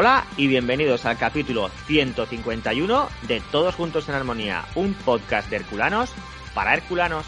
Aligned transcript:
Hola 0.00 0.24
y 0.36 0.46
bienvenidos 0.46 1.04
al 1.06 1.18
capítulo 1.18 1.72
151 1.88 3.08
de 3.26 3.40
Todos 3.50 3.74
Juntos 3.74 4.08
en 4.08 4.14
Armonía, 4.14 4.64
un 4.76 4.94
podcast 4.94 5.50
de 5.50 5.56
Herculanos 5.56 6.12
para 6.54 6.74
Herculanos. 6.74 7.26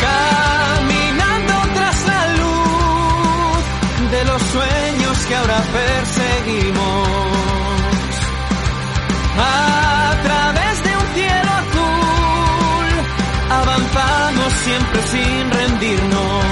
Caminando 0.00 1.52
tras 1.74 2.06
la 2.08 2.26
luz 2.34 4.10
de 4.10 4.24
los 4.24 4.42
sueños 4.42 5.18
que 5.28 5.36
ahora 5.36 5.62
perseguimos. 5.72 7.08
A 9.38 10.16
través 10.24 10.82
de 10.82 10.96
un 10.96 11.06
cielo 11.14 11.50
azul, 11.62 12.86
avanzamos 13.50 14.52
siempre 14.64 15.02
sin 15.02 15.50
rendirnos. 15.52 16.44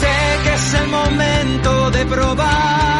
Sé 0.00 0.38
que 0.42 0.54
es 0.54 0.72
el 0.72 0.88
momento 0.88 1.90
de 1.90 2.06
probar. 2.06 2.99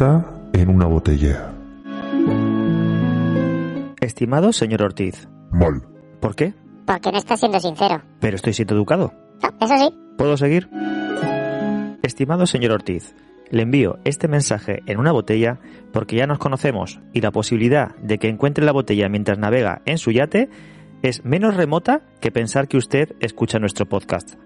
Carta 0.00 0.24
en 0.54 0.70
una 0.70 0.86
botella. 0.86 1.52
Estimado 4.00 4.50
señor 4.54 4.80
Ortiz, 4.80 5.28
Mal. 5.50 5.82
¿por 6.20 6.34
qué? 6.34 6.54
Porque 6.86 7.12
no 7.12 7.18
está 7.18 7.36
siendo 7.36 7.60
sincero. 7.60 8.00
Pero 8.18 8.36
estoy 8.36 8.54
siendo 8.54 8.74
educado. 8.74 9.12
No, 9.42 9.50
eso 9.60 9.76
sí. 9.76 9.94
¿Puedo 10.16 10.38
seguir? 10.38 10.70
Estimado 12.02 12.46
señor 12.46 12.72
Ortiz, 12.72 13.14
le 13.50 13.60
envío 13.60 13.98
este 14.06 14.26
mensaje 14.26 14.82
en 14.86 14.98
una 14.98 15.12
botella 15.12 15.60
porque 15.92 16.16
ya 16.16 16.26
nos 16.26 16.38
conocemos 16.38 16.98
y 17.12 17.20
la 17.20 17.30
posibilidad 17.30 17.94
de 17.96 18.16
que 18.16 18.28
encuentre 18.28 18.64
la 18.64 18.72
botella 18.72 19.10
mientras 19.10 19.38
navega 19.38 19.82
en 19.84 19.98
su 19.98 20.12
yate 20.12 20.48
es 21.02 21.26
menos 21.26 21.56
remota 21.58 22.00
que 22.22 22.30
pensar 22.30 22.68
que 22.68 22.78
usted 22.78 23.16
escucha 23.20 23.58
nuestro 23.58 23.86
podcast. 23.86 24.38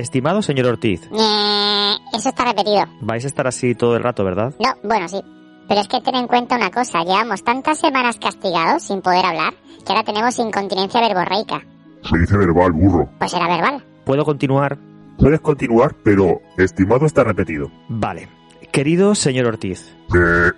Estimado 0.00 0.40
señor 0.42 0.66
Ortiz, 0.66 1.02
Eh, 1.12 1.94
eso 2.14 2.28
está 2.30 2.44
repetido. 2.44 2.84
vais 3.02 3.24
a 3.24 3.26
estar 3.28 3.46
así 3.46 3.74
todo 3.74 3.96
el 3.96 4.02
rato, 4.02 4.24
¿verdad? 4.24 4.54
No, 4.58 4.72
bueno, 4.88 5.08
sí. 5.08 5.20
Pero 5.68 5.80
es 5.82 5.88
que 5.88 6.00
ten 6.00 6.14
en 6.16 6.26
cuenta 6.26 6.56
una 6.56 6.70
cosa. 6.70 7.02
Llevamos 7.04 7.44
tantas 7.44 7.78
semanas 7.78 8.16
castigados 8.18 8.82
sin 8.82 9.02
poder 9.02 9.24
hablar 9.24 9.52
que 9.86 9.92
ahora 9.92 10.02
tenemos 10.04 10.38
incontinencia 10.38 11.00
verborreica. 11.00 11.60
Se 12.02 12.18
dice 12.18 12.36
verbal, 12.36 12.72
burro. 12.72 13.08
Pues 13.18 13.32
era 13.34 13.46
verbal. 13.46 13.84
¿Puedo 14.04 14.24
continuar? 14.24 14.78
Puedes 15.18 15.40
continuar, 15.40 15.94
pero 16.02 16.40
estimado 16.56 17.04
está 17.06 17.22
repetido. 17.22 17.70
Vale. 17.88 18.28
Querido 18.72 19.14
señor 19.14 19.46
Ortiz, 19.46 19.94
Eh, 20.14 20.50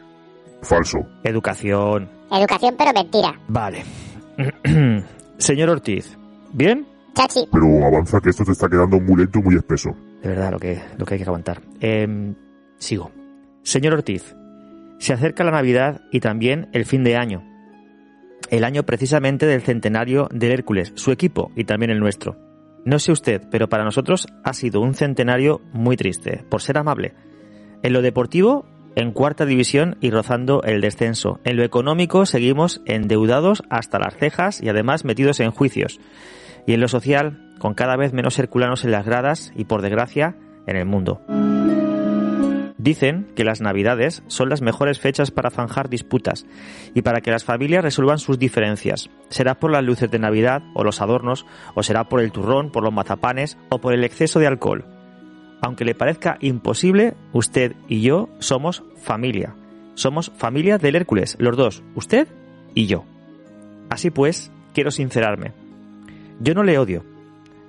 falso. 0.62 0.98
educación, 1.24 2.08
Educación 2.30 2.74
pero 2.78 2.92
mentira. 2.92 3.38
Vale. 3.48 3.84
Señor 5.38 5.68
Ortiz, 5.70 6.16
¿bien? 6.52 6.86
Chachi, 7.14 7.46
Pero 7.50 7.86
avanza 7.86 8.20
que 8.20 8.30
esto 8.30 8.44
te 8.44 8.52
está 8.52 8.68
quedando 8.68 8.98
muy 9.00 9.16
lento 9.16 9.38
y 9.38 9.42
muy 9.42 9.56
espeso. 9.56 9.94
De 10.22 10.28
verdad, 10.28 10.52
lo 10.52 10.58
que, 10.58 10.80
lo 10.96 11.04
que 11.04 11.14
hay 11.14 11.20
que 11.20 11.26
aguantar. 11.26 11.60
Em, 11.80 12.34
sigo. 12.76 13.10
Señor 13.62 13.94
Ortiz, 13.94 14.34
se 14.98 15.12
acerca 15.12 15.44
la 15.44 15.50
Navidad 15.50 16.02
y 16.10 16.20
también 16.20 16.68
el 16.72 16.84
fin 16.84 17.04
de 17.04 17.16
año. 17.16 17.42
El 18.50 18.64
año 18.64 18.84
precisamente 18.84 19.46
del 19.46 19.62
centenario 19.62 20.28
del 20.32 20.52
Hércules, 20.52 20.92
su 20.94 21.10
equipo 21.10 21.50
y 21.56 21.64
también 21.64 21.90
el 21.90 22.00
nuestro. 22.00 22.36
No 22.84 22.98
sé 22.98 23.12
usted, 23.12 23.42
pero 23.50 23.68
para 23.68 23.84
nosotros 23.84 24.26
ha 24.44 24.52
sido 24.52 24.80
un 24.80 24.94
centenario 24.94 25.60
muy 25.72 25.96
triste, 25.96 26.44
por 26.48 26.62
ser 26.62 26.78
amable. 26.78 27.14
En 27.82 27.92
lo 27.92 28.02
deportivo, 28.02 28.66
en 28.96 29.12
cuarta 29.12 29.46
división 29.46 29.96
y 30.00 30.10
rozando 30.10 30.62
el 30.62 30.80
descenso. 30.80 31.40
En 31.44 31.56
lo 31.56 31.64
económico, 31.64 32.26
seguimos 32.26 32.82
endeudados 32.84 33.62
hasta 33.70 33.98
las 33.98 34.16
cejas 34.16 34.62
y 34.62 34.68
además 34.68 35.04
metidos 35.04 35.40
en 35.40 35.50
juicios. 35.50 36.00
Y 36.66 36.74
en 36.74 36.80
lo 36.80 36.88
social, 36.88 37.54
con 37.58 37.74
cada 37.74 37.96
vez 37.96 38.12
menos 38.12 38.38
herculanos 38.38 38.84
en 38.84 38.92
las 38.92 39.04
gradas 39.04 39.52
y, 39.56 39.64
por 39.64 39.82
desgracia, 39.82 40.36
en 40.66 40.76
el 40.76 40.86
mundo. 40.86 41.20
Dicen 42.82 43.28
que 43.36 43.44
las 43.44 43.60
navidades 43.60 44.24
son 44.26 44.48
las 44.48 44.60
mejores 44.60 44.98
fechas 44.98 45.30
para 45.30 45.50
zanjar 45.50 45.88
disputas 45.88 46.46
y 46.94 47.02
para 47.02 47.20
que 47.20 47.30
las 47.30 47.44
familias 47.44 47.84
resuelvan 47.84 48.18
sus 48.18 48.40
diferencias. 48.40 49.08
Será 49.28 49.54
por 49.54 49.70
las 49.70 49.84
luces 49.84 50.10
de 50.10 50.18
Navidad 50.18 50.64
o 50.74 50.82
los 50.82 51.00
adornos, 51.00 51.46
o 51.76 51.84
será 51.84 52.08
por 52.08 52.20
el 52.20 52.32
turrón, 52.32 52.72
por 52.72 52.82
los 52.82 52.92
mazapanes 52.92 53.56
o 53.68 53.78
por 53.78 53.94
el 53.94 54.02
exceso 54.02 54.40
de 54.40 54.48
alcohol. 54.48 54.84
Aunque 55.60 55.84
le 55.84 55.94
parezca 55.94 56.38
imposible, 56.40 57.14
usted 57.32 57.76
y 57.86 58.00
yo 58.02 58.28
somos 58.40 58.82
familia. 59.00 59.54
Somos 59.94 60.32
familia 60.36 60.76
del 60.76 60.96
Hércules, 60.96 61.36
los 61.38 61.56
dos, 61.56 61.84
usted 61.94 62.26
y 62.74 62.86
yo. 62.86 63.04
Así 63.90 64.10
pues, 64.10 64.50
quiero 64.74 64.90
sincerarme. 64.90 65.52
Yo 66.42 66.54
no 66.54 66.64
le 66.64 66.76
odio. 66.76 67.04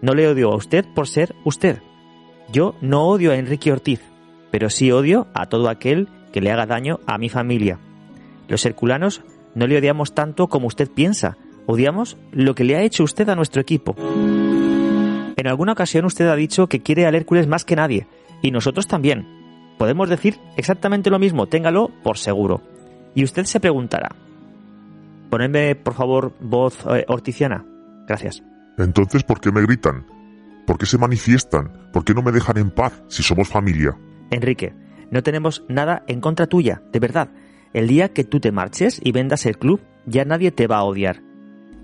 No 0.01 0.15
le 0.15 0.27
odio 0.27 0.51
a 0.51 0.55
usted 0.55 0.83
por 0.95 1.07
ser 1.07 1.35
usted. 1.45 1.79
Yo 2.51 2.75
no 2.81 3.07
odio 3.07 3.31
a 3.31 3.35
Enrique 3.35 3.71
Ortiz, 3.71 4.01
pero 4.49 4.71
sí 4.71 4.91
odio 4.91 5.27
a 5.35 5.45
todo 5.45 5.69
aquel 5.69 6.07
que 6.31 6.41
le 6.41 6.51
haga 6.51 6.65
daño 6.65 6.99
a 7.05 7.19
mi 7.19 7.29
familia. 7.29 7.77
Los 8.47 8.65
herculanos 8.65 9.21
no 9.53 9.67
le 9.67 9.77
odiamos 9.77 10.15
tanto 10.15 10.47
como 10.47 10.65
usted 10.67 10.89
piensa. 10.89 11.37
Odiamos 11.67 12.17
lo 12.31 12.55
que 12.55 12.63
le 12.63 12.75
ha 12.75 12.81
hecho 12.81 13.03
usted 13.03 13.29
a 13.29 13.35
nuestro 13.35 13.61
equipo. 13.61 13.95
En 13.97 15.47
alguna 15.47 15.73
ocasión 15.73 16.05
usted 16.05 16.27
ha 16.27 16.35
dicho 16.35 16.67
que 16.67 16.81
quiere 16.81 17.05
al 17.05 17.15
Hércules 17.15 17.47
más 17.47 17.65
que 17.65 17.75
nadie, 17.75 18.07
y 18.41 18.49
nosotros 18.49 18.87
también. 18.87 19.27
Podemos 19.77 20.09
decir 20.09 20.39
exactamente 20.57 21.11
lo 21.11 21.19
mismo, 21.19 21.45
téngalo 21.47 21.91
por 22.03 22.17
seguro. 22.17 22.61
Y 23.13 23.23
usted 23.23 23.45
se 23.45 23.59
preguntará. 23.59 24.15
Ponedme, 25.29 25.75
por 25.75 25.93
favor, 25.93 26.33
voz 26.39 26.85
eh. 26.87 27.05
Gracias. 28.07 28.43
Entonces, 28.77 29.23
¿por 29.23 29.39
qué 29.39 29.51
me 29.51 29.61
gritan? 29.61 30.05
¿Por 30.65 30.77
qué 30.77 30.85
se 30.85 30.97
manifiestan? 30.97 31.89
¿Por 31.91 32.03
qué 32.03 32.13
no 32.13 32.21
me 32.21 32.31
dejan 32.31 32.57
en 32.57 32.71
paz 32.71 33.03
si 33.07 33.21
somos 33.21 33.49
familia? 33.49 33.97
Enrique, 34.31 34.73
no 35.11 35.21
tenemos 35.21 35.63
nada 35.67 36.03
en 36.07 36.21
contra 36.21 36.47
tuya, 36.47 36.81
de 36.91 36.99
verdad. 36.99 37.29
El 37.73 37.87
día 37.87 38.09
que 38.09 38.23
tú 38.23 38.39
te 38.39 38.51
marches 38.51 38.99
y 39.03 39.11
vendas 39.11 39.45
el 39.45 39.57
club, 39.57 39.81
ya 40.05 40.25
nadie 40.25 40.51
te 40.51 40.67
va 40.67 40.77
a 40.77 40.83
odiar. 40.83 41.21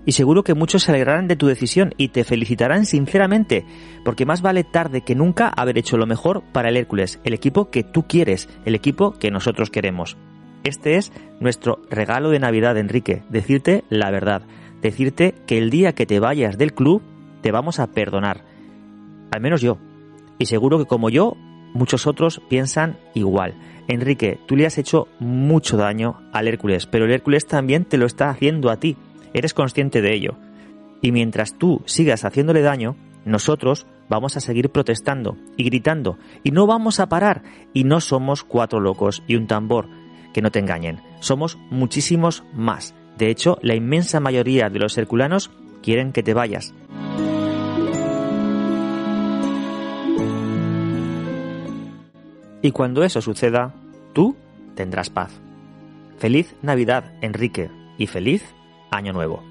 Y 0.06 0.12
seguro 0.12 0.42
que 0.42 0.54
muchos 0.54 0.84
se 0.84 0.92
alegrarán 0.92 1.28
de 1.28 1.36
tu 1.36 1.46
decisión 1.46 1.92
y 1.96 2.08
te 2.08 2.24
felicitarán 2.24 2.86
sinceramente, 2.86 3.66
porque 4.04 4.24
más 4.24 4.40
vale 4.40 4.64
tarde 4.64 5.02
que 5.02 5.14
nunca 5.14 5.48
haber 5.48 5.76
hecho 5.78 5.98
lo 5.98 6.06
mejor 6.06 6.42
para 6.52 6.70
el 6.70 6.76
Hércules, 6.76 7.20
el 7.22 7.34
equipo 7.34 7.70
que 7.70 7.84
tú 7.84 8.06
quieres, 8.06 8.48
el 8.64 8.74
equipo 8.74 9.12
que 9.12 9.30
nosotros 9.30 9.68
queremos. 9.70 10.16
Este 10.64 10.96
es 10.96 11.12
nuestro 11.38 11.82
regalo 11.90 12.30
de 12.30 12.38
Navidad, 12.38 12.78
Enrique, 12.78 13.22
decirte 13.28 13.84
la 13.90 14.10
verdad, 14.10 14.42
decirte 14.82 15.34
que 15.46 15.58
el 15.58 15.70
día 15.70 15.94
que 15.94 16.06
te 16.06 16.20
vayas 16.20 16.58
del 16.58 16.74
club 16.74 17.02
te 17.42 17.52
vamos 17.52 17.78
a 17.78 17.88
perdonar. 17.88 18.44
Al 19.30 19.40
menos 19.40 19.60
yo. 19.60 19.78
Y 20.38 20.46
seguro 20.46 20.78
que 20.78 20.86
como 20.86 21.10
yo, 21.10 21.36
muchos 21.74 22.06
otros 22.06 22.40
piensan 22.48 22.98
igual. 23.14 23.54
Enrique, 23.88 24.38
tú 24.46 24.56
le 24.56 24.66
has 24.66 24.78
hecho 24.78 25.08
mucho 25.18 25.76
daño 25.76 26.20
al 26.32 26.48
Hércules, 26.48 26.86
pero 26.86 27.04
el 27.04 27.12
Hércules 27.12 27.46
también 27.46 27.84
te 27.84 27.98
lo 27.98 28.06
está 28.06 28.30
haciendo 28.30 28.70
a 28.70 28.78
ti. 28.78 28.96
Eres 29.34 29.54
consciente 29.54 30.00
de 30.00 30.14
ello. 30.14 30.36
Y 31.02 31.12
mientras 31.12 31.56
tú 31.56 31.82
sigas 31.86 32.24
haciéndole 32.24 32.62
daño, 32.62 32.96
nosotros 33.24 33.86
vamos 34.08 34.36
a 34.36 34.40
seguir 34.40 34.70
protestando 34.70 35.36
y 35.56 35.64
gritando 35.64 36.18
y 36.42 36.50
no 36.50 36.66
vamos 36.66 37.00
a 37.00 37.08
parar. 37.08 37.42
Y 37.72 37.84
no 37.84 38.00
somos 38.00 38.44
cuatro 38.44 38.80
locos 38.80 39.22
y 39.26 39.36
un 39.36 39.46
tambor. 39.46 39.88
Que 40.32 40.42
no 40.42 40.50
te 40.50 40.60
engañen. 40.60 41.00
Somos 41.18 41.58
muchísimos 41.70 42.44
más. 42.54 42.94
De 43.20 43.28
hecho, 43.28 43.58
la 43.60 43.74
inmensa 43.74 44.18
mayoría 44.18 44.70
de 44.70 44.78
los 44.78 44.96
herculanos 44.96 45.50
quieren 45.82 46.10
que 46.10 46.22
te 46.22 46.32
vayas. 46.32 46.72
Y 52.62 52.70
cuando 52.70 53.04
eso 53.04 53.20
suceda, 53.20 53.74
tú 54.14 54.36
tendrás 54.74 55.10
paz. 55.10 55.32
Feliz 56.16 56.56
Navidad, 56.62 57.12
Enrique, 57.20 57.70
y 57.98 58.06
feliz 58.06 58.42
Año 58.90 59.12
Nuevo. 59.12 59.42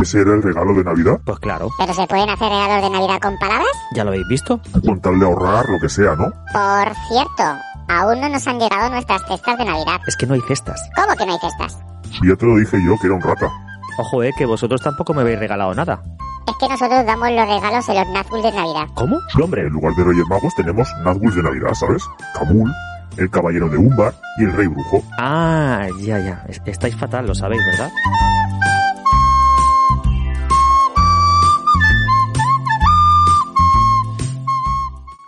¿Ese 0.00 0.22
era 0.22 0.32
el 0.32 0.42
regalo 0.42 0.72
de 0.72 0.82
Navidad? 0.82 1.20
Pues 1.26 1.38
claro, 1.40 1.68
¿Pero 1.78 1.92
se 1.92 2.06
pueden 2.06 2.30
hacer 2.30 2.48
regalos 2.48 2.82
de 2.84 2.90
Navidad 2.90 3.20
con 3.20 3.38
palabras? 3.38 3.76
¿ya 3.94 4.02
lo 4.02 4.12
habéis 4.12 4.28
visto? 4.28 4.58
Con 4.82 4.98
tal 5.02 5.20
de 5.20 5.26
ahorrar, 5.26 5.68
lo 5.68 5.78
que 5.78 5.90
sea, 5.90 6.16
¿no? 6.16 6.32
Por 6.54 6.94
cierto, 7.10 7.60
aún 7.90 8.20
no 8.20 8.28
nos 8.28 8.46
han 8.46 8.58
llegado 8.58 8.88
nuestras 8.90 9.22
cestas 9.26 9.58
de 9.58 9.64
Navidad. 9.64 10.00
Es 10.06 10.16
que 10.16 10.26
no 10.26 10.34
hay 10.34 10.40
cestas. 10.48 10.80
¿Cómo 10.96 11.14
que 11.16 11.26
no 11.26 11.32
hay 11.32 11.38
cestas? 11.38 11.78
Si 12.10 12.28
ya 12.28 12.36
te 12.36 12.46
lo 12.46 12.56
dije 12.56 12.78
yo, 12.84 12.96
que 13.00 13.06
era 13.06 13.16
un 13.16 13.22
rata. 13.22 13.48
Ojo, 13.98 14.22
eh, 14.22 14.32
que 14.36 14.46
vosotros 14.46 14.80
tampoco 14.82 15.12
me 15.14 15.22
habéis 15.22 15.38
regalado 15.38 15.74
nada. 15.74 16.02
Es 16.48 16.54
que 16.58 16.68
nosotros 16.68 17.04
damos 17.04 17.30
los 17.30 17.46
regalos 17.48 17.88
en 17.88 17.94
los 17.96 18.06
Nazgûl 18.08 18.42
de 18.42 18.52
Navidad. 18.52 18.86
¿Cómo? 18.94 19.18
Sí, 19.32 19.42
hombre. 19.42 19.62
En 19.62 19.68
lugar 19.68 19.94
de 19.94 20.04
Reyes 20.04 20.26
Magos 20.28 20.54
tenemos 20.54 20.88
Nazgûl 21.04 21.34
de 21.34 21.42
Navidad, 21.42 21.74
¿sabes? 21.74 22.02
Kamul, 22.34 22.72
el 23.18 23.30
Caballero 23.30 23.68
de 23.68 23.76
Umbar 23.76 24.14
y 24.38 24.44
el 24.44 24.52
Rey 24.52 24.66
Brujo. 24.66 25.02
Ah, 25.18 25.86
ya, 26.00 26.18
ya. 26.18 26.44
Es- 26.48 26.60
Estáis 26.64 26.96
fatal, 26.96 27.26
lo 27.26 27.34
sabéis, 27.34 27.62
¿verdad? 27.66 27.90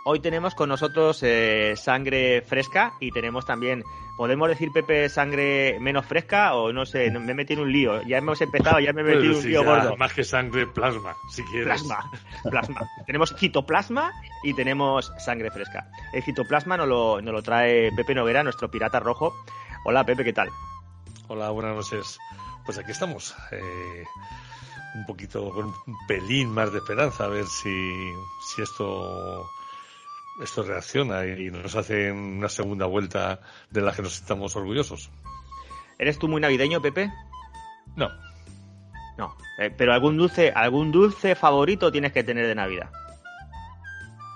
Hoy 0.04 0.18
tenemos 0.20 0.54
con 0.56 0.68
nosotros 0.68 1.22
eh, 1.22 1.74
sangre 1.76 2.42
fresca 2.42 2.94
y 2.98 3.12
tenemos 3.12 3.46
también, 3.46 3.84
¿podemos 4.16 4.48
decir, 4.48 4.70
Pepe, 4.72 5.08
sangre 5.08 5.78
menos 5.78 6.04
fresca? 6.06 6.54
O 6.56 6.72
no 6.72 6.84
sé, 6.84 7.08
me 7.12 7.30
he 7.30 7.34
metido 7.34 7.60
en 7.60 7.66
un 7.68 7.72
lío. 7.72 8.02
Ya 8.02 8.18
hemos 8.18 8.40
empezado, 8.40 8.80
ya 8.80 8.92
me 8.92 9.02
he 9.02 9.04
metido 9.04 9.32
en 9.32 9.38
un 9.38 9.42
lío 9.46 9.62
ya 9.62 9.66
gordo. 9.68 9.96
Más 9.96 10.12
que 10.12 10.24
sangre, 10.24 10.66
plasma, 10.66 11.14
si 11.30 11.44
quieres. 11.44 11.66
Plasma, 11.66 12.10
plasma. 12.50 12.80
tenemos 13.06 13.32
citoplasma 13.36 14.12
y 14.42 14.54
tenemos 14.54 15.12
sangre 15.18 15.52
fresca. 15.52 15.88
El 16.12 16.22
citoplasma 16.24 16.76
nos 16.76 16.88
lo, 16.88 17.22
nos 17.22 17.32
lo 17.32 17.42
trae 17.42 17.92
Pepe 17.92 18.14
Noguera, 18.14 18.42
nuestro 18.42 18.68
pirata 18.68 18.98
rojo. 18.98 19.32
Hola, 19.84 20.04
Pepe, 20.04 20.24
¿qué 20.24 20.32
tal? 20.32 20.48
Hola, 21.28 21.50
buenas 21.50 21.76
noches. 21.76 22.18
Pues 22.66 22.76
aquí 22.76 22.90
estamos. 22.90 23.36
eh, 23.52 24.04
un 24.94 25.06
poquito 25.06 25.48
con 25.50 25.66
un 25.66 25.96
pelín 26.06 26.50
más 26.50 26.72
de 26.72 26.78
esperanza, 26.78 27.24
a 27.24 27.28
ver 27.28 27.46
si, 27.46 28.12
si 28.46 28.60
esto, 28.62 29.48
esto 30.40 30.62
reacciona 30.62 31.26
y 31.26 31.50
nos 31.50 31.74
hace 31.76 32.10
una 32.10 32.48
segunda 32.48 32.86
vuelta 32.86 33.40
de 33.70 33.80
la 33.80 33.92
que 33.92 34.02
nos 34.02 34.14
estamos 34.16 34.56
orgullosos. 34.56 35.10
¿Eres 35.98 36.18
tú 36.18 36.28
muy 36.28 36.40
navideño, 36.40 36.80
Pepe? 36.80 37.12
No, 37.96 38.08
No. 39.18 39.36
Eh, 39.58 39.70
pero 39.76 39.92
algún 39.92 40.16
dulce, 40.16 40.50
algún 40.50 40.90
dulce 40.90 41.34
favorito 41.34 41.92
tienes 41.92 42.12
que 42.12 42.24
tener 42.24 42.46
de 42.46 42.54
Navidad. 42.54 42.90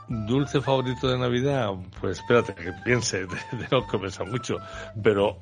dulce 0.09 0.61
favorito 0.61 1.09
de 1.09 1.19
Navidad, 1.19 1.71
pues 2.01 2.19
espérate 2.19 2.55
que 2.55 2.73
piense, 2.85 3.27
de, 3.27 3.37
de 3.53 3.69
no 3.71 3.87
comenzar 3.87 4.27
mucho, 4.27 4.59
pero 5.03 5.41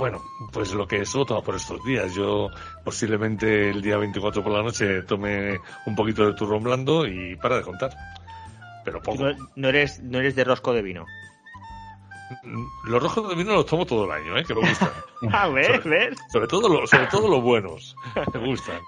bueno, 0.00 0.22
pues 0.50 0.72
lo 0.72 0.86
que 0.88 1.04
suelo 1.04 1.26
tomar 1.26 1.44
por 1.44 1.56
estos 1.56 1.84
días. 1.84 2.14
Yo 2.14 2.48
posiblemente 2.82 3.68
el 3.68 3.82
día 3.82 3.98
24 3.98 4.42
por 4.42 4.50
la 4.50 4.62
noche 4.62 5.02
tome 5.02 5.60
un 5.84 5.94
poquito 5.94 6.24
de 6.24 6.32
turrón 6.32 6.62
blando 6.62 7.06
y 7.06 7.36
para 7.36 7.56
de 7.56 7.62
contar. 7.62 7.90
Pero 8.84 9.02
poco. 9.02 9.22
No, 9.24 9.36
no 9.56 9.68
eres, 9.68 10.00
no 10.02 10.18
eres 10.18 10.34
de 10.36 10.44
rosco 10.44 10.72
de 10.72 10.82
vino. 10.82 11.04
Los 12.84 13.02
rojos 13.02 13.28
de 13.28 13.34
vino 13.34 13.52
los 13.54 13.66
tomo 13.66 13.84
todo 13.86 14.04
el 14.04 14.12
año, 14.12 14.36
¿eh? 14.38 14.44
que 14.44 14.54
me 14.54 14.60
gustan. 14.60 14.90
A 15.32 15.48
ver, 15.48 15.82
¿ves? 15.82 16.16
Sobre 16.32 16.46
todo, 16.46 16.68
lo- 16.68 16.86
sobre 16.86 17.06
todo 17.08 17.28
los 17.28 17.42
buenos. 17.42 17.96
Me 18.34 18.46
gustan. 18.46 18.80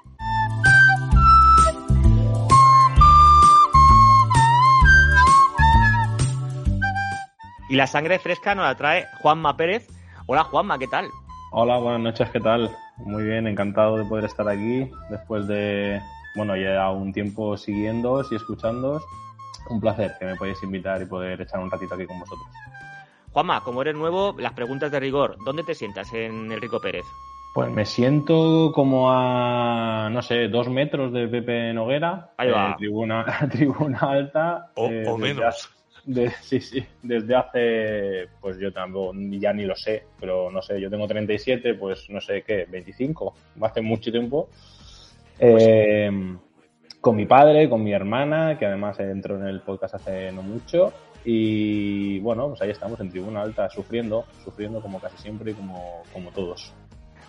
Y 7.69 7.77
la 7.77 7.87
sangre 7.87 8.19
fresca 8.19 8.55
nos 8.55 8.65
la 8.65 8.75
trae 8.75 9.06
Juanma 9.21 9.56
Pérez. 9.56 9.89
Hola, 10.27 10.44
Juanma, 10.44 10.79
¿qué 10.79 10.89
tal? 10.89 11.06
Hola, 11.53 11.79
buenas 11.79 12.00
noches, 12.00 12.29
¿qué 12.31 12.41
tal? 12.41 12.71
Muy 12.99 13.23
bien, 13.25 13.47
encantado 13.47 13.97
de 13.97 14.05
poder 14.05 14.25
estar 14.27 14.47
aquí 14.49 14.91
después 15.11 15.47
de, 15.47 16.00
bueno, 16.37 16.56
ya 16.56 16.91
un 16.91 17.12
tiempo 17.12 17.56
siguiéndoos 17.56 18.31
y 18.33 18.37
escuchándoos. 18.37 19.03
Un 19.69 19.81
placer 19.81 20.14
que 20.19 20.25
me 20.26 20.37
podáis 20.37 20.62
invitar 20.62 21.00
y 21.03 21.06
poder 21.06 21.41
echar 21.41 21.61
un 21.61 21.70
ratito 21.70 21.94
aquí 21.94 22.06
con 22.06 22.19
vosotros. 22.19 22.47
Juanma, 23.32 23.62
como 23.64 23.81
eres 23.82 23.94
nuevo, 23.94 24.35
las 24.38 24.53
preguntas 24.53 24.91
de 24.91 25.00
rigor. 25.00 25.37
¿Dónde 25.44 25.62
te 25.62 25.75
sientas 25.75 26.12
en 26.12 26.53
el 26.53 26.61
Rico 26.61 26.81
Pérez? 26.81 27.06
Pues 27.55 27.70
me 27.70 27.85
siento 27.85 28.73
como 28.75 29.11
a, 29.12 30.09
no 30.11 30.23
sé, 30.23 30.49
dos 30.49 30.69
metros 30.69 31.12
de 31.12 31.29
Pepe 31.29 31.73
Noguera, 31.73 32.31
Ahí 32.38 32.50
va. 32.50 32.70
eh, 32.70 32.75
tribuna, 32.79 33.25
tribuna 33.50 33.99
alta. 34.00 34.70
O, 34.75 34.87
eh, 34.88 35.05
o 35.06 35.17
desde 35.19 35.35
menos. 35.35 35.70
De- 36.05 36.31
sí, 36.31 36.61
sí, 36.61 36.85
desde 37.03 37.35
hace, 37.37 38.29
pues 38.41 38.58
yo 38.58 38.73
tampoco, 38.73 39.12
ni- 39.15 39.38
ya 39.38 39.53
ni 39.53 39.65
lo 39.65 39.76
sé, 39.76 40.03
pero 40.19 40.50
no 40.50 40.61
sé, 40.61 40.81
yo 40.81 40.91
tengo 40.91 41.06
37, 41.06 41.75
pues 41.75 42.11
no 42.11 42.20
sé 42.20 42.43
qué, 42.43 42.67
25, 42.69 43.35
hace 43.61 43.81
mucho 43.82 44.11
tiempo. 44.11 44.49
Eh, 45.38 46.11
con 47.02 47.16
mi 47.16 47.26
padre, 47.26 47.69
con 47.69 47.82
mi 47.82 47.93
hermana, 47.93 48.56
que 48.56 48.64
además 48.64 48.99
entró 49.00 49.37
en 49.37 49.49
el 49.49 49.60
podcast 49.60 49.96
hace 49.96 50.31
no 50.31 50.40
mucho. 50.43 50.93
Y 51.25 52.20
bueno, 52.20 52.49
pues 52.49 52.62
ahí 52.62 52.70
estamos 52.70 52.99
en 53.00 53.10
tribuna 53.10 53.43
alta, 53.43 53.69
sufriendo, 53.69 54.25
sufriendo 54.44 54.81
como 54.81 55.00
casi 55.00 55.19
siempre 55.19 55.50
y 55.50 55.54
como, 55.54 56.04
como 56.12 56.31
todos. 56.31 56.72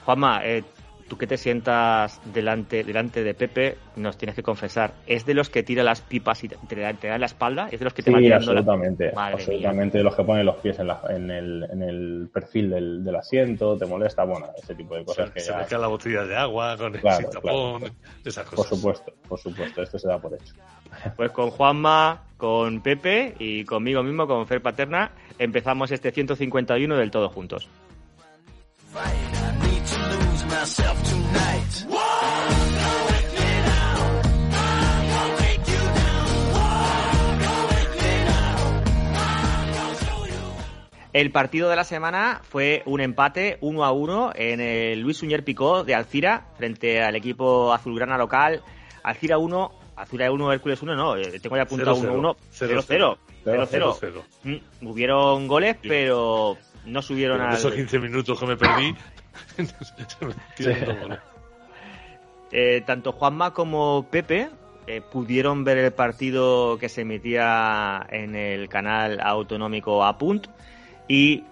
Juanma, 0.06 0.46
eh, 0.46 0.64
tú 1.08 1.18
que 1.18 1.28
te 1.28 1.38
sientas 1.38 2.20
delante, 2.34 2.84
delante 2.84 3.24
de 3.24 3.34
Pepe, 3.34 3.78
nos 3.96 4.18
tienes 4.18 4.36
que 4.36 4.42
confesar, 4.44 4.94
¿es 5.06 5.26
de 5.26 5.34
los 5.34 5.50
que 5.50 5.62
tira 5.64 5.84
las 5.84 6.02
pipas 6.02 6.44
y 6.44 6.48
te, 6.50 6.58
te 6.68 7.08
da 7.08 7.18
la 7.18 7.26
espalda? 7.26 7.68
¿Es 7.72 7.80
de 7.80 7.84
los 7.86 7.94
que 7.94 8.02
te 8.04 8.10
va 8.12 8.18
Sí, 8.18 8.24
tirando 8.24 8.54
la- 8.54 8.60
absolutamente. 8.62 9.12
Madre 9.14 9.34
absolutamente. 9.36 10.04
Los 10.04 10.16
que 10.16 10.24
ponen 10.24 10.46
los 10.46 10.56
pies 10.58 10.80
en, 10.80 10.88
la- 10.88 11.02
en 11.10 11.30
el, 11.30 11.68
en 11.72 11.82
el 11.84 12.30
perfil 12.34 12.70
del, 12.70 13.04
del 13.04 13.16
asiento, 13.16 13.78
te 13.78 13.86
molesta, 13.86 14.24
bueno, 14.24 14.48
ese 14.62 14.76
tipo 14.76 14.96
de 14.96 15.02
Se, 15.02 15.06
cosas 15.06 15.30
que 15.32 15.40
se 15.42 15.52
ya. 15.70 15.78
la 15.78 15.88
botella 15.88 16.26
de 16.26 16.36
agua 16.36 16.76
con 16.78 16.96
el 16.96 17.02
Claro, 17.02 17.30
tapón, 17.30 17.80
claro. 17.82 17.96
esas 18.26 18.46
Por 18.46 18.56
cosas. 18.56 18.70
supuesto, 18.78 19.14
por 19.28 19.40
supuesto, 19.40 19.82
esto 19.84 20.00
se 20.00 20.08
da 20.08 20.18
por 20.20 20.34
hecho. 20.34 20.54
Pues 21.18 21.32
con 21.32 21.50
Juanma, 21.50 22.22
con 22.38 22.82
Pepe 22.82 23.34
y 23.40 23.66
conmigo 23.66 24.04
mismo, 24.04 24.28
con 24.28 24.46
Fer 24.48 24.62
Paterna, 24.62 25.12
empezamos 25.40 25.92
este 25.92 26.12
151 26.12 26.96
del 26.98 27.10
Todo 27.12 27.30
Juntos. 27.30 27.68
El 41.14 41.32
partido 41.32 41.70
de 41.70 41.76
la 41.76 41.84
semana 41.84 42.42
fue 42.44 42.82
un 42.86 43.00
empate 43.00 43.58
1 43.62 43.84
a 43.84 43.92
1 43.92 44.32
en 44.36 44.62
el 44.62 45.02
Luis 45.02 45.18
Suñer 45.18 45.44
Picó 45.44 45.84
de 45.84 45.94
Alcira 45.94 46.48
frente 46.58 47.04
al 47.04 47.16
equipo 47.16 47.72
azulgrana 47.72 48.18
local. 48.18 48.64
Alcira 49.04 49.38
1, 49.38 49.72
Alcira 49.96 50.32
1, 50.32 50.54
Hércules 50.54 50.82
1, 50.82 50.96
no, 50.96 51.16
eh, 51.16 51.40
tengo 51.40 51.56
ya 51.56 51.64
apuntado 51.64 51.96
1 51.98 52.14
1 52.14 52.36
0 52.50 52.82
0 52.88 53.18
0 53.44 53.68
0 53.70 53.98
Cero. 54.00 54.24
Mm, 54.44 54.88
Hubieron 54.88 55.48
goles, 55.48 55.78
pero 55.84 56.58
no 56.86 57.02
subieron 57.02 57.42
al. 57.42 57.54
esos 57.54 57.74
15 57.74 58.00
minutos 58.00 58.40
que 58.40 58.46
me 58.48 58.58
perdí, 58.58 58.96
Eh, 62.56 62.84
tanto 62.86 63.14
Juanma 63.14 63.52
como 63.52 64.06
Pepe 64.12 64.48
eh, 64.86 65.02
pudieron 65.02 65.64
ver 65.64 65.80
el 65.80 65.92
partido 65.92 66.78
que 66.78 66.88
se 66.88 67.02
emitía 67.02 68.06
en 68.12 68.36
el 68.36 68.70
canal 68.70 69.20
autonómico 69.22 70.04
Apunt. 70.04 70.46
Y 71.08 71.46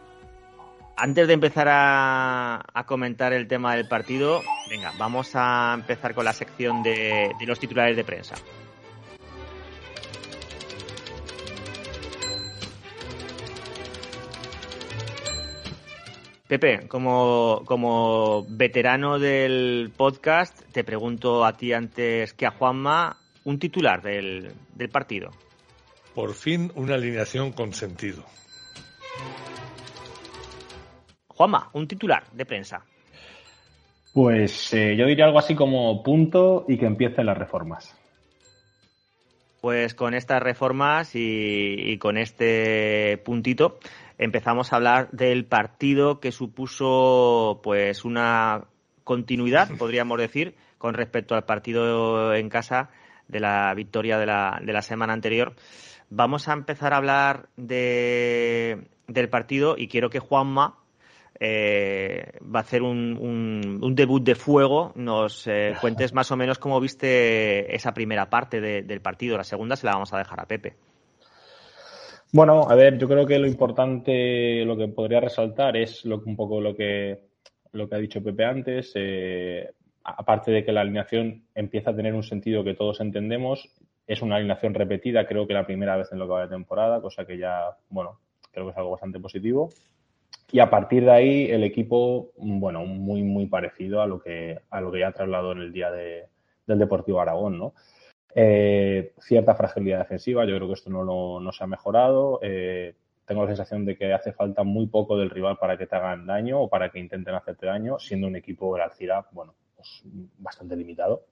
antes 0.95 1.27
de 1.27 1.33
empezar 1.33 1.67
a, 1.69 2.61
a 2.71 2.85
comentar 2.85 3.33
el 3.33 3.47
tema 3.47 3.75
del 3.75 3.87
partido, 3.87 4.41
venga, 4.69 4.93
vamos 4.99 5.31
a 5.33 5.73
empezar 5.73 6.13
con 6.13 6.23
la 6.23 6.33
sección 6.33 6.83
de, 6.83 7.31
de 7.39 7.45
los 7.47 7.59
titulares 7.59 7.95
de 7.95 8.03
prensa. 8.03 8.35
Pepe, 16.51 16.85
como, 16.89 17.61
como 17.63 18.45
veterano 18.49 19.19
del 19.19 19.89
podcast, 19.95 20.61
te 20.73 20.83
pregunto 20.83 21.45
a 21.45 21.55
ti 21.55 21.71
antes 21.71 22.33
que 22.33 22.45
a 22.45 22.51
Juanma 22.51 23.15
un 23.45 23.57
titular 23.57 24.01
del, 24.01 24.51
del 24.75 24.89
partido. 24.89 25.31
Por 26.13 26.33
fin 26.33 26.69
una 26.75 26.95
alineación 26.95 27.53
con 27.53 27.71
sentido. 27.71 28.25
Juanma, 31.29 31.69
un 31.71 31.87
titular 31.87 32.25
de 32.33 32.45
prensa. 32.45 32.83
Pues 34.13 34.73
eh, 34.73 34.97
yo 34.97 35.05
diría 35.05 35.23
algo 35.23 35.39
así 35.39 35.55
como 35.55 36.03
punto 36.03 36.65
y 36.67 36.77
que 36.77 36.85
empiecen 36.85 37.27
las 37.27 37.37
reformas. 37.37 37.95
Pues 39.61 39.95
con 39.95 40.13
estas 40.13 40.43
reformas 40.43 41.15
y, 41.15 41.75
y 41.77 41.97
con 41.97 42.17
este 42.17 43.21
puntito 43.23 43.79
empezamos 44.21 44.71
a 44.71 44.75
hablar 44.75 45.09
del 45.11 45.45
partido 45.45 46.19
que 46.19 46.31
supuso 46.31 47.59
pues 47.63 48.05
una 48.05 48.65
continuidad, 49.03 49.69
podríamos 49.77 50.19
decir, 50.19 50.55
con 50.77 50.93
respecto 50.93 51.35
al 51.35 51.43
partido 51.43 52.33
en 52.35 52.47
casa 52.47 52.91
de 53.27 53.39
la 53.39 53.73
victoria 53.73 54.19
de 54.19 54.27
la, 54.27 54.61
de 54.63 54.73
la 54.73 54.83
semana 54.83 55.13
anterior. 55.13 55.55
Vamos 56.09 56.47
a 56.47 56.53
empezar 56.53 56.93
a 56.93 56.97
hablar 56.97 57.49
de, 57.57 58.87
del 59.07 59.29
partido 59.29 59.75
y 59.75 59.87
quiero 59.87 60.11
que 60.11 60.19
Juanma 60.19 60.77
eh, 61.39 62.33
va 62.43 62.59
a 62.59 62.61
hacer 62.61 62.83
un, 62.83 63.17
un, 63.81 63.95
debut 63.95 64.23
de 64.23 64.35
fuego, 64.35 64.91
nos 64.93 65.47
eh, 65.47 65.73
cuentes 65.81 66.13
más 66.13 66.29
o 66.29 66.37
menos 66.37 66.59
cómo 66.59 66.79
viste 66.79 67.75
esa 67.75 67.93
primera 67.95 68.29
parte 68.29 68.61
del 68.61 69.01
partido. 69.01 69.35
La 69.35 69.43
segunda 69.43 69.75
se 69.75 69.87
la 69.87 69.93
vamos 69.93 70.13
a 70.13 70.19
dejar 70.19 70.39
a 70.41 70.45
Pepe. 70.45 70.75
Bueno, 72.33 72.69
a 72.69 72.75
ver, 72.75 72.97
yo 72.97 73.09
creo 73.09 73.25
que 73.25 73.37
lo 73.39 73.47
importante, 73.47 74.63
lo 74.63 74.77
que 74.77 74.87
podría 74.87 75.19
resaltar 75.19 75.75
es 75.75 76.05
lo, 76.05 76.21
un 76.25 76.37
poco 76.37 76.61
lo 76.61 76.73
que, 76.73 77.19
lo 77.73 77.89
que 77.89 77.95
ha 77.95 77.97
dicho 77.97 78.23
Pepe 78.23 78.45
antes. 78.45 78.93
Eh, 78.95 79.69
aparte 80.03 80.51
de 80.51 80.63
que 80.63 80.71
la 80.71 80.81
alineación 80.81 81.43
empieza 81.53 81.91
a 81.91 81.95
tener 81.95 82.13
un 82.13 82.23
sentido 82.23 82.63
que 82.63 82.73
todos 82.73 83.01
entendemos, 83.01 83.69
es 84.07 84.21
una 84.21 84.37
alineación 84.37 84.73
repetida, 84.73 85.27
creo 85.27 85.45
que 85.45 85.53
la 85.53 85.65
primera 85.65 85.97
vez 85.97 86.11
en 86.11 86.19
lo 86.19 86.25
que 86.25 86.33
va 86.33 86.41
de 86.43 86.47
temporada, 86.55 87.01
cosa 87.01 87.25
que 87.25 87.37
ya, 87.37 87.77
bueno, 87.89 88.19
creo 88.51 88.65
que 88.65 88.71
es 88.71 88.77
algo 88.77 88.91
bastante 88.91 89.19
positivo. 89.19 89.69
Y 90.53 90.59
a 90.59 90.69
partir 90.69 91.05
de 91.05 91.11
ahí, 91.11 91.51
el 91.51 91.63
equipo, 91.63 92.31
bueno, 92.37 92.85
muy, 92.85 93.23
muy 93.23 93.45
parecido 93.47 94.01
a 94.01 94.07
lo 94.07 94.19
que, 94.19 94.59
a 94.69 94.81
lo 94.81 94.91
que 94.91 94.99
ya 94.99 95.09
ha 95.09 95.13
trasladado 95.13 95.51
en 95.51 95.59
el 95.59 95.71
día 95.71 95.91
de, 95.91 96.25
del 96.65 96.79
Deportivo 96.79 97.21
Aragón, 97.21 97.57
¿no? 97.57 97.73
Eh, 98.33 99.13
cierta 99.19 99.55
fragilidad 99.55 99.99
defensiva, 99.99 100.45
yo 100.45 100.55
creo 100.55 100.67
que 100.67 100.73
esto 100.73 100.89
no, 100.89 101.39
no 101.39 101.51
se 101.51 101.63
ha 101.63 101.67
mejorado. 101.67 102.39
Eh, 102.41 102.95
tengo 103.25 103.43
la 103.43 103.49
sensación 103.49 103.85
de 103.85 103.97
que 103.97 104.13
hace 104.13 104.33
falta 104.33 104.63
muy 104.63 104.87
poco 104.87 105.17
del 105.17 105.29
rival 105.29 105.57
para 105.57 105.77
que 105.77 105.87
te 105.87 105.95
hagan 105.95 106.25
daño 106.25 106.61
o 106.61 106.69
para 106.69 106.89
que 106.89 106.99
intenten 106.99 107.35
hacerte 107.35 107.65
daño, 107.65 107.99
siendo 107.99 108.27
un 108.27 108.35
equipo 108.35 108.75
de 108.75 108.83
Alcira, 108.83 109.25
bueno, 109.31 109.55
pues 109.75 110.03
bastante 110.37 110.75
limitado. 110.75 111.25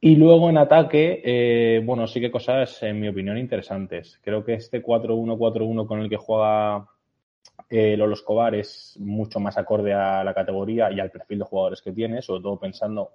Y 0.00 0.16
luego 0.16 0.48
en 0.48 0.58
ataque, 0.58 1.20
eh, 1.24 1.82
bueno, 1.84 2.06
sí 2.06 2.20
que 2.20 2.30
cosas, 2.30 2.82
en 2.84 3.00
mi 3.00 3.08
opinión, 3.08 3.36
interesantes. 3.36 4.20
Creo 4.22 4.44
que 4.44 4.54
este 4.54 4.82
4-1-4-1 4.82 5.86
con 5.86 6.00
el 6.00 6.08
que 6.08 6.16
juega 6.16 6.88
eh, 7.68 7.96
Lolo 7.96 8.14
Escobar 8.14 8.54
es 8.54 8.96
mucho 9.00 9.40
más 9.40 9.58
acorde 9.58 9.92
a 9.92 10.22
la 10.22 10.34
categoría 10.34 10.92
y 10.92 11.00
al 11.00 11.10
perfil 11.10 11.40
de 11.40 11.44
jugadores 11.44 11.82
que 11.82 11.92
tiene, 11.92 12.22
sobre 12.22 12.42
todo 12.42 12.60
pensando 12.60 13.10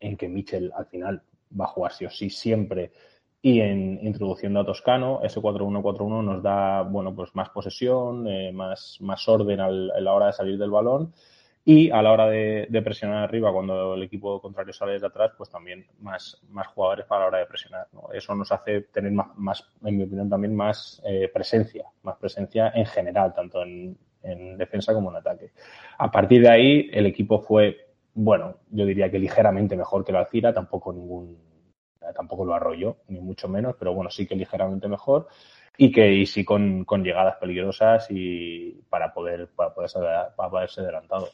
en 0.00 0.16
que 0.16 0.28
Mitchell 0.28 0.72
al 0.74 0.86
final 0.86 1.22
va 1.58 1.64
a 1.64 1.68
jugar 1.68 1.92
sí 1.92 2.04
o 2.04 2.10
sí 2.10 2.30
siempre 2.30 2.92
y 3.40 3.60
en 3.60 4.00
introduciendo 4.02 4.60
a 4.60 4.66
Toscano, 4.66 5.20
ese 5.22 5.40
4-1-4-1 5.40 6.24
nos 6.24 6.42
da, 6.42 6.82
bueno, 6.82 7.14
pues 7.14 7.34
más 7.34 7.50
posesión, 7.50 8.26
eh, 8.26 8.50
más, 8.52 8.98
más 9.00 9.28
orden 9.28 9.60
a 9.60 9.68
la 9.70 10.12
hora 10.12 10.26
de 10.26 10.32
salir 10.32 10.58
del 10.58 10.70
balón 10.70 11.12
y 11.64 11.90
a 11.90 12.00
la 12.00 12.12
hora 12.12 12.26
de, 12.30 12.80
presionar 12.82 13.24
arriba, 13.24 13.52
cuando 13.52 13.92
el 13.92 14.02
equipo 14.02 14.40
contrario 14.40 14.72
sale 14.72 14.92
desde 14.92 15.08
atrás, 15.08 15.32
pues 15.36 15.50
también 15.50 15.86
más, 16.00 16.40
más 16.48 16.66
jugadores 16.68 17.04
para 17.04 17.20
la 17.20 17.26
hora 17.26 17.38
de 17.40 17.46
presionar. 17.46 17.86
Eso 18.14 18.34
nos 18.34 18.50
hace 18.50 18.80
tener 18.82 19.12
más, 19.12 19.68
en 19.84 19.98
mi 19.98 20.04
opinión, 20.04 20.30
también 20.30 20.56
más 20.56 21.02
eh, 21.04 21.30
presencia, 21.30 21.84
más 22.04 22.16
presencia 22.16 22.72
en 22.74 22.86
general, 22.86 23.34
tanto 23.34 23.62
en, 23.62 23.98
defensa 24.56 24.94
como 24.94 25.10
en 25.10 25.16
ataque. 25.16 25.52
A 25.98 26.10
partir 26.10 26.40
de 26.40 26.48
ahí, 26.48 26.90
el 26.90 27.04
equipo 27.04 27.40
fue, 27.40 27.87
bueno, 28.14 28.56
yo 28.70 28.84
diría 28.86 29.10
que 29.10 29.18
ligeramente 29.18 29.76
mejor 29.76 30.04
que 30.04 30.12
la 30.12 30.20
Alcira, 30.20 30.52
tampoco 30.52 30.92
ningún, 30.92 31.38
tampoco 32.14 32.44
lo 32.44 32.54
arrolló, 32.54 32.98
ni 33.08 33.20
mucho 33.20 33.48
menos, 33.48 33.76
pero 33.78 33.94
bueno, 33.94 34.10
sí 34.10 34.26
que 34.26 34.36
ligeramente 34.36 34.88
mejor 34.88 35.28
y 35.76 35.92
que 35.92 36.12
y 36.12 36.26
sí 36.26 36.44
con, 36.44 36.84
con 36.84 37.04
llegadas 37.04 37.36
peligrosas 37.36 38.06
y 38.10 38.72
para 38.90 39.12
poder 39.14 39.48
para 39.54 39.74
poder 39.74 39.90
ser, 39.90 40.02
para 40.36 40.50
poder 40.50 40.70
ser 40.70 40.84
adelantado 40.84 41.28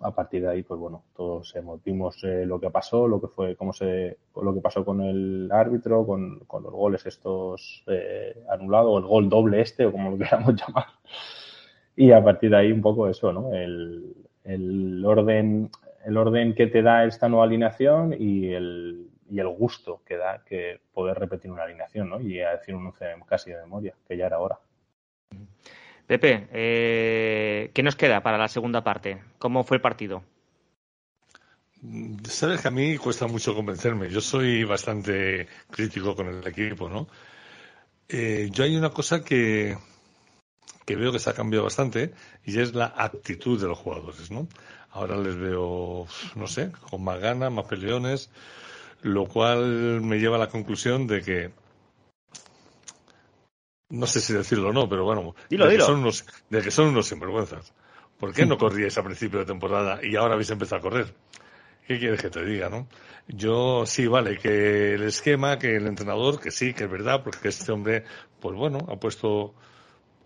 a 0.00 0.10
partir 0.10 0.42
de 0.42 0.50
ahí, 0.50 0.62
pues 0.62 0.80
bueno, 0.80 1.04
todos 1.14 1.54
hemos, 1.54 1.82
vimos 1.82 2.22
eh, 2.24 2.44
lo 2.44 2.58
que 2.60 2.70
pasó, 2.70 3.06
lo 3.06 3.20
que 3.20 3.28
fue, 3.28 3.56
cómo 3.56 3.72
se, 3.72 4.18
lo 4.34 4.52
que 4.52 4.60
pasó 4.60 4.84
con 4.84 5.00
el 5.00 5.48
árbitro, 5.52 6.04
con, 6.04 6.40
con 6.40 6.64
los 6.64 6.72
goles 6.72 7.06
estos 7.06 7.84
eh, 7.86 8.44
anulados, 8.50 8.90
o 8.92 8.98
el 8.98 9.04
gol 9.04 9.28
doble 9.28 9.60
este, 9.60 9.86
o 9.86 9.92
como 9.92 10.10
lo 10.10 10.18
queramos 10.18 10.54
llamar. 10.56 10.86
Y 11.94 12.10
a 12.10 12.22
partir 12.22 12.50
de 12.50 12.56
ahí 12.56 12.72
un 12.72 12.82
poco 12.82 13.08
eso, 13.08 13.32
¿no? 13.32 13.54
El, 13.54 14.14
el 14.44 15.04
orden, 15.04 15.70
el 16.06 16.16
orden 16.16 16.54
que 16.54 16.68
te 16.68 16.82
da 16.82 17.04
esta 17.04 17.28
nueva 17.28 17.44
alineación 17.44 18.14
y 18.16 18.52
el, 18.52 19.10
y 19.28 19.40
el 19.40 19.48
gusto 19.48 20.02
que 20.06 20.16
da 20.16 20.44
que 20.44 20.80
poder 20.94 21.18
repetir 21.18 21.50
una 21.50 21.64
alineación, 21.64 22.08
¿no? 22.08 22.20
Y 22.20 22.40
a 22.40 22.52
decir 22.52 22.76
un 22.76 22.86
once 22.86 23.04
casi 23.26 23.50
de 23.50 23.56
memoria, 23.56 23.92
que 24.06 24.16
ya 24.16 24.26
era 24.26 24.38
hora. 24.38 24.56
Pepe, 26.06 26.46
eh, 26.52 27.70
¿qué 27.74 27.82
nos 27.82 27.96
queda 27.96 28.22
para 28.22 28.38
la 28.38 28.46
segunda 28.46 28.84
parte? 28.84 29.18
¿Cómo 29.38 29.64
fue 29.64 29.78
el 29.78 29.80
partido? 29.80 30.22
Sabes 32.22 32.62
que 32.62 32.68
a 32.68 32.70
mí 32.70 32.96
cuesta 32.98 33.26
mucho 33.26 33.56
convencerme. 33.56 34.08
Yo 34.08 34.20
soy 34.20 34.62
bastante 34.62 35.48
crítico 35.68 36.14
con 36.14 36.28
el 36.28 36.46
equipo, 36.46 36.88
¿no? 36.88 37.08
Eh, 38.08 38.48
yo 38.52 38.62
hay 38.62 38.76
una 38.76 38.90
cosa 38.90 39.24
que, 39.24 39.76
que 40.84 40.94
veo 40.94 41.10
que 41.10 41.18
se 41.18 41.30
ha 41.30 41.34
cambiado 41.34 41.64
bastante 41.64 42.14
y 42.44 42.60
es 42.60 42.74
la 42.74 42.94
actitud 42.96 43.60
de 43.60 43.66
los 43.66 43.78
jugadores, 43.78 44.30
¿no? 44.30 44.46
Ahora 44.96 45.18
les 45.18 45.36
veo, 45.36 46.06
no 46.36 46.46
sé, 46.46 46.72
con 46.88 47.04
más 47.04 47.20
ganas, 47.20 47.52
más 47.52 47.66
peleones, 47.66 48.30
lo 49.02 49.26
cual 49.26 50.00
me 50.00 50.18
lleva 50.18 50.36
a 50.36 50.38
la 50.38 50.48
conclusión 50.48 51.06
de 51.06 51.20
que 51.20 51.50
no 53.90 54.06
sé 54.06 54.22
si 54.22 54.32
decirlo 54.32 54.70
o 54.70 54.72
no, 54.72 54.88
pero 54.88 55.04
bueno, 55.04 55.34
dilo, 55.50 55.66
de, 55.66 55.76
Que 55.76 55.82
son 55.82 55.98
unos, 55.98 56.24
de 56.48 56.62
que 56.62 56.70
son 56.70 56.88
unos 56.88 57.08
sinvergüenzas. 57.08 57.74
¿Por 58.18 58.32
qué 58.32 58.46
no 58.46 58.56
corríais 58.56 58.96
a 58.96 59.04
principio 59.04 59.38
de 59.40 59.44
temporada 59.44 60.00
y 60.02 60.16
ahora 60.16 60.32
habéis 60.32 60.48
empezado 60.48 60.78
a 60.78 60.82
correr? 60.82 61.14
¿Qué 61.86 61.98
quieres 61.98 62.22
que 62.22 62.30
te 62.30 62.42
diga, 62.42 62.70
no? 62.70 62.88
Yo 63.28 63.84
sí, 63.84 64.06
vale, 64.06 64.38
que 64.38 64.94
el 64.94 65.02
esquema, 65.02 65.58
que 65.58 65.76
el 65.76 65.86
entrenador, 65.86 66.40
que 66.40 66.50
sí, 66.50 66.72
que 66.72 66.84
es 66.84 66.90
verdad, 66.90 67.22
porque 67.22 67.48
este 67.48 67.70
hombre, 67.70 68.04
pues 68.40 68.56
bueno, 68.56 68.78
ha 68.88 68.96
puesto 68.96 69.54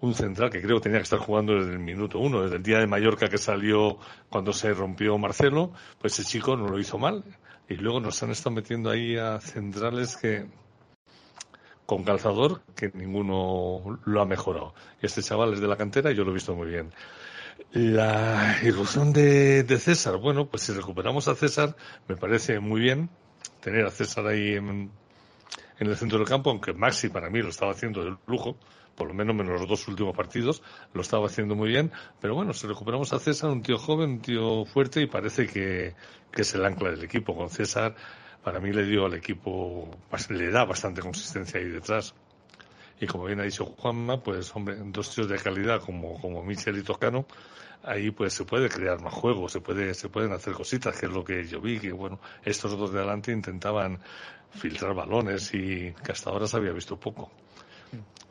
un 0.00 0.14
central 0.14 0.50
que 0.50 0.62
creo 0.62 0.76
que 0.76 0.84
tenía 0.84 0.98
que 0.98 1.04
estar 1.04 1.18
jugando 1.18 1.54
desde 1.54 1.72
el 1.72 1.78
minuto 1.78 2.18
uno, 2.18 2.42
desde 2.42 2.56
el 2.56 2.62
día 2.62 2.78
de 2.78 2.86
Mallorca 2.86 3.28
que 3.28 3.38
salió 3.38 3.98
cuando 4.28 4.52
se 4.52 4.72
rompió 4.72 5.18
Marcelo, 5.18 5.72
pues 6.00 6.18
ese 6.18 6.28
chico 6.28 6.56
no 6.56 6.68
lo 6.68 6.78
hizo 6.78 6.98
mal. 6.98 7.24
Y 7.68 7.74
luego 7.74 8.00
nos 8.00 8.20
han 8.22 8.30
estado 8.30 8.56
metiendo 8.56 8.90
ahí 8.90 9.16
a 9.16 9.40
centrales 9.40 10.16
que, 10.16 10.46
con 11.86 12.04
calzador 12.04 12.62
que 12.76 12.90
ninguno 12.94 14.00
lo 14.04 14.20
ha 14.20 14.24
mejorado. 14.24 14.74
Este 15.02 15.22
chaval 15.22 15.54
es 15.54 15.60
de 15.60 15.68
la 15.68 15.76
cantera 15.76 16.10
y 16.10 16.14
yo 16.14 16.24
lo 16.24 16.30
he 16.30 16.34
visto 16.34 16.54
muy 16.54 16.68
bien. 16.68 16.92
La 17.72 18.58
irrupción 18.62 19.12
de, 19.12 19.64
César, 19.78 20.16
bueno, 20.16 20.46
pues 20.46 20.62
si 20.62 20.72
recuperamos 20.72 21.28
a 21.28 21.34
César, 21.34 21.76
me 22.08 22.16
parece 22.16 22.58
muy 22.58 22.80
bien 22.80 23.10
tener 23.60 23.86
a 23.86 23.90
César 23.90 24.26
ahí 24.26 24.54
en, 24.54 24.90
el 25.78 25.96
centro 25.96 26.18
del 26.18 26.28
campo, 26.28 26.50
aunque 26.50 26.72
Maxi 26.72 27.08
para 27.08 27.28
mí 27.28 27.42
lo 27.42 27.48
estaba 27.48 27.72
haciendo 27.72 28.04
de 28.04 28.16
lujo, 28.26 28.56
por 29.00 29.08
lo 29.08 29.14
menos 29.14 29.34
menos 29.34 29.58
los 29.58 29.66
dos 29.66 29.88
últimos 29.88 30.14
partidos, 30.14 30.62
lo 30.92 31.00
estaba 31.00 31.24
haciendo 31.24 31.56
muy 31.56 31.70
bien, 31.70 31.90
pero 32.20 32.34
bueno, 32.34 32.52
si 32.52 32.66
recuperamos 32.66 33.14
a 33.14 33.18
César, 33.18 33.48
un 33.48 33.62
tío 33.62 33.78
joven, 33.78 34.10
un 34.10 34.20
tío 34.20 34.66
fuerte 34.66 35.00
y 35.00 35.06
parece 35.06 35.46
que, 35.46 35.94
que 36.30 36.42
es 36.42 36.54
el 36.54 36.62
ancla 36.66 36.90
del 36.90 37.02
equipo. 37.02 37.34
Con 37.34 37.48
César 37.48 37.94
para 38.44 38.60
mí 38.60 38.74
le 38.74 38.84
dio 38.84 39.06
al 39.06 39.14
equipo, 39.14 39.90
le 40.28 40.50
da 40.50 40.66
bastante 40.66 41.00
consistencia 41.00 41.58
ahí 41.58 41.68
detrás. 41.70 42.14
Y 43.00 43.06
como 43.06 43.24
bien 43.24 43.40
ha 43.40 43.44
dicho 43.44 43.64
Juanma, 43.64 44.22
pues 44.22 44.54
hombre, 44.54 44.76
dos 44.78 45.14
tíos 45.14 45.30
de 45.30 45.38
calidad 45.38 45.80
como, 45.80 46.20
como 46.20 46.44
Michel 46.44 46.76
y 46.76 46.82
Toscano, 46.82 47.24
ahí 47.82 48.10
pues 48.10 48.34
se 48.34 48.44
puede 48.44 48.68
crear 48.68 49.00
más 49.00 49.14
juego, 49.14 49.48
se 49.48 49.62
puede, 49.62 49.94
se 49.94 50.10
pueden 50.10 50.34
hacer 50.34 50.52
cositas, 50.52 50.94
que 51.00 51.06
es 51.06 51.12
lo 51.12 51.24
que 51.24 51.46
yo 51.46 51.62
vi, 51.62 51.80
que 51.80 51.90
bueno, 51.90 52.20
estos 52.44 52.76
dos 52.76 52.92
de 52.92 52.98
adelante 52.98 53.32
intentaban 53.32 53.98
filtrar 54.50 54.92
balones 54.92 55.54
y 55.54 55.94
que 56.04 56.12
hasta 56.12 56.28
ahora 56.28 56.46
se 56.46 56.58
había 56.58 56.72
visto 56.72 57.00
poco. 57.00 57.30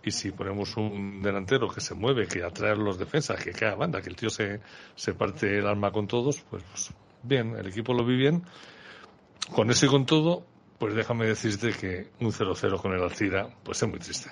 Y 0.04 0.12
si 0.12 0.32
ponemos 0.32 0.78
un 0.78 1.22
delantero 1.22 1.68
que 1.70 1.82
se 1.82 1.94
mueve, 1.94 2.28
que 2.28 2.44
atrae 2.44 2.72
a 2.72 2.76
los 2.76 2.98
defensas, 2.98 3.44
que 3.44 3.52
cae 3.52 3.70
a 3.70 3.76
banda, 3.76 4.02
que 4.02 4.10
el 4.10 4.16
tío 4.16 4.30
se, 4.30 4.62
se 4.96 5.14
parte 5.14 5.58
el 5.58 5.68
alma 5.68 5.92
con 5.92 6.08
todos, 6.08 6.42
pues, 6.50 6.64
pues 6.64 6.94
bien, 7.24 7.56
el 7.56 7.68
equipo 7.68 7.94
lo 7.94 8.06
vi 8.06 8.16
bien. 8.16 8.44
Con 9.54 9.70
eso 9.70 9.86
y 9.86 9.90
con 9.90 10.06
todo, 10.06 10.46
pues 10.78 10.96
déjame 10.96 11.26
decirte 11.26 11.72
que 11.74 12.08
un 12.24 12.32
0-0 12.32 12.82
con 12.82 12.94
el 12.94 13.02
Alcira, 13.02 13.50
pues 13.64 13.82
es 13.82 13.90
muy 13.90 14.00
triste. 14.00 14.30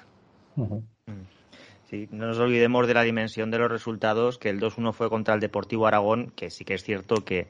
Sí, 1.90 2.08
no 2.12 2.28
nos 2.28 2.40
olvidemos 2.40 2.88
de 2.88 2.94
la 2.94 3.04
dimensión 3.04 3.52
de 3.52 3.60
los 3.60 3.72
resultados, 3.72 4.38
que 4.38 4.50
el 4.50 4.60
2-1 4.60 4.94
fue 4.94 5.10
contra 5.10 5.34
el 5.34 5.40
Deportivo 5.40 5.88
Aragón, 5.88 6.32
que 6.36 6.50
sí 6.50 6.66
que 6.66 6.74
es 6.74 6.84
cierto 6.84 7.24
que 7.24 7.48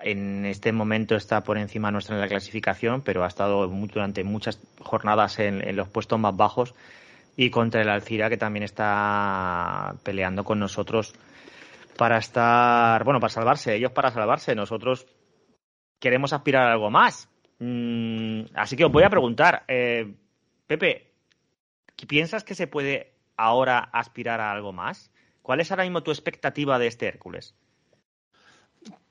en 0.00 0.46
este 0.46 0.72
momento 0.72 1.16
está 1.16 1.42
por 1.42 1.58
encima 1.58 1.90
nuestra 1.90 2.14
en 2.14 2.20
la 2.20 2.28
clasificación, 2.28 3.02
pero 3.02 3.24
ha 3.24 3.26
estado 3.26 3.66
durante 3.66 4.24
muchas 4.24 4.60
jornadas 4.80 5.38
en, 5.38 5.76
los 5.76 5.88
puestos 5.88 6.18
más 6.18 6.36
bajos, 6.36 6.74
y 7.40 7.50
contra 7.50 7.82
el 7.82 7.88
Alcira, 7.88 8.28
que 8.28 8.36
también 8.36 8.64
está 8.64 9.94
peleando 10.02 10.42
con 10.42 10.58
nosotros 10.58 11.14
para 11.96 12.18
estar, 12.18 13.04
bueno, 13.04 13.20
para 13.20 13.32
salvarse, 13.32 13.76
ellos 13.76 13.92
para 13.92 14.10
salvarse, 14.10 14.56
nosotros 14.56 15.06
queremos 16.00 16.32
aspirar 16.32 16.66
a 16.66 16.72
algo 16.72 16.90
más. 16.90 17.28
Mm, 17.60 18.40
así 18.54 18.74
que 18.74 18.84
os 18.84 18.90
voy 18.90 19.04
a 19.04 19.08
preguntar, 19.08 19.62
eh, 19.68 20.16
Pepe, 20.66 21.12
¿piensas 22.08 22.42
que 22.42 22.56
se 22.56 22.66
puede 22.66 23.12
ahora 23.36 23.88
aspirar 23.92 24.40
a 24.40 24.50
algo 24.50 24.72
más? 24.72 25.12
¿Cuál 25.40 25.60
es 25.60 25.70
ahora 25.70 25.84
mismo 25.84 26.02
tu 26.02 26.10
expectativa 26.10 26.76
de 26.80 26.88
este 26.88 27.06
Hércules? 27.06 27.54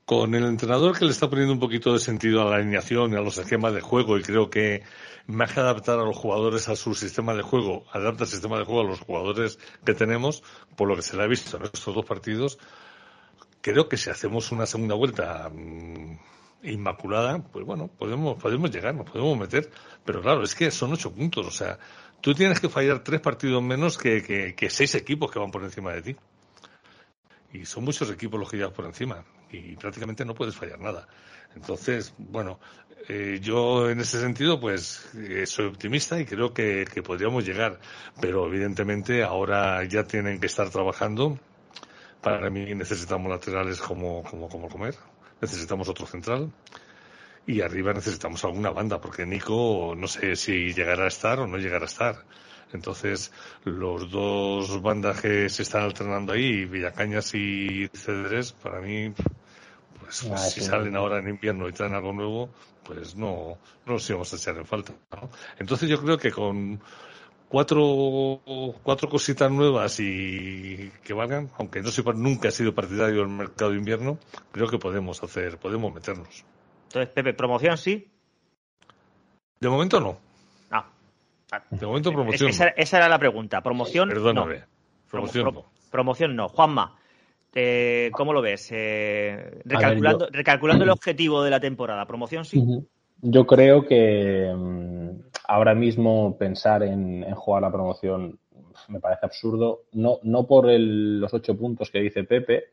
Con 0.04 0.34
el 0.34 0.44
entrenador 0.44 0.98
que 0.98 1.06
le 1.06 1.12
está 1.12 1.30
poniendo 1.30 1.54
un 1.54 1.60
poquito 1.60 1.94
de 1.94 1.98
sentido 1.98 2.42
a 2.42 2.50
la 2.50 2.56
alineación 2.56 3.10
y 3.10 3.16
a 3.16 3.22
los 3.22 3.38
esquemas 3.38 3.72
de 3.72 3.80
juego 3.80 4.18
y 4.18 4.22
creo 4.22 4.50
que 4.50 4.82
más 5.28 5.52
que 5.52 5.60
adaptar 5.60 6.00
a 6.00 6.04
los 6.04 6.16
jugadores 6.16 6.68
a 6.68 6.74
su 6.74 6.94
sistema 6.94 7.34
de 7.34 7.42
juego, 7.42 7.84
adapta 7.92 8.24
el 8.24 8.30
sistema 8.30 8.58
de 8.58 8.64
juego 8.64 8.80
a 8.80 8.84
los 8.84 9.00
jugadores 9.00 9.58
que 9.84 9.94
tenemos, 9.94 10.42
por 10.74 10.88
lo 10.88 10.96
que 10.96 11.02
se 11.02 11.16
le 11.16 11.22
ha 11.22 11.26
visto 11.26 11.56
en 11.56 11.64
estos 11.64 11.94
dos 11.94 12.04
partidos, 12.04 12.58
creo 13.60 13.88
que 13.88 13.96
si 13.96 14.10
hacemos 14.10 14.50
una 14.52 14.66
segunda 14.66 14.94
vuelta 14.94 15.50
mm, 15.50 16.18
inmaculada, 16.62 17.38
pues 17.38 17.64
bueno, 17.64 17.88
podemos, 17.88 18.40
podemos 18.40 18.70
llegar, 18.70 18.94
nos 18.94 19.10
podemos 19.10 19.38
meter. 19.38 19.70
Pero 20.04 20.22
claro, 20.22 20.42
es 20.42 20.54
que 20.54 20.70
son 20.70 20.92
ocho 20.92 21.12
puntos. 21.12 21.46
O 21.46 21.50
sea, 21.50 21.78
tú 22.20 22.34
tienes 22.34 22.60
que 22.60 22.68
fallar 22.68 23.04
tres 23.04 23.20
partidos 23.20 23.62
menos 23.62 23.98
que, 23.98 24.54
que, 24.56 24.70
seis 24.70 24.94
equipos 24.94 25.30
que 25.30 25.38
van 25.38 25.50
por 25.50 25.62
encima 25.62 25.92
de 25.92 26.02
ti. 26.02 26.16
Y 27.52 27.64
son 27.64 27.84
muchos 27.84 28.10
equipos 28.10 28.38
los 28.38 28.50
que 28.50 28.58
llevas 28.58 28.74
por 28.74 28.84
encima. 28.84 29.24
Y 29.50 29.76
prácticamente 29.76 30.24
no 30.24 30.34
puedes 30.34 30.56
fallar 30.56 30.78
nada. 30.80 31.08
Entonces, 31.54 32.14
bueno, 32.18 32.60
eh, 33.08 33.38
yo 33.40 33.88
en 33.88 34.00
ese 34.00 34.20
sentido, 34.20 34.60
pues 34.60 35.10
eh, 35.14 35.46
soy 35.46 35.66
optimista 35.66 36.20
y 36.20 36.26
creo 36.26 36.52
que, 36.52 36.84
podríamos 37.04 37.46
llegar. 37.46 37.80
Pero 38.20 38.46
evidentemente 38.46 39.22
ahora 39.22 39.82
ya 39.84 40.04
tienen 40.04 40.40
que 40.40 40.46
estar 40.46 40.68
trabajando. 40.70 41.38
Para 42.20 42.50
mí 42.50 42.74
necesitamos 42.74 43.30
laterales 43.30 43.80
como, 43.80 44.22
como, 44.22 44.48
como 44.48 44.68
comer 44.68 44.94
necesitamos 45.40 45.88
otro 45.88 46.06
central 46.06 46.50
y 47.46 47.60
arriba 47.62 47.92
necesitamos 47.92 48.44
alguna 48.44 48.70
banda, 48.70 49.00
porque 49.00 49.24
Nico 49.24 49.94
no 49.96 50.06
sé 50.06 50.36
si 50.36 50.72
llegará 50.74 51.04
a 51.04 51.08
estar 51.08 51.40
o 51.40 51.46
no 51.46 51.56
llegará 51.56 51.84
a 51.84 51.88
estar. 51.88 52.24
Entonces, 52.74 53.32
los 53.64 54.10
dos 54.10 54.82
bandas 54.82 55.22
que 55.22 55.48
se 55.48 55.62
están 55.62 55.84
alternando 55.84 56.34
ahí, 56.34 56.66
Villacañas 56.66 57.34
y 57.34 57.88
Cedres, 57.94 58.52
para 58.52 58.82
mí, 58.82 59.14
pues, 60.08 60.32
ah, 60.32 60.38
si 60.38 60.62
salen 60.62 60.96
ahora 60.96 61.18
en 61.18 61.28
invierno 61.28 61.68
y 61.68 61.72
traen 61.72 61.94
algo 61.94 62.14
nuevo, 62.14 62.48
pues 62.82 63.14
no, 63.14 63.58
no 63.84 63.92
los 63.92 64.08
íbamos 64.08 64.32
a 64.32 64.36
echar 64.36 64.56
en 64.56 64.64
falta. 64.64 64.94
Entonces, 65.58 65.86
yo 65.88 66.00
creo 66.02 66.16
que 66.16 66.32
con 66.32 66.80
cuatro, 67.48 68.40
cuatro 68.82 69.08
cositas 69.10 69.50
nuevas 69.50 70.00
y 70.00 70.90
que 71.04 71.12
valgan, 71.12 71.50
aunque 71.58 71.82
no 71.82 71.90
sepa, 71.90 72.14
nunca 72.14 72.48
he 72.48 72.52
sido 72.52 72.74
partidario 72.74 73.20
del 73.20 73.28
mercado 73.28 73.72
de 73.72 73.78
invierno, 73.78 74.18
creo 74.50 74.68
que 74.68 74.78
podemos 74.78 75.22
hacer, 75.22 75.58
podemos 75.58 75.92
meternos. 75.92 76.42
Entonces, 76.84 77.12
Pepe, 77.12 77.34
¿promoción 77.34 77.76
sí? 77.76 78.10
De 79.60 79.68
momento 79.68 80.00
no. 80.00 80.18
Ah. 80.70 80.88
De 81.70 81.86
momento 81.86 82.12
promoción. 82.12 82.48
Esa, 82.48 82.68
esa 82.68 82.96
era 82.96 83.08
la 83.08 83.18
pregunta. 83.18 83.60
Promoción. 83.60 84.08
Perdóname. 84.08 84.64
Promoción 85.10 85.52
no. 85.52 85.64
Promoción 85.90 86.34
no. 86.34 86.48
Juanma, 86.48 86.97
eh, 87.54 88.10
¿cómo 88.12 88.32
lo 88.32 88.42
ves? 88.42 88.68
Eh, 88.72 89.60
recalculando, 89.64 90.28
recalculando 90.30 90.84
el 90.84 90.90
objetivo 90.90 91.42
de 91.42 91.50
la 91.50 91.60
temporada. 91.60 92.06
¿Promoción 92.06 92.44
sí? 92.44 92.62
Yo 93.20 93.46
creo 93.46 93.84
que 93.84 94.52
mm, 94.54 95.10
ahora 95.48 95.74
mismo 95.74 96.36
pensar 96.38 96.82
en, 96.82 97.24
jugar 97.34 97.62
la 97.62 97.72
promoción 97.72 98.38
me 98.88 99.00
parece 99.00 99.26
absurdo, 99.26 99.84
no, 99.92 100.20
no 100.22 100.46
por 100.46 100.66
los 100.68 101.34
ocho 101.34 101.56
puntos 101.58 101.90
que 101.90 102.00
dice 102.00 102.22
Pepe, 102.22 102.66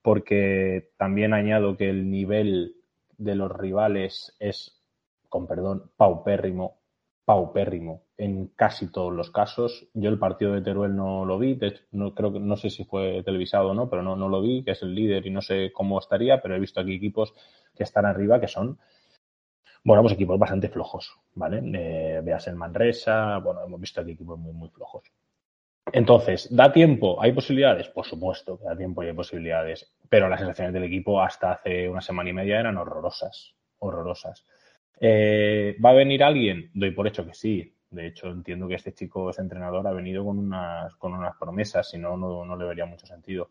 porque 0.00 0.90
también 0.96 1.34
añado 1.34 1.76
que 1.76 1.90
el 1.90 2.08
nivel 2.10 2.76
de 3.18 3.34
los 3.34 3.50
rivales 3.50 4.36
es, 4.38 4.80
con 5.28 5.48
perdón, 5.48 5.90
paupérrimo, 5.96 6.81
paupérrimo 7.24 8.02
en 8.16 8.48
casi 8.48 8.90
todos 8.90 9.12
los 9.12 9.30
casos. 9.30 9.88
Yo 9.94 10.10
el 10.10 10.18
partido 10.18 10.52
de 10.52 10.62
Teruel 10.62 10.96
no 10.96 11.24
lo 11.24 11.38
vi, 11.38 11.58
no 11.92 12.14
creo 12.14 12.32
que 12.32 12.40
no 12.40 12.56
sé 12.56 12.70
si 12.70 12.84
fue 12.84 13.22
televisado 13.22 13.70
o 13.70 13.74
no, 13.74 13.88
pero 13.88 14.02
no, 14.02 14.16
no 14.16 14.28
lo 14.28 14.42
vi, 14.42 14.64
que 14.64 14.72
es 14.72 14.82
el 14.82 14.94
líder 14.94 15.26
y 15.26 15.30
no 15.30 15.42
sé 15.42 15.72
cómo 15.72 15.98
estaría, 15.98 16.40
pero 16.40 16.56
he 16.56 16.60
visto 16.60 16.80
aquí 16.80 16.94
equipos 16.94 17.34
que 17.74 17.84
están 17.84 18.06
arriba 18.06 18.40
que 18.40 18.48
son 18.48 18.78
bueno, 19.84 20.02
pues 20.02 20.14
equipos 20.14 20.38
bastante 20.38 20.68
flojos, 20.68 21.12
¿vale? 21.34 21.60
Eh, 21.74 22.20
veas 22.22 22.46
el 22.46 22.54
Manresa, 22.54 23.38
bueno, 23.38 23.64
hemos 23.64 23.80
visto 23.80 24.00
aquí 24.00 24.12
equipos 24.12 24.38
muy, 24.38 24.52
muy 24.52 24.68
flojos. 24.68 25.10
Entonces, 25.92 26.48
¿da 26.54 26.72
tiempo? 26.72 27.20
¿Hay 27.20 27.32
posibilidades? 27.32 27.88
Por 27.88 28.06
supuesto 28.06 28.58
que 28.58 28.64
da 28.64 28.76
tiempo 28.76 29.02
y 29.02 29.08
hay 29.08 29.12
posibilidades. 29.12 29.92
Pero 30.08 30.28
las 30.28 30.38
sensaciones 30.38 30.72
del 30.72 30.84
equipo 30.84 31.20
hasta 31.20 31.52
hace 31.52 31.88
una 31.88 32.00
semana 32.00 32.30
y 32.30 32.32
media 32.32 32.60
eran 32.60 32.76
horrorosas. 32.76 33.54
Horrorosas. 33.80 34.44
Eh, 35.04 35.76
¿Va 35.84 35.90
a 35.90 35.94
venir 35.94 36.22
alguien? 36.22 36.70
Doy 36.72 36.92
por 36.92 37.08
hecho 37.08 37.26
que 37.26 37.34
sí. 37.34 37.74
De 37.90 38.06
hecho, 38.06 38.28
entiendo 38.28 38.68
que 38.68 38.76
este 38.76 38.94
chico, 38.94 39.30
ese 39.30 39.42
entrenador, 39.42 39.86
ha 39.86 39.92
venido 39.92 40.24
con 40.24 40.38
unas, 40.38 40.94
con 40.94 41.12
unas 41.12 41.36
promesas, 41.36 41.90
si 41.90 41.98
no, 41.98 42.16
no 42.16 42.56
le 42.56 42.64
vería 42.64 42.86
mucho 42.86 43.06
sentido 43.06 43.50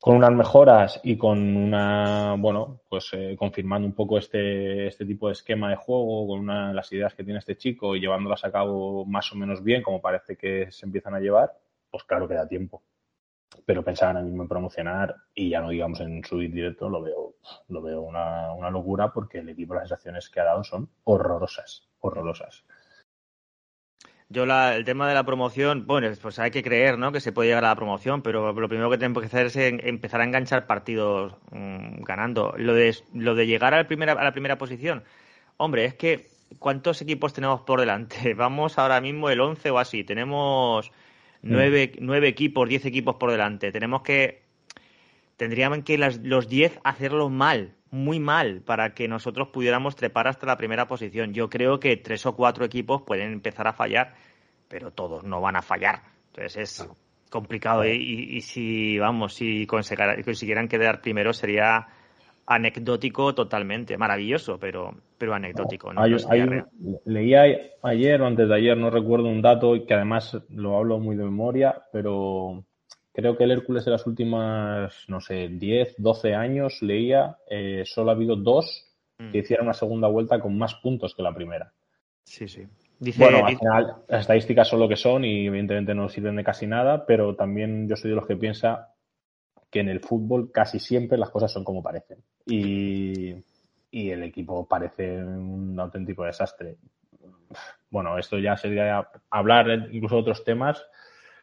con 0.00 0.16
unas 0.16 0.32
mejoras 0.32 1.00
y 1.04 1.18
con 1.18 1.56
una, 1.56 2.34
bueno, 2.38 2.80
pues 2.88 3.10
eh, 3.12 3.36
confirmando 3.38 3.86
un 3.86 3.94
poco 3.94 4.16
este, 4.16 4.86
este 4.86 5.04
tipo 5.04 5.26
de 5.26 5.34
esquema 5.34 5.68
de 5.68 5.76
juego, 5.76 6.26
con 6.26 6.40
una, 6.40 6.72
las 6.72 6.90
ideas 6.92 7.14
que 7.14 7.22
tiene 7.22 7.38
este 7.38 7.58
chico 7.58 7.94
y 7.94 8.00
llevándolas 8.00 8.42
a 8.44 8.50
cabo 8.50 9.04
más 9.04 9.30
o 9.32 9.36
menos 9.36 9.62
bien, 9.62 9.82
como 9.82 10.00
parece 10.00 10.36
que 10.36 10.70
se 10.70 10.86
empiezan 10.86 11.14
a 11.14 11.20
llevar, 11.20 11.52
pues 11.90 12.02
claro 12.04 12.26
que 12.26 12.34
da 12.34 12.48
tiempo. 12.48 12.82
Pero 13.70 13.84
pensar 13.84 14.08
ahora 14.08 14.22
mismo 14.22 14.42
en 14.42 14.48
promocionar 14.48 15.14
y 15.32 15.50
ya 15.50 15.60
no 15.60 15.68
digamos 15.68 16.00
en 16.00 16.24
subir 16.24 16.52
directo, 16.52 16.88
lo 16.88 17.02
veo, 17.02 17.36
lo 17.68 17.80
veo 17.80 18.00
una, 18.00 18.52
una 18.52 18.68
locura 18.68 19.12
porque 19.12 19.38
el 19.38 19.48
equipo, 19.48 19.74
las 19.74 19.88
sensaciones 19.88 20.28
que 20.28 20.40
ha 20.40 20.44
dado 20.44 20.64
son 20.64 20.88
horrorosas, 21.04 21.88
horrorosas. 22.00 22.64
Yo 24.28 24.44
la, 24.44 24.74
el 24.74 24.84
tema 24.84 25.08
de 25.08 25.14
la 25.14 25.22
promoción, 25.22 25.86
bueno, 25.86 26.08
pues 26.20 26.40
hay 26.40 26.50
que 26.50 26.64
creer, 26.64 26.98
¿no? 26.98 27.12
Que 27.12 27.20
se 27.20 27.30
puede 27.30 27.50
llegar 27.50 27.64
a 27.64 27.68
la 27.68 27.76
promoción, 27.76 28.22
pero 28.22 28.52
lo 28.52 28.68
primero 28.68 28.90
que 28.90 28.98
tenemos 28.98 29.20
que 29.20 29.26
hacer 29.28 29.46
es 29.46 29.56
empezar 29.56 30.20
a 30.20 30.24
enganchar 30.24 30.66
partidos 30.66 31.36
mm, 31.52 32.02
ganando. 32.02 32.54
Lo 32.56 32.74
de, 32.74 32.96
lo 33.14 33.36
de 33.36 33.46
llegar 33.46 33.72
a 33.74 33.76
la, 33.76 33.86
primera, 33.86 34.14
a 34.14 34.24
la 34.24 34.32
primera 34.32 34.58
posición, 34.58 35.04
hombre, 35.58 35.84
es 35.84 35.94
que 35.94 36.26
¿cuántos 36.58 37.02
equipos 37.02 37.32
tenemos 37.32 37.60
por 37.60 37.78
delante? 37.78 38.34
Vamos 38.34 38.78
ahora 38.78 39.00
mismo 39.00 39.30
el 39.30 39.40
11 39.40 39.70
o 39.70 39.78
así. 39.78 40.02
Tenemos 40.02 40.90
nueve, 41.42 41.92
nueve 42.00 42.28
equipos, 42.28 42.68
diez 42.68 42.84
equipos 42.84 43.16
por 43.16 43.30
delante. 43.30 43.72
Tenemos 43.72 44.02
que, 44.02 44.42
tendríamos 45.36 45.80
que 45.84 45.98
los 45.98 46.48
diez 46.48 46.78
hacerlo 46.84 47.28
mal, 47.28 47.74
muy 47.90 48.20
mal 48.20 48.62
para 48.62 48.94
que 48.94 49.08
nosotros 49.08 49.48
pudiéramos 49.48 49.96
trepar 49.96 50.28
hasta 50.28 50.46
la 50.46 50.56
primera 50.56 50.86
posición. 50.86 51.34
Yo 51.34 51.48
creo 51.50 51.80
que 51.80 51.96
tres 51.96 52.26
o 52.26 52.34
cuatro 52.34 52.64
equipos 52.64 53.02
pueden 53.02 53.32
empezar 53.32 53.66
a 53.66 53.72
fallar, 53.72 54.14
pero 54.68 54.92
todos 54.92 55.24
no 55.24 55.40
van 55.40 55.56
a 55.56 55.62
fallar. 55.62 56.02
Entonces 56.28 56.56
es 56.56 56.88
complicado 57.30 57.84
y, 57.86 58.40
si, 58.40 58.98
vamos, 58.98 59.34
si 59.34 59.66
consiguieran 59.66 60.68
quedar 60.68 61.00
primero 61.00 61.32
sería 61.32 61.88
anecdótico 62.50 63.34
totalmente, 63.34 63.96
maravilloso, 63.96 64.58
pero, 64.58 64.94
pero 65.16 65.34
anecdótico. 65.34 65.92
¿no? 65.92 66.02
leía 67.04 67.44
ayer 67.82 68.20
o 68.20 68.26
antes 68.26 68.48
de 68.48 68.54
ayer, 68.54 68.76
no 68.76 68.90
recuerdo 68.90 69.28
un 69.28 69.40
dato 69.40 69.76
y 69.76 69.86
que 69.86 69.94
además 69.94 70.36
lo 70.50 70.76
hablo 70.76 70.98
muy 70.98 71.16
de 71.16 71.24
memoria, 71.24 71.82
pero 71.92 72.64
Creo 73.12 73.36
que 73.36 73.44
el 73.44 73.50
Hércules 73.50 73.86
en 73.86 73.92
las 73.92 74.06
últimas, 74.06 75.04
no 75.08 75.20
sé, 75.20 75.48
10, 75.48 75.96
12 75.98 76.34
años, 76.34 76.80
leía, 76.80 77.36
eh, 77.50 77.82
solo 77.84 78.10
ha 78.10 78.14
habido 78.14 78.36
dos 78.36 78.86
que 79.18 79.24
mm. 79.24 79.36
hicieron 79.36 79.66
una 79.66 79.74
segunda 79.74 80.08
vuelta 80.08 80.40
con 80.40 80.56
más 80.56 80.76
puntos 80.76 81.14
que 81.14 81.22
la 81.22 81.34
primera. 81.34 81.72
Sí, 82.22 82.46
sí. 82.46 82.66
bueno, 83.18 83.44
al 83.44 83.58
final 83.58 83.96
las 84.08 84.20
estadísticas 84.22 84.68
son 84.68 84.78
lo 84.78 84.88
que 84.88 84.96
son 84.96 85.24
y 85.24 85.46
evidentemente 85.46 85.94
no 85.94 86.08
sirven 86.08 86.36
de 86.36 86.44
casi 86.44 86.66
nada, 86.66 87.04
pero 87.04 87.34
también 87.34 87.88
yo 87.88 87.96
soy 87.96 88.10
de 88.10 88.16
los 88.16 88.26
que 88.26 88.36
piensa 88.36 88.94
que 89.70 89.80
en 89.80 89.88
el 89.88 90.00
fútbol 90.00 90.50
casi 90.52 90.78
siempre 90.78 91.18
las 91.18 91.30
cosas 91.30 91.52
son 91.52 91.64
como 91.64 91.82
parecen. 91.82 92.18
Y, 92.46 93.34
y 93.90 94.10
el 94.10 94.22
equipo 94.22 94.66
parece 94.66 95.22
un 95.22 95.78
auténtico 95.78 96.24
desastre. 96.24 96.76
Bueno, 97.90 98.18
esto 98.18 98.38
ya 98.38 98.56
sería 98.56 99.08
hablar 99.30 99.88
incluso 99.92 100.16
de 100.16 100.20
otros 100.20 100.44
temas 100.44 100.84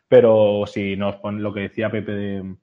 pero 0.07 0.65
si 0.65 0.95
nos 0.95 1.17
pone 1.17 1.41
lo 1.41 1.53
que 1.53 1.61
decía 1.61 1.89
Pepe 1.89 2.11
de, 2.13 2.55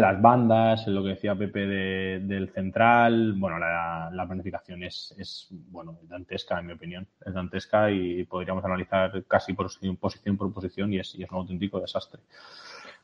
las 0.00 0.22
bandas, 0.22 0.86
lo 0.86 1.02
que 1.02 1.10
decía 1.10 1.34
Pepe 1.34 1.66
del 1.66 2.50
central, 2.50 3.34
bueno, 3.36 3.58
la, 3.58 4.24
planificación 4.26 4.84
es, 4.84 5.14
es, 5.18 5.48
bueno, 5.50 5.98
dantesca 6.02 6.60
en 6.60 6.66
mi 6.66 6.72
opinión, 6.74 7.08
es 7.24 7.34
dantesca 7.34 7.90
y 7.90 8.24
podríamos 8.24 8.64
analizar 8.64 9.24
casi 9.24 9.52
por 9.52 9.68
posición 9.98 10.36
por 10.36 10.52
posición 10.52 10.92
y 10.92 11.00
es, 11.00 11.14
y 11.16 11.24
es 11.24 11.30
un 11.30 11.38
auténtico 11.38 11.80
desastre. 11.80 12.20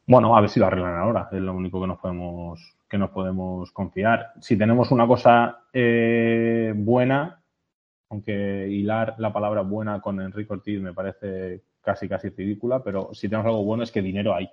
Bueno, 0.06 0.36
a 0.36 0.40
ver 0.40 0.50
si 0.50 0.60
lo 0.60 0.66
arreglan 0.66 0.96
ahora, 0.96 1.28
es 1.32 1.40
lo 1.40 1.52
único 1.52 1.80
que 1.80 1.86
nos 1.88 1.98
podemos 1.98 2.76
que 2.88 2.98
nos 2.98 3.10
podemos 3.10 3.72
confiar. 3.72 4.32
Si 4.40 4.56
tenemos 4.56 4.92
una 4.92 5.06
cosa 5.06 5.64
eh, 5.72 6.72
buena, 6.76 7.42
aunque 8.08 8.68
hilar 8.68 9.16
la 9.18 9.32
palabra 9.32 9.62
buena 9.62 10.00
con 10.00 10.20
Enrique 10.20 10.52
Ortiz 10.52 10.80
me 10.80 10.92
parece 10.92 11.62
casi 11.80 12.08
casi 12.08 12.28
ridícula, 12.28 12.82
pero 12.84 13.12
si 13.12 13.28
tenemos 13.28 13.46
algo 13.46 13.64
bueno 13.64 13.82
es 13.82 13.90
que 13.90 14.02
dinero 14.02 14.34
hay. 14.34 14.48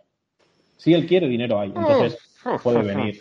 Si 0.78 0.94
él 0.94 1.06
quiere, 1.06 1.28
dinero 1.28 1.60
hay. 1.60 1.70
Entonces 1.70 2.18
puede 2.64 2.82
venir. 2.82 3.20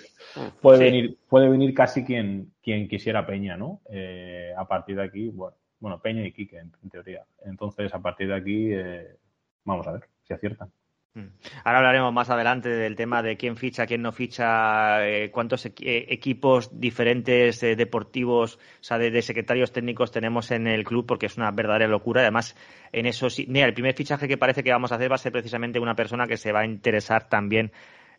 Puede 0.62 0.79
venir, 0.79 1.18
puede 1.29 1.49
venir 1.51 1.75
casi 1.75 2.05
quien, 2.05 2.53
quien 2.62 2.88
quisiera 2.88 3.27
Peña, 3.27 3.57
¿no? 3.57 3.83
Eh, 3.90 4.53
a 4.57 4.66
partir 4.66 4.97
de 4.97 5.05
aquí, 5.05 5.29
bueno, 5.29 5.57
bueno, 5.79 6.01
Peña 6.01 6.25
y 6.25 6.33
Quique, 6.33 6.59
en, 6.59 6.73
teoría. 6.90 7.25
Entonces, 7.45 7.92
a 7.92 8.01
partir 8.01 8.29
de 8.29 8.35
aquí, 8.35 8.73
eh, 8.73 9.16
vamos 9.64 9.87
a 9.87 9.92
ver 9.92 10.09
si 10.23 10.33
aciertan. 10.33 10.71
Mm. 11.14 11.27
Ahora 11.64 11.79
hablaremos 11.79 12.12
más 12.14 12.31
adelante 12.31 12.70
del 12.70 12.96
tema 12.96 13.22
de 13.22 13.37
quién 13.37 13.57
ficha, 13.57 13.87
quién 13.87 14.01
no 14.01 14.12
ficha, 14.12 15.07
eh, 15.07 15.31
cuántos 15.31 15.66
eh, 15.66 15.70
equipos 15.79 16.81
diferentes 16.81 17.62
eh, 17.62 17.77
deportivos, 17.77 18.57
o 18.57 18.83
sea, 18.83 18.96
de, 18.96 19.20
secretarios 19.20 19.72
técnicos 19.72 20.11
tenemos 20.11 20.51
en 20.51 20.66
el 20.66 20.85
club, 20.85 21.05
porque 21.05 21.27
es 21.27 21.37
una 21.37 21.51
verdadera 21.51 21.87
locura. 21.87 22.22
Además, 22.22 22.57
en 22.92 23.05
eso 23.05 23.29
sí, 23.29 23.46
el 23.53 23.75
primer 23.75 23.94
fichaje 23.94 24.27
que 24.27 24.38
parece 24.38 24.62
que 24.62 24.72
vamos 24.72 24.90
a 24.90 24.94
hacer 24.94 25.11
va 25.11 25.16
a 25.16 25.18
ser 25.18 25.33
precisamente 25.33 25.79
una 25.79 25.94
persona 25.94 26.27
que 26.27 26.38
se 26.38 26.51
va 26.51 26.61
a 26.61 26.66
interesar 26.66 27.29
también 27.29 27.72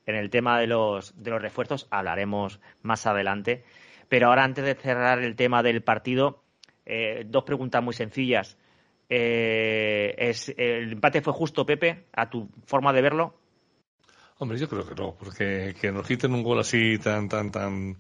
en 0.06 0.16
el 0.16 0.30
tema 0.30 0.60
de 0.60 0.68
los, 0.68 1.22
de 1.24 1.32
los 1.32 1.42
refuerzos 1.42 1.88
hablaremos 1.90 2.60
más 2.84 3.08
adelante. 3.08 3.64
Pero 4.08 4.28
ahora, 4.28 4.44
antes 4.44 4.66
de 4.66 4.76
cerrar 4.76 5.20
el 5.20 5.36
tema 5.36 5.64
del 5.64 5.82
partido, 5.82 6.44
dos 7.26 7.44
preguntas 7.46 7.82
muy 7.82 7.94
sencillas. 7.94 8.58
Eh, 9.16 10.16
es, 10.18 10.50
¿El 10.58 10.94
empate 10.94 11.22
fue 11.22 11.34
justo, 11.34 11.68
Pepe, 11.68 12.08
a 12.14 12.32
tu 12.32 12.50
forma 12.66 12.92
de 12.92 13.02
verlo? 13.04 13.36
Hombre, 14.40 14.58
yo 14.58 14.68
creo 14.68 14.88
que 14.88 14.96
no, 14.96 15.14
porque 15.14 15.76
que 15.80 15.92
nos 15.92 16.08
quiten 16.08 16.34
un 16.34 16.42
gol 16.42 16.60
así 16.60 16.98
tan, 16.98 17.30
tan, 17.30 17.52
tan, 17.52 17.96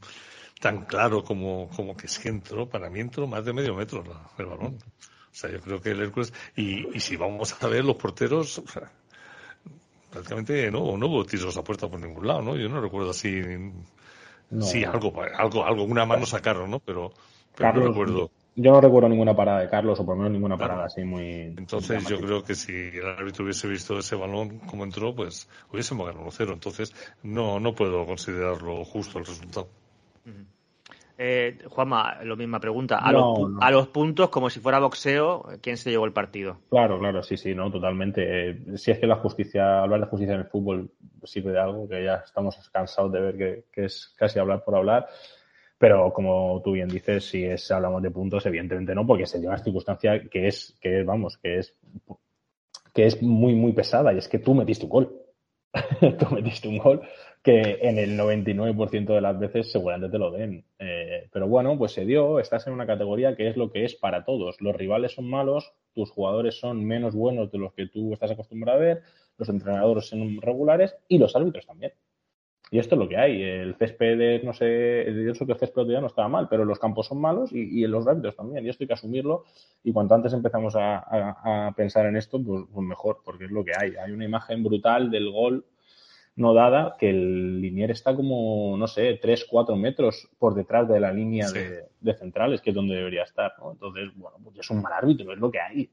tan 0.59 0.85
claro 0.85 1.23
como, 1.23 1.69
como 1.69 1.95
que 1.95 2.07
es 2.07 2.17
que 2.17 2.29
entró, 2.29 2.67
para 2.67 2.89
mí 2.89 2.99
entró 2.99 3.27
más 3.27 3.45
de 3.45 3.53
medio 3.53 3.75
metro 3.75 4.03
el 4.39 4.45
balón. 4.47 4.79
O 4.79 5.35
sea, 5.35 5.51
yo 5.51 5.61
creo 5.61 5.79
que 5.79 5.91
el 5.91 6.01
Hércules, 6.01 6.33
y, 6.55 6.97
y 6.97 6.99
si 6.99 7.15
vamos 7.15 7.61
a 7.61 7.67
ver 7.67 7.85
los 7.85 7.97
porteros, 7.97 8.57
o 8.57 8.67
sea, 8.67 8.91
prácticamente 10.09 10.71
no, 10.71 10.97
no 10.97 11.05
hubo 11.05 11.25
tiros 11.25 11.55
a 11.57 11.63
puerta 11.63 11.87
por 11.87 11.99
ningún 11.99 12.25
lado, 12.25 12.41
¿no? 12.41 12.55
Yo 12.55 12.69
no 12.69 12.81
recuerdo 12.81 13.11
así, 13.11 13.39
sí, 14.61 14.83
algo, 14.83 15.13
algo, 15.37 15.63
algo, 15.63 15.83
una 15.83 16.07
mano 16.07 16.25
sacaron, 16.25 16.71
¿no? 16.71 16.79
Pero, 16.79 17.11
pero 17.55 17.71
no 17.71 17.87
recuerdo. 17.89 18.31
Yo 18.55 18.71
no 18.71 18.81
recuerdo 18.81 19.09
ninguna 19.09 19.35
parada 19.35 19.61
de 19.61 19.69
Carlos, 19.69 19.99
o 19.99 20.05
por 20.05 20.15
lo 20.15 20.19
menos 20.19 20.33
ninguna 20.33 20.57
parada 20.57 20.85
así 20.85 21.03
muy. 21.03 21.53
Entonces, 21.57 22.07
yo 22.07 22.19
creo 22.19 22.43
que 22.43 22.53
si 22.53 22.71
el 22.71 23.05
árbitro 23.05 23.45
hubiese 23.45 23.67
visto 23.67 23.97
ese 23.97 24.15
balón 24.15 24.59
como 24.59 24.83
entró, 24.83 25.15
pues 25.15 25.49
hubiésemos 25.71 26.05
ganado 26.05 26.25
1-0. 26.27 26.53
Entonces, 26.53 26.93
no, 27.23 27.59
no 27.59 27.73
puedo 27.73 28.05
considerarlo 28.05 28.85
justo 28.85 29.17
el 29.17 29.25
resultado. 29.25 29.67
Eh, 31.17 31.59
Juanma, 31.67 32.23
lo 32.23 32.35
misma 32.35 32.59
pregunta. 32.59 32.97
A, 32.97 33.11
los, 33.11 33.39
a 33.59 33.71
los 33.71 33.87
puntos, 33.87 34.29
como 34.29 34.49
si 34.49 34.59
fuera 34.59 34.79
boxeo, 34.79 35.47
¿quién 35.61 35.77
se 35.77 35.89
llevó 35.89 36.05
el 36.05 36.13
partido? 36.13 36.57
Claro, 36.69 36.99
claro, 36.99 37.23
sí, 37.23 37.37
sí, 37.37 37.55
no, 37.55 37.71
totalmente. 37.71 38.49
Eh, 38.49 38.77
si 38.77 38.91
es 38.91 38.99
que 38.99 39.07
la 39.07 39.15
justicia, 39.15 39.81
hablar 39.81 40.01
de 40.01 40.07
justicia 40.07 40.35
en 40.35 40.41
el 40.41 40.47
fútbol 40.47 40.91
sirve 41.23 41.51
de 41.51 41.59
algo, 41.59 41.87
que 41.87 42.03
ya 42.03 42.15
estamos 42.15 42.57
cansados 42.71 43.11
de 43.11 43.21
ver 43.21 43.37
que, 43.37 43.65
que 43.71 43.85
es 43.85 44.13
casi 44.17 44.37
hablar 44.37 44.63
por 44.63 44.75
hablar. 44.75 45.07
Pero 45.77 46.13
como 46.13 46.61
tú 46.63 46.73
bien 46.73 46.87
dices, 46.87 47.25
si 47.25 47.43
es, 47.43 47.69
hablamos 47.71 48.01
de 48.01 48.11
puntos, 48.11 48.45
evidentemente 48.45 48.95
no, 48.95 49.05
porque 49.05 49.25
se 49.25 49.39
dio 49.39 49.49
una 49.49 49.57
circunstancia 49.57 50.21
que 50.29 50.47
es, 50.47 50.77
que 50.79 50.99
es, 50.99 51.05
vamos, 51.05 51.37
que 51.37 51.57
es, 51.59 51.77
que 52.93 53.05
es 53.05 53.21
muy, 53.21 53.55
muy 53.55 53.73
pesada 53.73 54.13
y 54.13 54.17
es 54.17 54.27
que 54.27 54.39
tú 54.39 54.53
metiste 54.53 54.85
un 54.85 54.91
gol. 54.91 55.19
tú 56.19 56.33
metiste 56.33 56.67
un 56.67 56.77
gol 56.77 57.01
que 57.43 57.79
en 57.81 57.97
el 57.97 58.17
99% 58.17 59.13
de 59.13 59.21
las 59.21 59.37
veces 59.37 59.71
seguramente 59.71 60.09
te 60.09 60.17
lo 60.17 60.31
den. 60.31 60.65
Eh, 60.79 61.27
pero 61.31 61.47
bueno, 61.47 61.77
pues 61.77 61.91
se 61.91 62.05
dio, 62.05 62.39
estás 62.39 62.65
en 62.67 62.73
una 62.73 62.87
categoría 62.87 63.35
que 63.35 63.49
es 63.49 63.57
lo 63.57 63.69
que 63.69 63.83
es 63.83 63.95
para 63.95 64.23
todos. 64.23 64.61
Los 64.61 64.75
rivales 64.75 65.11
son 65.11 65.29
malos, 65.29 65.73
tus 65.93 66.09
jugadores 66.09 66.57
son 66.57 66.85
menos 66.85 67.13
buenos 67.13 67.51
de 67.51 67.57
los 67.57 67.73
que 67.73 67.87
tú 67.87 68.13
estás 68.13 68.31
acostumbrado 68.31 68.79
a 68.79 68.81
ver, 68.81 69.01
los 69.37 69.49
entrenadores 69.49 70.07
son 70.07 70.39
regulares 70.41 70.95
y 71.09 71.17
los 71.17 71.35
árbitros 71.35 71.65
también. 71.65 71.91
Y 72.73 72.79
esto 72.79 72.95
es 72.95 72.99
lo 72.99 73.07
que 73.07 73.17
hay. 73.17 73.39
El 73.43 73.75
césped, 73.75 74.41
no 74.41 74.51
sé, 74.51 75.05
yo 75.23 75.35
sé 75.35 75.45
que 75.45 75.51
el 75.51 75.59
césped 75.59 75.85
ya 75.85 76.01
no 76.01 76.07
estaba 76.07 76.27
mal, 76.27 76.47
pero 76.49 76.65
los 76.65 76.79
campos 76.79 77.05
son 77.05 77.21
malos 77.21 77.51
y, 77.53 77.85
los 77.85 78.07
árbitros 78.07 78.35
también. 78.35 78.65
Y 78.65 78.69
esto 78.69 78.83
hay 78.83 78.87
que 78.87 78.93
asumirlo. 78.93 79.43
Y 79.83 79.93
cuanto 79.93 80.15
antes 80.15 80.33
empezamos 80.33 80.73
a, 80.75 81.71
pensar 81.77 82.07
en 82.07 82.17
esto, 82.17 82.41
pues, 82.43 82.63
pues, 82.73 82.83
mejor, 82.83 83.21
porque 83.23 83.45
es 83.45 83.51
lo 83.51 83.63
que 83.63 83.73
hay. 83.79 83.93
Hay 84.03 84.11
una 84.11 84.25
imagen 84.25 84.63
brutal 84.63 85.11
del 85.11 85.29
gol 85.29 85.63
no 86.35 86.55
dada 86.55 86.95
que 86.99 87.11
el 87.11 87.61
linier 87.61 87.91
está 87.91 88.15
como, 88.15 88.75
no 88.75 88.87
sé, 88.87 89.19
3, 89.21 89.45
4 89.47 89.75
metros 89.75 90.27
por 90.39 90.55
detrás 90.55 90.89
de 90.89 90.99
la 90.99 91.13
línea 91.13 91.51
de, 91.51 92.13
centrales, 92.15 92.59
que 92.59 92.71
es 92.71 92.75
donde 92.75 92.95
debería 92.95 93.21
estar. 93.21 93.53
¿no? 93.59 93.73
Entonces, 93.73 94.09
bueno, 94.15 94.37
pues 94.43 94.57
es 94.57 94.69
un 94.71 94.81
mal 94.81 94.93
árbitro, 94.93 95.31
es 95.31 95.37
lo 95.37 95.51
que 95.51 95.59
hay. 95.59 95.91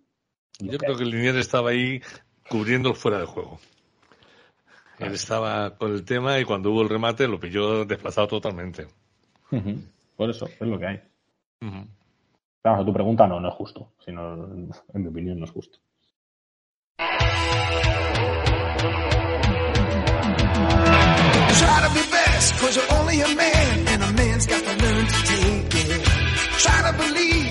yo 0.60 0.78
creo 0.78 0.96
que 0.96 1.02
el 1.02 1.10
linier 1.10 1.36
estaba 1.36 1.72
ahí 1.72 2.00
cubriendo 2.48 2.88
el 2.88 2.96
fuera 2.96 3.18
de 3.18 3.26
juego. 3.26 3.60
Él 5.00 5.14
estaba 5.14 5.76
con 5.76 5.92
el 5.92 6.04
tema 6.04 6.38
y 6.38 6.44
cuando 6.44 6.70
hubo 6.70 6.82
el 6.82 6.88
remate 6.88 7.26
lo 7.26 7.40
pilló 7.40 7.84
desplazado 7.84 8.28
totalmente. 8.28 8.86
Por 10.16 10.30
eso, 10.30 10.46
es 10.46 10.60
lo 10.60 10.78
que 10.78 10.86
hay. 10.86 11.00
Claro, 12.62 12.84
tu 12.84 12.92
pregunta 12.92 13.26
no, 13.26 13.40
no 13.40 13.48
es 13.48 13.54
justo. 13.54 13.92
Sino, 14.04 14.34
en 14.34 15.02
mi 15.02 15.08
opinión, 15.08 15.38
no 15.38 15.46
es 15.46 15.50
justo. 15.50 15.78
Try 21.58 21.80
to 21.82 21.90
be 21.94 22.00
best, 22.10 22.60
cause 22.60 22.76
you're 22.76 22.92
only 23.00 23.20
a 23.20 23.28
man, 23.28 23.88
and 23.88 24.02
a 24.02 24.12
man's 24.12 24.46
got 24.46 24.62
to 24.62 24.76
learn 24.84 25.06
to 25.06 25.24
take 25.24 25.74
it. 25.74 26.04
Try 26.58 26.90
to 26.90 26.98
believe. 26.98 27.49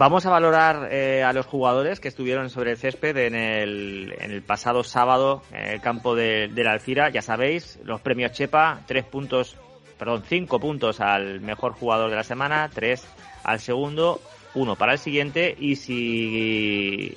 Vamos 0.00 0.24
a 0.24 0.30
valorar 0.30 0.88
eh, 0.90 1.22
a 1.22 1.34
los 1.34 1.44
jugadores 1.44 2.00
que 2.00 2.08
estuvieron 2.08 2.48
sobre 2.48 2.70
el 2.70 2.78
césped 2.78 3.14
en 3.18 3.34
el, 3.34 4.14
en 4.18 4.30
el 4.30 4.40
pasado 4.40 4.82
sábado 4.82 5.42
en 5.52 5.66
el 5.66 5.82
campo 5.82 6.14
de, 6.14 6.50
la 6.56 6.72
Alcira. 6.72 7.10
Ya 7.10 7.20
sabéis, 7.20 7.78
los 7.84 8.00
premios 8.00 8.32
Chepa, 8.32 8.80
tres 8.86 9.04
puntos, 9.04 9.58
perdón, 9.98 10.24
cinco 10.26 10.58
puntos 10.58 11.02
al 11.02 11.42
mejor 11.42 11.74
jugador 11.74 12.08
de 12.08 12.16
la 12.16 12.24
semana, 12.24 12.70
tres 12.72 13.06
al 13.44 13.60
segundo, 13.60 14.22
uno 14.54 14.74
para 14.74 14.92
el 14.92 14.98
siguiente 14.98 15.54
y 15.58 15.76
si 15.76 17.14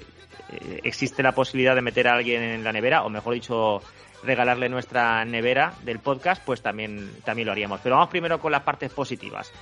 eh, 0.51 0.81
existe 0.83 1.23
la 1.23 1.31
posibilidad 1.31 1.75
de 1.75 1.83
meter 1.83 2.09
a 2.09 2.15
alguien 2.15 2.43
en 2.43 2.65
la 2.65 2.73
nevera, 2.73 3.05
o 3.05 3.09
mejor 3.09 3.33
dicho, 3.33 3.81
regalarle 4.23 4.67
nuestra 4.67 5.23
nevera 5.23 5.73
del 5.83 5.99
podcast, 5.99 6.43
pues 6.43 6.61
también, 6.61 7.13
también 7.23 7.45
lo 7.45 7.53
haríamos. 7.53 7.79
Pero 7.81 7.95
vamos 7.95 8.09
primero 8.09 8.41
con 8.41 8.51
las 8.51 8.63
partes 8.63 8.91
positivas. 8.91 9.53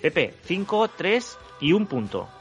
Pepe, 0.00 0.32
cinco, 0.44 0.88
tres 0.88 1.36
y 1.60 1.74
un 1.74 1.84
punto. 1.84 2.39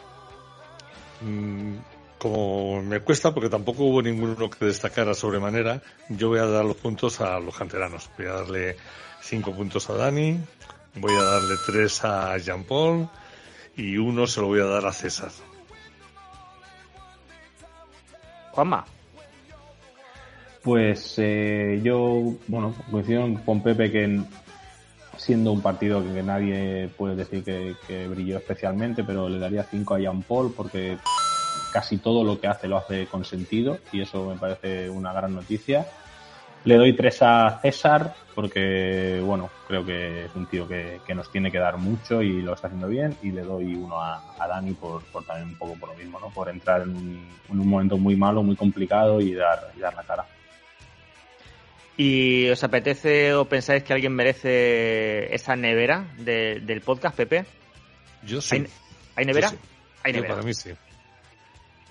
Mm, 1.21 1.75
como 2.17 2.81
me 2.83 2.99
cuesta, 2.99 3.33
porque 3.33 3.49
tampoco 3.49 3.85
hubo 3.85 4.01
ninguno 4.01 4.49
que 4.49 4.65
destacara 4.65 5.13
sobremanera, 5.13 5.81
yo 6.09 6.29
voy 6.29 6.39
a 6.39 6.45
dar 6.45 6.65
los 6.65 6.75
puntos 6.77 7.21
a 7.21 7.39
los 7.39 7.57
canteranos. 7.57 8.09
Voy 8.17 8.27
a 8.27 8.33
darle 8.33 8.75
cinco 9.21 9.53
puntos 9.53 9.89
a 9.89 9.93
Dani, 9.93 10.37
voy 10.95 11.15
a 11.15 11.23
darle 11.23 11.55
tres 11.65 12.03
a 12.03 12.37
Jean 12.37 12.63
Paul 12.65 13.07
y 13.75 13.97
uno 13.97 14.27
se 14.27 14.41
lo 14.41 14.47
voy 14.47 14.59
a 14.59 14.65
dar 14.65 14.85
a 14.85 14.93
César. 14.93 15.31
Juanma. 18.51 18.85
Pues 20.61 21.15
eh, 21.17 21.79
yo, 21.81 22.33
bueno, 22.47 22.75
coincido 22.91 23.25
con 23.45 23.63
Pepe 23.63 23.89
que 23.89 24.21
siendo 25.19 25.51
un 25.51 25.61
partido 25.61 26.01
que, 26.03 26.23
nadie 26.23 26.89
puede 26.97 27.15
decir 27.15 27.43
que, 27.43 28.07
brilló 28.07 28.37
especialmente, 28.37 29.03
pero 29.03 29.29
le 29.29 29.37
daría 29.37 29.63
5 29.63 29.95
a 29.95 29.99
Jean 29.99 30.23
Paul 30.23 30.53
porque 30.55 30.97
casi 31.73 31.97
todo 31.97 32.23
lo 32.23 32.39
que 32.39 32.47
hace 32.47 32.67
lo 32.67 32.77
hace 32.77 33.05
con 33.07 33.25
sentido 33.25 33.77
y 33.91 34.01
eso 34.01 34.25
me 34.29 34.37
parece 34.37 34.89
una 34.89 35.13
gran 35.13 35.35
noticia. 35.35 35.85
Le 36.63 36.75
doy 36.75 36.93
3 36.93 37.21
a 37.21 37.59
César 37.61 38.15
porque, 38.33 39.21
bueno, 39.25 39.49
creo 39.67 39.85
que 39.85 40.25
es 40.25 40.35
un 40.35 40.45
tío 40.45 40.67
que, 40.67 40.99
nos 41.13 41.31
tiene 41.31 41.51
que 41.51 41.57
dar 41.57 41.77
mucho 41.77 42.21
y 42.21 42.41
lo 42.41 42.53
está 42.53 42.67
haciendo 42.67 42.87
bien. 42.87 43.15
Y 43.21 43.31
le 43.31 43.41
doy 43.41 43.75
uno 43.75 44.01
a, 44.01 44.21
Dani 44.47 44.73
por, 44.73 45.03
también 45.25 45.49
un 45.49 45.55
poco 45.57 45.73
por 45.75 45.89
lo 45.89 45.95
mismo, 45.95 46.19
¿no? 46.19 46.29
Por 46.29 46.49
entrar 46.49 46.81
en 46.81 46.95
un, 47.49 47.67
momento 47.67 47.97
muy 47.97 48.15
malo, 48.15 48.43
muy 48.43 48.55
complicado 48.55 49.21
y 49.21 49.33
dar, 49.33 49.71
y 49.75 49.79
dar 49.79 49.93
la 49.93 50.03
cara. 50.03 50.25
¿Y 51.99 52.47
os 52.49 52.63
apetece 52.63 53.33
o 53.33 53.43
pensáis 53.43 53.83
que 53.83 53.91
alguien 53.91 54.15
merece 54.15 55.35
esa 55.35 55.57
nevera 55.57 56.05
del 56.17 56.79
podcast, 56.79 57.13
Pepe? 57.13 57.43
Yo 58.23 58.39
sí. 58.39 58.65
¿Hay, 59.17 59.25
nevera? 59.25 59.51
Hay 60.05 60.13
nevera. 60.13 60.35
para 60.35 60.45
mí 60.45 60.53
sí. 60.53 60.71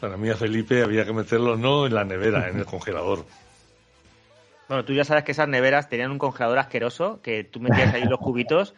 Para 0.00 0.16
mí 0.16 0.30
a 0.30 0.34
Felipe 0.34 0.82
había 0.82 1.04
que 1.04 1.12
meterlo 1.12 1.58
no 1.58 1.84
en 1.84 1.92
la 1.92 2.04
nevera, 2.04 2.48
en 2.48 2.58
el 2.58 2.64
congelador. 2.64 3.26
Bueno, 4.66 4.82
tú 4.86 4.94
ya 4.94 5.04
sabes 5.04 5.24
que 5.24 5.32
esas 5.32 5.46
neveras 5.46 5.90
tenían 5.90 6.10
un 6.10 6.18
congelador 6.18 6.58
asqueroso, 6.58 7.20
que 7.20 7.44
tú 7.44 7.60
metías 7.60 7.92
ahí 7.92 8.04
los 8.04 8.18
cubitos 8.18 8.74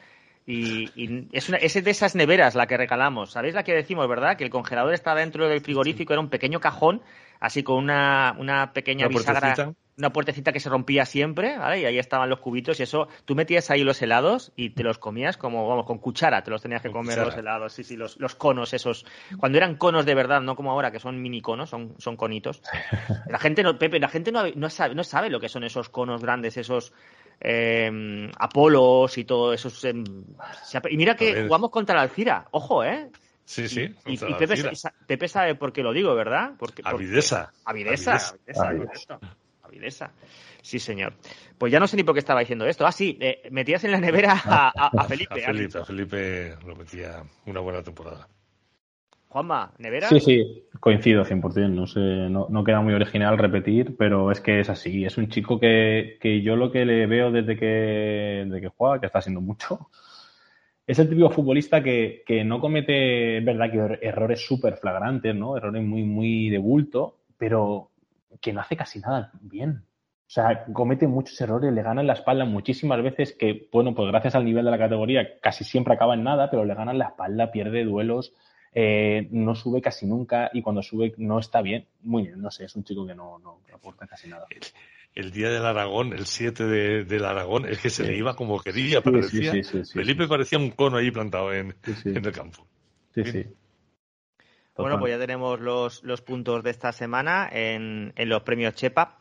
y, 0.46 1.28
es, 1.30 1.48
una, 1.48 1.58
es 1.58 1.74
de 1.74 1.90
esas 1.92 2.16
neveras 2.16 2.56
la 2.56 2.66
que 2.66 2.76
recalamos. 2.76 3.30
¿Sabéis 3.30 3.54
la 3.54 3.62
que 3.62 3.72
decimos, 3.72 4.08
verdad? 4.08 4.36
Que 4.36 4.42
el 4.42 4.50
congelador 4.50 4.94
estaba 4.94 5.20
dentro 5.20 5.48
del 5.48 5.60
frigorífico, 5.60 6.12
era 6.12 6.20
un 6.20 6.28
pequeño 6.28 6.58
cajón, 6.58 7.02
así 7.40 7.62
con 7.62 7.76
una, 7.76 8.36
una 8.38 8.72
pequeña 8.72 9.08
bisagra 9.08 9.74
una 10.00 10.12
puertecita 10.12 10.52
que 10.52 10.60
se 10.60 10.68
rompía 10.70 11.04
siempre, 11.04 11.58
¿vale? 11.58 11.80
Y 11.80 11.84
ahí 11.84 11.98
estaban 11.98 12.28
los 12.28 12.40
cubitos 12.40 12.80
y 12.80 12.82
eso, 12.82 13.08
tú 13.26 13.34
metías 13.34 13.70
ahí 13.70 13.84
los 13.84 14.00
helados 14.00 14.50
y 14.56 14.70
te 14.70 14.82
los 14.82 14.98
comías 14.98 15.36
como, 15.36 15.68
vamos, 15.68 15.84
con 15.84 15.98
cuchara, 15.98 16.42
te 16.42 16.50
los 16.50 16.62
tenías 16.62 16.80
que 16.82 16.90
comer 16.90 17.18
los 17.18 17.36
helados, 17.36 17.74
sí, 17.74 17.84
sí, 17.84 17.96
los, 17.96 18.18
los, 18.18 18.34
conos 18.34 18.72
esos. 18.72 19.04
Cuando 19.38 19.58
eran 19.58 19.76
conos 19.76 20.06
de 20.06 20.14
verdad, 20.14 20.40
no 20.40 20.56
como 20.56 20.70
ahora, 20.70 20.90
que 20.90 20.98
son 20.98 21.20
mini 21.20 21.42
conos, 21.42 21.68
son, 21.68 21.94
son 21.98 22.16
conitos. 22.16 22.62
La 23.28 23.38
gente 23.38 23.62
no, 23.62 23.78
Pepe, 23.78 24.00
la 24.00 24.08
gente 24.08 24.32
no, 24.32 24.42
no, 24.54 24.70
sabe, 24.70 24.94
no 24.94 25.04
sabe 25.04 25.30
lo 25.30 25.38
que 25.38 25.48
son 25.48 25.64
esos 25.64 25.90
conos 25.90 26.22
grandes, 26.22 26.56
esos 26.56 26.92
eh, 27.40 28.30
Apolos 28.38 29.18
y 29.18 29.24
todo 29.24 29.52
eso. 29.52 29.70
Em, 29.86 30.04
y 30.90 30.96
mira 30.96 31.14
que 31.14 31.44
jugamos 31.44 31.70
contra 31.70 31.94
la 31.94 32.02
Alcira, 32.02 32.46
ojo, 32.50 32.82
¿eh? 32.84 33.10
Sí, 33.50 33.68
sí. 33.68 33.92
Y, 34.06 34.16
Pepe, 35.08 35.26
sabe 35.26 35.56
por 35.56 35.72
qué 35.72 35.82
lo 35.82 35.92
digo, 35.92 36.14
¿verdad? 36.14 36.52
Porque, 36.56 36.82
Avidesa. 36.84 37.52
Avidesa. 37.64 38.36
Avidesa. 39.64 40.12
Sí, 40.62 40.78
señor. 40.78 41.14
Pues 41.58 41.72
ya 41.72 41.80
no 41.80 41.88
sé 41.88 41.96
ni 41.96 42.04
por 42.04 42.14
qué 42.14 42.20
estaba 42.20 42.38
diciendo 42.38 42.64
esto. 42.64 42.86
Ah, 42.86 42.92
sí, 42.92 43.18
eh, 43.20 43.42
metías 43.50 43.82
en 43.82 43.90
la 43.90 43.98
nevera 43.98 44.40
a, 44.44 45.04
Felipe. 45.08 45.34
a 45.44 45.46
Felipe, 45.48 45.78
a 45.78 45.84
Felipe 45.84 46.54
lo 46.64 46.76
metía 46.76 47.24
una 47.46 47.58
buena 47.58 47.82
temporada. 47.82 48.28
Juanma, 49.26 49.72
¿nevera? 49.78 50.08
Sí, 50.08 50.20
sí, 50.20 50.64
coincido 50.78 51.24
100%. 51.24 51.70
No, 51.70 51.88
sé, 51.88 51.98
no, 51.98 52.46
no 52.50 52.62
queda 52.62 52.80
muy 52.82 52.94
original 52.94 53.36
repetir, 53.36 53.96
pero 53.96 54.30
es 54.30 54.40
que 54.40 54.60
es 54.60 54.70
así. 54.70 55.04
Es 55.04 55.18
un 55.18 55.28
chico 55.28 55.58
que, 55.58 56.18
que 56.20 56.40
yo 56.40 56.54
lo 56.54 56.70
que 56.70 56.84
le 56.84 57.06
veo 57.06 57.32
desde 57.32 57.56
que, 57.56 58.44
desde 58.46 58.60
que 58.60 58.68
juega, 58.68 59.00
que 59.00 59.06
está 59.06 59.18
haciendo 59.18 59.40
mucho, 59.40 59.90
es 60.90 60.98
el 60.98 61.08
típico 61.08 61.30
futbolista 61.30 61.82
que, 61.82 62.22
que 62.26 62.44
no 62.44 62.60
comete, 62.60 63.40
verdad, 63.40 63.70
que 63.70 63.78
er- 63.78 63.98
errores 64.02 64.44
súper 64.44 64.76
flagrantes, 64.76 65.34
¿no? 65.34 65.56
Errores 65.56 65.82
muy, 65.82 66.02
muy 66.02 66.48
de 66.50 66.58
bulto, 66.58 67.18
pero 67.38 67.90
que 68.40 68.52
no 68.52 68.60
hace 68.60 68.76
casi 68.76 68.98
nada 69.00 69.30
bien. 69.40 69.84
O 70.26 70.32
sea, 70.32 70.64
comete 70.72 71.06
muchos 71.08 71.40
errores, 71.40 71.72
le 71.72 71.82
ganan 71.82 72.06
la 72.06 72.12
espalda 72.14 72.44
muchísimas 72.44 73.02
veces 73.02 73.32
que, 73.34 73.68
bueno, 73.72 73.94
pues 73.94 74.08
gracias 74.08 74.34
al 74.34 74.44
nivel 74.44 74.64
de 74.64 74.70
la 74.70 74.78
categoría 74.78 75.40
casi 75.40 75.64
siempre 75.64 75.94
acaba 75.94 76.14
en 76.14 76.22
nada, 76.24 76.50
pero 76.50 76.64
le 76.64 76.74
ganan 76.74 76.98
la 76.98 77.06
espalda, 77.06 77.50
pierde 77.50 77.84
duelos, 77.84 78.32
eh, 78.72 79.26
no 79.32 79.56
sube 79.56 79.80
casi 79.80 80.06
nunca 80.06 80.50
y 80.52 80.62
cuando 80.62 80.82
sube 80.82 81.14
no 81.18 81.38
está 81.40 81.62
bien. 81.62 81.86
Muy 82.02 82.24
bien, 82.24 82.40
no 82.40 82.50
sé, 82.50 82.64
es 82.64 82.76
un 82.76 82.84
chico 82.84 83.04
que 83.06 83.14
no, 83.14 83.38
no 83.40 83.58
aporta 83.74 84.06
casi 84.06 84.28
nada. 84.28 84.46
El 85.14 85.32
día 85.32 85.50
del 85.50 85.64
Aragón, 85.66 86.12
el 86.12 86.26
7 86.26 86.64
de, 86.64 87.04
del 87.04 87.24
Aragón, 87.24 87.66
es 87.66 87.80
que 87.80 87.90
se 87.90 88.04
le 88.04 88.16
iba 88.16 88.36
como 88.36 88.60
quería, 88.60 88.98
Sí, 89.00 89.04
sí, 89.04 89.10
parecía. 89.10 89.52
sí, 89.52 89.62
sí, 89.64 89.84
sí, 89.84 89.92
Felipe 89.92 90.28
parecía 90.28 90.58
un 90.58 90.70
cono 90.70 90.98
ahí 90.98 91.10
plantado 91.10 91.52
en, 91.52 91.74
Sí, 91.84 91.94
sí. 91.94 92.08
en 92.10 92.24
el 92.24 92.32
campo. 92.32 92.66
Sí, 93.14 93.24
sí. 93.24 93.46
Bueno, 94.76 94.98
pues 94.98 95.12
ya 95.12 95.18
tenemos 95.18 95.60
los, 95.60 96.02
los 96.04 96.22
puntos 96.22 96.62
de 96.62 96.70
esta 96.70 96.92
semana 96.92 97.48
en, 97.52 98.12
en 98.16 98.28
los 98.28 98.42
premios 98.42 98.74
Chepa. 98.74 99.16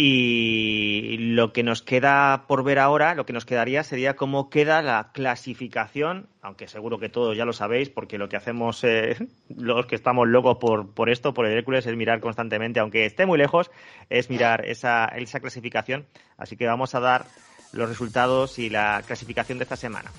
Y 0.00 1.16
lo 1.18 1.52
que 1.52 1.64
nos 1.64 1.82
queda 1.82 2.44
por 2.46 2.62
ver 2.62 2.78
ahora, 2.78 3.16
lo 3.16 3.26
que 3.26 3.32
nos 3.32 3.44
quedaría 3.44 3.82
sería 3.82 4.14
cómo 4.14 4.48
queda 4.48 4.80
la 4.80 5.10
clasificación, 5.12 6.28
aunque 6.40 6.68
seguro 6.68 7.00
que 7.00 7.08
todos 7.08 7.36
ya 7.36 7.44
lo 7.44 7.52
sabéis, 7.52 7.88
porque 7.88 8.16
lo 8.16 8.28
que 8.28 8.36
hacemos 8.36 8.84
eh, 8.84 9.16
los 9.48 9.86
que 9.86 9.96
estamos 9.96 10.28
locos 10.28 10.58
por, 10.58 10.94
por 10.94 11.10
esto, 11.10 11.34
por 11.34 11.46
el 11.46 11.58
Hércules, 11.58 11.84
es 11.84 11.96
mirar 11.96 12.20
constantemente, 12.20 12.78
aunque 12.78 13.06
esté 13.06 13.26
muy 13.26 13.38
lejos, 13.38 13.72
es 14.08 14.30
mirar 14.30 14.64
esa, 14.66 15.06
esa 15.06 15.40
clasificación. 15.40 16.06
Así 16.36 16.56
que 16.56 16.68
vamos 16.68 16.94
a 16.94 17.00
dar 17.00 17.24
los 17.72 17.88
resultados 17.88 18.60
y 18.60 18.70
la 18.70 19.02
clasificación 19.04 19.58
de 19.58 19.64
esta 19.64 19.76
semana. 19.76 20.12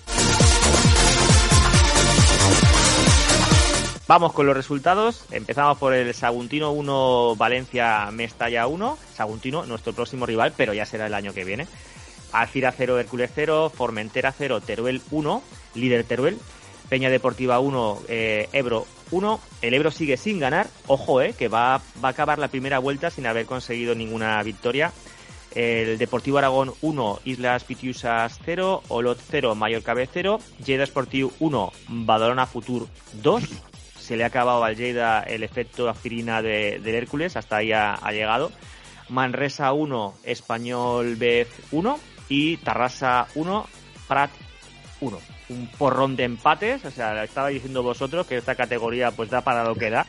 Vamos 4.10 4.34
con 4.34 4.48
los 4.48 4.58
resultados. 4.58 5.24
Empezamos 5.30 5.78
por 5.78 5.94
el 5.94 6.12
Saguntino 6.16 6.72
1, 6.72 7.36
Valencia 7.36 8.10
Mestalla 8.12 8.66
1. 8.66 8.98
Saguntino, 9.14 9.68
nuestro 9.68 9.94
próximo 9.94 10.26
rival, 10.26 10.52
pero 10.58 10.74
ya 10.74 10.88
será 10.88 11.06
el 11.06 11.14
año 11.14 11.32
que 11.32 11.46
viene. 11.46 11.68
Alcira 12.32 12.74
0, 12.76 12.98
Hércules 12.98 13.30
0, 13.36 13.70
Formentera 13.70 14.34
0, 14.36 14.62
Teruel 14.62 15.04
1, 15.12 15.44
líder 15.76 16.06
Teruel. 16.06 16.40
Peña 16.90 17.12
Deportiva 17.12 17.60
1, 17.60 18.00
eh, 18.08 18.50
Ebro 18.52 18.88
1. 19.12 19.40
El 19.62 19.76
Ebro 19.76 19.92
sigue 19.92 20.18
sin 20.18 20.40
ganar. 20.40 20.66
Ojo, 20.88 21.22
eh, 21.22 21.36
que 21.38 21.48
va, 21.48 21.80
va 22.04 22.08
a 22.08 22.12
acabar 22.12 22.40
la 22.40 22.48
primera 22.48 22.80
vuelta 22.80 23.12
sin 23.12 23.28
haber 23.28 23.46
conseguido 23.46 23.94
ninguna 23.94 24.42
victoria. 24.42 24.92
El 25.54 26.00
Deportivo 26.00 26.40
Aragón 26.40 26.74
1, 26.82 27.20
Islas 27.26 27.64
Pitiusas 27.64 28.40
0, 28.44 28.82
Olot 28.88 29.20
0, 29.30 29.54
Mallorca 29.54 29.94
B 29.94 30.10
0, 30.12 30.40
Lleida 30.66 30.88
Sportiu 30.88 31.32
1, 31.40 31.72
Badalona 31.90 32.48
Futur 32.48 32.88
2. 33.22 33.69
Se 34.10 34.18
le 34.18 34.24
ha 34.24 34.28
acabado 34.28 34.64
al 34.64 34.76
Lleida 34.76 35.20
el 35.22 35.44
efecto 35.44 35.88
aspirina 35.88 36.42
de, 36.42 36.80
del 36.80 36.96
Hércules, 36.96 37.38
hasta 37.38 37.58
ahí 37.58 37.72
ha, 37.72 37.94
ha 37.94 38.12
llegado. 38.12 38.52
Manresa 39.08 39.72
1, 39.72 40.16
Español 40.24 41.16
B 41.16 41.46
1 41.70 42.00
y 42.28 42.58
Tarrasa 42.58 43.28
1, 43.36 43.68
Prat 44.08 44.32
1. 45.02 45.20
Un 45.50 45.68
porrón 45.78 46.16
de 46.16 46.24
empates, 46.24 46.86
o 46.86 46.90
sea, 46.90 47.24
estaba 47.24 47.50
diciendo 47.50 47.84
vosotros 47.84 48.26
que 48.26 48.38
esta 48.38 48.56
categoría 48.56 49.12
pues 49.12 49.30
da 49.30 49.42
para 49.42 49.64
lo 49.64 49.76
que 49.76 49.92
da. 49.92 50.08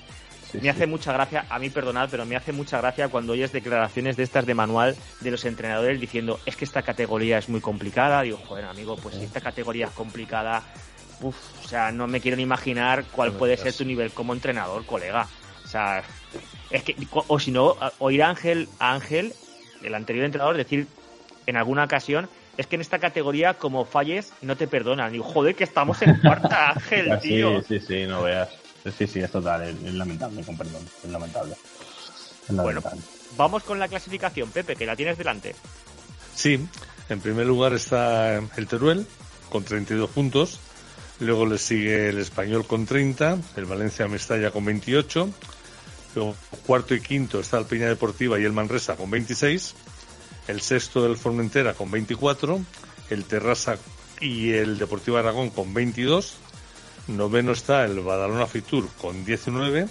Sí, 0.51 0.57
Me 0.57 0.63
sí. 0.63 0.69
hace 0.71 0.87
mucha 0.87 1.13
gracia, 1.13 1.45
a 1.51 1.59
mí 1.59 1.69
perdonad, 1.69 2.09
pero 2.11 2.25
me 2.25 2.37
hace 2.37 2.53
mucha 2.53 2.79
gracia 2.79 3.09
cuando 3.09 3.35
oyes 3.35 3.53
declaraciones 3.53 4.17
de 4.17 4.23
estas 4.23 4.47
de 4.47 4.55
manual 4.55 4.97
de 5.21 5.31
los 5.31 5.45
entrenadores 5.45 6.01
diciendo 6.01 6.41
es 6.47 6.57
que 6.57 6.65
esta 6.65 6.81
categoría 6.81 7.37
es 7.37 7.51
muy 7.51 7.61
complicada. 7.61 8.23
Digo, 8.23 8.39
joder, 8.49 8.65
amigo, 8.65 8.97
pues 8.97 9.17
si 9.17 9.25
esta 9.25 9.43
categoría 9.43 9.89
es 9.89 9.93
complicada, 9.93 10.63
uf, 11.21 11.37
o 11.60 11.60
sea, 11.71 11.93
no 11.93 12.07
me 12.07 12.21
quiero 12.21 12.37
ni 12.37 12.43
imaginar 12.43 13.05
cuál 13.13 13.33
No 13.33 13.39
puede 13.39 13.57
ser 13.57 13.73
tu 13.73 13.85
nivel 13.85 14.11
como 14.11 14.33
entrenador, 14.35 14.85
colega. 14.85 15.27
O 15.65 15.69
sea, 15.69 16.03
es 16.71 16.83
que, 16.83 16.97
o 17.13 17.39
si 17.39 17.51
no, 17.53 17.77
oír 17.99 18.23
a 18.23 18.29
Ángel, 18.31 18.69
a 18.79 18.93
Ángel, 18.93 19.33
el 19.83 19.95
anterior 19.95 20.25
entrenador, 20.25 20.57
decir 20.57 20.87
en 21.47 21.57
alguna 21.57 21.85
ocasión, 21.85 22.29
es 22.57 22.67
que 22.67 22.75
en 22.75 22.81
esta 22.83 22.99
categoría, 22.99 23.55
como 23.55 23.85
falles, 23.85 24.33
no 24.43 24.57
te 24.57 24.67
perdonan. 24.67 25.13
Digo, 25.13 25.25
joder, 25.25 25.55
que 25.55 25.65
estamos 25.65 26.03
en 26.03 26.17
cuarta, 26.21 26.71
Ángel, 26.75 27.19
sí, 27.23 27.29
tío. 27.29 27.63
sí, 27.63 27.81
sí, 27.81 28.05
no 28.07 28.23
veas. 28.23 28.49
Sí, 28.99 29.07
sí, 29.07 29.21
es 29.21 29.31
total, 29.31 29.63
es, 29.63 29.77
es 29.85 29.95
lamentable, 29.95 30.43
con 30.43 30.57
perdón, 30.57 30.83
es 31.05 31.11
lamentable. 31.11 31.53
Es 31.53 32.49
Bueno. 32.49 32.81
lamentable. 32.81 33.01
Vamos 33.37 33.63
con 33.63 33.79
la 33.79 33.87
clasificación, 33.89 34.51
Pepe, 34.51 34.75
que 34.75 34.87
la 34.87 34.97
tienes 34.97 35.17
delante. 35.17 35.55
Sí, 36.35 36.59
en 37.09 37.21
primer 37.21 37.47
lugar 37.47 37.73
está 37.75 38.37
el 38.57 38.67
Teruel 38.67 39.07
con 39.51 39.63
32 39.65 40.11
puntos. 40.11 40.59
Luego 41.21 41.45
le 41.45 41.59
sigue 41.59 42.09
el 42.09 42.19
Español 42.19 42.67
con 42.67 42.87
30, 42.87 43.39
el 43.57 43.67
Valencia 43.67 44.09
Mestalla 44.09 44.51
con 44.51 44.65
28. 44.65 45.29
Luego 46.15 46.35
cuarto 46.67 46.95
y 46.95 47.01
quinto 47.01 47.41
está 47.41 47.59
el 47.59 47.67
Peña 47.67 47.89
Deportiva 47.89 48.41
y 48.41 48.45
el 48.45 48.53
Manresa 48.53 48.97
con 48.97 49.11
26. 49.11 49.75
El 50.49 50.63
sexto 50.63 51.03
del 51.03 51.19
Formentera 51.19 51.75
con 51.75 51.91
24. 51.91 52.61
El 53.11 53.25
Terrassa 53.25 53.77
y 54.21 54.53
el 54.53 54.79
Deportivo 54.79 55.19
Aragón 55.19 55.51
con 55.51 55.75
22. 55.75 56.37
Noveno 57.09 57.53
está 57.53 57.85
el 57.85 58.01
Badalona 58.01 58.47
Fitur 58.47 58.89
con 59.01 59.25
19. 59.25 59.89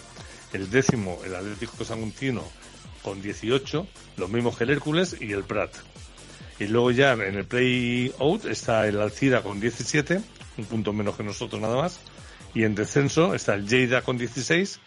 El 0.54 0.70
décimo, 0.72 1.20
el 1.26 1.36
Atlético 1.36 1.86
Saguntino 1.86 2.44
con 3.04 3.22
18. 3.22 3.88
Los 4.18 4.30
mismos 4.30 4.58
que 4.58 4.64
el 4.64 4.72
Hércules 4.72 5.16
y 5.20 5.32
el 5.32 5.44
Prat. 5.44 5.72
Y 6.60 6.66
luego 6.66 6.90
ya 6.92 7.14
en 7.14 7.36
el 7.36 7.46
play-out 7.46 8.46
está 8.46 8.88
el 8.88 9.00
Alcira 9.00 9.44
con 9.44 9.60
17, 9.60 10.22
un 10.60 10.66
punto 10.66 10.94
menos 10.94 11.16
que 11.16 11.24
nosotros 11.24 11.62
nada 11.62 11.76
más. 11.76 12.00
Y 12.54 12.64
en 12.64 12.76
descenso 12.76 13.34
está 13.36 13.54
el 13.56 13.68
Lleida 13.68 14.02
con 14.02 14.18
16, 14.18 14.80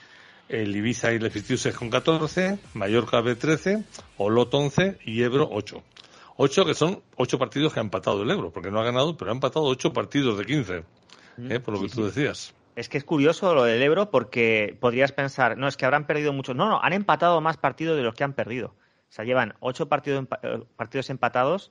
el 0.49 0.75
Ibiza 0.77 1.13
y 1.13 1.17
el 1.17 1.27
Efitiuses 1.27 1.75
con 1.75 1.91
14, 1.91 2.59
Mallorca 2.75 3.21
B13, 3.21 3.85
Olot 4.19 4.53
11 4.53 4.99
y 5.05 5.23
Ebro 5.23 5.49
8. 5.51 5.83
8 6.37 6.65
que 6.65 6.75
son 6.75 7.03
8 7.17 7.39
partidos 7.39 7.73
que 7.73 7.81
ha 7.81 7.83
empatado 7.83 8.23
el 8.23 8.31
Ebro, 8.31 8.51
porque 8.51 8.71
no 8.71 8.81
ha 8.81 8.85
ganado, 8.85 9.17
pero 9.17 9.31
ha 9.31 9.35
empatado 9.35 9.65
8 9.67 9.93
partidos 9.93 10.39
de 10.39 10.45
15, 10.45 10.85
¿eh? 11.51 11.61
por 11.61 11.75
lo 11.75 11.83
que 11.83 11.89
tú 11.89 12.05
decías. 12.05 12.55
Es 12.75 12.89
que 12.89 12.97
es 12.99 13.05
curioso 13.05 13.55
lo 13.55 13.65
del 13.65 13.83
Ebro 13.83 14.11
porque 14.11 14.77
podrías 14.81 15.13
pensar, 15.13 15.59
no, 15.59 15.69
es 15.69 15.77
que 15.77 15.85
habrán 15.85 16.07
perdido 16.07 16.33
muchos. 16.33 16.57
No, 16.57 16.69
no, 16.69 16.81
han 16.83 16.95
empatado 16.95 17.41
más 17.43 17.59
partidos 17.59 17.97
de 17.99 18.03
los 18.03 18.15
que 18.15 18.25
han 18.25 18.33
perdido. 18.33 18.69
O 18.69 19.15
sea, 19.15 19.27
llevan 19.27 19.55
ocho 19.61 19.89
partidos, 19.91 20.23
empa- 20.25 20.41
eh, 20.43 20.65
partidos 20.75 21.11
empatados 21.11 21.71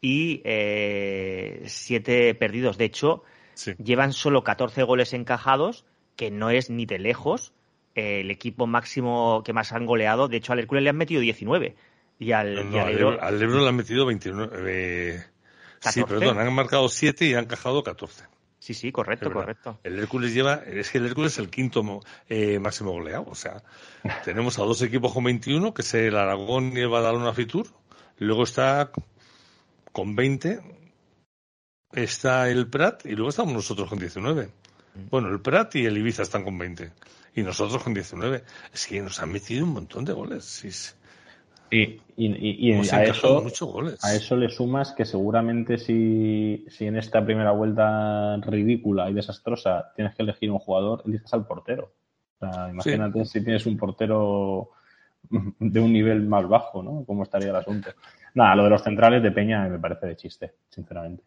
y 0.00 0.40
eh, 0.44 1.62
siete 1.66 2.32
perdidos. 2.36 2.78
De 2.78 2.84
hecho, 2.84 3.24
Sí. 3.56 3.74
llevan 3.82 4.12
solo 4.12 4.44
14 4.44 4.82
goles 4.84 5.12
encajados, 5.12 5.84
que 6.14 6.30
no 6.30 6.50
es 6.50 6.70
ni 6.70 6.86
de 6.86 6.98
lejos 7.00 7.52
eh, 7.94 8.20
el 8.20 8.30
equipo 8.30 8.66
máximo 8.66 9.42
que 9.44 9.52
más 9.52 9.72
han 9.72 9.86
goleado. 9.86 10.28
De 10.28 10.36
hecho, 10.36 10.52
al 10.52 10.60
Hércules 10.60 10.84
le 10.84 10.90
han 10.90 10.96
metido 10.96 11.20
19. 11.20 11.74
Y 12.18 12.32
al, 12.32 12.54
No, 12.54 12.60
y 12.62 12.64
no, 12.64 12.80
al 12.80 12.86
al, 12.86 12.94
Ebro- 12.98 13.18
al 13.20 13.42
Ebro 13.42 13.60
le 13.62 13.68
han 13.68 13.76
metido 13.76 14.06
29. 14.06 14.50
eh, 14.68 15.24
sí, 15.80 16.00
14. 16.02 16.04
perdón, 16.06 16.38
han 16.38 16.52
marcado 16.54 16.88
7 16.88 17.26
y 17.26 17.34
han 17.34 17.44
encajado 17.44 17.82
14. 17.82 18.24
Sí, 18.58 18.74
sí, 18.74 18.90
correcto, 18.90 19.30
correcto. 19.32 19.78
El 19.84 19.98
Hércules 19.98 20.34
lleva, 20.34 20.54
es 20.66 20.90
que 20.90 20.98
el 20.98 21.06
Hércules 21.06 21.32
es 21.32 21.38
el 21.38 21.50
quinto 21.50 21.82
eh, 22.28 22.58
máximo 22.58 22.90
goleado. 22.92 23.26
O 23.28 23.34
sea, 23.34 23.62
tenemos 24.24 24.58
a 24.58 24.62
dos 24.62 24.80
equipos 24.82 25.12
con 25.12 25.24
21, 25.24 25.72
que 25.74 25.82
es 25.82 25.94
el 25.94 26.16
Aragón 26.16 26.72
y 26.76 26.80
el 26.80 26.88
Badalona 26.88 27.32
Fitur. 27.32 27.66
Luego 28.18 28.42
está 28.44 28.90
con 29.92 30.16
20, 30.16 30.60
está 31.96 32.48
el 32.48 32.68
Prat 32.68 33.04
y 33.06 33.12
luego 33.14 33.30
estamos 33.30 33.52
nosotros 33.54 33.88
con 33.88 33.98
19. 33.98 34.48
Bueno, 35.10 35.28
el 35.28 35.40
Prat 35.40 35.74
y 35.76 35.84
el 35.86 35.98
Ibiza 35.98 36.22
están 36.22 36.44
con 36.44 36.56
20. 36.56 36.90
Y 37.34 37.42
nosotros 37.42 37.82
con 37.82 37.92
19. 37.92 38.42
Es 38.72 38.86
que 38.86 39.00
nos 39.02 39.20
han 39.22 39.30
metido 39.32 39.64
un 39.64 39.72
montón 39.72 40.04
de 40.04 40.12
goles. 40.12 40.44
Sí, 40.44 40.70
sí. 40.70 40.94
Y, 41.70 41.82
y, 41.82 42.26
y- 42.26 42.70
y 42.70 42.72
a, 42.90 43.04
eso, 43.04 43.42
muchos 43.42 43.68
goles. 43.70 44.04
a 44.04 44.14
eso 44.14 44.36
le 44.36 44.48
sumas 44.48 44.92
que 44.92 45.04
seguramente 45.04 45.78
si, 45.78 46.64
si 46.70 46.86
en 46.86 46.96
esta 46.96 47.24
primera 47.24 47.50
vuelta 47.50 48.36
ridícula 48.36 49.10
y 49.10 49.14
desastrosa 49.14 49.92
tienes 49.96 50.14
que 50.14 50.22
elegir 50.22 50.50
un 50.50 50.60
jugador, 50.60 51.02
eliges 51.04 51.32
al 51.34 51.44
portero. 51.46 51.92
O 52.38 52.38
sea, 52.38 52.68
imagínate 52.70 53.24
si 53.24 53.42
tienes 53.42 53.66
un 53.66 53.76
portero 53.76 54.70
de 55.28 55.80
un 55.80 55.92
nivel 55.92 56.22
más 56.26 56.48
bajo, 56.48 56.82
¿no? 56.84 57.04
¿Cómo 57.04 57.24
estaría 57.24 57.50
el 57.50 57.56
asunto? 57.56 57.90
Nada, 58.34 58.54
lo 58.54 58.64
de 58.64 58.70
los 58.70 58.82
centrales 58.82 59.22
de 59.22 59.32
Peña 59.32 59.68
me 59.68 59.78
parece 59.78 60.06
de 60.06 60.16
chiste, 60.16 60.52
sinceramente. 60.70 61.22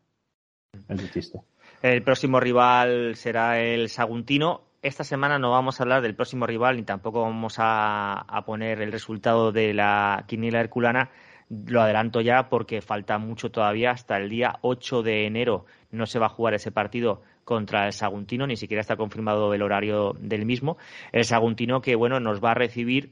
De 0.88 1.10
chiste. 1.12 1.40
El 1.82 2.04
próximo 2.04 2.40
rival 2.40 3.16
será 3.16 3.60
el 3.60 3.90
Saguntino. 3.90 4.62
Esta 4.82 5.04
semana 5.04 5.40
no 5.40 5.52
vamos 5.52 5.80
a 5.80 5.84
hablar 5.84 6.02
del 6.02 6.16
próximo 6.16 6.46
rival 6.46 6.78
ni 6.78 6.84
tampoco 6.84 7.22
vamos 7.22 7.56
a, 7.58 8.14
a 8.14 8.46
poner 8.46 8.82
el 8.82 8.92
resultado 8.92 9.52
de 9.52 9.74
la 9.74 10.26
quiniela 10.28 10.60
herculana, 10.60 11.10
Lo 11.50 11.82
adelanto 11.82 12.22
ya 12.22 12.50
porque 12.50 12.82
falta 12.82 13.18
mucho 13.18 13.52
todavía. 13.52 13.92
Hasta 13.92 14.18
el 14.18 14.30
día 14.30 14.58
8 14.62 15.04
de 15.04 15.26
enero 15.26 15.66
no 15.92 16.06
se 16.06 16.20
va 16.20 16.28
a 16.28 16.30
jugar 16.30 16.54
ese 16.54 16.72
partido 16.72 17.22
contra 17.44 17.88
el 17.88 17.94
Saguntino, 17.94 18.46
ni 18.46 18.56
siquiera 18.56 18.82
está 18.82 18.96
confirmado 18.96 19.54
el 19.54 19.62
horario 19.62 20.14
del 20.20 20.46
mismo. 20.46 20.78
El 21.12 21.26
Saguntino 21.26 21.82
que, 21.82 21.96
bueno, 21.96 22.20
nos 22.20 22.44
va 22.44 22.52
a 22.52 22.56
recibir 22.56 23.12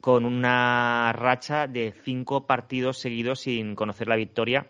con 0.00 0.24
una 0.24 1.12
racha 1.12 1.66
de 1.66 1.92
cinco 2.04 2.46
partidos 2.46 2.98
seguidos 2.98 3.40
sin 3.40 3.74
conocer 3.74 4.06
la 4.06 4.16
victoria 4.16 4.66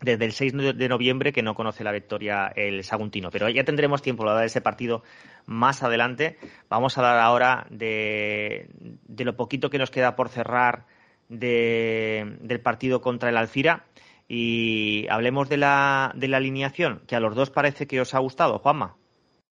desde 0.00 0.24
el 0.24 0.32
6 0.32 0.52
de 0.76 0.88
noviembre 0.88 1.32
que 1.32 1.42
no 1.42 1.54
conoce 1.54 1.84
la 1.84 1.92
victoria 1.92 2.52
el 2.54 2.82
Saguntino. 2.84 3.30
Pero 3.30 3.48
ya 3.48 3.64
tendremos 3.64 4.02
tiempo 4.02 4.24
para 4.24 4.36
dar 4.36 4.44
ese 4.44 4.60
partido 4.60 5.02
más 5.46 5.82
adelante. 5.82 6.36
Vamos 6.68 6.96
a 6.96 7.00
hablar 7.00 7.20
ahora 7.20 7.66
de, 7.70 8.68
de 9.06 9.24
lo 9.24 9.36
poquito 9.36 9.70
que 9.70 9.78
nos 9.78 9.90
queda 9.90 10.16
por 10.16 10.28
cerrar 10.28 10.86
del 11.28 12.60
partido 12.62 13.00
contra 13.00 13.30
el 13.30 13.36
Alcira 13.36 13.84
y 14.28 15.06
hablemos 15.08 15.48
de 15.48 15.58
la, 15.58 16.12
de 16.14 16.28
la 16.28 16.38
alineación, 16.38 17.02
que 17.06 17.16
a 17.16 17.20
los 17.20 17.34
dos 17.34 17.50
parece 17.50 17.86
que 17.86 18.00
os 18.00 18.14
ha 18.14 18.18
gustado, 18.18 18.58
Juanma. 18.58 18.96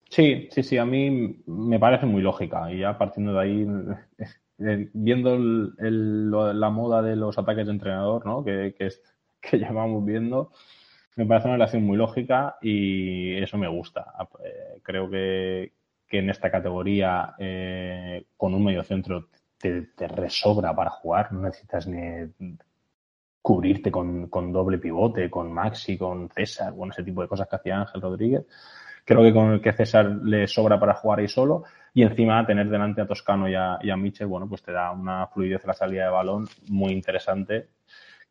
Sí, 0.09 0.47
sí, 0.51 0.63
sí, 0.63 0.77
a 0.77 0.85
mí 0.85 1.41
me 1.47 1.79
parece 1.79 2.05
muy 2.05 2.21
lógica 2.21 2.71
y 2.71 2.79
ya 2.79 2.97
partiendo 2.97 3.33
de 3.33 3.41
ahí, 3.41 3.67
viendo 4.93 5.37
la 5.37 6.69
moda 6.69 7.01
de 7.01 7.15
los 7.15 7.37
ataques 7.37 7.65
de 7.65 7.71
entrenador, 7.71 8.25
¿no? 8.25 8.43
que, 8.43 8.75
que, 8.77 8.89
que 9.49 9.57
llevamos 9.57 10.03
viendo, 10.05 10.51
me 11.15 11.25
parece 11.25 11.47
una 11.47 11.57
relación 11.57 11.83
muy 11.83 11.97
lógica 11.97 12.57
y 12.61 13.35
eso 13.37 13.57
me 13.57 13.67
gusta. 13.67 14.13
Eh, 14.43 14.79
creo 14.81 15.09
que, 15.09 15.73
que 16.07 16.19
en 16.19 16.29
esta 16.29 16.49
categoría, 16.49 17.35
eh, 17.37 18.25
con 18.37 18.53
un 18.53 18.63
medio 18.63 18.83
centro 18.83 19.29
te, 19.57 20.07
resobra 20.07 20.75
para 20.75 20.89
jugar, 20.89 21.31
no 21.31 21.41
necesitas 21.41 21.87
ni 21.87 22.29
cubrirte 23.41 23.91
con, 23.91 24.29
doble 24.51 24.77
pivote, 24.77 25.29
con 25.29 25.51
Maxi, 25.51 25.97
con 25.97 26.29
César, 26.29 26.73
bueno, 26.73 26.91
ese 26.91 27.03
tipo 27.03 27.21
de 27.21 27.27
cosas 27.27 27.47
que 27.47 27.55
hacía 27.57 27.79
Ángel 27.79 28.01
Rodríguez. 28.01 28.45
Creo 29.05 29.21
que 29.21 29.33
con 29.33 29.51
el 29.51 29.61
que 29.61 29.73
César 29.73 30.05
le 30.05 30.47
sobra 30.47 30.79
para 30.79 30.93
jugar 30.93 31.19
ahí 31.19 31.27
solo 31.27 31.63
y 31.93 32.03
encima 32.03 32.45
tener 32.45 32.69
delante 32.69 33.01
a 33.01 33.07
Toscano 33.07 33.49
y 33.49 33.55
a, 33.55 33.77
y 33.81 33.89
a 33.89 33.97
Michel, 33.97 34.27
bueno, 34.27 34.47
pues 34.47 34.63
te 34.63 34.71
da 34.71 34.91
una 34.91 35.27
fluidez 35.27 35.61
en 35.63 35.67
la 35.67 35.73
salida 35.73 36.05
de 36.05 36.11
balón 36.11 36.47
muy 36.69 36.93
interesante 36.93 37.67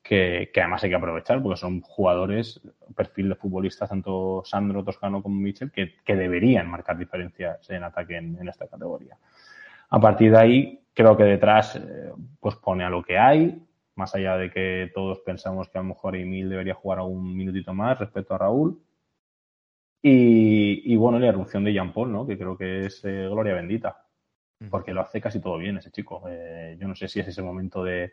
que, 0.03 0.51
además 0.57 0.83
hay 0.83 0.91
que 0.91 0.97
aprovechar 0.97 1.43
porque 1.43 1.59
son 1.59 1.81
jugadores, 1.81 2.61
perfil 2.95 3.31
de 3.31 3.35
futbolistas, 3.37 3.88
tanto 3.88 4.43
Sandro, 4.45 4.85
Toscano 4.85 5.23
como 5.23 5.37
Michel, 5.37 5.71
que, 5.71 5.95
deberían 6.07 6.69
marcar 6.69 6.99
diferencias 6.99 7.71
en 7.71 7.85
ataque 7.85 8.17
en, 8.17 8.49
esta 8.49 8.67
categoría. 8.67 9.17
A 9.91 10.01
partir 10.01 10.33
de 10.33 10.38
ahí, 10.38 10.81
creo 10.93 11.17
que 11.17 11.25
detrás 11.25 11.77
eh, 11.77 12.12
pues 12.41 12.57
pone 12.57 12.85
a 12.85 12.91
lo 12.91 13.03
que 13.03 13.19
hay, 13.19 13.62
más 13.95 14.15
allá 14.15 14.37
de 14.37 14.51
que 14.51 14.91
todos 14.95 15.21
pensamos 15.21 15.69
que 15.69 15.79
a 15.79 15.83
lo 15.83 15.88
mejor 15.88 16.17
Emil 16.17 16.49
debería 16.49 16.75
jugar 16.75 17.01
un 17.01 17.37
minutito 17.37 17.73
más 17.73 17.99
respecto 17.99 18.35
a 18.35 18.38
Raúl. 18.38 18.83
Y, 20.05 20.97
bueno, 20.97 21.21
la 21.21 21.29
erupción 21.29 21.62
de 21.62 21.73
Jean 21.73 21.93
Paul, 21.93 22.11
¿no? 22.11 22.27
que 22.27 22.37
creo 22.37 22.59
que 22.59 22.87
es 22.87 23.05
eh, 23.05 23.29
gloria 23.31 23.55
bendita, 23.55 24.05
porque 24.69 24.93
lo 24.93 25.01
hace 25.01 25.21
casi 25.21 25.41
todo 25.41 25.59
bien 25.59 25.77
ese 25.77 25.93
chico. 25.93 26.25
Eh, 26.29 26.77
yo 26.81 26.88
no 26.88 26.97
sé 26.97 27.07
si 27.07 27.21
es 27.21 27.29
ese 27.29 27.41
momento 27.41 27.85
de, 27.85 28.12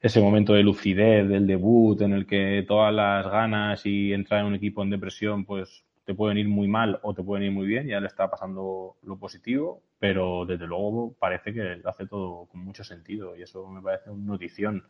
ese 0.00 0.20
momento 0.20 0.52
de 0.54 0.62
lucidez 0.62 1.28
del 1.28 1.46
debut 1.46 2.00
en 2.02 2.12
el 2.12 2.26
que 2.26 2.64
todas 2.66 2.94
las 2.94 3.26
ganas 3.26 3.84
y 3.84 4.12
entrar 4.12 4.40
en 4.40 4.46
un 4.46 4.54
equipo 4.54 4.82
en 4.82 4.90
depresión 4.90 5.44
pues 5.44 5.84
te 6.04 6.14
pueden 6.14 6.38
ir 6.38 6.48
muy 6.48 6.68
mal 6.68 6.98
o 7.02 7.12
te 7.12 7.22
pueden 7.22 7.44
ir 7.44 7.52
muy 7.52 7.66
bien, 7.66 7.86
ya 7.86 8.00
le 8.00 8.06
está 8.06 8.30
pasando 8.30 8.96
lo 9.02 9.18
positivo, 9.18 9.82
pero 9.98 10.46
desde 10.46 10.66
luego 10.66 11.14
parece 11.18 11.52
que 11.52 11.82
hace 11.84 12.06
todo 12.06 12.46
con 12.46 12.64
mucho 12.64 12.82
sentido 12.82 13.36
y 13.36 13.42
eso 13.42 13.66
me 13.68 13.82
parece 13.82 14.08
una 14.08 14.32
notición, 14.32 14.84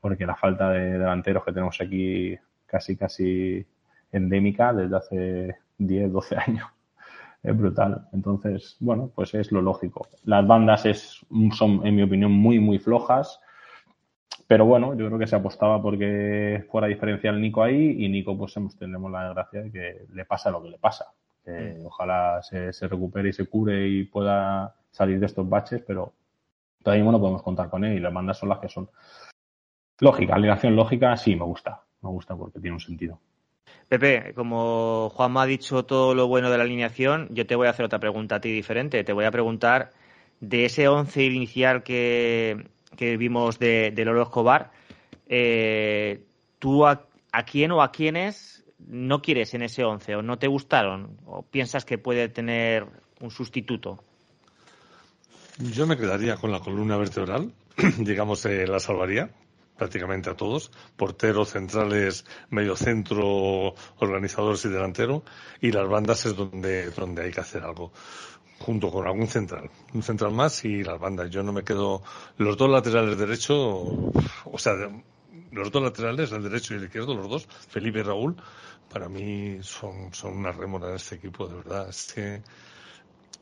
porque 0.00 0.24
la 0.24 0.36
falta 0.36 0.70
de 0.70 0.98
delanteros 0.98 1.44
que 1.44 1.52
tenemos 1.52 1.80
aquí 1.80 2.36
casi 2.66 2.96
casi 2.96 3.66
endémica 4.12 4.72
desde 4.72 4.96
hace 4.96 5.56
10, 5.78 6.12
12 6.12 6.36
años 6.36 6.68
es 7.42 7.56
brutal. 7.56 8.06
Entonces, 8.12 8.76
bueno, 8.78 9.10
pues 9.14 9.34
es 9.34 9.50
lo 9.50 9.62
lógico. 9.62 10.08
Las 10.24 10.46
bandas 10.46 10.86
es, 10.86 11.26
son, 11.56 11.84
en 11.84 11.96
mi 11.96 12.02
opinión, 12.02 12.30
muy, 12.30 12.60
muy 12.60 12.78
flojas. 12.78 13.40
Pero 14.52 14.66
bueno, 14.66 14.94
yo 14.94 15.06
creo 15.06 15.18
que 15.18 15.26
se 15.26 15.34
apostaba 15.34 15.80
porque 15.80 16.66
fuera 16.70 16.86
diferencial 16.86 17.40
Nico 17.40 17.62
ahí 17.62 18.04
y 18.04 18.08
Nico 18.10 18.36
pues 18.36 18.52
tendremos 18.78 19.10
la 19.10 19.24
desgracia 19.24 19.62
de 19.62 19.72
que 19.72 20.04
le 20.12 20.26
pasa 20.26 20.50
lo 20.50 20.62
que 20.62 20.68
le 20.68 20.76
pasa. 20.76 21.06
Que 21.42 21.78
mm. 21.80 21.86
ojalá 21.86 22.42
se, 22.42 22.70
recupere 22.86 23.30
y 23.30 23.32
se 23.32 23.46
cure 23.46 23.88
y 23.88 24.04
pueda 24.04 24.74
salir 24.90 25.18
de 25.20 25.24
estos 25.24 25.48
baches, 25.48 25.82
pero 25.86 26.12
todavía 26.82 27.02
no 27.02 27.18
podemos 27.18 27.42
contar 27.42 27.70
con 27.70 27.82
él 27.82 27.96
y 27.96 28.00
las 28.00 28.12
bandas 28.12 28.36
son 28.36 28.50
las 28.50 28.58
que 28.58 28.68
son. 28.68 28.90
Lógica, 30.00 30.34
alineación 30.34 30.76
lógica, 30.76 31.16
sí, 31.16 31.34
me 31.34 31.46
gusta. 31.46 31.80
Me 32.02 32.10
gusta 32.10 32.36
porque 32.36 32.60
tiene 32.60 32.74
un 32.74 32.80
sentido. 32.80 33.18
Pepe, 33.88 34.34
como 34.34 35.08
Juanma 35.14 35.44
ha 35.44 35.46
dicho 35.46 35.86
todo 35.86 36.14
lo 36.14 36.28
bueno 36.28 36.50
de 36.50 36.58
la 36.58 36.64
alineación, 36.64 37.28
yo 37.30 37.46
te 37.46 37.56
voy 37.56 37.68
a 37.68 37.70
hacer 37.70 37.86
otra 37.86 38.00
pregunta 38.00 38.34
a 38.34 38.40
ti 38.42 38.52
diferente. 38.52 39.02
Te 39.02 39.14
voy 39.14 39.24
a 39.24 39.30
preguntar 39.30 39.92
de 40.40 40.66
ese 40.66 40.88
once 40.88 41.24
inicial 41.24 41.82
que, 41.82 42.66
que 42.96 43.16
vimos 43.16 43.58
de, 43.58 43.90
de 43.90 44.04
Lolo 44.04 44.22
Escobar, 44.22 44.70
eh, 45.26 46.24
¿tú 46.58 46.86
a, 46.86 47.06
quién 47.50 47.72
o 47.72 47.82
a 47.82 47.90
quiénes 47.90 48.64
no 48.78 49.22
quieres 49.22 49.54
en 49.54 49.62
ese 49.62 49.84
11 49.84 50.16
o 50.16 50.22
no 50.22 50.38
te 50.38 50.48
gustaron 50.48 51.16
o 51.26 51.42
piensas 51.42 51.84
que 51.84 51.98
puede 51.98 52.28
tener 52.28 52.86
un 53.20 53.30
sustituto? 53.30 54.04
Yo 55.58 55.86
me 55.86 55.96
quedaría 55.96 56.36
con 56.36 56.50
la 56.50 56.60
columna 56.60 56.96
vertebral, 56.96 57.52
digamos, 57.98 58.44
eh, 58.46 58.66
la 58.66 58.80
salvaría 58.80 59.30
prácticamente 59.76 60.30
a 60.30 60.36
todos, 60.36 60.70
porteros, 60.96 61.50
centrales, 61.50 62.24
medio 62.50 62.76
centro, 62.76 63.74
organizadores 63.98 64.64
y 64.64 64.68
delantero, 64.68 65.24
y 65.60 65.72
las 65.72 65.88
bandas 65.88 66.24
es 66.26 66.36
donde, 66.36 66.90
donde 66.90 67.24
hay 67.24 67.32
que 67.32 67.40
hacer 67.40 67.64
algo 67.64 67.92
junto 68.62 68.90
con 68.90 69.06
algún 69.06 69.26
central, 69.26 69.70
un 69.92 70.02
central 70.02 70.32
más 70.32 70.64
y 70.64 70.82
las 70.82 70.98
bandas. 70.98 71.30
Yo 71.30 71.42
no 71.42 71.52
me 71.52 71.64
quedo, 71.64 72.02
los 72.38 72.56
dos 72.56 72.70
laterales 72.70 73.18
derecho, 73.18 73.58
o 73.58 74.58
sea, 74.58 74.74
los 75.50 75.70
dos 75.70 75.82
laterales, 75.82 76.32
el 76.32 76.42
derecho 76.42 76.74
y 76.74 76.78
el 76.78 76.84
izquierdo, 76.84 77.14
los 77.14 77.28
dos, 77.28 77.46
Felipe 77.68 78.00
y 78.00 78.02
Raúl, 78.02 78.36
para 78.90 79.08
mí 79.08 79.58
son, 79.62 80.12
son 80.14 80.38
una 80.38 80.52
rémora 80.52 80.88
de 80.88 80.96
este 80.96 81.16
equipo, 81.16 81.48
de 81.48 81.56
verdad. 81.56 81.88
Es 81.88 82.12
que, 82.12 82.42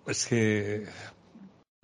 es 0.07 0.27
que 0.27 0.87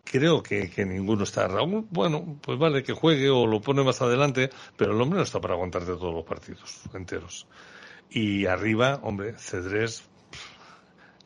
creo 0.05 0.42
que, 0.42 0.70
que 0.70 0.85
ninguno 0.85 1.25
está. 1.25 1.46
Raúl, 1.49 1.87
bueno, 1.90 2.38
pues 2.40 2.59
vale 2.59 2.83
que 2.83 2.92
juegue 2.92 3.29
o 3.31 3.46
lo 3.46 3.61
pone 3.61 3.85
más 3.85 4.01
adelante, 4.03 4.51
pero 4.77 4.94
el 4.94 5.01
hombre 5.01 5.18
no 5.18 5.25
está 5.25 5.40
para 5.40 5.55
aguantarte 5.55 5.92
todos 5.92 6.14
los 6.14 6.25
partidos 6.25 6.83
enteros. 6.94 7.46
Y 8.09 8.46
arriba, 8.46 9.01
hombre, 9.03 9.35
Cedrés, 9.37 10.05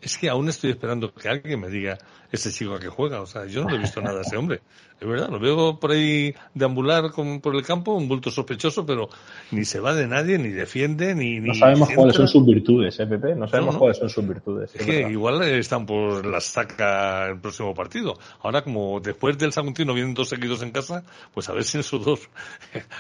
es 0.00 0.18
que 0.18 0.28
aún 0.28 0.48
estoy 0.48 0.70
esperando 0.70 1.12
que 1.12 1.28
alguien 1.28 1.60
me 1.60 1.68
diga 1.68 1.98
ese 2.32 2.50
chico 2.50 2.74
a 2.74 2.80
qué 2.80 2.88
juega. 2.88 3.20
O 3.20 3.26
sea, 3.26 3.46
yo 3.46 3.64
no 3.64 3.74
he 3.74 3.78
visto 3.78 4.00
nada 4.00 4.18
a 4.18 4.22
ese 4.22 4.36
hombre. 4.36 4.60
Es 5.00 5.08
verdad, 5.08 5.30
lo 5.30 5.38
veo 5.38 5.78
por 5.78 5.92
ahí 5.92 6.34
deambular 6.54 7.10
por 7.42 7.56
el 7.56 7.62
campo, 7.62 7.94
un 7.94 8.06
bulto 8.06 8.30
sospechoso, 8.30 8.84
pero 8.84 9.08
ni 9.50 9.64
se 9.64 9.80
va 9.80 9.94
de 9.94 10.06
nadie, 10.06 10.38
ni 10.38 10.50
defiende, 10.50 11.14
ni... 11.14 11.40
No 11.40 11.54
sabemos 11.54 11.90
cuáles 11.94 12.16
son 12.16 12.28
sus 12.28 12.44
virtudes, 12.44 13.00
¿eh, 13.00 13.06
Pepe? 13.06 13.34
No 13.34 13.48
sabemos 13.48 13.76
cuáles 13.76 13.96
son 13.96 14.10
sus 14.10 14.26
virtudes. 14.26 14.74
Es, 14.74 14.84
que 14.84 15.10
igual 15.10 15.42
están 15.42 15.86
por 15.86 16.26
la 16.26 16.40
saca 16.40 17.28
el 17.28 17.40
próximo 17.40 17.74
partido. 17.74 18.18
Ahora, 18.42 18.62
como 18.62 19.00
después 19.00 19.38
del 19.38 19.52
Saguntino 19.52 19.94
vienen 19.94 20.14
dos 20.14 20.28
seguidos 20.28 20.62
en 20.62 20.70
casa, 20.70 21.02
pues 21.32 21.48
a 21.48 21.54
ver 21.54 21.64
si 21.64 21.78
en 21.78 21.80
esos 21.80 22.04
dos 22.04 22.28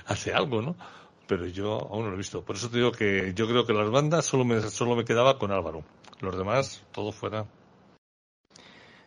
hace 0.06 0.32
algo, 0.32 0.62
¿no? 0.62 0.76
pero 1.30 1.46
yo 1.46 1.78
aún 1.92 2.02
no 2.02 2.08
lo 2.08 2.14
he 2.14 2.18
visto. 2.18 2.42
Por 2.42 2.56
eso 2.56 2.68
te 2.68 2.78
digo 2.78 2.90
que 2.90 3.32
yo 3.36 3.46
creo 3.46 3.64
que 3.64 3.72
las 3.72 3.88
bandas 3.88 4.24
solo 4.24 4.44
me, 4.44 4.60
solo 4.62 4.96
me 4.96 5.04
quedaba 5.04 5.38
con 5.38 5.52
Álvaro. 5.52 5.84
Los 6.20 6.36
demás, 6.36 6.84
todo 6.92 7.12
fuera. 7.12 7.46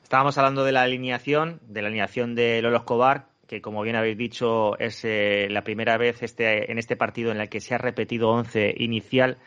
Estábamos 0.01 0.37
hablando 0.37 0.63
de 0.63 0.71
la 0.71 0.81
alineación, 0.81 1.59
de 1.67 1.81
la 1.81 1.87
alineación 1.87 2.33
de 2.33 2.61
Lolo 2.61 2.77
Escobar, 2.77 3.27
que 3.47 3.61
como 3.61 3.83
bien 3.83 3.95
habéis 3.95 4.17
dicho 4.17 4.77
es 4.79 5.03
eh, 5.05 5.47
la 5.49 5.63
primera 5.63 5.97
vez 5.97 6.23
este, 6.23 6.71
en 6.71 6.79
este 6.79 6.95
partido 6.95 7.31
en 7.31 7.39
el 7.39 7.49
que 7.49 7.61
se 7.61 7.75
ha 7.75 7.77
repetido 7.77 8.29
11 8.29 8.73
inicial. 8.77 9.37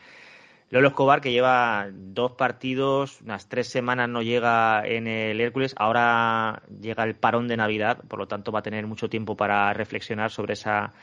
Lolo 0.69 0.89
Escobar, 0.89 1.21
que 1.21 1.31
lleva 1.31 1.87
dos 1.91 2.33
partidos, 2.33 3.21
unas 3.21 3.47
tres 3.47 3.67
semanas 3.67 4.09
no 4.09 4.21
llega 4.21 4.85
en 4.85 5.07
el 5.07 5.39
Hércules, 5.39 5.73
ahora 5.77 6.61
llega 6.81 7.03
el 7.03 7.15
parón 7.15 7.47
de 7.47 7.57
Navidad, 7.57 8.03
por 8.07 8.19
lo 8.19 8.27
tanto 8.27 8.51
va 8.51 8.59
a 8.59 8.63
tener 8.63 8.85
mucho 8.87 9.09
tiempo 9.09 9.35
para 9.35 9.73
reflexionar 9.73 10.31
sobre 10.31 10.53
esa 10.53 10.93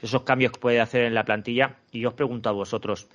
esos 0.00 0.22
cambios 0.22 0.52
que 0.52 0.60
puede 0.60 0.80
hacer 0.80 1.02
en 1.02 1.14
la 1.14 1.24
plantilla. 1.24 1.76
Y 1.90 2.00
yo 2.00 2.10
os 2.10 2.14
pregunto 2.14 2.48
a 2.48 2.52
vosotros, 2.52 3.08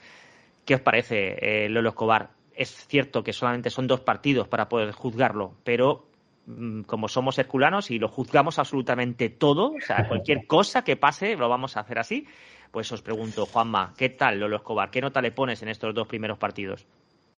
¿qué 0.65 0.75
os 0.75 0.81
parece 0.81 1.65
eh, 1.65 1.69
Lolo 1.69 1.89
Escobar? 1.89 2.29
Es 2.55 2.69
cierto 2.87 3.23
que 3.23 3.33
solamente 3.33 3.69
son 3.69 3.87
dos 3.87 4.01
partidos 4.01 4.47
para 4.47 4.69
poder 4.69 4.91
juzgarlo, 4.91 5.53
pero 5.63 6.05
mm, 6.45 6.81
como 6.83 7.07
somos 7.07 7.37
herculanos 7.39 7.89
y 7.91 7.99
lo 7.99 8.07
juzgamos 8.07 8.59
absolutamente 8.59 9.29
todo, 9.29 9.71
o 9.73 9.81
sea, 9.81 10.07
cualquier 10.07 10.45
cosa 10.47 10.83
que 10.83 10.95
pase 10.97 11.35
lo 11.35 11.49
vamos 11.49 11.77
a 11.77 11.81
hacer 11.81 11.99
así, 11.99 12.27
pues 12.71 12.91
os 12.91 13.01
pregunto, 13.01 13.45
Juanma, 13.45 13.93
¿qué 13.97 14.09
tal 14.09 14.39
Lolo 14.39 14.57
Escobar? 14.57 14.89
¿Qué 14.91 15.01
nota 15.01 15.21
le 15.21 15.31
pones 15.31 15.61
en 15.63 15.69
estos 15.69 15.93
dos 15.93 16.07
primeros 16.07 16.37
partidos? 16.37 16.85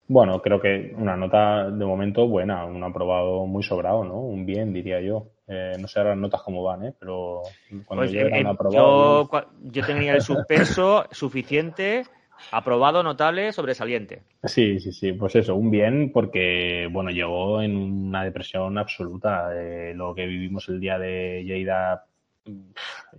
Bueno, 0.07 0.39
creo 0.41 0.61
que 0.61 0.93
una 0.97 1.15
nota 1.17 1.69
de 1.71 1.83
momento 1.85 2.27
buena, 2.27 2.63
un 2.65 2.83
aprobado 2.83 3.45
muy 3.47 3.63
sobrado, 3.63 4.03
¿no? 4.03 4.19
Un 4.19 4.45
bien, 4.45 4.71
diría 4.71 5.01
yo. 5.01 5.25
Eh, 5.47 5.73
no 5.79 5.87
sé 5.87 5.97
ahora 5.99 6.11
las 6.11 6.19
notas 6.19 6.41
cómo 6.43 6.61
van, 6.63 6.85
¿eh? 6.85 6.93
pero 6.99 7.41
cuando 7.85 8.03
Pues, 8.05 8.11
yo 8.11 8.19
en- 8.21 8.33
un 8.33 8.43
yo, 8.43 8.49
aprobado. 8.51 9.27
cua- 9.29 9.47
yo 9.63 9.83
tenía 9.85 10.13
el 10.13 10.21
suspenso 10.21 11.05
suficiente, 11.11 12.05
aprobado, 12.51 13.03
notable, 13.03 13.51
sobresaliente. 13.51 14.23
Sí, 14.43 14.79
sí, 14.79 14.91
sí, 14.91 15.13
pues 15.13 15.35
eso, 15.35 15.55
un 15.55 15.71
bien 15.71 16.11
porque, 16.11 16.87
bueno, 16.91 17.09
llegó 17.11 17.61
en 17.61 17.75
una 17.75 18.23
depresión 18.23 18.77
absoluta. 18.77 19.49
Eh, 19.55 19.93
lo 19.95 20.13
que 20.13 20.25
vivimos 20.25 20.67
el 20.69 20.79
día 20.79 20.97
de 20.97 21.43
Lleida, 21.43 22.05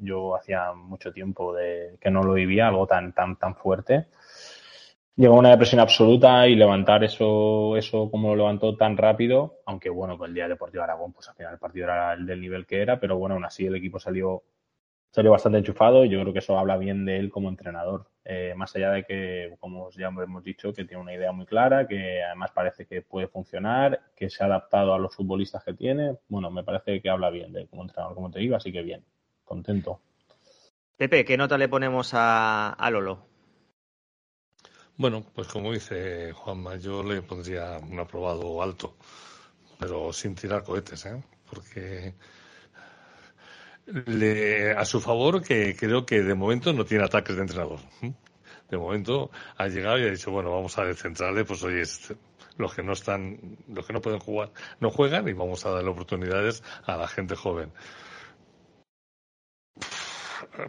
yo 0.01 0.37
hacía 0.37 0.73
mucho 0.73 1.13
tiempo 1.13 1.55
de 1.55 1.97
que 2.01 2.11
no 2.11 2.23
lo 2.23 2.35
vivía, 2.35 2.69
algo 2.69 2.87
tan, 2.87 3.13
tan, 3.13 3.37
tan 3.37 3.55
fuerte. 3.55 4.07
Llegó 5.17 5.39
una 5.39 5.49
depresión 5.49 5.81
absoluta 5.81 6.47
y 6.47 6.55
levantar 6.57 7.03
eso, 7.03 7.75
eso 7.79 8.11
como 8.11 8.29
lo 8.29 8.37
levantó 8.37 8.77
tan 8.77 8.99
rápido, 8.99 9.61
aunque 9.65 9.89
bueno, 9.89 10.19
con 10.19 10.29
el 10.29 10.35
día 10.35 10.43
de 10.43 10.51
Deportivo 10.51 10.85
Aragón, 10.85 11.15
pues 11.15 11.27
al 11.29 11.35
final 11.35 11.55
el 11.55 11.59
partido 11.59 11.87
era 11.87 12.13
el 12.13 12.27
del 12.27 12.39
nivel 12.39 12.67
que 12.67 12.83
era, 12.83 13.01
pero 13.01 13.17
bueno, 13.17 13.35
aún 13.35 13.45
así 13.47 13.65
el 13.65 13.77
equipo 13.77 13.99
salió, 13.99 14.43
salió 15.11 15.31
bastante 15.31 15.59
enchufado 15.59 16.05
y 16.05 16.11
yo 16.11 16.21
creo 16.21 16.33
que 16.33 16.41
eso 16.41 16.59
habla 16.59 16.77
bien 16.77 17.05
de 17.05 17.17
él 17.19 17.31
como 17.31 17.49
entrenador. 17.49 18.07
Eh, 18.25 18.55
más 18.57 18.75
allá 18.77 18.91
de 18.91 19.05
que, 19.05 19.57
como 19.61 19.91
ya 19.91 20.09
hemos 20.09 20.43
dicho, 20.43 20.73
que 20.73 20.85
tiene 20.85 21.03
una 21.03 21.15
idea 21.15 21.33
muy 21.33 21.47
clara, 21.47 21.87
que 21.87 22.23
además 22.23 22.51
parece 22.53 22.87
que 22.87 23.03
puede 23.03 23.29
funcionar, 23.29 24.01
que 24.17 24.29
se 24.29 24.43
ha 24.43 24.47
adaptado 24.47 24.95
a 24.95 24.99
los 24.99 25.15
futbolistas 25.15 25.65
que 25.65 25.75
tiene, 25.75 26.17
bueno, 26.29 26.51
me 26.51 26.65
parece 26.65 27.01
que 27.01 27.09
habla 27.09 27.31
bien 27.31 27.53
de 27.53 27.63
él 27.63 27.69
como 27.69 27.83
entrenador, 27.83 28.15
como 28.15 28.31
te 28.31 28.41
digo, 28.41 28.57
así 28.57 28.73
que 28.73 28.83
bien, 28.83 29.05
contento. 29.45 30.01
Pepe, 30.97 31.25
¿qué 31.25 31.37
nota 31.37 31.57
le 31.57 31.69
ponemos 31.69 32.13
a, 32.15 32.71
a 32.71 32.91
Lolo? 32.91 33.27
Bueno, 34.99 35.25
pues 35.35 35.47
como 35.49 35.73
dice 35.73 36.33
Juanma, 36.33 36.77
yo 36.77 37.03
le 37.03 37.21
pondría 37.21 37.79
un 37.79 38.01
aprobado 38.01 38.63
alto, 38.63 38.97
pero 39.79 40.13
sin 40.13 40.35
tirar 40.35 40.65
cohetes, 40.65 41.05
¿eh? 41.05 41.23
Porque 41.51 42.15
le, 43.87 44.73
a 44.73 44.85
su 44.85 45.01
favor 45.01 45.43
que 45.43 45.77
creo 45.77 46.05
que 46.05 46.23
de 46.23 46.35
momento 46.35 46.73
no 46.73 46.85
tiene 46.85 47.05
ataques 47.05 47.37
de 47.37 47.43
entrenador. 47.43 47.81
De 48.69 48.77
momento 48.77 49.31
ha 49.57 49.69
llegado 49.69 49.99
y 49.99 50.05
ha 50.05 50.11
dicho, 50.11 50.31
bueno, 50.33 50.51
vamos 50.51 50.77
a 50.79 50.85
descentrarle, 50.85 51.45
pues 51.45 51.63
oye, 51.63 51.83
los 52.57 52.75
que 52.75 52.83
no 52.83 52.93
están, 52.93 53.59
los 53.69 53.87
que 53.87 53.93
no 53.93 54.01
pueden 54.01 54.19
jugar, 54.19 54.51
no 54.81 54.91
juegan 54.91 55.29
y 55.29 55.33
vamos 55.33 55.65
a 55.67 55.71
darle 55.71 55.91
oportunidades 55.91 56.65
a 56.85 56.97
la 56.97 57.07
gente 57.07 57.37
joven. 57.37 57.73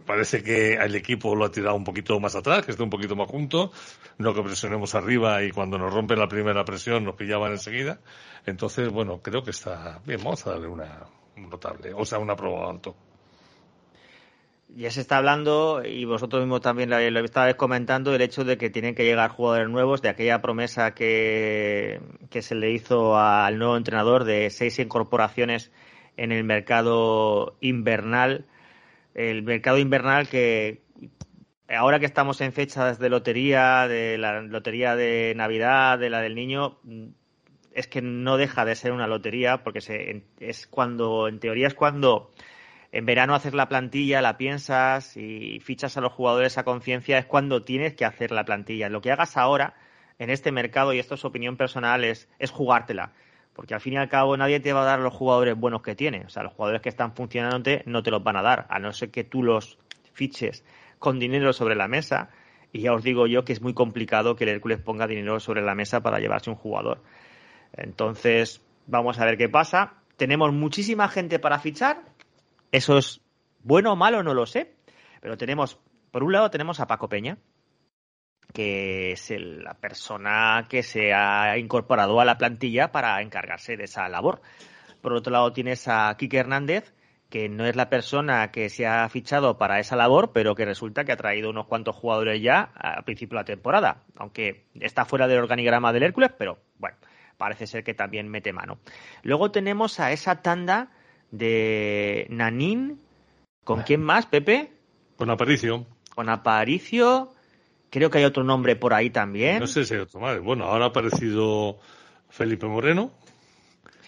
Parece 0.06 0.42
que 0.42 0.74
el 0.74 0.94
equipo 0.94 1.34
lo 1.34 1.44
ha 1.44 1.50
tirado 1.50 1.74
un 1.74 1.84
poquito 1.84 2.18
más 2.20 2.36
atrás, 2.36 2.64
que 2.64 2.70
esté 2.70 2.82
un 2.82 2.90
poquito 2.90 3.16
más 3.16 3.28
junto, 3.28 3.72
no 4.18 4.34
que 4.34 4.42
presionemos 4.42 4.94
arriba 4.94 5.42
y 5.42 5.50
cuando 5.50 5.78
nos 5.78 5.92
rompe 5.92 6.14
la 6.14 6.28
primera 6.28 6.64
presión 6.64 7.04
nos 7.04 7.16
pillaban 7.16 7.52
enseguida. 7.52 8.00
Entonces, 8.46 8.90
bueno, 8.90 9.20
creo 9.22 9.42
que 9.42 9.50
está 9.50 10.00
bien, 10.06 10.22
vamos 10.22 10.46
a 10.46 10.50
darle 10.50 10.68
una 10.68 11.06
un 11.38 11.50
notable, 11.50 11.92
o 11.94 12.04
sea, 12.04 12.18
un 12.18 12.30
aprobado 12.30 12.70
alto. 12.70 12.96
Ya 14.68 14.90
se 14.90 15.00
está 15.00 15.16
hablando, 15.16 15.82
y 15.84 16.04
vosotros 16.04 16.42
mismos 16.42 16.60
también 16.60 16.90
lo, 16.90 16.98
lo 17.10 17.24
estabais 17.24 17.54
comentando, 17.54 18.14
el 18.14 18.20
hecho 18.20 18.44
de 18.44 18.58
que 18.58 18.68
tienen 18.68 18.94
que 18.94 19.04
llegar 19.04 19.30
jugadores 19.30 19.68
nuevos, 19.70 20.02
de 20.02 20.10
aquella 20.10 20.42
promesa 20.42 20.94
que, 20.94 22.00
se 22.40 22.54
le 22.54 22.70
hizo 22.72 23.16
al 23.16 23.58
nuevo 23.58 23.76
entrenador 23.76 24.24
de 24.24 24.50
seis 24.50 24.78
incorporaciones 24.78 25.72
en 26.18 26.32
el 26.32 26.44
mercado 26.44 27.56
invernal. 27.60 28.46
El 29.14 29.42
mercado 29.42 29.78
invernal 29.78 30.28
que 30.28 30.82
ahora 31.68 31.98
que 31.98 32.06
estamos 32.06 32.40
en 32.40 32.52
fechas 32.52 32.98
de 32.98 33.08
lotería, 33.08 33.88
de 33.88 34.18
la 34.18 34.42
lotería 34.42 34.96
de 34.96 35.32
Navidad, 35.34 35.98
de 35.98 36.10
la 36.10 36.20
del 36.20 36.34
niño, 36.34 36.78
es 37.72 37.88
que 37.88 38.02
no 38.02 38.36
deja 38.36 38.64
de 38.64 38.74
ser 38.74 38.92
una 38.92 39.06
lotería 39.06 39.62
porque 39.62 39.80
se, 39.80 40.24
es 40.40 40.66
cuando, 40.66 41.28
en 41.28 41.38
teoría 41.40 41.68
es 41.68 41.74
cuando 41.74 42.32
en 42.90 43.04
verano 43.04 43.34
haces 43.34 43.54
la 43.54 43.68
plantilla, 43.68 44.22
la 44.22 44.38
piensas 44.38 45.16
y 45.16 45.60
fichas 45.60 45.96
a 45.96 46.00
los 46.00 46.12
jugadores 46.12 46.56
a 46.56 46.64
conciencia, 46.64 47.18
es 47.18 47.26
cuando 47.26 47.62
tienes 47.62 47.94
que 47.94 48.04
hacer 48.04 48.30
la 48.30 48.44
plantilla. 48.44 48.88
Lo 48.88 49.00
que 49.00 49.12
hagas 49.12 49.36
ahora 49.36 49.74
en 50.18 50.30
este 50.30 50.52
mercado, 50.52 50.92
y 50.92 50.98
esto 50.98 51.14
es 51.14 51.24
opinión 51.24 51.56
personal, 51.56 52.04
es, 52.04 52.28
jugártela. 52.50 53.12
Porque 53.52 53.74
al 53.74 53.80
fin 53.80 53.94
y 53.94 53.96
al 53.96 54.08
cabo 54.08 54.36
nadie 54.36 54.60
te 54.60 54.72
va 54.72 54.82
a 54.82 54.86
dar 54.86 55.00
los 55.00 55.12
jugadores 55.12 55.56
buenos 55.56 55.82
que 55.82 55.94
tiene. 55.94 56.24
O 56.24 56.28
sea, 56.28 56.42
los 56.42 56.52
jugadores 56.52 56.80
que 56.80 56.88
están 56.88 57.14
funcionando 57.14 57.70
no 57.86 58.02
te 58.02 58.10
los 58.10 58.22
van 58.22 58.36
a 58.36 58.42
dar, 58.42 58.66
a 58.70 58.78
no 58.78 58.92
ser 58.92 59.10
que 59.10 59.24
tú 59.24 59.42
los 59.42 59.78
fiches 60.12 60.64
con 60.98 61.18
dinero 61.18 61.52
sobre 61.52 61.74
la 61.74 61.88
mesa. 61.88 62.30
Y 62.72 62.82
ya 62.82 62.92
os 62.92 63.02
digo 63.02 63.26
yo 63.26 63.44
que 63.44 63.52
es 63.52 63.60
muy 63.60 63.74
complicado 63.74 64.36
que 64.36 64.44
el 64.44 64.50
Hércules 64.50 64.78
ponga 64.78 65.06
dinero 65.06 65.40
sobre 65.40 65.62
la 65.62 65.74
mesa 65.74 66.02
para 66.02 66.20
llevarse 66.20 66.50
un 66.50 66.56
jugador. 66.56 67.02
Entonces, 67.72 68.62
vamos 68.86 69.18
a 69.18 69.24
ver 69.24 69.36
qué 69.36 69.48
pasa. 69.48 69.94
Tenemos 70.16 70.52
muchísima 70.52 71.08
gente 71.08 71.38
para 71.38 71.58
fichar. 71.58 72.02
Eso 72.72 72.98
es 72.98 73.20
bueno 73.60 73.92
o 73.92 73.96
malo, 73.96 74.22
no 74.22 74.34
lo 74.34 74.46
sé. 74.46 74.76
Pero 75.20 75.36
tenemos, 75.36 75.78
por 76.10 76.22
un 76.22 76.32
lado, 76.32 76.50
tenemos 76.50 76.80
a 76.80 76.86
Paco 76.86 77.08
Peña, 77.08 77.38
que 78.52 79.12
es 79.12 79.30
la 79.30 79.74
persona 79.74 80.66
que 80.68 80.82
se 80.82 81.12
ha 81.12 81.58
incorporado 81.58 82.20
a 82.20 82.24
la 82.24 82.38
plantilla 82.38 82.92
para 82.92 83.20
encargarse 83.22 83.76
de 83.76 83.84
esa 83.84 84.08
labor. 84.08 84.40
Por 85.00 85.12
otro 85.12 85.32
lado, 85.32 85.52
tienes 85.52 85.86
a 85.88 86.14
Quique 86.16 86.38
Hernández, 86.38 86.94
que 87.28 87.48
no 87.48 87.66
es 87.66 87.76
la 87.76 87.90
persona 87.90 88.50
que 88.50 88.70
se 88.70 88.86
ha 88.86 89.08
fichado 89.08 89.58
para 89.58 89.80
esa 89.80 89.96
labor, 89.96 90.32
pero 90.32 90.54
que 90.54 90.64
resulta 90.64 91.04
que 91.04 91.12
ha 91.12 91.16
traído 91.16 91.50
unos 91.50 91.66
cuantos 91.66 91.94
jugadores 91.94 92.40
ya 92.40 92.72
al 92.74 93.04
principio 93.04 93.36
de 93.36 93.42
la 93.42 93.44
temporada, 93.44 94.04
aunque 94.16 94.66
está 94.80 95.04
fuera 95.04 95.28
del 95.28 95.38
organigrama 95.38 95.92
del 95.92 96.04
Hércules, 96.04 96.32
pero 96.38 96.58
bueno, 96.78 96.96
parece 97.36 97.66
ser 97.66 97.84
que 97.84 97.92
también 97.92 98.28
mete 98.28 98.52
mano. 98.52 98.78
Luego 99.22 99.50
tenemos 99.50 100.00
a 100.00 100.10
esa 100.12 100.40
tanda 100.42 100.90
de 101.30 102.26
Nanín, 102.30 103.00
¿con 103.64 103.82
quién 103.82 104.02
más, 104.02 104.26
Pepe? 104.26 104.72
Con 105.16 105.30
Aparicio. 105.30 105.86
Con 106.14 106.28
Aparicio, 106.28 107.32
creo 107.90 108.10
que 108.10 108.18
hay 108.18 108.24
otro 108.24 108.44
nombre 108.44 108.76
por 108.76 108.94
ahí 108.94 109.10
también. 109.10 109.60
No 109.60 109.66
sé 109.66 109.84
si 109.84 109.94
hay 109.94 110.00
otro 110.00 110.20
más. 110.20 110.40
Bueno, 110.40 110.64
ahora 110.64 110.86
ha 110.86 110.88
aparecido 110.88 111.78
Felipe 112.28 112.66
Moreno. 112.66 113.10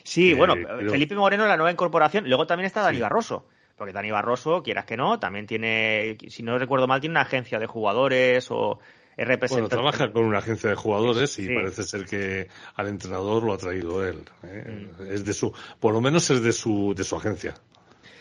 Sí, 0.02 0.32
Eh, 0.32 0.34
bueno, 0.34 0.54
creo- 0.54 0.90
Felipe 0.90 1.14
Moreno, 1.14 1.46
la 1.46 1.56
nueva 1.56 1.70
incorporación. 1.70 2.26
Luego 2.28 2.46
también 2.46 2.66
está 2.66 2.82
Dani 2.82 2.96
Sí. 2.96 3.02
Barroso. 3.02 3.46
Porque 3.76 3.92
Dani 3.92 4.10
Barroso, 4.10 4.62
quieras 4.62 4.84
que 4.84 4.96
no, 4.96 5.18
también 5.18 5.46
tiene, 5.46 6.18
si 6.28 6.42
no 6.42 6.58
recuerdo 6.58 6.86
mal, 6.86 7.00
tiene 7.00 7.12
una 7.14 7.22
agencia 7.22 7.58
de 7.58 7.66
jugadores 7.66 8.48
o 8.50 8.78
Bueno, 9.16 9.32
representante. 9.32 9.70
trabaja 9.76 10.12
con 10.12 10.24
una 10.24 10.38
agencia 10.38 10.70
de 10.70 10.76
jugadores 10.76 11.38
y 11.38 11.46
Sí. 11.46 11.54
parece 11.54 11.82
ser 11.82 12.04
que 12.06 12.48
al 12.74 12.88
entrenador 12.88 13.42
lo 13.42 13.52
ha 13.52 13.58
traído 13.58 14.06
él. 14.06 14.18
¿eh? 14.44 14.88
Mm. 14.98 15.12
Es 15.12 15.24
de 15.24 15.32
su, 15.32 15.52
por 15.78 15.92
lo 15.92 16.00
menos 16.00 16.30
es 16.30 16.42
de 16.42 16.52
su, 16.52 16.94
de 16.96 17.04
su 17.04 17.16
agencia. 17.16 17.54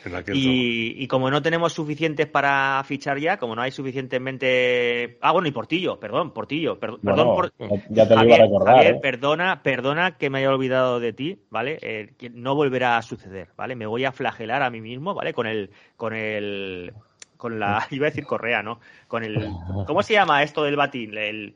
En 0.06 0.14
la 0.14 0.24
que 0.24 0.32
Y, 0.34 0.96
y 1.04 1.08
como 1.08 1.30
no 1.30 1.42
tenemos 1.42 1.74
suficientes 1.74 2.26
para 2.26 2.82
fichar 2.86 3.20
ya, 3.20 3.36
como 3.38 3.54
no 3.54 3.62
hay 3.62 3.72
suficientemente. 3.72 5.18
Ah, 5.22 5.34
bueno, 5.34 5.50
y 5.50 5.52
Portillo, 5.52 6.00
perdón, 6.00 6.32
Portillo, 6.34 6.80
per- 6.80 6.92
Bueno, 7.02 7.02
perdón 7.04 7.36
por. 7.36 7.54
ya 7.90 8.08
te 8.08 8.14
lo 8.16 8.22
Javier, 8.22 8.36
iba 8.38 8.46
a 8.46 8.48
recordar. 8.48 8.76
Javier, 8.78 8.96
¿eh? 8.96 9.00
perdona, 9.02 9.62
perdona 9.62 10.18
que 10.18 10.30
me 10.30 10.40
haya 10.40 10.52
olvidado 10.52 11.02
de 11.02 11.12
ti, 11.14 11.40
¿vale? 11.50 11.78
Eh, 11.82 12.14
que 12.18 12.30
no 12.30 12.56
volverá 12.56 12.96
a 12.98 13.02
suceder, 13.02 13.50
¿vale? 13.58 13.76
Me 13.76 13.86
voy 13.88 14.06
a 14.06 14.14
flagelar 14.14 14.62
a 14.64 14.70
mí 14.70 14.80
mismo, 14.80 15.14
¿vale? 15.14 15.34
Con 15.34 15.48
el, 15.48 15.70
con 15.98 16.14
el, 16.14 16.94
con 17.40 17.58
la, 17.60 17.88
iba 17.92 18.06
a 18.06 18.10
decir 18.12 18.26
correa, 18.26 18.62
¿no? 18.62 18.80
Con 19.08 19.24
el, 19.24 19.36
¿cómo 19.88 20.04
se 20.04 20.14
llama 20.14 20.44
esto 20.44 20.64
del 20.66 20.76
batín? 20.76 21.18
El, 21.18 21.56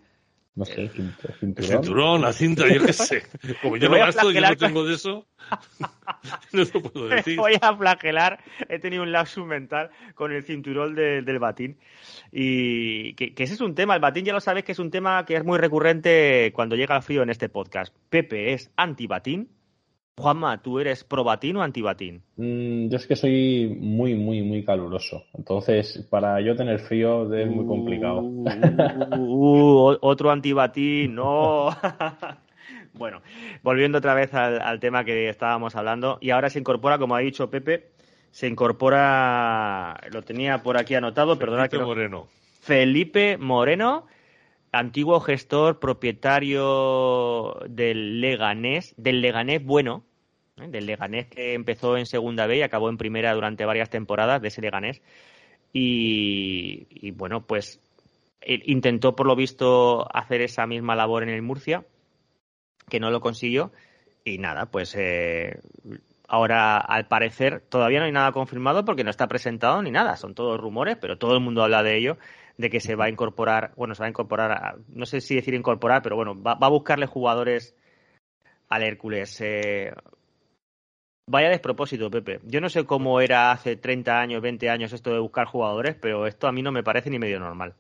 No 0.56 0.66
sé, 0.66 0.84
El 0.84 0.90
cinturón. 1.40 1.68
cinturón, 1.70 2.22
la 2.22 2.32
cinta, 2.32 2.64
yo 2.74 2.86
qué 2.86 2.94
sé. 2.94 3.24
Como 3.62 3.74
Me 3.74 3.80
yo 3.80 3.88
no 3.88 3.92
voy 3.92 4.00
a 4.02 4.06
gasto, 4.06 4.32
yo 4.32 4.40
no 4.42 4.56
tengo 4.56 4.86
de 4.86 4.94
eso. 4.96 5.26
no 6.54 6.64
lo 6.64 6.82
puedo 6.82 7.10
me 7.10 7.16
decir. 7.18 7.38
voy 7.38 7.54
a 7.62 7.76
flagelar, 7.76 8.40
he 8.70 8.80
tenido 8.80 9.04
un 9.04 9.12
lapsus 9.12 9.46
mental 9.46 9.90
con 10.16 10.32
el 10.32 10.44
cinturón 10.44 10.96
de- 10.96 11.22
del 11.22 11.40
batín. 11.40 11.78
Y 12.32 13.14
que, 13.16 13.34
que 13.34 13.44
ese 13.44 13.56
es 13.56 13.62
un 13.62 13.76
tema, 13.76 13.94
el 13.96 14.02
batín 14.02 14.26
ya 14.26 14.34
lo 14.34 14.40
sabes 14.40 14.64
que 14.64 14.72
es 14.72 14.80
un 14.80 14.90
tema 14.90 15.26
que 15.26 15.36
es 15.36 15.44
muy 15.44 15.58
recurrente 15.60 16.52
cuando 16.56 16.76
llega 16.76 16.96
el 16.96 17.04
frío 17.04 17.24
en 17.24 17.30
este 17.30 17.50
podcast. 17.50 17.94
Pepe 18.10 18.54
es 18.54 18.72
anti-batín. 18.78 19.50
Juanma, 20.18 20.62
¿tú 20.62 20.80
eres 20.80 21.04
pro 21.04 21.24
batín 21.24 21.56
o 21.58 21.64
anti-batín? 21.64 22.22
Mm, 22.38 22.88
yo 22.90 22.98
es 22.98 23.08
que 23.08 23.16
soy 23.16 23.76
muy, 23.80 24.14
muy, 24.14 24.44
muy 24.44 24.64
caluroso. 24.64 25.24
Entonces, 25.34 26.06
para 26.10 26.40
yo 26.40 26.56
tener 26.56 26.80
frío 26.80 27.34
es 27.34 27.50
muy 27.50 27.66
complicado. 27.66 28.20
Uh, 28.22 28.48
uh, 29.16 29.92
uh, 29.92 29.98
otro 30.02 30.30
antibatín, 30.30 31.16
no. 31.16 31.70
bueno, 32.94 33.22
volviendo 33.64 33.98
otra 33.98 34.14
vez 34.14 34.32
al, 34.36 34.62
al 34.62 34.80
tema 34.80 35.04
que 35.04 35.30
estábamos 35.30 35.76
hablando, 35.76 36.20
y 36.22 36.30
ahora 36.30 36.52
se 36.52 36.60
incorpora, 36.60 37.00
como 37.00 37.16
ha 37.16 37.20
dicho 37.20 37.50
Pepe, 37.50 37.88
se 38.30 38.48
incorpora, 38.48 40.00
lo 40.12 40.22
tenía 40.22 40.62
por 40.62 40.78
aquí 40.78 40.94
anotado, 40.94 41.40
perdona 41.40 41.64
que 41.70 41.78
Felipe 41.78 41.82
no- 41.82 41.88
Moreno. 41.88 42.28
Felipe 42.62 43.38
Moreno, 43.38 44.06
antiguo 44.74 45.22
gestor, 45.22 45.80
propietario 45.80 47.56
del 47.70 48.20
Leganés, 48.20 48.94
del 48.98 49.22
Leganés 49.22 49.64
bueno, 49.64 50.04
¿eh? 50.58 50.68
del 50.68 50.88
Leganés 50.88 51.28
que 51.28 51.54
empezó 51.54 51.96
en 51.96 52.06
segunda 52.06 52.48
B 52.48 52.58
y 52.58 52.62
acabó 52.64 52.90
en 52.90 52.98
primera 52.98 53.34
durante 53.34 53.66
varias 53.66 53.90
temporadas 53.90 54.42
de 54.42 54.50
ese 54.50 54.62
Leganés. 54.62 55.02
Y, 55.72 56.88
y, 56.90 57.12
bueno, 57.12 57.46
pues 57.46 57.80
intentó 58.46 59.16
por 59.16 59.26
lo 59.26 59.36
visto 59.36 60.06
hacer 60.16 60.42
esa 60.42 60.68
misma 60.68 60.96
labor 60.96 61.24
en 61.24 61.30
el 61.30 61.42
Murcia, 61.42 61.86
que 62.90 63.00
no 63.00 63.10
lo 63.12 63.22
consiguió. 63.22 63.72
Y 64.26 64.38
nada, 64.38 64.68
pues 64.68 64.96
eh, 64.98 65.60
ahora, 66.28 66.78
al 66.78 67.08
parecer, 67.08 67.62
todavía 67.70 68.00
no 68.00 68.06
hay 68.06 68.12
nada 68.12 68.32
confirmado 68.32 68.86
porque 68.86 69.04
no 69.04 69.10
está 69.10 69.28
presentado 69.28 69.82
ni 69.82 69.92
nada. 69.92 70.16
Son 70.16 70.34
todos 70.36 70.60
rumores, 70.60 70.98
pero 71.00 71.18
todo 71.18 71.34
el 71.34 71.42
mundo 71.42 71.64
habla 71.64 71.84
de 71.84 71.98
ello, 71.98 72.18
de 72.58 72.70
que 72.70 72.80
se 72.80 72.96
va 72.96 73.06
a 73.06 73.10
incorporar, 73.10 73.74
bueno, 73.76 73.96
se 73.96 74.02
va 74.02 74.08
a 74.08 74.10
incorporar, 74.10 74.52
a- 74.52 74.76
no 74.90 75.06
sé 75.06 75.22
si 75.22 75.36
decir 75.36 75.54
incorporar, 75.54 76.02
pero 76.02 76.16
bueno, 76.16 76.42
va, 76.42 76.54
a 76.60 76.70
buscarle 76.70 77.06
jugadores 77.06 77.76
al 78.70 78.84
Hércules. 78.84 79.40
Eh, 79.42 79.94
vaya 81.30 81.50
despropósito, 81.50 82.10
Pepe. 82.12 82.40
Yo 82.46 82.62
no 82.62 82.70
sé 82.70 82.86
cómo 82.86 83.22
era 83.22 83.52
hace 83.52 83.76
30 83.76 84.20
años, 84.20 84.42
20 84.42 84.70
años 84.70 84.94
esto 84.94 85.12
de 85.12 85.20
buscar 85.20 85.48
jugadores, 85.48 85.96
pero 86.00 86.28
esto 86.28 86.48
a 86.48 86.52
mí 86.52 86.62
no 86.62 86.72
me 86.72 86.84
parece 86.84 87.10
ni 87.10 87.20
medio 87.20 87.40
normal. 87.40 87.76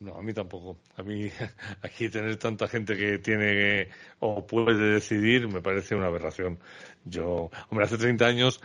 No, 0.00 0.16
a 0.16 0.22
mí 0.22 0.32
tampoco. 0.32 0.78
A 0.96 1.02
mí 1.02 1.30
aquí 1.82 2.08
tener 2.08 2.36
tanta 2.38 2.66
gente 2.68 2.96
que 2.96 3.18
tiene 3.18 3.88
o 4.18 4.46
puede 4.46 4.94
decidir 4.94 5.46
me 5.48 5.60
parece 5.60 5.94
una 5.94 6.06
aberración. 6.06 6.58
Yo, 7.04 7.50
hombre, 7.68 7.84
hace 7.84 7.98
30 7.98 8.26
años 8.26 8.62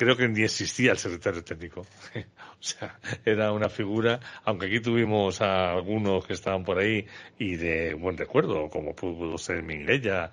creo 0.00 0.16
que 0.16 0.26
ni 0.28 0.44
existía 0.44 0.92
el 0.92 0.98
secretario 0.98 1.44
técnico. 1.44 1.86
O 2.60 2.62
sea, 2.62 2.98
era 3.24 3.52
una 3.52 3.70
figura, 3.70 4.20
aunque 4.44 4.66
aquí 4.66 4.80
tuvimos 4.80 5.40
a 5.40 5.72
algunos 5.72 6.26
que 6.26 6.34
estaban 6.34 6.62
por 6.62 6.78
ahí 6.78 7.06
y 7.38 7.56
de 7.56 7.94
buen 7.94 8.18
recuerdo, 8.18 8.68
como 8.68 8.94
pudo 8.94 9.38
ser 9.38 9.62
Minguella, 9.62 10.30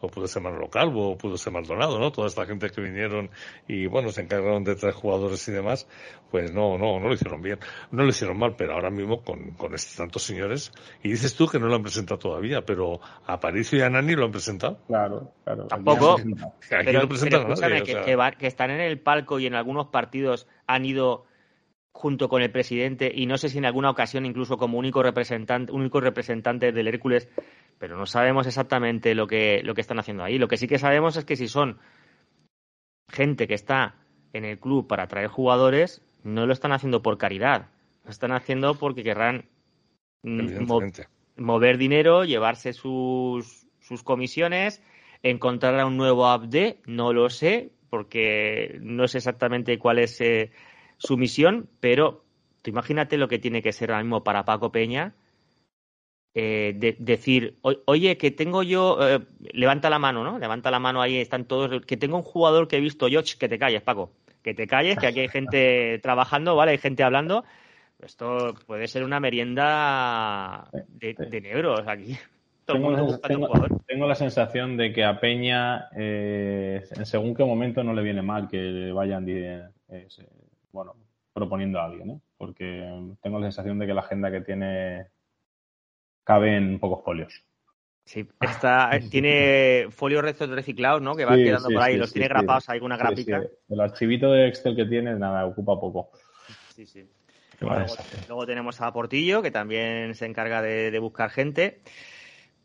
o 0.00 0.08
pudo 0.08 0.26
ser 0.28 0.42
Manolo 0.42 0.68
Calvo, 0.68 1.10
o 1.12 1.18
pudo 1.18 1.38
ser 1.38 1.52
Maldonado, 1.52 1.98
¿no? 1.98 2.12
Toda 2.12 2.28
esta 2.28 2.44
gente 2.46 2.70
que 2.70 2.80
vinieron 2.80 3.30
y, 3.66 3.86
bueno, 3.86 4.10
se 4.10 4.22
encargaron 4.22 4.62
de 4.64 4.76
traer 4.76 4.94
jugadores 4.94 5.46
y 5.48 5.52
demás, 5.52 5.88
pues 6.30 6.52
no, 6.52 6.76
no, 6.78 7.00
no 7.00 7.08
lo 7.08 7.14
hicieron 7.14 7.40
bien. 7.40 7.58
No 7.90 8.02
lo 8.02 8.10
hicieron 8.10 8.38
mal, 8.38 8.54
pero 8.56 8.74
ahora 8.74 8.90
mismo 8.90 9.22
con, 9.22 9.52
con 9.52 9.74
estos 9.74 9.96
tantos 9.96 10.22
señores, 10.22 10.72
y 11.02 11.10
dices 11.10 11.34
tú 11.34 11.46
que 11.48 11.58
no 11.58 11.66
lo 11.66 11.74
han 11.76 11.82
presentado 11.82 12.18
todavía, 12.18 12.64
pero 12.64 13.00
a 13.26 13.40
Paricio 13.40 13.78
y 13.78 13.82
a 13.82 13.90
Nani 13.90 14.14
lo 14.14 14.26
han 14.26 14.32
presentado. 14.32 14.78
Claro, 14.86 15.32
claro. 15.44 15.66
Tampoco. 15.66 16.16
Aquí 16.16 16.24
pero, 16.84 17.00
no 17.00 17.08
presentan 17.08 17.42
pero 17.46 17.54
nadie. 17.54 17.82
o 17.82 17.84
que, 17.84 17.92
sea, 17.92 18.04
que 18.04 18.16
va- 18.16 18.32
que 18.32 18.46
están 18.46 18.70
en 18.70 18.80
el 18.80 19.00
palco 19.00 19.38
y 19.38 19.46
en 19.46 19.54
algunos 19.54 19.86
partidos 19.86 20.46
han 20.66 20.84
ido 20.84 21.24
junto 21.92 22.28
con 22.28 22.42
el 22.42 22.50
presidente 22.50 23.10
y 23.14 23.24
no 23.24 23.38
sé 23.38 23.48
si 23.48 23.56
en 23.56 23.64
alguna 23.64 23.88
ocasión 23.88 24.26
incluso 24.26 24.58
como 24.58 24.76
único 24.78 25.02
representante, 25.02 25.72
único 25.72 25.98
representante 26.00 26.70
del 26.70 26.88
Hércules, 26.88 27.28
pero 27.78 27.96
no 27.96 28.06
sabemos 28.06 28.46
exactamente 28.46 29.14
lo 29.14 29.26
que, 29.26 29.60
lo 29.64 29.74
que 29.74 29.80
están 29.80 29.98
haciendo 29.98 30.24
ahí. 30.24 30.38
Lo 30.38 30.48
que 30.48 30.56
sí 30.56 30.66
que 30.68 30.78
sabemos 30.78 31.16
es 31.16 31.24
que 31.24 31.36
si 31.36 31.48
son 31.48 31.78
gente 33.10 33.46
que 33.46 33.54
está 33.54 33.94
en 34.32 34.44
el 34.44 34.58
club 34.58 34.86
para 34.86 35.06
traer 35.08 35.28
jugadores, 35.28 36.02
no 36.24 36.46
lo 36.46 36.52
están 36.52 36.72
haciendo 36.72 37.02
por 37.02 37.18
caridad, 37.18 37.68
lo 38.04 38.10
están 38.10 38.32
haciendo 38.32 38.74
porque 38.74 39.02
querrán 39.04 39.46
mm, 40.22 40.38
mo- 40.66 40.80
mover 41.36 41.78
dinero, 41.78 42.24
llevarse 42.24 42.72
sus, 42.72 43.66
sus 43.80 44.02
comisiones, 44.02 44.82
encontrar 45.22 45.78
a 45.80 45.86
un 45.86 45.96
nuevo 45.96 46.26
ABD, 46.26 46.80
no 46.86 47.12
lo 47.12 47.30
sé, 47.30 47.72
porque 47.90 48.78
no 48.82 49.06
sé 49.08 49.18
exactamente 49.18 49.78
cuál 49.78 49.98
es 49.98 50.20
eh, 50.20 50.50
su 50.98 51.16
misión, 51.16 51.68
pero 51.80 52.24
tú 52.62 52.70
imagínate 52.70 53.16
lo 53.16 53.28
que 53.28 53.38
tiene 53.38 53.62
que 53.62 53.72
ser 53.72 53.90
ahora 53.92 54.02
mismo 54.02 54.24
para 54.24 54.44
Paco 54.44 54.72
Peña. 54.72 55.14
Eh, 56.38 56.74
de- 56.76 56.96
decir, 56.98 57.56
"O- 57.62 57.72
oye, 57.86 58.18
que 58.18 58.30
tengo 58.30 58.62
yo, 58.62 58.98
eh, 59.00 59.20
levanta 59.54 59.88
la 59.88 59.98
mano, 59.98 60.22
¿no? 60.22 60.38
Levanta 60.38 60.70
la 60.70 60.78
mano 60.78 61.00
ahí, 61.00 61.16
están 61.16 61.46
todos, 61.46 61.86
que 61.86 61.96
tengo 61.96 62.18
un 62.18 62.22
jugador 62.22 62.68
que 62.68 62.76
he 62.76 62.80
visto 62.80 63.08
yo, 63.08 63.22
que 63.38 63.48
te 63.48 63.58
calles, 63.58 63.80
Paco, 63.80 64.10
que 64.42 64.52
te 64.52 64.66
calles, 64.66 64.98
que 64.98 65.06
aquí 65.06 65.20
hay 65.20 65.28
gente 65.28 65.98
trabajando, 66.02 66.54
¿vale? 66.54 66.72
Hay 66.72 66.78
gente 66.78 67.02
hablando. 67.02 67.44
Esto 68.00 68.54
puede 68.66 68.86
ser 68.86 69.02
una 69.02 69.18
merienda 69.18 70.68
de, 70.88 71.14
de 71.14 71.40
negros 71.40 71.80
aquí. 71.88 72.18
Todo 72.66 72.76
el 72.76 72.82
Tengo 72.82 72.96
mundo 72.96 73.18
la, 73.22 73.28
tengo- 73.28 73.46
jugador. 73.46 73.80
tengo 73.86 74.06
la 74.06 74.14
sensación 74.14 74.76
de 74.76 74.92
que 74.92 75.04
a 75.04 75.18
Peña, 75.18 75.88
eh, 75.96 76.84
en 76.96 77.06
según 77.06 77.34
qué 77.34 77.44
momento 77.44 77.82
no 77.82 77.94
le 77.94 78.02
viene 78.02 78.20
mal 78.20 78.46
que 78.46 78.92
vayan 78.92 79.24
eh, 79.28 79.62
bueno, 80.72 80.94
proponiendo 81.32 81.80
a 81.80 81.86
alguien, 81.86 82.10
¿eh? 82.10 82.20
porque 82.36 82.84
tengo 83.22 83.38
la 83.38 83.46
sensación 83.46 83.78
de 83.78 83.86
que 83.86 83.94
la 83.94 84.02
agenda 84.02 84.30
que 84.30 84.42
tiene 84.42 85.06
cabe 86.26 86.56
en 86.56 86.78
pocos 86.80 87.04
folios. 87.04 87.44
Sí, 88.04 88.26
está, 88.40 88.90
tiene 89.10 89.86
folios 89.90 90.22
reciclados, 90.22 91.00
¿no? 91.00 91.14
Que 91.14 91.24
van 91.24 91.38
Sí, 91.38 91.44
quedando 91.44 91.68
sí, 91.68 91.74
por 91.74 91.82
ahí, 91.82 91.94
sí, 91.94 91.98
los 92.00 92.12
tiene 92.12 92.28
grapados 92.28 92.68
ahí 92.68 92.80
con 92.80 92.86
una 92.86 92.96
Sí, 92.96 93.02
grapita. 93.02 93.42
El 93.68 93.80
archivito 93.80 94.30
de 94.32 94.48
Excel 94.48 94.76
que 94.76 94.84
tiene, 94.84 95.14
nada, 95.14 95.46
ocupa 95.46 95.78
poco. 95.80 96.10
Sí, 96.74 96.84
sí. 96.84 97.08
Luego 98.28 98.44
tenemos 98.46 98.80
a 98.80 98.92
Portillo, 98.92 99.40
que 99.40 99.50
también 99.50 100.14
se 100.14 100.26
encarga 100.26 100.60
de, 100.60 100.90
de 100.90 100.98
buscar 100.98 101.30
gente. 101.30 101.80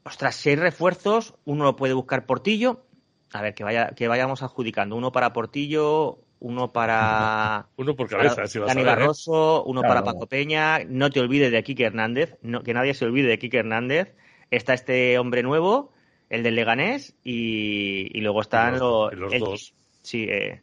Ostras, 0.03 0.35
seis 0.35 0.59
refuerzos, 0.59 1.35
uno 1.45 1.63
lo 1.63 1.75
puede 1.75 1.93
buscar 1.93 2.25
Portillo. 2.25 2.83
A 3.31 3.41
ver, 3.41 3.53
que 3.53 3.63
vaya, 3.63 3.91
que 3.95 4.07
vayamos 4.07 4.43
adjudicando. 4.43 4.95
Uno 4.95 5.11
para 5.11 5.31
Portillo, 5.31 6.19
uno 6.41 6.71
para, 6.73 7.67
Uno 7.77 7.95
por 7.95 8.09
para 8.09 8.23
cabeza, 8.23 8.47
si 8.47 8.59
vas 8.59 8.69
a 8.69 8.73
Dani 8.73 8.85
ver. 8.85 8.97
Barroso, 8.97 9.63
uno 9.63 9.81
Claro. 9.81 9.95
para 10.03 10.05
Paco 10.13 10.27
Peña. 10.27 10.79
No 10.87 11.09
te 11.09 11.19
olvides 11.21 11.51
de 11.51 11.63
Kike 11.63 11.85
Hernández, 11.85 12.37
no, 12.41 12.61
que 12.63 12.73
nadie 12.73 12.93
se 12.93 13.05
olvide 13.05 13.29
de 13.29 13.39
Kike 13.39 13.57
Hernández. 13.59 14.13
Está 14.51 14.73
este 14.73 15.17
hombre 15.17 15.43
nuevo, 15.43 15.93
el 16.29 16.43
del 16.43 16.55
Leganés, 16.55 17.15
y, 17.23 18.09
y 18.17 18.21
luego 18.21 18.41
están 18.41 18.75
Y 18.75 18.79
los- 18.79 19.13
los, 19.13 19.13
y 19.13 19.15
los 19.15 19.33
el- 19.33 19.39
dos. 19.39 19.73
Sí, 20.01 20.27
eh, 20.29 20.61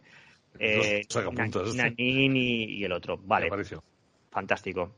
eh, 0.59 1.03
Na-. 1.33 1.85
Nanín 1.85 2.37
y, 2.37 2.65
y 2.65 2.85
el 2.85 2.93
otro. 2.93 3.19
Vale, 3.25 3.49
fantástico. 4.31 4.97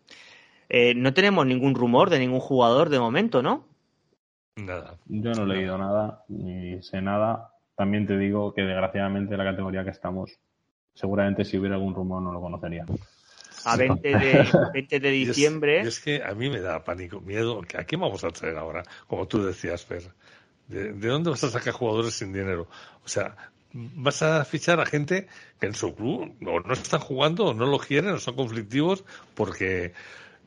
Eh, 0.68 0.94
no 0.94 1.12
tenemos 1.12 1.46
ningún 1.46 1.74
rumor 1.74 2.10
de 2.10 2.18
ningún 2.18 2.40
jugador 2.40 2.88
de 2.88 2.98
momento, 3.00 3.42
¿no? 3.42 3.66
Nada. 4.56 4.96
Yo 5.06 5.32
no 5.32 5.44
he 5.44 5.56
leído 5.56 5.76
nada, 5.78 6.24
ni 6.28 6.82
sé 6.82 7.00
nada. 7.02 7.52
También 7.76 8.06
te 8.06 8.16
digo 8.18 8.52
que 8.54 8.62
desgraciadamente 8.62 9.34
en 9.34 9.38
la 9.38 9.44
categoría 9.50 9.84
que 9.84 9.90
estamos, 9.90 10.38
seguramente 11.00 11.44
si 11.44 11.56
hubiera 11.58 11.76
algún 11.76 11.94
rumor 11.94 12.20
no 12.22 12.32
lo 12.32 12.40
conocería. 12.40 12.84
A 13.64 13.76
20 13.76 14.08
de, 14.08 14.44
20 14.74 15.00
de 15.00 15.12
Y 15.16 15.22
es- 15.22 15.28
diciembre. 15.28 15.82
y 15.84 15.86
es, 15.86 16.00
que 16.00 16.22
a 16.22 16.34
mí 16.34 16.50
me 16.50 16.60
da 16.60 16.84
pánico, 16.84 17.20
miedo. 17.20 17.62
¿A 17.78 17.84
quién 17.84 18.00
vamos 18.00 18.22
a 18.24 18.28
traer 18.30 18.56
ahora? 18.58 18.82
Como 19.06 19.26
tú 19.26 19.42
decías, 19.42 19.84
Fer. 19.84 20.02
¿De, 20.68 20.92
de 20.92 21.08
dónde 21.08 21.30
vas 21.30 21.42
a 21.44 21.50
sacar 21.50 21.72
jugadores 21.72 22.14
sin 22.14 22.32
dinero? 22.32 22.68
O 23.04 23.08
sea, 23.08 23.36
vas 23.72 24.22
a 24.22 24.44
fichar 24.44 24.80
a 24.80 24.86
gente 24.86 25.26
que 25.58 25.66
en 25.66 25.74
su 25.74 25.94
club 25.94 26.36
o 26.46 26.60
no 26.60 26.72
están 26.72 27.00
jugando, 27.00 27.46
o 27.46 27.54
no 27.54 27.66
lo 27.66 27.78
quieren, 27.78 28.10
o 28.12 28.18
son 28.18 28.36
conflictivos, 28.36 29.04
porque 29.34 29.92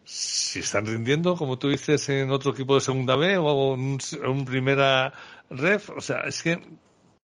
si 0.06 0.60
están 0.60 0.86
rindiendo, 0.86 1.36
como 1.36 1.58
tú 1.58 1.70
dices, 1.70 2.08
en 2.10 2.32
otro 2.32 2.51
equipo 2.51 2.76
de 2.76 2.82
segunda 2.82 3.16
B 3.16 3.38
o 3.38 3.74
en 3.76 3.80
un, 3.82 3.99
en 4.14 4.26
un 4.30 4.45
primera 4.45 5.14
ref, 5.49 5.89
o 5.91 6.01
sea, 6.01 6.22
es 6.22 6.41
que 6.43 6.60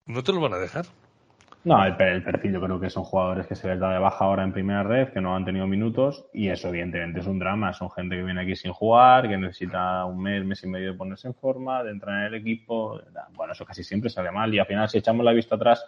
no 0.06 0.24
te 0.24 0.32
lo 0.34 0.40
van 0.42 0.54
a 0.54 0.58
dejar. 0.60 0.86
No, 1.68 1.84
el, 1.84 1.96
el 2.00 2.24
perfil 2.24 2.54
yo 2.54 2.62
creo 2.62 2.80
que 2.80 2.90
son 2.90 3.04
jugadores 3.04 3.46
que 3.46 3.54
se 3.54 3.68
les 3.68 3.78
da 3.78 3.92
de 3.92 4.00
baja 4.00 4.24
ahora 4.24 4.46
en 4.46 4.54
primera 4.54 4.84
red, 4.84 5.10
que 5.10 5.20
no 5.20 5.36
han 5.36 5.44
tenido 5.44 5.68
minutos, 5.68 6.26
y 6.34 6.48
eso 6.48 6.70
evidentemente 6.70 7.20
es 7.20 7.28
un 7.28 7.40
drama. 7.40 7.74
Son 7.74 7.92
gente 7.92 8.16
que 8.16 8.24
viene 8.24 8.40
aquí 8.40 8.56
sin 8.56 8.72
jugar, 8.72 9.28
que 9.28 9.38
necesita 9.38 10.06
un 10.06 10.24
mes, 10.24 10.46
mes 10.46 10.64
y 10.64 10.68
medio 10.68 10.94
de 10.94 10.98
ponerse 10.98 11.28
en 11.28 11.34
forma, 11.34 11.84
de 11.84 11.92
entrar 11.92 12.22
en 12.22 12.28
el 12.28 12.36
equipo. 12.36 13.02
Bueno, 13.36 13.52
eso 13.52 13.66
casi 13.66 13.84
siempre 13.84 14.10
sale 14.10 14.32
mal, 14.32 14.54
y 14.54 14.60
al 14.60 14.66
final 14.66 14.88
si 14.88 15.00
echamos 15.00 15.26
la 15.26 15.34
vista 15.34 15.56
atrás 15.56 15.86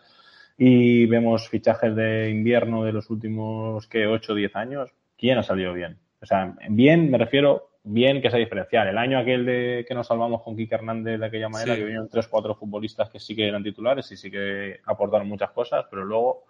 y 0.57 1.05
vemos 1.05 1.47
fichajes 1.47 1.95
de 1.95 2.29
invierno 2.29 2.83
de 2.83 2.91
los 2.91 3.09
últimos, 3.09 3.87
que 3.87 4.05
8 4.05 4.33
o 4.33 4.35
10 4.35 4.57
años, 4.57 4.91
¿quién 5.17 5.37
ha 5.37 5.43
salido 5.43 5.71
bien? 5.71 5.97
O 6.21 6.25
sea, 6.25 6.55
bien, 6.67 7.09
me 7.09 7.17
refiero 7.17 7.68
bien 7.83 8.21
que 8.21 8.29
sea 8.29 8.39
diferencial. 8.39 8.87
El 8.87 8.97
año 8.97 9.17
aquel 9.17 9.45
de 9.45 9.85
que 9.87 9.93
nos 9.93 10.07
salvamos 10.07 10.41
con 10.41 10.55
Kike 10.55 10.75
Hernández 10.75 11.19
de 11.19 11.25
aquella 11.25 11.49
manera, 11.49 11.73
Sí. 11.73 11.79
que 11.79 11.85
vinieron 11.85 12.09
tres, 12.09 12.27
cuatro 12.27 12.55
futbolistas 12.55 13.09
que 13.09 13.19
sí 13.19 13.35
que 13.35 13.47
eran 13.47 13.63
titulares 13.63 14.11
y 14.11 14.17
sí 14.17 14.29
que 14.29 14.79
aportaron 14.85 15.27
muchas 15.27 15.51
cosas, 15.51 15.85
pero 15.89 16.03
luego, 16.03 16.43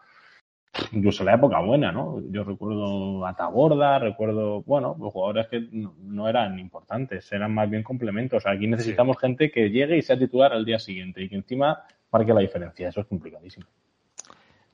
incluso 0.91 1.23
la 1.23 1.35
época 1.35 1.59
buena, 1.61 1.91
¿no? 1.91 2.21
Yo 2.29 2.43
recuerdo 2.43 3.25
a 3.25 3.35
Taborda, 3.35 3.99
recuerdo, 3.99 4.61
bueno, 4.63 4.95
los 4.99 5.13
jugadores 5.13 5.47
que 5.47 5.67
no, 5.71 5.93
no 6.01 6.27
eran 6.27 6.59
importantes, 6.59 7.31
eran 7.31 7.53
más 7.53 7.69
bien 7.69 7.83
complementos. 7.83 8.45
Aquí 8.45 8.67
necesitamos 8.67 9.17
gente 9.19 9.51
que 9.51 9.69
llegue 9.69 9.97
y 9.97 10.01
sea 10.01 10.17
titular 10.17 10.53
al 10.53 10.65
día 10.65 10.79
siguiente 10.79 11.21
y 11.21 11.29
que 11.29 11.35
encima 11.35 11.83
marque 12.11 12.33
la 12.33 12.41
diferencia. 12.41 12.89
Eso 12.89 13.01
es 13.01 13.07
complicadísimo. 13.07 13.65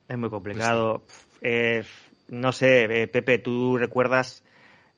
Es 0.08 0.16
muy 0.16 0.30
complicado. 0.30 1.02
Eh, 1.42 1.82
no 2.28 2.52
sé, 2.52 3.02
eh, 3.02 3.08
Pepe, 3.08 3.38
¿tú 3.38 3.76
recuerdas 3.76 4.44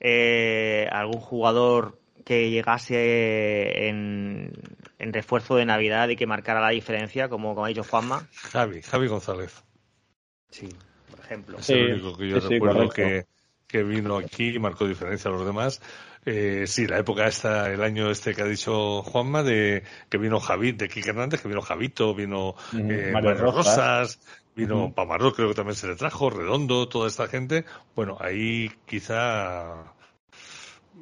eh, 0.01 0.89
algún 0.91 1.21
jugador 1.21 1.99
que 2.25 2.51
llegase 2.51 3.89
en, 3.89 4.53
en 4.99 5.13
refuerzo 5.13 5.57
de 5.57 5.65
Navidad 5.65 6.09
y 6.11 6.17
que 6.17 6.27
marcara 6.27 6.61
la 6.61 6.71
diferencia, 6.71 7.29
como, 7.29 7.55
como 7.55 7.65
ha 7.65 7.69
dicho 7.69 7.85
Juanma? 7.85 8.29
Javi, 8.35 8.83
Javi 8.83 9.07
González. 9.07 9.65
Sí, 10.51 10.69
por 11.11 11.21
ejemplo. 11.21 11.59
Es 11.59 11.71
el 11.71 11.95
único 11.95 12.17
que 12.19 12.29
yo 12.29 12.41
sí, 12.41 12.49
recuerdo 12.55 12.89
que, 12.91 13.27
que 13.67 13.83
vino 13.83 14.19
aquí 14.19 14.55
y 14.55 14.59
marcó 14.59 14.87
diferencia 14.87 15.31
a 15.31 15.35
los 15.35 15.47
demás. 15.47 15.81
Eh, 16.27 16.67
sí, 16.67 16.87
la 16.87 16.99
época 16.99 17.27
esta, 17.27 17.73
el 17.73 17.83
año 17.83 18.11
este 18.11 18.35
que 18.35 18.43
ha 18.43 18.47
dicho 18.47 19.03
Juanma, 19.03 19.43
de 19.43 19.85
que 20.11 20.19
vino 20.19 20.41
Javi, 20.41 20.73
de 20.73 20.89
Kike 20.89 21.11
Hernández, 21.11 21.41
que 21.41 21.49
vino 21.49 21.63
Javito, 21.63 22.15
vino 22.15 22.55
eh, 22.75 23.11
Mario 23.13 23.31
Mario 23.31 23.35
Rosas. 23.37 23.67
Rosas, 23.67 24.21
vino. 24.59 24.93
Pamaró, 24.93 25.33
creo 25.33 25.49
que 25.49 25.55
también 25.55 25.77
se 25.77 25.87
le 25.87 25.97
trajo, 25.97 26.31
Redondo, 26.31 26.89
toda 26.89 27.09
esta 27.09 27.29
gente. 27.29 27.65
Bueno, 27.95 28.17
ahí 28.21 28.71
quizá 28.87 29.95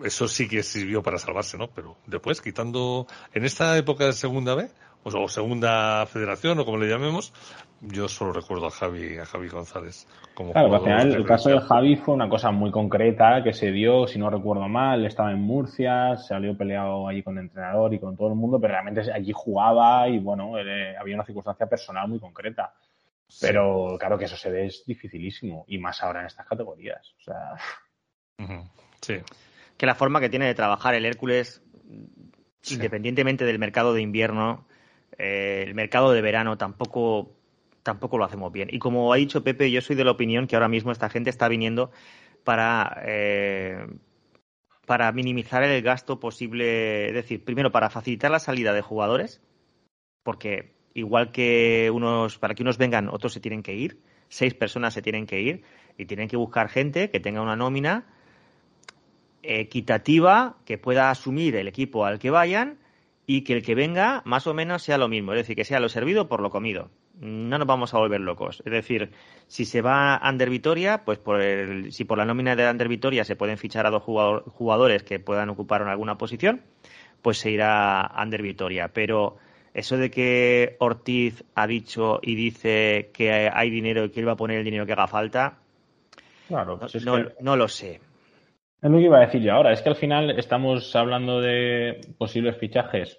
eso 0.05 0.29
sí 0.29 0.49
que 0.49 0.63
sirvió 0.63 1.03
para 1.03 1.19
salvarse, 1.19 1.57
¿no? 1.57 1.69
Pero 1.69 1.97
después, 2.07 2.41
quitando, 2.41 3.07
en 3.33 3.45
esta 3.45 3.77
época 3.79 4.05
de 4.05 4.13
segunda 4.13 4.55
B, 4.55 4.69
o, 5.15 5.29
segunda 5.29 6.05
federación 6.07 6.59
o 6.59 6.65
como 6.65 6.79
le 6.79 6.89
llamemos, 6.89 7.33
yo 7.81 8.09
solo 8.09 8.33
recuerdo 8.33 8.67
a 8.67 8.71
Javi, 8.71 9.19
a 9.19 9.25
Javi 9.25 9.49
González. 9.49 10.09
Como 10.35 10.53
claro, 10.53 10.75
al 10.75 10.81
final 10.81 11.15
el 11.15 11.25
caso 11.25 11.51
de 11.51 11.61
Javi 11.61 11.97
fue 11.97 12.15
una 12.15 12.29
cosa 12.29 12.51
muy 12.51 12.71
concreta 12.71 13.43
que 13.45 13.53
se 13.53 13.71
dio, 13.71 14.07
si 14.07 14.19
no 14.19 14.31
recuerdo 14.31 14.69
mal, 14.69 15.05
estaba 15.07 15.31
en 15.31 15.41
Murcia, 15.41 16.17
salió 16.17 16.57
peleado 16.57 17.07
allí 17.07 17.23
con 17.23 17.39
el 17.39 17.45
entrenador 17.45 17.95
y 17.95 18.01
con 18.01 18.17
todo 18.17 18.29
el 18.29 18.35
mundo, 18.35 18.59
pero 18.61 18.73
realmente 18.73 19.03
allí 19.13 19.33
jugaba 19.33 20.09
y 20.09 20.19
bueno, 20.19 20.55
había 21.01 21.15
una 21.15 21.25
circunstancia 21.25 21.67
personal 21.67 22.09
muy 22.09 22.19
concreta. 22.19 22.73
Pero 23.41 23.97
claro 23.99 24.19
que 24.19 24.27
eso 24.27 24.37
se 24.37 24.51
ve 24.51 24.67
es 24.67 24.85
dificilísimo 24.87 25.65
y 25.69 25.79
más 25.79 26.03
ahora 26.03 26.21
en 26.21 26.27
estas 26.27 26.47
categorías. 26.47 27.15
O 27.19 27.23
sea. 27.23 27.57
Sí. 29.01 29.17
Que 29.77 29.87
la 29.87 29.95
forma 29.95 30.21
que 30.21 30.29
tiene 30.29 30.47
de 30.47 30.55
trabajar 30.55 30.95
el 30.95 31.05
Hércules, 31.05 31.63
independientemente 32.71 33.45
del 33.45 33.59
mercado 33.59 33.95
de 33.95 34.03
invierno, 34.03 34.67
eh, 35.19 35.65
el 35.67 35.75
mercado 35.75 36.13
de 36.13 36.23
verano 36.23 36.57
tampoco, 36.57 37.37
tampoco 37.83 38.19
lo 38.19 38.25
hacemos 38.25 38.53
bien. 38.53 38.69
Y 38.71 38.79
como 38.79 39.13
ha 39.13 39.17
dicho 39.17 39.45
Pepe, 39.45 39.71
yo 39.71 39.81
soy 39.81 39.97
de 39.97 40.05
la 40.05 40.13
opinión 40.13 40.47
que 40.47 40.57
ahora 40.57 40.69
mismo 40.69 40.93
esta 40.93 41.11
gente 41.11 41.31
está 41.31 41.49
viniendo 41.49 41.91
para, 42.45 43.03
eh, 43.05 43.87
para 44.87 45.11
minimizar 45.13 45.63
el 45.63 45.83
gasto 45.83 46.21
posible, 46.21 47.09
es 47.09 47.15
decir, 47.15 47.45
primero 47.45 47.73
para 47.73 47.91
facilitar 47.91 48.31
la 48.31 48.39
salida 48.39 48.73
de 48.73 48.83
jugadores, 48.83 49.43
porque 50.23 50.76
igual 50.97 51.31
que 51.31 51.91
unos, 51.93 52.39
para 52.39 52.55
que 52.55 52.63
unos 52.63 52.79
vengan, 52.79 53.09
otros 53.09 53.35
se 53.35 53.41
tienen 53.41 53.63
que 53.63 53.75
ir, 53.75 53.99
seis 54.29 54.55
personas 54.55 54.95
se 54.95 55.03
tienen 55.03 55.27
que 55.27 55.41
ir 55.41 55.63
y 55.99 56.07
tienen 56.07 56.29
que 56.29 56.37
buscar 56.37 56.69
gente 56.69 57.11
que 57.11 57.21
tenga 57.21 57.43
una 57.43 57.55
nómina 57.55 58.07
equitativa, 59.43 60.57
que 60.65 60.79
pueda 60.79 61.11
asumir 61.11 61.55
el 61.57 61.69
equipo 61.69 62.07
al 62.07 62.19
que 62.19 62.31
vayan 62.31 62.79
y 63.27 63.43
que 63.43 63.53
el 63.53 63.63
que 63.63 63.75
venga 63.75 64.23
más 64.25 64.47
o 64.47 64.55
menos 64.55 64.83
sea 64.83 64.97
lo 64.97 65.09
mismo, 65.09 65.33
es 65.33 65.39
decir, 65.39 65.55
que 65.55 65.65
sea 65.65 65.81
lo 65.81 65.89
servido 65.89 66.29
por 66.29 66.41
lo 66.41 66.51
comido. 66.51 66.91
No 67.21 67.59
nos 67.59 67.67
vamos 67.67 67.93
a 67.93 67.99
volver 67.99 68.21
locos. 68.21 68.63
Es 68.65 68.73
decir, 68.73 69.11
si 69.49 69.65
se 69.65 69.83
va 69.83 70.17
Ander 70.17 70.51
Vitoria, 70.51 71.05
pues 71.05 71.19
por 71.19 71.41
el, 71.41 71.93
si 71.93 72.05
por 72.05 72.19
la 72.19 72.25
nómina 72.25 72.57
de 72.57 72.67
Ander 72.67 72.89
Vitoria 72.89 73.25
se 73.25 73.37
pueden 73.37 73.59
fichar 73.59 73.87
a 73.87 73.91
dos 73.91 74.03
jugadores 74.03 75.03
que 75.03 75.19
puedan 75.19 75.51
ocupar 75.51 75.83
alguna 75.83 76.19
posición, 76.19 76.63
pues 77.23 77.39
se 77.39 77.51
irá 77.51 78.07
Ander 78.07 78.43
Vitoria. 78.43 78.89
Pero 78.89 79.39
eso 79.77 79.99
de 79.99 80.11
que 80.11 80.77
Ortiz 80.81 81.45
ha 81.55 81.67
dicho 81.67 82.19
y 82.23 82.35
dice 82.35 83.11
que 83.13 83.51
hay 83.53 83.69
dinero 83.69 84.07
y 84.07 84.11
que 84.11 84.21
él 84.21 84.29
va 84.29 84.33
a 84.33 84.37
poner 84.37 84.59
el 84.59 84.65
dinero 84.65 84.87
que 84.87 84.95
haga 84.95 85.07
falta, 85.07 85.59
claro, 86.49 86.81
no, 87.41 87.57
lo 87.57 87.69
sé. 87.69 88.01
Es 88.81 88.91
lo 88.91 88.97
que 88.97 89.05
iba 89.05 89.19
a 89.19 89.27
decir 89.27 89.43
yo 89.43 89.53
ahora, 89.53 89.73
es 89.73 89.83
que 89.83 89.91
al 89.91 89.97
final 89.97 90.31
estamos 90.39 90.97
hablando 90.97 91.43
de 91.43 92.01
posibles 92.17 92.57
fichajes 92.57 93.19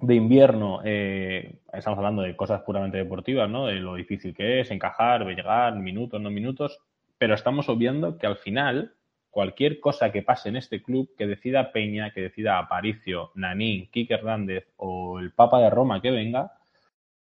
de 0.00 0.14
invierno, 0.16 0.80
eh, 0.84 1.60
estamos 1.72 1.98
hablando 1.98 2.22
de 2.22 2.34
cosas 2.34 2.62
puramente 2.62 2.98
deportivas, 2.98 3.48
¿no? 3.48 3.66
De 3.66 3.74
lo 3.74 3.94
difícil 3.94 4.34
que 4.34 4.60
es 4.60 4.72
encajar, 4.72 5.24
llegar, 5.26 5.76
minutos, 5.76 6.20
no 6.20 6.28
minutos, 6.28 6.80
pero 7.18 7.34
estamos 7.34 7.68
obviando 7.68 8.18
que 8.18 8.26
al 8.26 8.36
final 8.36 8.94
cualquier 9.30 9.80
cosa 9.80 10.10
que 10.10 10.22
pase 10.22 10.48
en 10.48 10.56
este 10.56 10.82
club, 10.82 11.14
que 11.16 11.26
decida 11.26 11.72
Peña, 11.72 12.12
que 12.12 12.22
decida 12.22 12.58
Aparicio, 12.58 13.30
Nanín, 13.34 13.88
Kike 13.90 14.14
Hernández 14.14 14.66
o 14.76 15.18
el 15.18 15.32
Papa 15.32 15.60
de 15.60 15.70
Roma 15.70 16.00
que 16.00 16.10
venga, 16.10 16.52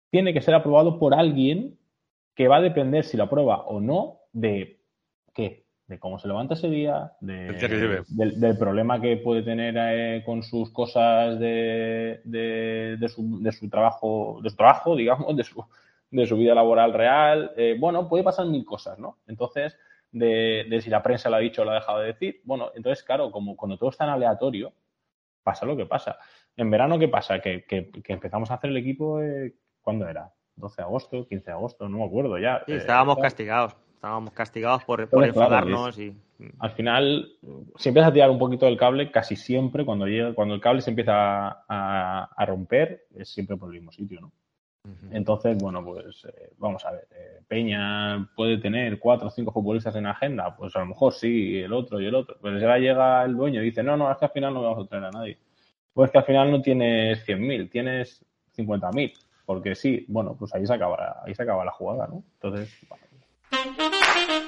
tiene 0.10 0.34
que 0.34 0.42
ser 0.42 0.54
aprobado 0.54 1.00
por 1.00 1.14
alguien 1.14 1.78
que 2.36 2.48
va 2.48 2.58
a 2.58 2.62
depender 2.62 3.04
si 3.04 3.18
lo 3.18 3.24
aprueba 3.24 3.62
o 3.64 3.80
no 3.82 4.20
de 4.32 4.80
qué, 5.34 5.66
de 5.88 6.00
cómo 6.00 6.20
se 6.20 6.28
levanta 6.28 6.54
ese 6.54 6.70
día, 6.70 7.14
de, 7.20 8.04
del, 8.10 8.58
problema 8.58 9.02
que 9.02 9.18
puede 9.18 9.42
tener 9.42 9.76
eh, 9.78 10.24
con 10.26 10.44
sus 10.44 10.70
cosas 10.72 11.40
de, 11.40 12.22
de, 12.26 13.10
su, 13.10 13.42
de, 13.42 13.52
su, 13.52 13.70
trabajo, 13.70 14.40
de 14.44 14.50
su 14.50 14.56
trabajo, 14.56 14.96
digamos, 14.98 15.36
de 15.36 15.44
su, 15.44 15.64
de 16.12 16.28
su 16.28 16.38
vida 16.38 16.54
laboral 16.54 16.94
real. 16.94 17.52
Eh, 17.58 17.76
bueno, 17.80 18.08
puede 18.08 18.24
pasar 18.24 18.46
mil 18.48 18.66
cosas, 18.66 19.00
¿no? 19.00 19.18
Entonces, 19.28 19.78
de, 20.12 20.80
si 20.82 20.90
la 20.90 21.04
prensa 21.04 21.30
lo 21.30 21.36
ha 21.36 21.40
dicho 21.40 21.62
o 21.62 21.66
lo 21.66 21.72
ha 21.72 21.76
dejado 21.76 22.00
de 22.00 22.08
decir. 22.08 22.42
Bueno, 22.44 22.72
entonces, 22.76 23.04
claro, 23.04 23.32
como 23.32 23.56
cuando 23.56 23.78
todo 23.78 23.90
está 23.90 24.06
en 24.06 24.12
aleatorio, 24.12 24.74
pasa 25.44 25.66
lo 25.66 25.76
que 25.78 25.86
pasa. 25.86 26.18
En 26.56 26.70
verano, 26.70 26.98
¿qué 27.00 27.08
pasa? 27.08 27.40
Que, 27.40 27.66
empezamos 28.08 28.52
a 28.52 28.56
hacer 28.56 28.70
el 28.70 28.78
equipo, 28.78 29.22
eh, 29.22 29.54
¿cuándo 29.82 30.08
era? 30.08 30.32
12 30.56 30.82
de 30.82 30.84
agosto, 30.84 31.28
15 31.28 31.46
de 31.46 31.52
agosto, 31.52 31.88
no 31.88 32.00
me 32.00 32.06
acuerdo 32.06 32.38
ya. 32.40 32.64
Sí, 32.66 32.74
estábamos 32.74 33.18
castigados. 33.18 33.76
Estábamos 33.94 34.32
castigados 34.32 34.84
por, 34.84 35.10
por 35.10 35.26
enfadarnos 35.26 35.98
y... 35.98 36.16
Al 36.60 36.70
final, 36.70 37.32
si 37.78 37.90
empiezas 37.90 38.12
a 38.12 38.14
tirar 38.14 38.30
un 38.30 38.38
poquito 38.38 38.68
del 38.68 38.78
cable, 38.78 39.10
casi 39.10 39.36
siempre 39.36 39.84
cuando 39.84 40.06
llega, 40.06 40.36
cuando 40.36 40.54
el 40.54 40.62
cable 40.62 40.82
se 40.82 40.92
empieza 40.92 41.64
a, 41.68 42.30
a 42.36 42.46
romper, 42.46 43.08
es 43.16 43.30
siempre 43.30 43.58
por 43.58 43.70
el 43.70 43.80
mismo 43.80 43.92
sitio, 43.92 44.22
¿no? 44.22 44.32
Entonces, 45.12 45.58
bueno, 45.58 45.84
pues 45.84 46.26
eh, 46.26 46.52
vamos 46.58 46.86
a 46.86 46.92
ver. 46.92 47.08
Eh, 47.12 47.42
Peña 47.48 48.30
puede 48.36 48.58
tener 48.58 49.00
cuatro 49.00 49.28
o 49.28 49.32
cinco 49.32 49.52
futbolistas 49.52 49.96
en 49.96 50.06
agenda, 50.06 50.56
pues 50.56 50.76
a 50.76 50.80
lo 50.80 50.88
mejor 50.88 51.14
sí, 51.14 51.58
el 51.60 51.74
otro 51.74 52.00
y 52.00 52.06
el 52.06 52.16
otro. 52.16 52.38
Pero 52.42 52.60
ya 52.60 52.78
llega 52.78 53.24
el 53.24 53.36
dueño 53.36 53.62
y 53.62 53.66
dice, 53.66 53.84
no, 53.84 53.98
no, 53.98 54.12
es 54.12 54.18
que 54.18 54.26
al 54.26 54.32
final 54.32 54.54
no 54.54 54.64
vamos 54.64 54.86
a 54.86 54.90
traer 54.90 55.06
a 55.06 55.12
nadie. 55.12 55.38
Pues 55.94 56.12
que 56.12 56.18
al 56.18 56.26
final 56.26 56.52
no 56.52 56.62
tienes 56.62 57.26
100.000, 57.28 57.70
tienes 57.72 58.26
50.000. 58.56 59.14
Porque 59.46 59.76
sí, 59.76 60.06
bueno, 60.10 60.36
pues 60.38 60.54
ahí 60.54 60.66
se 60.68 60.74
acaba, 60.74 61.22
ahí 61.26 61.34
se 61.34 61.44
acaba 61.44 61.64
la 61.64 61.72
jugada, 61.72 62.08
¿no? 62.08 62.24
Entonces, 62.34 62.70
hablando 63.50 64.47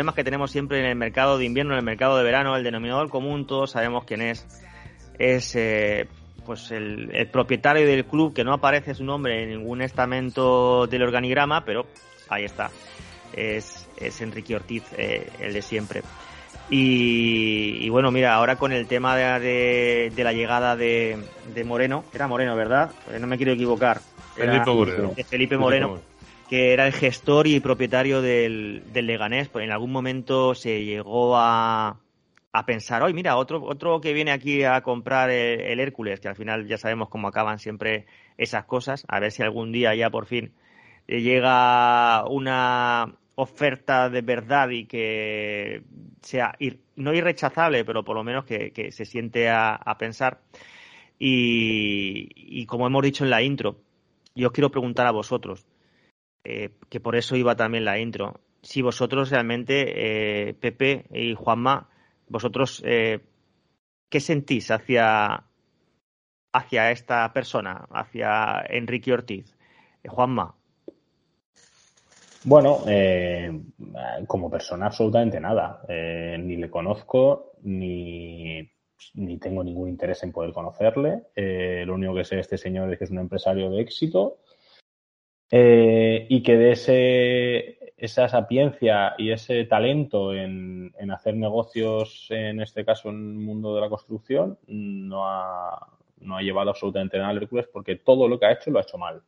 problemas 0.00 0.14
que 0.14 0.24
tenemos 0.24 0.50
siempre 0.50 0.78
en 0.78 0.86
el 0.86 0.96
mercado 0.96 1.36
de 1.36 1.44
invierno, 1.44 1.74
en 1.74 1.80
el 1.80 1.84
mercado 1.84 2.16
de 2.16 2.24
verano, 2.24 2.56
el 2.56 2.64
denominador 2.64 3.10
común, 3.10 3.46
todos 3.46 3.72
sabemos 3.72 4.04
quién 4.06 4.22
es. 4.22 4.46
Es 5.18 5.54
eh, 5.54 6.08
pues 6.46 6.70
el, 6.70 7.28
propietario 7.30 7.86
del 7.86 8.06
club, 8.06 8.32
que 8.32 8.42
no 8.42 8.54
aparece 8.54 8.94
su 8.94 9.04
nombre 9.04 9.42
en 9.42 9.50
ningún 9.50 9.82
estamento 9.82 10.86
del 10.86 11.02
organigrama, 11.02 11.66
pero 11.66 11.84
ahí 12.30 12.44
está. 12.44 12.70
Es, 13.34 13.90
es 13.98 14.22
Enrique 14.22 14.56
Ortiz, 14.56 14.84
eh, 14.96 15.28
el 15.38 15.52
de 15.52 15.60
siempre. 15.60 16.00
Y, 16.70 17.86
bueno, 17.90 18.10
mira, 18.10 18.32
ahora 18.32 18.56
con 18.56 18.72
el 18.72 18.86
tema 18.86 19.18
de, 19.18 20.10
de, 20.16 20.24
la 20.24 20.32
llegada 20.32 20.76
de, 20.76 21.18
de, 21.52 21.64
Moreno, 21.64 22.04
era 22.14 22.26
Moreno, 22.26 22.56
¿verdad? 22.56 22.90
Eh, 23.12 23.18
no 23.20 23.26
me 23.26 23.36
quiero 23.36 23.52
equivocar. 23.52 24.00
Felipe 24.34 24.70
Moreno. 24.70 25.12
Felipe 25.28 25.58
Moreno 25.58 26.09
que 26.50 26.72
era 26.72 26.88
el 26.88 26.92
gestor 26.92 27.46
y 27.46 27.60
propietario 27.60 28.20
del, 28.22 28.82
Leganés, 28.92 29.48
pues 29.48 29.64
en 29.64 29.70
algún 29.70 29.92
momento 29.92 30.56
se 30.56 30.84
llegó 30.84 31.36
a, 31.36 32.00
a 32.52 32.66
pensar, 32.66 33.04
hoy 33.04 33.14
mira, 33.14 33.36
otro, 33.36 33.62
otro 33.62 34.00
que 34.00 34.12
viene 34.12 34.32
aquí 34.32 34.64
a 34.64 34.80
comprar 34.80 35.30
el, 35.30 35.78
Hércules, 35.78 36.18
que 36.18 36.26
al 36.26 36.34
final 36.34 36.66
ya 36.66 36.76
sabemos 36.76 37.08
cómo 37.08 37.28
acaban 37.28 37.60
siempre 37.60 38.06
esas 38.36 38.64
cosas, 38.64 39.04
a 39.06 39.20
ver 39.20 39.30
si 39.30 39.44
algún 39.44 39.70
día 39.70 39.94
ya 39.94 40.10
por 40.10 40.26
fin 40.26 40.52
llega 41.06 42.24
una 42.26 43.14
oferta 43.36 44.10
de 44.10 44.22
verdad 44.22 44.70
y 44.70 44.86
que 44.86 45.82
sea 46.20 46.56
ir, 46.58 46.80
no 46.96 47.14
irrechazable, 47.14 47.84
pero 47.84 48.04
por 48.04 48.16
lo 48.16 48.24
menos 48.24 48.44
que, 48.44 48.72
que 48.72 48.90
se 48.90 49.04
siente 49.04 49.48
a, 49.48 49.74
a 49.74 49.98
pensar. 49.98 50.40
Y, 51.16 52.28
y 52.34 52.66
como 52.66 52.88
hemos 52.88 53.02
dicho 53.04 53.22
en 53.24 53.30
la 53.30 53.42
intro, 53.42 53.76
yo 54.34 54.48
os 54.48 54.52
quiero 54.52 54.70
preguntar 54.70 55.06
a 55.06 55.10
vosotros, 55.12 55.64
eh, 56.44 56.70
que 56.88 57.00
por 57.00 57.16
eso 57.16 57.36
iba 57.36 57.54
también 57.56 57.84
la 57.84 57.98
intro. 57.98 58.40
Si 58.62 58.82
vosotros 58.82 59.30
realmente, 59.30 60.48
eh, 60.48 60.54
Pepe 60.54 61.06
y 61.12 61.34
Juanma, 61.34 61.88
vosotros, 62.28 62.82
eh, 62.84 63.20
¿qué 64.08 64.20
sentís 64.20 64.70
hacia, 64.70 65.44
hacia 66.52 66.90
esta 66.90 67.32
persona, 67.32 67.86
hacia 67.90 68.64
Enrique 68.68 69.12
Ortiz? 69.12 69.56
Juanma. 70.06 70.54
Bueno, 72.44 72.78
como 74.26 74.50
persona 74.50 74.86
absolutamente 74.86 75.38
nada. 75.40 75.82
ni 75.88 76.56
le 76.56 76.70
conozco, 76.70 77.52
ni, 77.64 78.66
ni, 79.12 79.38
tengo 79.38 79.62
ningún 79.62 79.90
interés 79.90 80.22
en 80.22 80.32
poder 80.32 80.54
conocerle. 80.54 81.24
lo 81.36 81.94
único 81.94 82.14
que 82.14 82.24
sé 82.24 82.36
de 82.36 82.40
este 82.40 82.56
señor 82.56 82.90
es 82.90 82.98
que 82.98 83.04
es 83.04 83.10
un 83.10 83.18
empresario 83.18 83.68
de 83.68 83.82
éxito 83.82 84.38
eh, 85.50 86.26
y 86.28 86.42
que 86.42 86.56
de 86.56 86.72
ese, 86.72 87.94
esa 87.96 88.28
sapiencia 88.28 89.14
y 89.18 89.32
ese 89.32 89.64
talento 89.64 90.32
en, 90.32 90.92
en, 90.98 91.10
hacer 91.10 91.34
negocios, 91.34 92.26
en 92.30 92.60
este 92.60 92.84
caso 92.84 93.10
en 93.10 93.16
el 93.16 93.44
mundo 93.44 93.74
de 93.74 93.80
la 93.80 93.88
construcción, 93.88 94.58
no 94.66 95.28
ha, 95.28 95.98
no 96.20 96.36
ha 96.36 96.42
llevado 96.42 96.70
absolutamente 96.70 97.18
nada 97.18 97.30
al 97.30 97.38
Hércules 97.38 97.66
porque 97.72 97.96
todo 97.96 98.28
lo 98.28 98.38
que 98.38 98.46
ha 98.46 98.52
hecho 98.52 98.70
lo 98.70 98.78
ha 98.78 98.82
hecho 98.82 98.98
mal. 98.98 99.22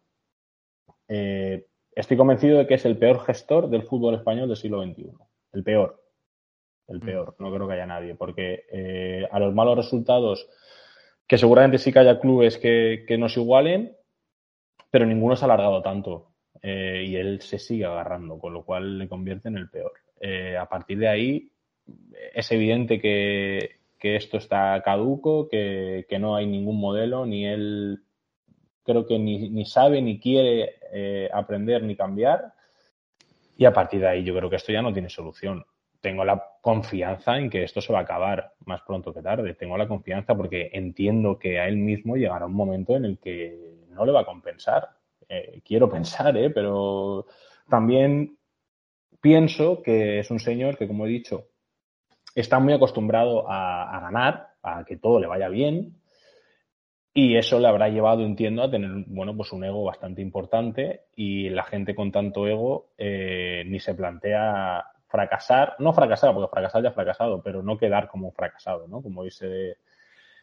Eh, 1.08 1.66
estoy 1.94 2.16
convencido 2.16 2.58
de 2.58 2.66
que 2.66 2.74
es 2.74 2.84
el 2.84 2.96
peor 2.96 3.20
gestor 3.24 3.68
del 3.68 3.82
fútbol 3.82 4.14
español 4.14 4.48
del 4.48 4.56
siglo 4.56 4.82
XXI. 4.82 5.10
El 5.52 5.64
peor. 5.64 6.02
El 6.88 6.98
mm. 6.98 7.04
peor. 7.04 7.36
No 7.38 7.52
creo 7.52 7.66
que 7.66 7.74
haya 7.74 7.86
nadie. 7.86 8.14
Porque 8.14 8.64
eh, 8.72 9.26
a 9.30 9.38
los 9.38 9.54
malos 9.54 9.76
resultados, 9.76 10.48
que 11.26 11.38
seguramente 11.38 11.78
sí 11.78 11.92
que 11.92 11.98
haya 11.98 12.20
clubes 12.20 12.58
que, 12.58 13.04
que 13.06 13.18
nos 13.18 13.36
igualen, 13.36 13.96
pero 14.92 15.04
ninguno 15.06 15.34
se 15.34 15.44
ha 15.44 15.46
alargado 15.46 15.82
tanto. 15.82 16.28
Eh, 16.62 17.06
y 17.08 17.16
él 17.16 17.40
se 17.40 17.58
sigue 17.58 17.86
agarrando, 17.86 18.38
con 18.38 18.52
lo 18.52 18.64
cual 18.64 18.96
le 18.96 19.08
convierte 19.08 19.48
en 19.48 19.56
el 19.56 19.68
peor. 19.68 19.94
a 20.56 20.68
partir 20.68 20.98
de 20.98 21.08
ahí, 21.08 21.50
es 22.32 22.52
evidente 22.52 23.00
que, 23.00 23.82
que 24.02 24.16
esto 24.16 24.36
está 24.36 24.82
caduco, 24.84 25.48
que, 25.48 26.04
no 26.18 26.34
hay 26.34 26.44
ningún 26.44 26.80
modelo, 26.80 27.24
ni 27.24 27.46
él 27.46 28.02
creo 28.82 29.06
que 29.06 29.16
ni, 29.16 29.64
sabe 29.64 30.02
ni 30.02 30.18
quiere 30.18 30.74
eh, 30.92 31.30
aprender 31.32 31.84
ni 31.84 31.94
cambiar. 31.94 32.52
Y 33.56 33.64
a 33.64 33.72
partir 33.72 34.00
de 34.00 34.08
ahí 34.08 34.24
yo 34.24 34.34
creo 34.34 34.50
que 34.50 34.56
esto 34.56 34.72
ya 34.72 34.82
no 34.82 34.92
tiene 34.92 35.08
solución. 35.08 35.64
Tengo 36.00 36.24
la 36.24 36.42
confianza 36.60 37.38
en 37.38 37.48
que 37.48 37.62
esto 37.62 37.80
se 37.80 37.92
va 37.92 38.00
a 38.00 38.02
acabar 38.02 38.54
más 38.66 38.80
pronto 38.82 39.14
que 39.14 39.22
tarde. 39.22 39.54
Tengo 39.54 39.78
la 39.78 39.86
confianza 39.86 40.34
porque 40.34 40.70
entiendo 40.72 41.38
que 41.38 41.60
a 41.60 41.68
él 41.68 41.76
mismo 41.76 42.16
llegará 42.16 42.46
un 42.46 42.54
momento 42.54 42.96
en 42.96 43.04
el 43.04 43.18
que 43.20 43.81
no 43.92 44.04
le 44.04 44.12
va 44.12 44.20
a 44.20 44.26
compensar. 44.26 44.88
Eh, 45.28 45.62
quiero 45.64 45.88
pensar, 45.88 46.36
¿eh? 46.36 46.50
pero 46.50 47.26
también 47.68 48.36
pienso 49.20 49.82
que 49.82 50.18
es 50.18 50.30
un 50.30 50.40
señor 50.40 50.76
que, 50.76 50.88
como 50.88 51.06
he 51.06 51.10
dicho, 51.10 51.48
está 52.34 52.58
muy 52.58 52.72
acostumbrado 52.72 53.44
a, 53.48 54.00
ganar, 54.00 54.48
a 54.62 54.84
que 54.84 54.96
todo 54.96 55.20
le 55.20 55.26
vaya 55.26 55.48
bien, 55.48 55.98
y 57.14 57.36
eso 57.36 57.60
le 57.60 57.68
habrá 57.68 57.88
llevado, 57.88 58.22
entiendo, 58.24 58.62
a 58.62 58.70
tener, 58.70 59.04
bueno, 59.06 59.36
pues 59.36 59.52
un 59.52 59.64
ego 59.64 59.84
bastante 59.84 60.22
importante 60.22 61.02
y 61.14 61.50
la 61.50 61.62
gente 61.62 61.94
con 61.94 62.10
tanto 62.10 62.46
ego 62.46 62.88
eh, 62.96 63.64
ni 63.66 63.80
se 63.80 63.94
plantea 63.94 64.86
fracasar, 65.08 65.76
no 65.78 65.92
fracasar, 65.92 66.32
porque 66.32 66.50
fracasar 66.50 66.82
ya 66.82 66.88
ha 66.88 66.92
fracasado, 66.92 67.42
pero 67.42 67.62
no 67.62 67.76
quedar 67.76 68.08
como 68.08 68.32
fracasado, 68.32 68.88
¿no? 68.88 69.02
Como 69.02 69.24
dice 69.24 69.76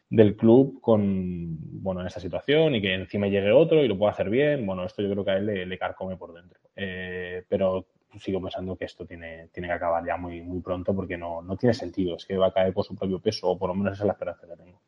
del 0.09 0.35
club 0.35 0.81
con, 0.81 1.57
bueno, 1.81 2.01
en 2.01 2.07
esta 2.07 2.19
situación 2.19 2.75
y 2.75 2.81
que 2.81 2.93
encima 2.93 3.27
llegue 3.27 3.51
otro 3.51 3.83
y 3.83 3.87
lo 3.87 3.97
pueda 3.97 4.11
hacer 4.11 4.29
bien, 4.29 4.65
bueno, 4.65 4.83
esto 4.85 5.01
yo 5.01 5.11
creo 5.11 5.23
que 5.23 5.31
a 5.31 5.37
él 5.37 5.69
le, 5.69 5.77
carcome 5.77 6.17
por 6.17 6.33
dentro. 6.33 6.59
Eh, 6.75 7.43
pero 7.47 7.85
sigo 8.19 8.41
pensando 8.41 8.75
que 8.75 8.85
esto 8.85 9.05
tiene, 9.05 9.49
tiene 9.53 9.67
que 9.67 9.73
acabar 9.73 10.03
ya 10.05 10.17
muy, 10.17 10.41
muy 10.41 10.61
pronto 10.61 10.95
porque 10.95 11.17
no, 11.17 11.41
no 11.43 11.55
tiene 11.57 11.73
sentido. 11.73 12.15
Es 12.15 12.25
que 12.25 12.37
va 12.37 12.47
a 12.47 12.53
caer 12.53 12.73
por 12.73 12.85
su 12.85 12.95
propio 12.95 13.19
peso, 13.19 13.47
o 13.47 13.57
por 13.57 13.69
lo 13.69 13.75
menos 13.75 13.93
esa 13.93 14.03
es 14.03 14.07
la 14.07 14.13
esperanza 14.13 14.47
que 14.47 14.63
tengo. 14.63 14.79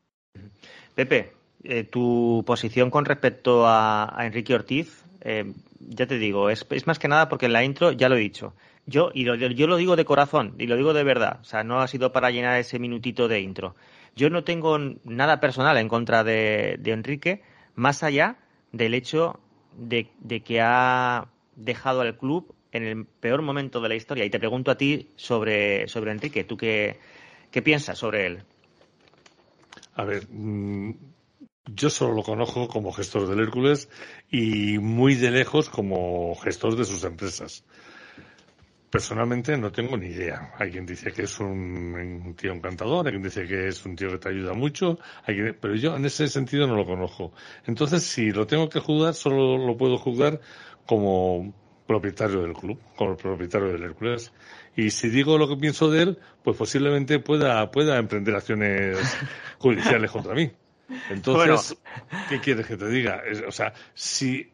Pepe, 0.95 1.31
eh, 1.63 1.83
tu 1.83 2.43
posición 2.45 2.89
con 2.89 3.05
respecto 3.05 3.65
a, 3.67 4.17
Enrique 4.21 4.55
Ortiz, 4.55 5.05
eh, 5.21 5.53
ya 5.79 6.07
te 6.07 6.17
digo, 6.17 6.49
es, 6.49 6.65
es, 6.71 6.87
más 6.87 6.97
que 6.97 7.07
nada 7.07 7.29
porque 7.29 7.45
en 7.45 7.53
la 7.53 7.63
intro 7.63 7.91
ya 7.91 8.09
lo 8.09 8.15
he 8.15 8.19
dicho. 8.19 8.55
Yo, 8.87 9.11
y 9.13 9.25
lo, 9.25 9.35
yo 9.35 9.67
lo 9.67 9.77
digo 9.77 9.95
de 9.95 10.05
corazón, 10.05 10.55
y 10.57 10.65
lo 10.65 10.75
digo 10.75 10.93
de 10.93 11.03
verdad, 11.03 11.37
o 11.41 11.43
sea, 11.43 11.63
no 11.63 11.81
ha 11.81 11.87
sido 11.87 12.11
para 12.11 12.31
llenar 12.31 12.59
ese 12.59 12.79
minutito 12.79 13.27
de 13.27 13.39
intro. 13.39 13.75
Yo 14.15 14.29
no 14.29 14.43
tengo 14.43 14.77
nada 15.03 15.39
personal 15.39 15.77
en 15.77 15.87
contra 15.87 16.23
de, 16.23 16.79
Enrique, 16.85 17.41
más 17.75 18.03
allá 18.03 18.37
del 18.71 18.93
hecho 18.93 19.39
de, 19.77 20.09
de 20.19 20.41
que 20.41 20.61
ha 20.61 21.27
dejado 21.55 22.01
al 22.01 22.17
club 22.17 22.53
en 22.71 22.83
el 22.83 23.05
peor 23.05 23.41
momento 23.41 23.81
de 23.81 23.89
la 23.89 23.95
historia. 23.95 24.25
Y 24.25 24.29
te 24.29 24.39
pregunto 24.39 24.71
a 24.71 24.77
ti 24.77 25.09
sobre, 25.15 25.87
sobre 25.87 26.11
Enrique, 26.11 26.43
¿tú 26.43 26.57
qué, 26.57 26.99
qué 27.51 27.61
piensas 27.61 27.97
sobre 27.97 28.25
él? 28.25 28.43
A 29.93 30.03
ver, 30.03 30.27
mm, 30.29 30.93
yo 31.67 31.89
solo 31.89 32.15
lo 32.15 32.23
conozco 32.23 32.67
como 32.67 32.91
gestor 32.91 33.27
del 33.27 33.39
Hércules 33.39 33.89
y 34.29 34.77
muy 34.79 35.15
de 35.15 35.31
lejos 35.31 35.69
como 35.69 36.35
gestor 36.35 36.75
de 36.75 36.85
sus 36.85 37.03
empresas. 37.03 37.65
Personalmente 38.91 39.57
no 39.57 39.71
tengo 39.71 39.95
ni 39.95 40.07
idea. 40.07 40.53
Hay 40.57 40.69
quien 40.69 40.85
dice 40.85 41.13
que 41.13 41.23
es 41.23 41.39
un, 41.39 42.35
tío 42.37 42.51
encantador, 42.51 43.05
hay 43.07 43.13
quien 43.13 43.23
dice 43.23 43.47
que 43.47 43.69
es 43.69 43.85
un 43.85 43.95
tío 43.95 44.09
que 44.09 44.17
te 44.17 44.29
ayuda 44.29 44.53
mucho, 44.53 44.99
hay 45.25 45.53
pero 45.53 45.75
yo 45.75 45.95
en 45.95 46.03
ese 46.05 46.27
sentido 46.27 46.67
no 46.67 46.75
lo 46.75 46.85
conozco. 46.85 47.31
Entonces, 47.65 48.03
si 48.03 48.31
lo 48.31 48.45
tengo 48.45 48.67
que 48.67 48.81
juzgar, 48.81 49.13
solo 49.13 49.57
lo 49.57 49.77
puedo 49.77 49.97
juzgar 49.97 50.41
como 50.85 51.53
propietario 51.87 52.41
del 52.41 52.53
club, 52.53 52.77
como 52.97 53.15
propietario 53.15 53.69
del 53.69 53.83
Hércules. 53.83 54.33
Y 54.75 54.89
si 54.91 55.09
digo 55.09 55.37
lo 55.37 55.47
que 55.47 55.55
pienso 55.55 55.89
de 55.89 56.03
él, 56.03 56.19
pues 56.43 56.57
posiblemente 56.57 57.19
pueda, 57.19 57.71
pueda 57.71 57.97
emprender 57.97 58.35
acciones 58.35 58.97
judiciales 59.57 60.11
contra 60.11 60.33
mí. 60.33 60.51
Entonces, 61.09 61.77
¿qué 62.27 62.41
quieres 62.41 62.65
que 62.65 62.75
te 62.75 62.89
diga? 62.89 63.23
o 63.47 63.51
sea, 63.51 63.73
si, 63.93 64.51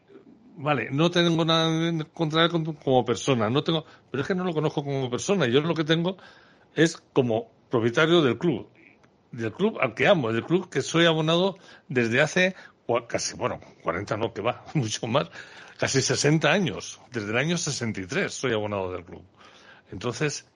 vale, 0.58 0.88
no 0.90 1.10
tengo 1.10 1.44
nada 1.44 2.04
contra 2.12 2.44
él 2.44 2.50
como 2.50 3.04
persona, 3.04 3.48
no 3.48 3.62
tengo, 3.62 3.84
pero 4.10 4.22
es 4.22 4.28
que 4.28 4.34
no 4.34 4.44
lo 4.44 4.52
conozco 4.52 4.84
como 4.84 5.08
persona. 5.08 5.46
Yo 5.46 5.60
lo 5.60 5.74
que 5.74 5.84
tengo 5.84 6.16
es 6.74 6.96
como 7.12 7.50
propietario 7.70 8.22
del 8.22 8.38
club, 8.38 8.68
del 9.30 9.52
club 9.52 9.78
al 9.80 9.94
que 9.94 10.08
amo, 10.08 10.32
del 10.32 10.44
club 10.44 10.68
que 10.68 10.82
soy 10.82 11.06
abonado 11.06 11.56
desde 11.88 12.20
hace 12.20 12.56
casi, 13.06 13.36
bueno, 13.36 13.60
40 13.82 14.16
no, 14.16 14.32
que 14.32 14.42
va, 14.42 14.64
mucho 14.74 15.06
más, 15.06 15.30
casi 15.78 16.02
60 16.02 16.50
años. 16.50 17.00
Desde 17.12 17.30
el 17.30 17.38
año 17.38 17.56
63 17.56 18.32
soy 18.32 18.52
abonado 18.52 18.92
del 18.92 19.04
club. 19.04 19.22
Entonces, 19.92 20.46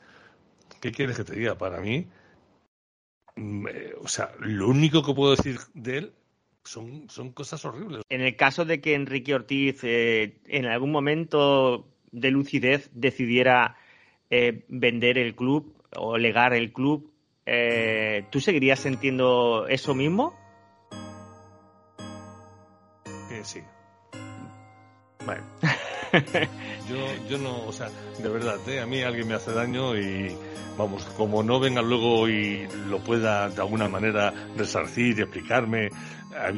¿qué 0.80 0.92
quieres 0.92 1.16
que 1.16 1.24
te 1.24 1.36
diga? 1.36 1.56
Para 1.56 1.80
mí, 1.80 2.08
mm, 3.36 3.68
eh, 3.68 3.94
o 4.00 4.08
sea, 4.08 4.32
lo 4.40 4.68
único 4.68 5.02
que 5.02 5.14
puedo 5.14 5.36
decir 5.36 5.58
de 5.74 5.98
él 5.98 6.14
son, 6.64 7.08
son 7.08 7.32
cosas 7.32 7.64
horribles. 7.64 8.02
En 8.08 8.20
el 8.20 8.36
caso 8.36 8.64
de 8.64 8.80
que 8.80 8.94
Enrique 8.94 9.34
Ortiz 9.34 9.80
eh, 9.82 10.38
en 10.46 10.66
algún 10.66 10.92
momento 10.92 11.88
de 12.10 12.30
lucidez 12.30 12.90
decidiera 12.92 13.76
eh, 14.30 14.64
vender 14.68 15.18
el 15.18 15.34
club 15.34 15.74
o 15.96 16.18
legar 16.18 16.54
el 16.54 16.72
club, 16.72 17.10
¿tú 18.30 18.40
seguirías 18.40 18.80
sintiendo 18.80 19.66
eso 19.68 19.94
mismo? 19.94 20.34
sí. 23.44 23.62
Bueno. 25.24 25.42
yo, 26.88 27.28
yo 27.28 27.38
no, 27.38 27.64
o 27.66 27.72
sea, 27.72 27.88
de 28.22 28.28
verdad, 28.28 28.58
¿eh? 28.68 28.80
a 28.80 28.86
mí 28.86 29.02
alguien 29.02 29.28
me 29.28 29.34
hace 29.34 29.52
daño 29.52 29.96
y 29.96 30.36
vamos, 30.76 31.04
como 31.16 31.42
no 31.42 31.58
venga 31.60 31.82
luego 31.82 32.28
y 32.28 32.66
lo 32.88 32.98
pueda 32.98 33.48
de 33.48 33.60
alguna 33.60 33.88
manera 33.88 34.32
resarcir 34.56 35.18
y 35.18 35.22
explicarme, 35.22 35.90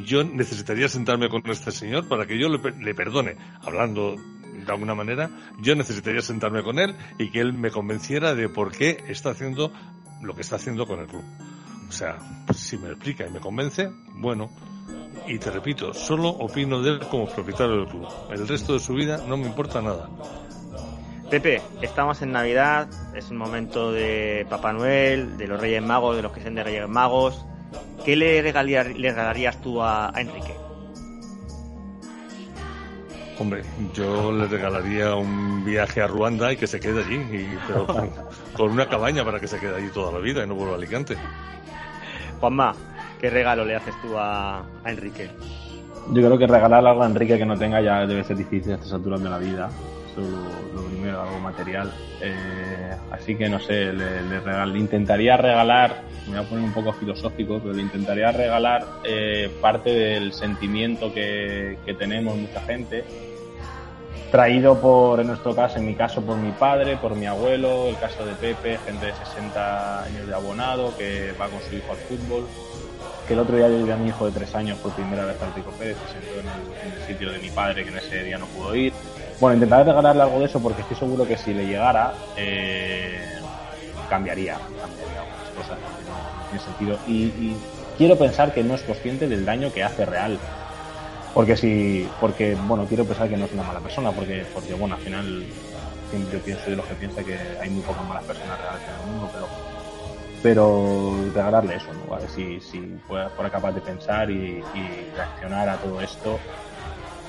yo 0.05 0.23
necesitaría 0.23 0.87
sentarme 0.87 1.29
con 1.29 1.41
este 1.49 1.71
señor 1.71 2.07
para 2.07 2.25
que 2.25 2.39
yo 2.39 2.49
le, 2.49 2.59
le 2.79 2.93
perdone, 2.93 3.37
hablando 3.61 4.15
de 4.15 4.71
alguna 4.71 4.95
manera, 4.95 5.29
yo 5.59 5.75
necesitaría 5.75 6.21
sentarme 6.21 6.63
con 6.63 6.79
él 6.79 6.95
y 7.19 7.29
que 7.29 7.39
él 7.39 7.53
me 7.53 7.71
convenciera 7.71 8.35
de 8.35 8.49
por 8.49 8.71
qué 8.71 9.03
está 9.07 9.31
haciendo 9.31 9.71
lo 10.21 10.33
que 10.33 10.41
está 10.41 10.55
haciendo 10.55 10.85
con 10.85 10.99
el 10.99 11.07
club. 11.07 11.23
O 11.87 11.91
sea, 11.91 12.17
si 12.53 12.77
me 12.77 12.89
explica 12.89 13.27
y 13.27 13.31
me 13.31 13.39
convence, 13.39 13.89
bueno, 14.15 14.49
y 15.27 15.39
te 15.39 15.51
repito, 15.51 15.93
solo 15.93 16.29
opino 16.29 16.81
de 16.81 16.91
él 16.91 16.99
como 17.09 17.27
propietario 17.27 17.77
del 17.77 17.87
club. 17.87 18.07
El 18.29 18.47
resto 18.47 18.73
de 18.73 18.79
su 18.79 18.93
vida 18.93 19.23
no 19.27 19.37
me 19.37 19.47
importa 19.47 19.81
nada. 19.81 20.09
Pepe, 21.29 21.61
estamos 21.81 22.21
en 22.21 22.31
Navidad, 22.31 22.87
es 23.15 23.31
un 23.31 23.37
momento 23.37 23.91
de 23.91 24.45
Papá 24.49 24.73
Noel, 24.73 25.37
de 25.37 25.47
los 25.47 25.59
Reyes 25.59 25.81
Magos, 25.81 26.15
de 26.15 26.21
los 26.21 26.31
que 26.31 26.41
sean 26.41 26.55
de 26.55 26.63
Reyes 26.63 26.87
Magos. 26.87 27.43
¿Qué 28.05 28.15
le, 28.15 28.41
regalarías 28.41 29.59
tú 29.61 29.81
a, 29.81 30.13
Enrique? 30.15 30.55
Hombre, 33.39 33.63
yo 33.93 34.31
le 34.31 34.47
regalaría 34.47 35.15
un 35.15 35.65
viaje 35.65 36.01
a 36.01 36.07
Ruanda 36.07 36.53
y 36.53 36.57
que 36.57 36.67
se 36.67 36.79
quede 36.79 37.03
allí, 37.03 37.49
pero 37.67 37.87
con, 37.87 38.09
con, 38.55 38.71
una 38.71 38.87
cabaña 38.87 39.25
para 39.25 39.39
que 39.39 39.47
se 39.47 39.59
quede 39.59 39.75
allí 39.75 39.89
toda 39.89 40.11
la 40.11 40.19
vida 40.19 40.43
y 40.43 40.47
no 40.47 40.53
vuelva 40.53 40.73
a 40.73 40.77
Alicante. 40.77 41.17
Juanma, 42.39 42.75
¿Qué 43.19 43.29
regalo 43.29 43.65
le 43.65 43.75
haces 43.75 43.93
tú 44.01 44.17
a, 44.17 44.65
Enrique? 44.85 45.29
Yo 46.11 46.21
creo 46.21 46.37
que 46.37 46.47
regalar 46.47 46.85
algo 46.85 47.03
a 47.03 47.07
Enrique 47.07 47.37
que 47.37 47.45
no 47.45 47.57
tenga 47.57 47.81
ya 47.81 48.05
debe 48.05 48.23
ser 48.23 48.37
difícil 48.37 48.73
a 48.73 48.75
estas 48.75 48.93
alturas 48.93 49.21
de 49.21 49.29
la 49.29 49.37
vida. 49.37 49.69
Solo 50.13 50.27
lo 50.73 50.83
primero, 50.83 51.21
algo 51.21 51.39
material. 51.39 51.91
Eh, 52.21 52.95
así 53.11 53.35
que 53.35 53.49
no 53.49 53.59
sé, 53.59 53.91
le, 53.91 54.79
intentaría 54.79 55.35
regalar, 55.37 56.03
me 56.27 56.37
voy 56.37 56.45
a 56.45 56.49
poner 56.49 56.63
un 56.65 56.73
poco 56.73 56.93
filosófico, 56.93 57.59
pero 57.59 57.73
le 57.73 57.81
intentaría 57.81 58.31
regalar 58.31 58.85
eh, 59.03 59.49
parte 59.61 59.89
del 59.89 60.31
sentimiento 60.31 61.13
que, 61.13 61.77
que 61.85 61.93
tenemos 61.95 62.37
mucha 62.37 62.61
gente, 62.61 63.03
traído 64.31 64.79
por, 64.79 65.19
en 65.19 65.27
nuestro 65.27 65.55
caso, 65.55 65.77
en 65.77 65.85
mi 65.85 65.95
caso, 65.95 66.21
por 66.21 66.37
mi 66.37 66.51
padre, 66.51 66.97
por 66.97 67.15
mi 67.15 67.25
abuelo, 67.25 67.87
el 67.87 67.97
caso 67.97 68.25
de 68.25 68.33
Pepe, 68.33 68.77
gente 68.85 69.05
de 69.07 69.13
60 69.13 70.03
años 70.03 70.27
de 70.27 70.33
abonado 70.33 70.95
que 70.97 71.33
va 71.39 71.47
con 71.47 71.61
su 71.61 71.75
hijo 71.75 71.91
al 71.91 71.97
fútbol 71.97 72.45
que 73.27 73.33
el 73.33 73.39
otro 73.39 73.57
día 73.57 73.67
yo 73.69 73.93
a 73.93 73.97
mi 73.97 74.09
hijo 74.09 74.25
de 74.25 74.31
tres 74.31 74.53
años 74.55 74.77
por 74.79 74.91
primera 74.93 75.25
vez 75.25 75.41
al 75.41 75.53
Rico 75.53 75.71
Pérez, 75.71 75.97
se 76.07 76.19
sentó 76.19 76.39
en 76.39 76.91
el, 76.91 77.07
sitio 77.07 77.31
de 77.31 77.39
mi 77.39 77.49
padre 77.49 77.83
que 77.83 77.89
en 77.89 77.97
ese 77.97 78.23
día 78.23 78.37
no 78.37 78.45
pudo 78.47 78.75
ir. 78.75 78.93
Bueno, 79.39 79.55
intentaré 79.55 79.83
regalarle 79.83 80.21
algo 80.23 80.39
de 80.39 80.45
eso 80.45 80.59
porque 80.59 80.81
estoy 80.81 80.97
seguro 80.97 81.27
que 81.27 81.37
si 81.37 81.53
le 81.53 81.65
llegara, 81.65 82.13
eh, 82.37 83.19
cambiaría, 84.09 84.53
cambiaría 84.53 85.19
algunas 85.21 85.49
cosas, 85.57 85.77
no 86.53 86.59
sentido. 86.59 86.97
Y, 87.07 87.55
quiero 87.97 88.17
pensar 88.17 88.53
que 88.53 88.63
no 88.63 88.75
es 88.75 88.81
consciente 88.81 89.27
del 89.27 89.45
daño 89.45 89.71
que 89.71 89.83
hace 89.83 90.05
real. 90.05 90.37
Porque 91.33 91.57
si, 91.57 92.07
porque, 92.21 92.55
bueno, 92.55 92.85
quiero 92.85 93.03
pensar 93.03 93.27
que 93.27 93.35
no 93.35 93.45
es 93.45 93.51
una 93.51 93.63
mala 93.63 93.79
persona, 93.79 94.11
porque, 94.11 94.45
porque 94.53 94.73
bueno, 94.73 94.95
al 94.95 95.01
final 95.01 95.45
siempre 96.09 96.39
pienso 96.39 96.69
de 96.69 96.77
los 96.77 96.85
que 96.85 96.95
piensa 96.95 97.23
que 97.23 97.37
hay 97.61 97.69
muy 97.69 97.81
pocas 97.81 98.05
malas 98.07 98.23
personas 98.23 98.57
reales 98.59 98.81
en 98.83 99.01
el 99.01 99.11
mundo, 99.11 99.29
pero 99.33 99.47
pero 100.45 101.25
regalarle 101.33 101.77
eso, 101.77 101.87
¿no? 101.91 102.13
A 102.13 102.19
ver 102.19 102.29
si, 102.29 102.61
si 102.61 102.79
fuera, 103.07 103.49
capaz 103.49 103.71
de 103.71 103.81
pensar 103.81 104.29
y, 104.29 104.61
reaccionar 105.15 105.67
a 105.67 105.77
todo 105.77 105.99
esto 106.01 106.39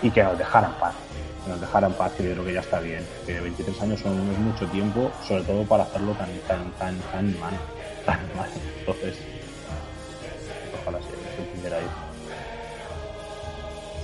y 0.02 0.10
que 0.10 0.22
nos 0.22 0.36
dejara 0.36 0.66
en 0.66 0.74
paz. 0.74 0.94
Que 1.42 1.50
nos 1.50 1.58
dejara 1.58 1.86
en 1.86 1.94
paz, 1.94 2.12
que 2.12 2.24
yo 2.24 2.32
creo 2.32 2.44
que 2.44 2.52
ya 2.52 2.60
está 2.60 2.78
bien. 2.78 3.06
Que 3.24 3.40
23 3.40 3.80
años 3.80 4.00
son, 4.00 4.30
es 4.30 4.38
mucho 4.38 4.66
tiempo, 4.66 5.10
sobre 5.26 5.44
todo 5.44 5.64
para 5.64 5.84
hacerlo 5.84 6.12
tan, 6.12 6.28
tan, 6.46 6.70
tan, 6.72 6.98
tan 7.10 7.40
mal. 7.40 7.54
Tan 8.04 8.20
mal. 8.36 8.50
Entonces, 8.80 9.16
ojalá 10.82 10.98
se, 10.98 11.36
se 11.36 11.42
entendiera 11.42 11.78
ahí. 11.78 11.86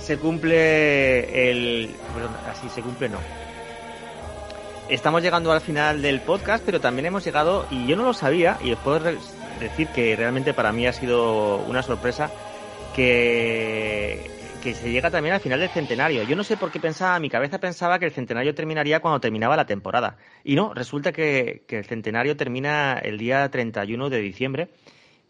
Se 0.01 0.17
cumple 0.17 1.51
el. 1.51 1.95
Bueno, 2.13 2.29
así 2.51 2.67
se 2.67 2.81
cumple, 2.81 3.09
no 3.09 3.42
estamos 4.93 5.23
llegando 5.23 5.51
al 5.51 5.61
final 5.61 6.01
del 6.01 6.21
podcast, 6.21 6.63
pero 6.63 6.79
también 6.79 7.07
hemos 7.07 7.25
llegado, 7.25 7.65
y 7.71 7.87
yo 7.87 7.95
no 7.95 8.03
lo 8.03 8.13
sabía, 8.13 8.57
y 8.63 8.71
os 8.71 8.79
puedo 8.79 8.99
decir 9.59 9.87
que 9.87 10.15
realmente 10.15 10.53
para 10.53 10.71
mí 10.71 10.85
ha 10.85 10.93
sido 10.93 11.57
una 11.57 11.81
sorpresa, 11.81 12.29
que, 12.95 14.29
que 14.61 14.75
se 14.75 14.91
llega 14.91 15.09
también 15.09 15.33
al 15.33 15.41
final 15.41 15.59
del 15.59 15.69
centenario. 15.69 16.23
Yo 16.23 16.35
no 16.35 16.43
sé 16.43 16.57
por 16.57 16.71
qué 16.71 16.79
pensaba, 16.79 17.19
mi 17.19 17.29
cabeza 17.29 17.59
pensaba 17.59 17.97
que 17.97 18.05
el 18.05 18.11
centenario 18.11 18.53
terminaría 18.53 18.99
cuando 18.99 19.19
terminaba 19.19 19.55
la 19.55 19.65
temporada. 19.65 20.17
Y 20.43 20.55
no, 20.55 20.73
resulta 20.73 21.11
que, 21.11 21.63
que 21.67 21.79
el 21.79 21.85
centenario 21.85 22.37
termina 22.37 22.99
el 22.99 23.17
día 23.17 23.49
31 23.49 24.09
de 24.09 24.19
diciembre 24.19 24.69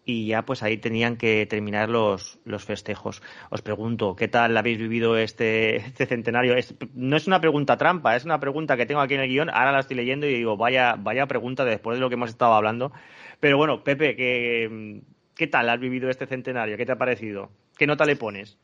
y 0.05 0.27
ya 0.27 0.43
pues 0.43 0.63
ahí 0.63 0.77
tenían 0.77 1.15
que 1.15 1.45
terminar 1.45 1.89
los, 1.89 2.39
los 2.45 2.63
festejos. 2.63 3.21
Os 3.49 3.61
pregunto, 3.61 4.15
¿qué 4.15 4.27
tal 4.27 4.55
habéis 4.57 4.77
vivido 4.77 5.17
este, 5.17 5.77
este 5.77 6.05
centenario? 6.05 6.55
No 6.93 7.15
es 7.15 7.27
una 7.27 7.39
pregunta 7.39 7.77
trampa, 7.77 8.15
es 8.15 8.25
una 8.25 8.39
pregunta 8.39 8.75
que 8.75 8.85
tengo 8.85 9.01
aquí 9.01 9.13
en 9.13 9.21
el 9.21 9.29
guion, 9.29 9.49
ahora 9.49 9.71
la 9.71 9.79
estoy 9.79 9.95
leyendo 9.95 10.27
y 10.27 10.33
digo, 10.33 10.57
vaya, 10.57 10.95
vaya 10.97 11.25
pregunta 11.27 11.63
después 11.63 11.97
de 11.97 12.01
lo 12.01 12.09
que 12.09 12.15
hemos 12.15 12.29
estado 12.29 12.53
hablando. 12.53 12.91
Pero 13.39 13.57
bueno, 13.57 13.83
Pepe, 13.83 14.15
¿qué, 14.15 15.01
¿qué 15.35 15.47
tal 15.47 15.69
has 15.69 15.79
vivido 15.79 16.09
este 16.09 16.27
centenario? 16.27 16.77
¿Qué 16.77 16.85
te 16.85 16.91
ha 16.91 16.97
parecido? 16.97 17.51
¿Qué 17.77 17.87
nota 17.87 18.05
le 18.05 18.15
pones? 18.15 18.57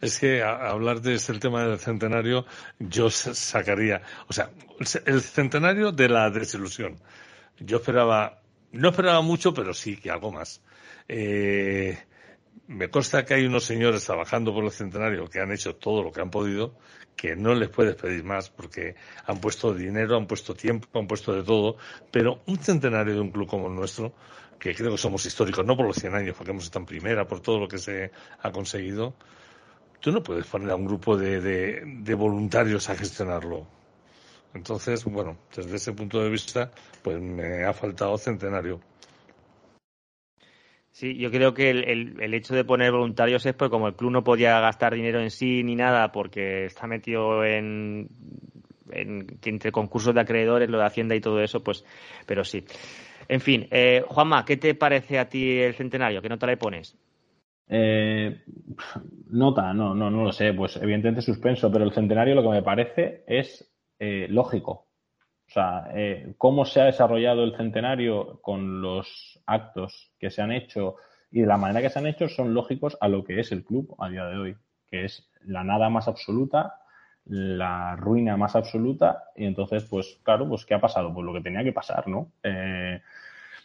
Es 0.00 0.20
que 0.20 0.42
a, 0.42 0.70
hablar 0.70 1.00
de 1.00 1.14
este 1.14 1.38
tema 1.38 1.64
del 1.64 1.78
centenario, 1.78 2.46
yo 2.78 3.10
sacaría, 3.10 4.02
o 4.28 4.32
sea, 4.32 4.50
el 5.06 5.20
centenario 5.20 5.92
de 5.92 6.08
la 6.08 6.30
desilusión. 6.30 7.00
Yo 7.58 7.78
esperaba 7.78 8.40
no 8.72 8.90
esperaba 8.90 9.20
mucho, 9.22 9.54
pero 9.54 9.74
sí 9.74 9.96
que 9.96 10.10
algo 10.10 10.32
más. 10.32 10.62
Eh, 11.08 11.98
me 12.66 12.90
consta 12.90 13.24
que 13.24 13.34
hay 13.34 13.46
unos 13.46 13.64
señores 13.64 14.04
trabajando 14.04 14.52
por 14.52 14.64
el 14.64 14.70
centenario 14.70 15.26
que 15.26 15.40
han 15.40 15.52
hecho 15.52 15.76
todo 15.76 16.02
lo 16.02 16.12
que 16.12 16.20
han 16.20 16.30
podido, 16.30 16.74
que 17.16 17.34
no 17.34 17.54
les 17.54 17.70
puedes 17.70 17.96
pedir 17.96 18.24
más 18.24 18.50
porque 18.50 18.94
han 19.26 19.40
puesto 19.40 19.72
dinero, 19.72 20.16
han 20.16 20.26
puesto 20.26 20.54
tiempo, 20.54 20.86
han 20.98 21.06
puesto 21.06 21.32
de 21.32 21.42
todo, 21.42 21.76
pero 22.10 22.42
un 22.46 22.58
centenario 22.58 23.14
de 23.14 23.20
un 23.20 23.30
club 23.30 23.48
como 23.48 23.68
el 23.68 23.74
nuestro, 23.74 24.12
que 24.58 24.74
creo 24.74 24.90
que 24.90 24.98
somos 24.98 25.24
históricos, 25.24 25.64
no 25.64 25.76
por 25.76 25.86
los 25.86 25.96
100 25.96 26.14
años, 26.14 26.36
porque 26.36 26.50
hemos 26.50 26.64
estado 26.64 26.82
en 26.82 26.86
primera, 26.86 27.26
por 27.26 27.40
todo 27.40 27.58
lo 27.58 27.68
que 27.68 27.78
se 27.78 28.10
ha 28.42 28.52
conseguido, 28.52 29.14
tú 30.00 30.12
no 30.12 30.22
puedes 30.22 30.46
poner 30.46 30.70
a 30.70 30.76
un 30.76 30.84
grupo 30.84 31.16
de, 31.16 31.40
de, 31.40 31.82
de 31.84 32.14
voluntarios 32.14 32.90
a 32.90 32.96
gestionarlo. 32.96 33.77
Entonces, 34.54 35.04
bueno, 35.04 35.36
desde 35.54 35.76
ese 35.76 35.92
punto 35.92 36.22
de 36.22 36.30
vista, 36.30 36.70
pues 37.02 37.20
me 37.20 37.64
ha 37.64 37.72
faltado 37.72 38.16
centenario. 38.18 38.80
Sí, 40.90 41.16
yo 41.16 41.30
creo 41.30 41.54
que 41.54 41.70
el, 41.70 41.84
el, 41.84 42.20
el, 42.20 42.34
hecho 42.34 42.54
de 42.56 42.64
poner 42.64 42.90
voluntarios 42.90 43.46
es 43.46 43.54
porque 43.54 43.70
como 43.70 43.86
el 43.86 43.94
club 43.94 44.10
no 44.10 44.24
podía 44.24 44.58
gastar 44.58 44.94
dinero 44.94 45.20
en 45.20 45.30
sí 45.30 45.62
ni 45.62 45.76
nada 45.76 46.10
porque 46.10 46.64
está 46.64 46.88
metido 46.88 47.44
en, 47.44 48.08
en 48.90 49.38
entre 49.44 49.70
concursos 49.70 50.14
de 50.14 50.20
acreedores, 50.20 50.68
lo 50.68 50.78
de 50.78 50.86
Hacienda 50.86 51.14
y 51.14 51.20
todo 51.20 51.40
eso, 51.40 51.62
pues, 51.62 51.84
pero 52.26 52.42
sí. 52.42 52.64
En 53.28 53.40
fin, 53.40 53.68
eh, 53.70 54.02
Juanma, 54.08 54.44
¿qué 54.44 54.56
te 54.56 54.74
parece 54.74 55.18
a 55.18 55.28
ti 55.28 55.58
el 55.58 55.74
centenario? 55.74 56.22
¿Qué 56.22 56.28
nota 56.28 56.46
le 56.46 56.56
pones? 56.56 56.96
Eh, 57.68 58.42
nota, 59.30 59.74
no, 59.74 59.94
no, 59.94 60.10
no 60.10 60.24
lo 60.24 60.32
sé. 60.32 60.52
Pues 60.54 60.76
evidentemente 60.76 61.22
suspenso, 61.22 61.70
pero 61.70 61.84
el 61.84 61.92
centenario 61.92 62.34
lo 62.34 62.42
que 62.42 62.48
me 62.48 62.62
parece 62.62 63.24
es 63.26 63.70
eh, 63.98 64.26
lógico. 64.30 64.88
O 65.48 65.50
sea, 65.50 65.90
eh, 65.94 66.34
cómo 66.36 66.64
se 66.64 66.80
ha 66.80 66.84
desarrollado 66.84 67.42
el 67.42 67.56
centenario 67.56 68.40
con 68.42 68.82
los 68.82 69.40
actos 69.46 70.12
que 70.18 70.30
se 70.30 70.42
han 70.42 70.52
hecho 70.52 70.96
y 71.30 71.40
de 71.40 71.46
la 71.46 71.56
manera 71.56 71.80
que 71.80 71.90
se 71.90 71.98
han 71.98 72.06
hecho 72.06 72.28
son 72.28 72.52
lógicos 72.52 72.98
a 73.00 73.08
lo 73.08 73.24
que 73.24 73.40
es 73.40 73.50
el 73.52 73.64
club 73.64 73.94
a 73.98 74.08
día 74.10 74.26
de 74.26 74.38
hoy, 74.38 74.56
que 74.90 75.04
es 75.04 75.30
la 75.44 75.64
nada 75.64 75.88
más 75.88 76.06
absoluta, 76.06 76.80
la 77.24 77.96
ruina 77.96 78.36
más 78.36 78.56
absoluta 78.56 79.24
y 79.36 79.46
entonces, 79.46 79.84
pues 79.84 80.20
claro, 80.22 80.48
pues 80.48 80.66
¿qué 80.66 80.74
ha 80.74 80.80
pasado? 80.80 81.12
Pues 81.12 81.24
lo 81.24 81.32
que 81.32 81.40
tenía 81.40 81.64
que 81.64 81.72
pasar, 81.72 82.08
¿no? 82.08 82.32
Eh, 82.42 83.00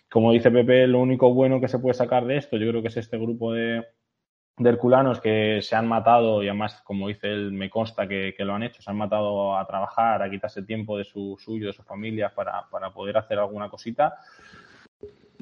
como 0.10 0.32
dice 0.32 0.52
Pepe, 0.52 0.88
lo 0.88 1.00
único 1.00 1.34
bueno 1.34 1.60
que 1.60 1.68
se 1.68 1.80
puede 1.80 1.96
sacar 1.96 2.26
de 2.26 2.38
esto, 2.38 2.58
yo 2.58 2.70
creo 2.70 2.82
que 2.82 2.90
es 2.90 2.98
este 2.98 3.18
grupo 3.18 3.52
de, 3.54 3.86
de 4.58 4.70
herculanos 4.70 5.20
que 5.20 5.60
se 5.62 5.76
han 5.76 5.88
matado 5.88 6.44
y 6.44 6.48
además, 6.48 6.82
como 6.84 7.08
dice 7.08 7.28
él, 7.28 7.52
me 7.52 7.70
consta 7.70 8.08
que, 8.08 8.34
que, 8.38 8.46
lo 8.46 8.54
han 8.54 8.64
hecho, 8.64 8.82
se 8.82 8.92
han 8.92 8.98
matado 8.98 9.58
a 9.58 9.66
trabajar, 9.66 10.22
a 10.22 10.30
quitarse 10.30 10.64
tiempo 10.64 10.98
de 10.98 11.04
su 11.04 11.38
suyo, 11.44 11.68
de 11.68 11.74
sus 11.74 11.86
familias 11.86 12.32
para, 12.34 12.70
para 12.70 12.94
poder 12.94 13.18
hacer 13.18 13.40
alguna 13.40 13.70
cosita. 13.70 14.16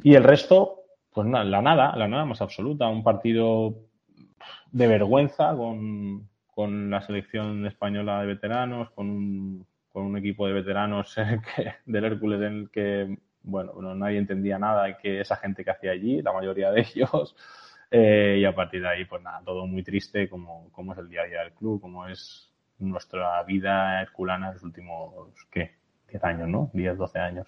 Y 0.03 0.15
el 0.15 0.23
resto, 0.23 0.83
pues 1.13 1.27
nada, 1.27 1.43
la 1.43 1.61
nada, 1.61 1.95
la 1.95 2.07
nada 2.07 2.25
más 2.25 2.41
absoluta. 2.41 2.87
Un 2.87 3.03
partido 3.03 3.75
de 4.71 4.87
vergüenza 4.87 5.55
con, 5.55 6.29
con 6.53 6.89
la 6.89 7.01
selección 7.01 7.65
española 7.65 8.21
de 8.21 8.27
veteranos, 8.27 8.91
con 8.91 9.09
un, 9.09 9.67
con 9.91 10.03
un 10.03 10.17
equipo 10.17 10.47
de 10.47 10.53
veteranos 10.53 11.15
del 11.85 12.05
Hércules 12.05 12.41
en 12.41 12.53
el 12.53 12.69
que, 12.71 13.17
bueno, 13.43 13.73
no, 13.81 13.93
nadie 13.93 14.17
entendía 14.17 14.57
nada 14.57 14.97
que 14.97 15.19
esa 15.19 15.35
gente 15.35 15.63
que 15.63 15.71
hacía 15.71 15.91
allí, 15.91 16.21
la 16.21 16.31
mayoría 16.31 16.71
de 16.71 16.81
ellos. 16.81 17.35
Eh, 17.93 18.37
y 18.39 18.45
a 18.45 18.55
partir 18.55 18.81
de 18.81 18.87
ahí, 18.87 19.05
pues 19.05 19.21
nada, 19.21 19.41
todo 19.43 19.67
muy 19.67 19.83
triste, 19.83 20.29
como, 20.29 20.69
como 20.71 20.93
es 20.93 20.99
el 20.99 21.09
día 21.09 21.23
a 21.23 21.25
día 21.25 21.39
del 21.41 21.51
club, 21.51 21.81
como 21.81 22.07
es 22.07 22.49
nuestra 22.79 23.43
vida 23.43 24.01
herculana 24.01 24.47
en 24.47 24.53
los 24.53 24.63
últimos, 24.63 25.13
¿qué? 25.51 25.75
10 26.09 26.23
años, 26.23 26.47
¿no? 26.47 26.69
10, 26.73 26.97
12 26.97 27.19
años. 27.19 27.47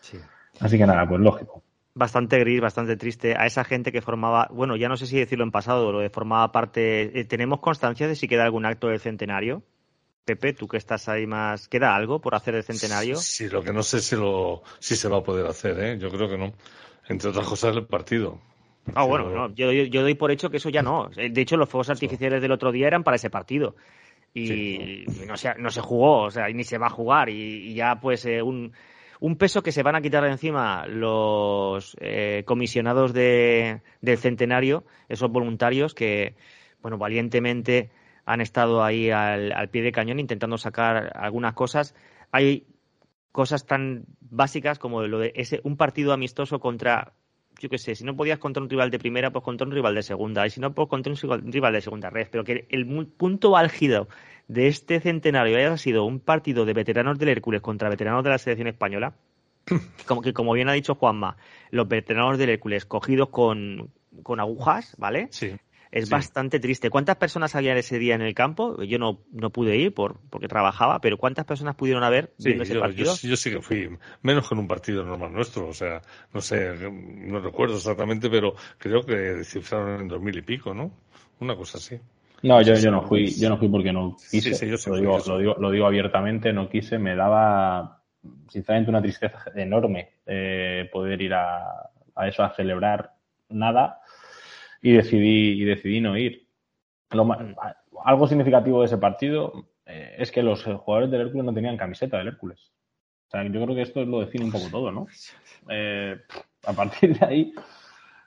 Sí. 0.00 0.18
Así 0.60 0.78
que 0.78 0.86
nada, 0.86 1.08
pues 1.08 1.20
lógico. 1.20 1.62
Bastante 1.94 2.38
gris, 2.38 2.60
bastante 2.60 2.96
triste. 2.96 3.34
A 3.36 3.46
esa 3.46 3.64
gente 3.64 3.90
que 3.90 4.02
formaba, 4.02 4.48
bueno, 4.52 4.76
ya 4.76 4.88
no 4.88 4.96
sé 4.96 5.06
si 5.06 5.18
decirlo 5.18 5.44
en 5.44 5.50
pasado, 5.50 5.90
lo 5.90 6.00
de 6.00 6.10
formaba 6.10 6.52
parte. 6.52 7.18
Eh, 7.18 7.24
¿Tenemos 7.24 7.60
constancia 7.60 8.06
de 8.06 8.14
si 8.14 8.28
queda 8.28 8.44
algún 8.44 8.66
acto 8.66 8.88
del 8.88 9.00
centenario? 9.00 9.62
Pepe, 10.24 10.52
tú 10.52 10.68
que 10.68 10.76
estás 10.76 11.08
ahí 11.08 11.26
más, 11.26 11.68
¿queda 11.68 11.96
algo 11.96 12.20
por 12.20 12.34
hacer 12.34 12.54
el 12.54 12.62
centenario? 12.62 13.16
Sí, 13.16 13.48
lo 13.48 13.62
que 13.62 13.72
no 13.72 13.82
sé 13.82 14.00
si, 14.00 14.14
lo, 14.14 14.62
si 14.78 14.94
se 14.94 15.08
va 15.08 15.18
a 15.18 15.22
poder 15.22 15.46
hacer, 15.46 15.80
¿eh? 15.80 15.98
Yo 15.98 16.10
creo 16.10 16.28
que 16.28 16.36
no. 16.36 16.52
Entre 17.08 17.30
otras 17.30 17.48
cosas, 17.48 17.74
el 17.74 17.86
partido. 17.86 18.38
Ah, 18.94 19.04
bueno, 19.04 19.30
no, 19.30 19.54
yo, 19.54 19.72
yo, 19.72 20.02
doy 20.02 20.14
por 20.14 20.30
hecho 20.30 20.50
que 20.50 20.58
eso 20.58 20.70
ya 20.70 20.82
no. 20.82 21.08
De 21.08 21.40
hecho, 21.40 21.56
los 21.56 21.68
fuegos 21.68 21.90
artificiales 21.90 22.42
del 22.42 22.52
otro 22.52 22.72
día 22.72 22.86
eran 22.86 23.04
para 23.04 23.16
ese 23.16 23.30
partido. 23.30 23.76
Y 24.34 24.46
sí. 24.46 25.04
no, 25.26 25.36
se, 25.36 25.54
no 25.56 25.70
se 25.70 25.80
jugó, 25.80 26.24
o 26.24 26.30
sea, 26.30 26.48
ni 26.48 26.64
se 26.64 26.78
va 26.78 26.86
a 26.86 26.90
jugar. 26.90 27.28
Y, 27.28 27.70
y 27.70 27.74
ya, 27.74 28.00
pues, 28.00 28.24
eh, 28.26 28.42
un, 28.42 28.72
un, 29.20 29.36
peso 29.36 29.62
que 29.62 29.72
se 29.72 29.82
van 29.82 29.96
a 29.96 30.00
quitar 30.00 30.22
de 30.24 30.30
encima 30.30 30.86
los 30.86 31.96
eh, 32.00 32.42
comisionados 32.46 33.12
de, 33.12 33.80
del 34.00 34.18
centenario, 34.18 34.84
esos 35.08 35.30
voluntarios 35.30 35.94
que, 35.94 36.34
bueno, 36.82 36.98
valientemente 36.98 37.90
han 38.26 38.40
estado 38.40 38.84
ahí 38.84 39.10
al, 39.10 39.52
al 39.52 39.70
pie 39.70 39.82
de 39.82 39.92
cañón 39.92 40.20
intentando 40.20 40.58
sacar 40.58 41.12
algunas 41.16 41.54
cosas. 41.54 41.94
Hay 42.30 42.66
cosas 43.32 43.66
tan 43.66 44.04
básicas 44.20 44.78
como 44.78 45.02
lo 45.02 45.18
de 45.18 45.32
ese 45.34 45.60
un 45.64 45.76
partido 45.76 46.12
amistoso 46.12 46.60
contra 46.60 47.14
yo 47.58 47.68
qué 47.68 47.78
sé, 47.78 47.94
si 47.94 48.04
no 48.04 48.16
podías 48.16 48.38
contra 48.38 48.62
un 48.62 48.70
rival 48.70 48.90
de 48.90 48.98
primera, 48.98 49.30
pues 49.30 49.44
contra 49.44 49.66
un 49.66 49.72
rival 49.72 49.94
de 49.94 50.02
segunda, 50.02 50.46
y 50.46 50.50
si 50.50 50.60
no, 50.60 50.72
pues 50.72 50.88
contra 50.88 51.12
un 51.12 51.52
rival 51.52 51.72
de 51.72 51.80
segunda 51.80 52.10
red. 52.10 52.28
Pero 52.30 52.44
que 52.44 52.66
el 52.70 52.86
punto 53.06 53.56
álgido 53.56 54.08
de 54.46 54.68
este 54.68 55.00
centenario 55.00 55.56
haya 55.56 55.76
sido 55.76 56.04
un 56.04 56.20
partido 56.20 56.64
de 56.64 56.72
veteranos 56.72 57.18
del 57.18 57.28
Hércules 57.30 57.60
contra 57.60 57.88
veteranos 57.88 58.24
de 58.24 58.30
la 58.30 58.38
selección 58.38 58.68
española, 58.68 59.14
como 60.06 60.22
que 60.22 60.32
como 60.32 60.52
bien 60.52 60.68
ha 60.68 60.72
dicho 60.72 60.94
Juanma, 60.94 61.36
los 61.70 61.88
veteranos 61.88 62.38
del 62.38 62.50
Hércules 62.50 62.86
cogidos 62.86 63.28
con, 63.28 63.90
con 64.22 64.40
agujas, 64.40 64.94
¿vale? 64.98 65.28
Sí. 65.30 65.56
Es 65.90 66.06
Sí. 66.06 66.10
bastante 66.10 66.60
triste. 66.60 66.90
¿Cuántas 66.90 67.16
personas 67.16 67.54
había 67.54 67.76
ese 67.76 67.98
día 67.98 68.14
en 68.14 68.22
el 68.22 68.34
campo? 68.34 68.82
Yo 68.82 68.98
no, 68.98 69.20
no 69.32 69.50
pude 69.50 69.76
ir 69.76 69.94
por, 69.94 70.20
porque 70.30 70.48
trabajaba, 70.48 71.00
pero 71.00 71.16
¿cuántas 71.16 71.44
personas 71.44 71.74
pudieron 71.76 72.02
haber 72.02 72.32
Sí, 72.38 72.44
viendo 72.44 72.62
ese 72.64 72.74
yo, 72.74 72.80
partido? 72.80 73.14
yo 73.14 73.36
sí 73.36 73.50
que 73.50 73.60
fui, 73.60 73.90
menos 74.22 74.48
que 74.48 74.54
en 74.54 74.60
un 74.60 74.68
partido 74.68 75.04
normal 75.04 75.32
nuestro, 75.32 75.68
o 75.68 75.74
sea, 75.74 76.00
no 76.32 76.40
sé, 76.40 76.74
no 76.90 77.40
recuerdo 77.40 77.76
exactamente, 77.76 78.28
pero 78.30 78.54
creo 78.78 79.02
que 79.02 79.14
descifraron 79.14 80.02
en 80.02 80.08
dos 80.08 80.20
mil 80.20 80.36
y 80.36 80.42
pico, 80.42 80.74
¿no? 80.74 80.90
Una 81.40 81.56
cosa 81.56 81.78
así. 81.78 81.98
No, 82.42 82.62
yo, 82.62 82.74
yo 82.74 82.90
no 82.90 83.02
fui, 83.02 83.26
yo 83.34 83.48
no 83.48 83.58
fui 83.58 83.68
porque 83.68 83.92
no 83.92 84.16
quise. 84.30 84.54
sí, 84.54 84.68
yo 84.68 84.76
sí 84.76 84.90
lo, 84.90 84.96
fui, 84.96 85.00
digo, 85.00 85.16
yo 85.16 85.20
sí 85.20 85.30
lo, 85.30 85.38
digo, 85.38 85.56
lo 85.58 85.70
digo 85.70 85.86
abiertamente, 85.86 86.52
no 86.52 86.68
quise, 86.68 86.98
me 86.98 87.16
daba 87.16 88.02
sinceramente 88.48 88.90
una 88.90 89.02
tristeza 89.02 89.38
enorme 89.54 90.10
eh, 90.26 90.88
poder 90.92 91.20
ir 91.20 91.34
a, 91.34 91.90
a 92.14 92.28
eso, 92.28 92.42
a 92.42 92.54
celebrar 92.54 93.12
nada 93.48 94.00
y 94.82 94.92
decidí, 94.92 95.60
y 95.60 95.64
decidí 95.64 96.00
no 96.00 96.16
ir. 96.16 96.46
Lo 97.10 97.24
ma- 97.24 97.54
algo 98.04 98.26
significativo 98.28 98.80
de 98.80 98.86
ese 98.86 98.98
partido 98.98 99.52
eh, 99.86 100.16
es 100.18 100.30
que 100.30 100.42
los 100.42 100.62
jugadores 100.64 101.10
del 101.10 101.22
Hércules 101.22 101.44
no 101.44 101.54
tenían 101.54 101.76
camiseta 101.76 102.18
del 102.18 102.28
Hércules. 102.28 102.72
O 103.28 103.30
sea, 103.30 103.44
yo 103.44 103.62
creo 103.62 103.74
que 103.74 103.82
esto 103.82 104.04
lo 104.04 104.20
define 104.20 104.44
un 104.44 104.52
poco 104.52 104.68
todo, 104.70 104.92
¿no? 104.92 105.06
Eh, 105.70 106.16
a 106.64 106.72
partir 106.72 107.18
de 107.18 107.26
ahí, 107.26 107.52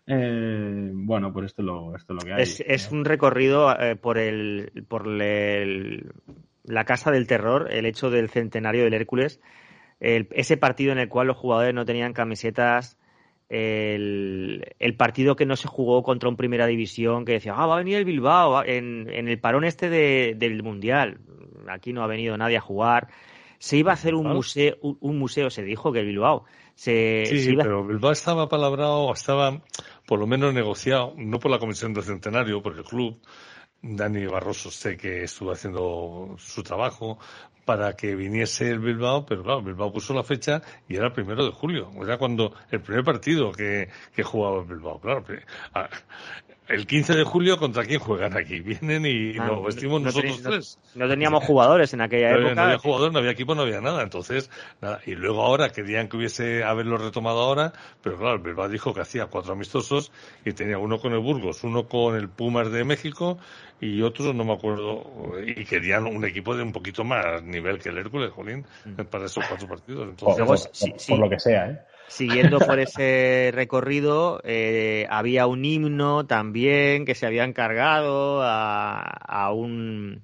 eh, 0.07 0.89
bueno, 0.93 1.31
pues 1.33 1.47
esto 1.47 1.61
es 1.61 1.65
lo, 1.65 1.95
esto 1.95 2.13
es 2.13 2.19
lo 2.19 2.25
que 2.25 2.33
hay. 2.33 2.41
Es, 2.43 2.63
es 2.67 2.91
un 2.91 3.05
recorrido 3.05 3.71
eh, 3.79 3.95
por 3.95 4.17
el 4.17 4.85
por 4.87 5.07
el- 5.21 6.11
la 6.63 6.85
casa 6.85 7.09
del 7.11 7.25
terror, 7.27 7.71
el 7.71 7.85
hecho 7.87 8.09
del 8.11 8.29
centenario 8.29 8.83
del 8.83 8.93
Hércules, 8.93 9.41
el- 9.99 10.27
ese 10.31 10.57
partido 10.57 10.91
en 10.91 10.99
el 10.99 11.09
cual 11.09 11.27
los 11.27 11.37
jugadores 11.37 11.73
no 11.73 11.85
tenían 11.85 12.13
camisetas, 12.13 12.99
el, 13.51 14.65
el 14.79 14.95
partido 14.95 15.35
que 15.35 15.45
no 15.45 15.55
se 15.55 15.67
jugó 15.67 16.03
contra 16.03 16.29
un 16.29 16.37
Primera 16.37 16.65
División, 16.67 17.25
que 17.25 17.33
decía, 17.33 17.53
ah, 17.55 17.65
va 17.67 17.75
a 17.75 17.79
venir 17.79 17.97
el 17.97 18.05
Bilbao 18.05 18.63
en, 18.63 19.09
en 19.11 19.27
el 19.27 19.39
parón 19.39 19.63
este 19.65 19.89
de- 19.89 20.35
del 20.37 20.63
Mundial. 20.63 21.19
Aquí 21.67 21.93
no 21.93 22.03
ha 22.03 22.07
venido 22.07 22.37
nadie 22.37 22.57
a 22.57 22.61
jugar. 22.61 23.09
Se 23.59 23.77
iba 23.77 23.91
a 23.91 23.93
hacer 23.93 24.15
un 24.15 24.25
museo, 24.35 24.77
un, 24.81 24.97
un 25.01 25.19
museo, 25.19 25.49
se 25.49 25.63
dijo 25.63 25.91
que 25.91 25.99
el 25.99 26.07
Bilbao. 26.07 26.45
Se, 26.73 27.25
Sí, 27.27 27.39
se 27.41 27.51
iba- 27.51 27.63
pero 27.63 27.85
Bilbao 27.85 28.11
estaba 28.11 28.49
palabrado, 28.49 29.13
estaba 29.13 29.61
por 30.07 30.19
lo 30.19 30.25
menos 30.25 30.53
negociado, 30.53 31.13
no 31.17 31.39
por 31.39 31.51
la 31.51 31.59
Comisión 31.59 31.93
del 31.93 32.03
Centenario, 32.03 32.61
porque 32.63 32.79
el 32.79 32.85
club, 32.85 33.19
Dani 33.83 34.25
Barroso 34.25 34.71
sé 34.71 34.95
que 34.97 35.23
estuvo 35.23 35.51
haciendo 35.51 36.35
su 36.37 36.63
trabajo 36.63 37.19
para 37.71 37.95
que 37.95 38.15
viniese 38.15 38.69
el 38.69 38.79
Bilbao, 38.79 39.25
pero 39.25 39.43
claro, 39.43 39.61
Bilbao 39.61 39.93
puso 39.93 40.13
la 40.13 40.23
fecha 40.23 40.61
y 40.89 40.97
era 40.97 41.05
el 41.05 41.13
primero 41.13 41.45
de 41.45 41.53
julio, 41.53 41.89
era 42.03 42.17
cuando 42.17 42.53
el 42.69 42.81
primer 42.81 43.05
partido 43.05 43.53
que, 43.53 43.87
que 44.13 44.23
jugaba 44.23 44.59
el 44.59 44.65
Bilbao, 44.65 44.99
claro. 44.99 45.23
El 46.67 46.87
15 46.87 47.15
de 47.15 47.23
julio, 47.25 47.57
¿contra 47.57 47.83
quién 47.83 47.99
juegan 47.99 48.37
aquí? 48.37 48.61
Vienen 48.61 49.05
y 49.05 49.37
Ah, 49.37 49.47
nos 49.47 49.63
vestimos 49.65 49.99
no 49.99 50.05
nosotros 50.05 50.41
tenéis- 50.41 50.77
tres. 50.77 50.79
no 50.95 51.09
teníamos 51.09 51.43
jugadores 51.43 51.93
en 51.93 52.01
aquella 52.01 52.29
No 52.29 52.35
había, 52.35 52.47
época. 52.47 52.55
no 52.55 52.67
había 52.67 52.77
jugador, 52.77 53.11
no 53.11 53.19
había 53.19 53.31
equipo, 53.31 53.55
no 53.55 53.63
había 53.63 53.81
nada. 53.81 54.03
Entonces, 54.03 54.49
nada. 54.79 55.01
Y 55.05 55.15
luego 55.15 55.41
ahora 55.43 55.69
querían 55.71 56.07
que 56.07 56.17
hubiese 56.17 56.63
haberlo 56.63 56.97
retomado 56.97 57.41
ahora, 57.41 57.73
pero 58.01 58.17
claro, 58.17 58.35
el 58.35 58.41
Bilbao 58.41 58.69
dijo 58.69 58.93
que 58.93 59.01
hacía 59.01 59.25
cuatro 59.25 59.51
amistosos 59.53 60.11
y 60.45 60.53
tenía 60.53 60.77
uno 60.77 60.99
con 60.99 61.11
el 61.11 61.19
Burgos, 61.19 61.63
uno 61.65 61.87
con 61.87 62.15
el 62.15 62.29
Pumas 62.29 62.71
de 62.71 62.83
México 62.85 63.37
y 63.81 64.01
otro, 64.03 64.31
no 64.31 64.45
me 64.45 64.53
acuerdo, 64.53 65.33
y 65.45 65.65
querían 65.65 66.05
un 66.05 66.23
equipo 66.23 66.55
de 66.55 66.63
un 66.63 66.71
poquito 66.71 67.03
más 67.03 67.41
nivel 67.43 67.79
que 67.79 67.89
el 67.89 67.97
Hércules, 67.97 68.31
Jolín, 68.31 68.63
para 69.09 69.25
esos 69.25 69.43
cuatro 69.47 69.67
partidos. 69.67 70.01
Por, 70.15 70.29
Entonces, 70.39 70.45
por- 70.45 70.75
sí, 70.75 70.91
por- 70.91 70.99
sí. 70.99 71.11
por 71.11 71.19
lo 71.21 71.29
que 71.29 71.39
sea, 71.39 71.65
¿eh? 71.69 71.79
Siguiendo 72.11 72.59
por 72.59 72.79
ese 72.79 73.51
recorrido, 73.53 74.41
eh, 74.43 75.07
había 75.09 75.47
un 75.47 75.63
himno 75.63 76.25
también 76.27 77.05
que 77.05 77.15
se 77.15 77.25
había 77.25 77.45
encargado 77.45 78.41
a, 78.43 79.01
a 79.01 79.51
un 79.53 80.21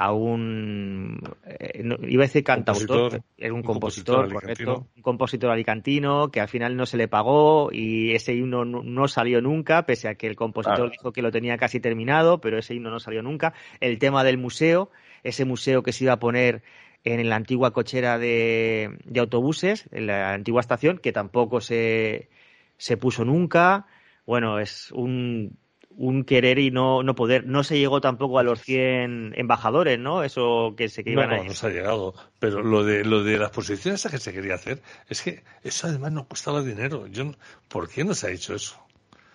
a 0.00 0.12
un 0.12 1.20
eh, 1.44 1.82
no, 1.84 1.96
iba 2.02 2.22
a 2.24 2.26
decir 2.26 2.44
cantautor, 2.44 3.10
Compositor. 3.10 3.22
era 3.36 3.52
un 3.54 3.62
Un 3.62 3.64
compositor, 3.64 4.28
compositor 4.28 4.32
correcto, 4.32 4.70
alicantino. 4.72 4.88
un 4.96 5.02
compositor 5.02 5.50
alicantino 5.50 6.30
que 6.30 6.40
al 6.40 6.48
final 6.48 6.76
no 6.76 6.86
se 6.86 6.96
le 6.96 7.08
pagó 7.08 7.70
y 7.72 8.12
ese 8.12 8.34
himno 8.34 8.64
no, 8.64 8.82
no 8.84 9.08
salió 9.08 9.40
nunca, 9.40 9.86
pese 9.86 10.08
a 10.08 10.14
que 10.16 10.28
el 10.28 10.36
compositor 10.36 10.76
Claro. 10.76 10.90
dijo 10.90 11.12
que 11.12 11.22
lo 11.22 11.32
tenía 11.32 11.58
casi 11.58 11.80
terminado, 11.80 12.40
pero 12.40 12.58
ese 12.58 12.74
himno 12.74 12.90
no 12.90 13.00
salió 13.00 13.22
nunca. 13.22 13.54
El 13.80 13.98
tema 13.98 14.22
del 14.24 14.38
museo, 14.38 14.90
ese 15.24 15.44
museo 15.44 15.82
que 15.82 15.92
se 15.92 16.04
iba 16.04 16.12
a 16.14 16.18
poner 16.20 16.62
en 17.04 17.28
la 17.28 17.36
antigua 17.36 17.72
cochera 17.72 18.18
de, 18.18 18.98
de 19.04 19.20
autobuses, 19.20 19.88
en 19.92 20.06
la 20.06 20.32
antigua 20.34 20.60
estación, 20.60 20.98
que 20.98 21.12
tampoco 21.12 21.60
se, 21.60 22.28
se 22.76 22.96
puso 22.96 23.24
nunca. 23.24 23.86
Bueno, 24.26 24.58
es 24.60 24.90
un, 24.92 25.58
un 25.90 26.24
querer 26.24 26.58
y 26.58 26.70
no, 26.70 27.02
no 27.02 27.14
poder. 27.14 27.46
No 27.46 27.64
se 27.64 27.78
llegó 27.78 28.00
tampoco 28.00 28.38
a 28.38 28.42
los 28.42 28.60
100 28.62 29.32
embajadores, 29.36 29.98
¿no? 29.98 30.22
Eso 30.24 30.74
que 30.76 30.88
se 30.88 31.04
que 31.04 31.12
no, 31.12 31.22
iban 31.22 31.30
a 31.32 31.38
no, 31.38 31.44
no 31.44 31.54
se 31.54 31.66
ha 31.66 31.70
llegado. 31.70 32.14
Pero 32.38 32.62
lo 32.62 32.84
de, 32.84 33.04
lo 33.04 33.22
de 33.24 33.38
las 33.38 33.50
posiciones 33.50 34.06
que 34.10 34.18
se 34.18 34.32
quería 34.32 34.54
hacer, 34.54 34.82
es 35.08 35.22
que 35.22 35.44
eso 35.62 35.86
además 35.88 36.12
no 36.12 36.28
costaba 36.28 36.62
dinero. 36.62 37.06
Yo, 37.08 37.24
no- 37.24 37.38
¿Por 37.68 37.88
qué 37.88 38.04
no 38.04 38.14
se 38.14 38.28
ha 38.28 38.30
hecho 38.30 38.54
eso? 38.54 38.87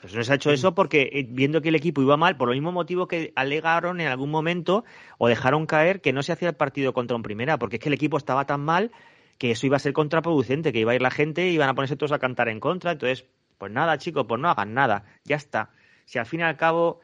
Pues 0.04 0.14
no 0.16 0.22
se 0.22 0.34
ha 0.34 0.36
hecho 0.36 0.51
eso 0.51 0.76
porque 0.76 1.10
eh, 1.14 1.26
viendo 1.30 1.62
que 1.62 1.70
el 1.70 1.76
equipo 1.76 2.01
iba 2.01 2.18
mal, 2.18 2.36
por 2.36 2.49
lo 2.49 2.54
mismo 2.54 2.74
motivo 2.74 3.08
que 3.08 3.32
alegaron 3.38 4.01
en 4.01 4.08
algún 4.08 4.30
momento 4.30 4.84
o 5.18 5.30
dejaron 5.30 5.66
caer 5.66 6.01
que 6.01 6.12
no 6.12 6.24
se 6.24 6.34
hacía 6.34 6.49
el 6.49 6.56
partido 6.56 6.91
contra 6.91 7.16
un 7.16 7.24
primera, 7.24 7.58
porque 7.58 7.78
es 7.78 7.82
que 7.82 7.88
el 7.88 7.93
equipo 7.93 8.18
estaba 8.18 8.45
tan 8.45 8.60
mal 8.60 8.91
que 9.38 9.51
eso 9.51 9.66
iba 9.66 9.78
a 9.78 9.80
ser 9.80 9.93
contraproducente, 9.93 10.74
que 10.74 10.80
iba 10.80 10.91
a 10.91 10.95
ir 10.95 11.01
la 11.01 11.10
gente 11.10 11.47
y 11.47 11.54
iban 11.54 11.70
a 11.70 11.74
ponerse 11.74 11.95
todos 11.95 12.12
a 12.12 12.20
cantar 12.20 12.49
en 12.49 12.60
contra. 12.60 12.91
Entonces, 12.91 13.24
pues 13.58 13.72
nada, 13.72 13.97
chicos, 13.97 14.26
pues 14.28 14.41
no 14.41 14.49
hagan 14.49 14.74
nada, 14.74 15.06
ya 15.24 15.38
está. 15.38 15.70
Si 16.04 16.20
al 16.20 16.26
fin 16.26 16.41
y 16.41 16.43
al 16.43 16.58
cabo, 16.58 16.99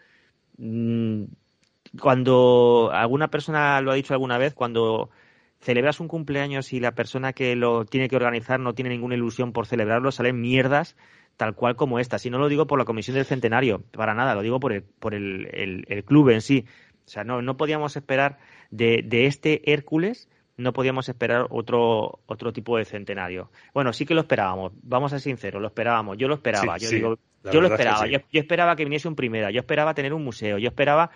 mm, 0.57 1.23
cuando 2.01 2.91
alguna 2.93 3.29
persona 3.29 3.79
lo 3.79 3.91
ha 3.91 3.95
dicho 3.95 4.13
alguna 4.13 4.37
vez, 4.37 4.53
cuando 4.53 5.09
celebras 5.61 6.01
un 6.01 6.09
cumpleaños 6.09 6.73
y 6.73 6.81
la 6.81 6.95
persona 6.95 7.31
que 7.31 7.55
lo 7.55 7.85
tiene 7.85 8.09
que 8.09 8.17
organizar 8.17 8.59
no 8.59 8.75
tiene 8.75 8.89
ninguna 8.89 9.15
ilusión 9.15 9.53
por 9.53 9.67
celebrarlo, 9.67 10.11
salen 10.11 10.41
mierdas 10.41 10.97
tal 11.39 11.55
cual 11.55 11.75
como 11.77 11.99
esta. 11.99 12.19
Si 12.19 12.29
no 12.29 12.37
lo 12.37 12.49
digo 12.49 12.67
por 12.67 12.79
la 12.79 12.85
comisión 12.85 13.15
del 13.15 13.25
centenario, 13.25 13.83
para 13.93 14.13
nada, 14.13 14.35
lo 14.35 14.41
digo 14.43 14.59
por 14.59 14.73
el, 14.73 14.83
por 14.83 15.13
el, 15.15 15.49
el- 15.53 15.85
el 15.89 16.03
club 16.03 16.29
en 16.29 16.41
sí. 16.41 16.65
O 17.05 17.09
sea, 17.09 17.23
no, 17.23 17.41
no 17.41 17.57
podíamos 17.57 17.95
esperar 17.95 18.37
de, 18.71 19.01
de 19.05 19.25
este 19.25 19.71
Hércules, 19.71 20.29
no 20.57 20.73
podíamos 20.73 21.09
esperar 21.09 21.47
otro, 21.49 22.19
otro 22.27 22.53
tipo 22.53 22.77
de 22.77 22.85
centenario. 22.85 23.49
Bueno, 23.73 23.93
sí 23.93 24.05
que 24.05 24.13
lo 24.13 24.21
esperábamos, 24.21 24.73
vamos 24.83 25.13
a 25.13 25.17
ser 25.19 25.23
sinceros, 25.31 25.61
lo 25.61 25.67
esperábamos, 25.69 26.17
yo 26.17 26.27
lo 26.27 26.35
esperaba, 26.35 26.73
Sí, 26.73 26.79
yo 26.79 26.89
sí, 26.89 26.95
digo, 26.95 27.17
yo 27.51 27.61
lo 27.61 27.67
esperaba, 27.67 28.05
sí. 28.05 28.11
yo, 28.11 28.19
yo 28.31 28.39
esperaba 28.41 28.75
que 28.75 28.83
viniese 28.83 29.07
un 29.07 29.15
primera, 29.15 29.51
yo 29.51 29.61
esperaba 29.61 29.93
tener 29.95 30.13
un 30.13 30.23
museo, 30.23 30.57
yo 30.59 30.67
esperaba 30.69 31.09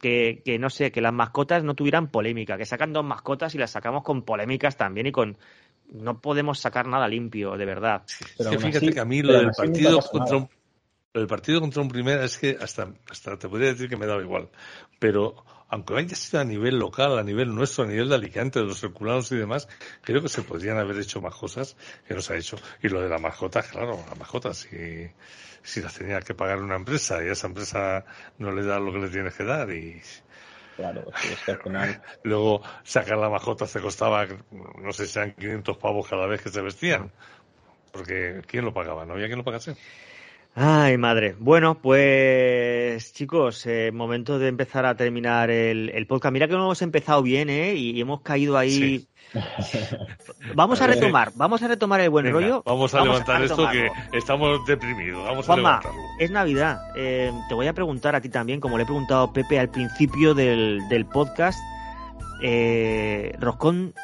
que, 0.00 0.42
que, 0.44 0.58
no 0.58 0.70
sé, 0.70 0.92
que 0.92 1.00
las 1.00 1.12
mascotas 1.12 1.62
no 1.64 1.74
tuvieran 1.74 2.10
polémica, 2.10 2.56
que 2.58 2.66
sacan 2.66 2.92
dos 2.92 3.04
mascotas 3.04 3.54
y 3.54 3.58
las 3.58 3.70
sacamos 3.72 4.02
con 4.02 4.22
polémicas 4.22 4.76
también 4.76 5.06
y 5.06 5.12
con 5.12 5.36
no 5.92 6.20
podemos 6.20 6.58
sacar 6.60 6.86
nada 6.86 7.08
limpio, 7.08 7.56
de 7.56 7.64
verdad. 7.66 8.02
Pero 8.38 8.50
Es 8.50 8.56
que 8.56 8.62
fíjate 8.66 8.86
así- 8.86 8.94
que 8.94 9.00
a 9.00 9.04
mí 9.04 9.22
lo 9.22 9.32
del 9.38 9.50
partido 9.52 10.00
contra 10.00 10.36
un 10.36 10.48
lo 11.12 11.20
del 11.22 11.26
partido 11.28 11.60
contra 11.60 11.82
un 11.82 11.88
primera 11.88 12.24
es 12.24 12.38
que 12.38 12.56
hasta, 12.60 12.88
hasta 13.10 13.36
te 13.36 13.48
podría 13.48 13.70
decir 13.72 13.88
que 13.88 13.96
me 13.96 14.06
daba 14.06 14.22
igual. 14.22 14.48
Pero 15.00 15.44
aunque 15.68 15.96
haya 15.96 16.14
sido 16.14 16.40
a 16.40 16.44
nivel 16.44 16.78
local, 16.78 17.18
a 17.18 17.24
nivel 17.24 17.52
nuestro, 17.52 17.82
a 17.82 17.88
nivel 17.88 18.08
de 18.08 18.14
Alicante, 18.14 18.60
de 18.60 18.66
los 18.66 18.78
circulados 18.78 19.32
y 19.32 19.36
demás, 19.36 19.68
creo 20.02 20.22
que 20.22 20.28
se 20.28 20.42
podrían 20.42 20.78
haber 20.78 20.96
hecho 20.98 21.20
más 21.20 21.34
cosas 21.34 21.76
que 22.06 22.14
no 22.14 22.20
se 22.20 22.34
ha 22.34 22.36
hecho. 22.36 22.56
Y 22.80 22.88
lo 22.88 23.00
de 23.00 23.08
la 23.08 23.18
mascota, 23.18 23.60
claro, 23.62 23.98
la 24.08 24.14
mascota, 24.14 24.54
si, 24.54 24.68
si 25.64 25.80
las 25.82 25.94
tenía 25.94 26.20
que 26.20 26.34
pagar 26.34 26.60
una 26.62 26.76
empresa 26.76 27.24
y 27.24 27.28
a 27.28 27.32
esa 27.32 27.48
empresa 27.48 28.04
no 28.38 28.52
le 28.52 28.64
da 28.64 28.78
lo 28.78 28.92
que 28.92 28.98
le 29.00 29.08
tiene 29.08 29.32
que 29.32 29.42
dar 29.42 29.68
y 29.72 30.00
Luego 32.22 32.62
sacar 32.82 33.18
la 33.18 33.28
mascota 33.28 33.66
se 33.66 33.80
costaba, 33.80 34.26
no 34.78 34.92
sé 34.92 35.06
si 35.06 35.18
eran 35.18 35.32
500 35.32 35.76
pavos 35.76 36.08
cada 36.08 36.26
vez 36.26 36.42
que 36.42 36.50
se 36.50 36.60
vestían. 36.60 37.10
Porque 37.92 38.42
¿quién 38.46 38.64
lo 38.64 38.72
pagaba? 38.72 39.04
¿No 39.04 39.14
había 39.14 39.26
quien 39.26 39.38
lo 39.38 39.44
pagase? 39.44 39.76
Ay, 40.54 40.98
madre. 40.98 41.36
Bueno, 41.38 41.76
pues 41.80 43.12
chicos, 43.14 43.64
eh, 43.66 43.92
momento 43.92 44.38
de 44.38 44.48
empezar 44.48 44.84
a 44.84 44.96
terminar 44.96 45.48
el, 45.50 45.90
el 45.90 46.06
podcast. 46.06 46.32
Mira 46.32 46.48
que 46.48 46.54
no 46.54 46.64
hemos 46.64 46.82
empezado 46.82 47.22
bien, 47.22 47.48
¿eh? 47.48 47.74
Y 47.74 48.00
hemos 48.00 48.20
caído 48.22 48.58
ahí. 48.58 49.06
Vamos 50.56 50.80
a 50.82 50.88
retomar, 50.88 51.30
vamos 51.36 51.62
a 51.62 51.68
retomar 51.68 52.00
el 52.00 52.10
buen 52.10 52.24
Venga, 52.24 52.40
rollo. 52.40 52.62
Vamos 52.66 52.92
a 52.94 53.04
levantar 53.04 53.40
esto 53.44 53.68
que 53.70 53.88
estamos 54.12 54.66
deprimidos. 54.66 55.24
Vamos 55.24 55.46
Juanma, 55.46 55.76
a 55.76 55.80
levantarlo. 55.82 56.00
es 56.18 56.30
Navidad. 56.32 56.80
Eh, 56.96 57.30
te 57.48 57.54
voy 57.54 57.68
a 57.68 57.72
preguntar 57.72 58.16
a 58.16 58.20
ti 58.20 58.28
también, 58.28 58.58
como 58.58 58.76
le 58.76 58.82
he 58.82 58.86
preguntado 58.86 59.22
a 59.26 59.32
Pepe 59.32 59.60
al 59.60 59.68
principio 59.70 60.34
del, 60.34 60.80
del 60.88 61.06
podcast. 61.06 61.60
Eh, 62.42 63.36
roscón, 63.38 63.94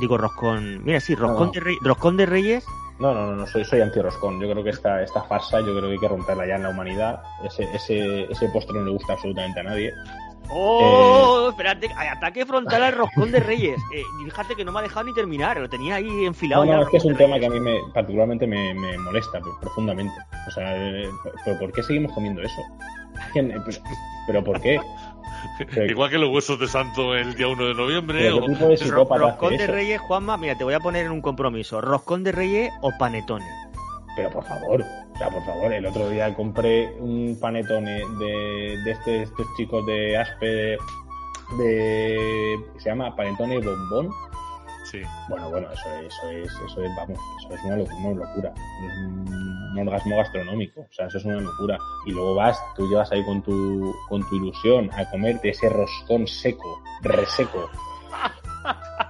digo 0.00 0.18
roscón. 0.18 0.84
Mira, 0.84 1.00
sí, 1.00 1.14
roscón, 1.14 1.46
No. 1.46 1.52
De, 1.52 1.60
Rey- 1.60 1.78
roscón 1.80 2.16
de 2.18 2.26
Reyes. 2.26 2.66
No, 2.98 3.12
no, 3.12 3.26
no, 3.26 3.36
no 3.36 3.46
soy, 3.46 3.64
soy 3.64 3.80
anti-roscón. 3.80 4.40
Yo 4.40 4.48
creo 4.50 4.62
que 4.62 4.70
esta, 4.70 5.02
esta 5.02 5.22
farsa, 5.22 5.58
yo 5.60 5.76
creo 5.76 5.82
que 5.88 5.92
hay 5.92 5.98
que 5.98 6.08
romperla 6.08 6.46
ya 6.46 6.56
en 6.56 6.62
la 6.62 6.68
humanidad. 6.70 7.22
Ese, 7.44 7.64
ese, 7.74 8.24
ese 8.30 8.48
postre 8.50 8.78
no 8.78 8.84
le 8.84 8.92
gusta 8.92 9.14
absolutamente 9.14 9.60
a 9.60 9.62
nadie. 9.64 9.92
¡Oh! 10.50 11.48
Espérate, 11.50 11.88
hay 11.96 12.08
ataque 12.08 12.44
frontal 12.46 12.82
al 12.82 12.92
roscón 12.92 13.32
de 13.32 13.40
Reyes. 13.40 13.80
Eh, 13.94 14.02
fíjate 14.24 14.54
que 14.56 14.64
no 14.64 14.72
me 14.72 14.80
ha 14.80 14.82
dejado 14.82 15.06
ni 15.06 15.14
terminar, 15.14 15.58
lo 15.60 15.68
tenía 15.68 15.96
ahí 15.96 16.24
enfilado. 16.24 16.64
No, 16.64 16.82
es 16.82 16.88
que 16.88 16.96
es 16.96 17.04
un 17.04 17.16
tema 17.16 17.38
que 17.38 17.46
a 17.46 17.50
mí 17.50 17.60
me, 17.60 17.78
particularmente 17.92 18.46
me, 18.46 18.74
me 18.74 18.98
molesta 18.98 19.40
profundamente. 19.60 20.14
O 20.48 20.50
sea, 20.50 20.74
eh, 20.76 21.08
¿pero 21.44 21.58
por 21.60 21.72
qué 21.72 21.82
seguimos 21.82 22.12
comiendo 22.12 22.42
eso? 22.42 22.60
¿Quién- 23.32 23.50
eh, 23.52 23.60
pero 24.26 24.42
¿por 24.42 24.60
qué? 24.60 24.80
Igual 25.88 26.10
que 26.10 26.18
los 26.18 26.30
huesos 26.30 26.58
de 26.58 26.66
santo 26.68 27.14
el 27.14 27.34
día 27.34 27.48
1 27.48 27.66
de 27.66 27.74
noviembre. 27.74 28.30
o- 28.32 28.40
¿qué 28.40 28.46
tipo 28.52 28.94
de 29.04 29.04
roscón 29.30 29.48
de 29.50 29.64
eso? 29.64 29.72
Reyes, 29.72 30.00
Juanma, 30.00 30.36
mira, 30.36 30.56
te 30.56 30.64
voy 30.64 30.74
a 30.74 30.80
poner 30.80 31.06
en 31.06 31.12
un 31.12 31.20
compromiso. 31.22 31.80
¿Roscón 31.80 32.24
de 32.24 32.32
Reyes 32.32 32.70
o 32.82 32.90
panetone? 32.98 33.44
Pero 34.16 34.30
por 34.30 34.44
favor, 34.44 34.80
o 34.82 35.18
sea, 35.18 35.28
por 35.28 35.44
favor, 35.44 35.72
el 35.72 35.84
otro 35.86 36.08
día 36.08 36.32
compré 36.34 36.88
un 37.00 37.36
panetone 37.40 38.02
de, 38.20 38.78
de 38.84 38.90
este- 38.92 39.22
estos 39.22 39.46
chicos 39.56 39.84
de 39.86 40.16
Aspe, 40.16 40.78
de, 41.58 42.56
se 42.78 42.88
llama 42.90 43.14
panetone 43.16 43.58
bombón. 43.60 44.10
Sí. 44.94 45.02
Bueno, 45.28 45.50
bueno, 45.50 45.66
eso 45.72 45.88
es, 45.96 46.06
eso 46.14 46.28
es, 46.30 46.52
eso 46.70 46.82
es, 46.84 46.90
vamos, 46.96 47.18
eso 47.40 47.54
es 47.54 47.64
una, 47.64 47.76
locu- 47.78 47.96
una 48.04 48.24
locura. 48.24 48.52
Es 48.56 48.98
un, 48.98 49.28
un 49.72 49.88
orgasmo 49.88 50.16
gastronómico. 50.16 50.82
O 50.82 50.92
sea, 50.92 51.06
eso 51.06 51.18
es 51.18 51.24
una 51.24 51.40
locura. 51.40 51.76
Y 52.06 52.12
luego 52.12 52.36
vas, 52.36 52.56
tú 52.76 52.88
llevas 52.88 53.10
ahí 53.10 53.24
con 53.24 53.42
tu, 53.42 53.92
con 54.08 54.22
tu 54.28 54.36
ilusión 54.36 54.88
a 54.92 55.04
comerte 55.10 55.48
ese 55.48 55.68
roscón 55.68 56.28
seco, 56.28 56.80
reseco. 57.02 57.68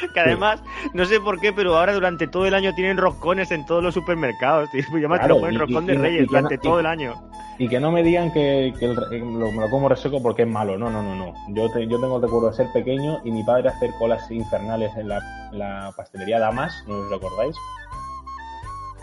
Que 0.14 0.20
además, 0.20 0.62
no 0.92 1.04
sé 1.04 1.20
por 1.20 1.40
qué, 1.40 1.52
pero 1.52 1.76
ahora 1.76 1.92
durante 1.94 2.26
todo 2.26 2.46
el 2.46 2.54
año 2.54 2.74
tienen 2.74 2.96
roscones 2.96 3.50
en 3.50 3.64
todos 3.66 3.82
los 3.82 3.94
supermercados. 3.94 4.70
tío. 4.70 4.82
Pues 4.90 5.02
me 5.02 5.08
te 5.08 5.14
Claro, 5.16 5.34
lo 5.34 5.40
ponen 5.40 5.54
y- 5.54 5.58
roscón 5.58 5.84
y- 5.84 5.86
de 5.88 5.94
y- 5.94 5.98
Reyes 5.98 6.20
no- 6.22 6.26
durante 6.28 6.58
todo 6.58 6.80
el 6.80 6.86
año. 6.86 7.14
Y 7.58 7.68
que 7.68 7.80
no 7.80 7.90
me 7.90 8.02
digan 8.02 8.30
que, 8.32 8.74
que 8.78 8.84
el- 8.84 8.94
lo, 8.94 9.50
me 9.52 9.60
lo 9.60 9.70
como 9.70 9.88
reseco 9.88 10.22
porque 10.22 10.42
es 10.42 10.48
malo. 10.48 10.76
No, 10.76 10.90
no, 10.90 11.02
no, 11.02 11.14
no. 11.14 11.32
Yo, 11.54 11.70
te- 11.70 11.86
yo 11.88 11.98
tengo 11.98 12.16
el 12.16 12.22
recuerdo 12.22 12.50
de 12.50 12.54
ser 12.56 12.70
pequeño 12.72 13.18
y 13.24 13.30
mi 13.30 13.42
padre 13.44 13.70
hacer 13.70 13.90
colas 13.98 14.30
infernales 14.30 14.94
en 14.96 15.08
la, 15.08 15.18
en 15.52 15.58
la 15.58 15.92
pastelería 15.96 16.38
Damas, 16.38 16.74
no 16.86 16.96
os 16.96 17.10
recordáis, 17.10 17.56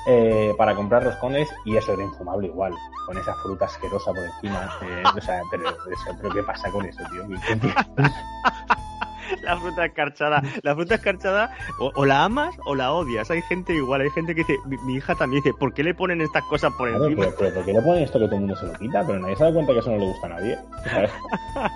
eh, 0.05 0.53
para 0.57 0.75
comprar 0.75 1.03
roscones 1.03 1.49
y 1.65 1.77
eso 1.77 1.93
era 1.93 2.03
infumable 2.03 2.47
igual, 2.47 2.73
con 3.07 3.17
esa 3.17 3.33
fruta 3.35 3.65
asquerosa 3.65 4.11
por 4.11 4.23
encima. 4.23 4.69
eh, 4.83 5.03
o 5.17 5.21
sea, 5.21 5.41
pero, 5.49 5.63
pero 6.21 6.29
¿qué 6.35 6.43
pasa 6.43 6.69
con 6.71 6.85
eso, 6.85 7.01
tío? 7.09 7.23
¿Qué- 9.35 9.41
qué- 9.41 9.45
La 9.45 9.57
fruta 9.57 9.85
escarchada. 9.85 10.41
La 10.61 10.75
fruta 10.75 10.95
escarchada 10.95 11.51
o, 11.79 11.91
o 11.95 12.05
la 12.05 12.23
amas 12.23 12.55
o 12.65 12.75
la 12.75 12.91
odias. 12.91 13.29
Hay 13.31 13.41
gente 13.43 13.73
igual, 13.73 14.01
hay 14.01 14.09
gente 14.11 14.33
que 14.35 14.41
dice, 14.41 14.57
mi, 14.65 14.77
mi 14.85 14.95
hija 14.95 15.15
también 15.15 15.43
dice, 15.43 15.55
¿por 15.57 15.73
qué 15.73 15.83
le 15.83 15.93
ponen 15.93 16.21
estas 16.21 16.43
cosas 16.43 16.71
por 16.77 16.89
Claro, 16.89 17.05
encima? 17.05 17.25
pero, 17.25 17.35
pero 17.39 17.53
¿por 17.55 17.65
qué 17.65 17.73
le 17.73 17.81
ponen 17.81 18.03
esto 18.03 18.19
que 18.19 18.25
todo 18.25 18.35
el 18.35 18.41
mundo 18.41 18.55
se 18.55 18.65
lo 18.67 18.73
quita? 18.73 19.05
Pero 19.05 19.19
nadie 19.19 19.35
se 19.35 19.43
da 19.43 19.53
cuenta 19.53 19.73
que 19.73 19.79
eso 19.79 19.91
no 19.91 19.97
le 19.97 20.05
gusta 20.05 20.27
a 20.27 20.29
nadie. 20.29 20.57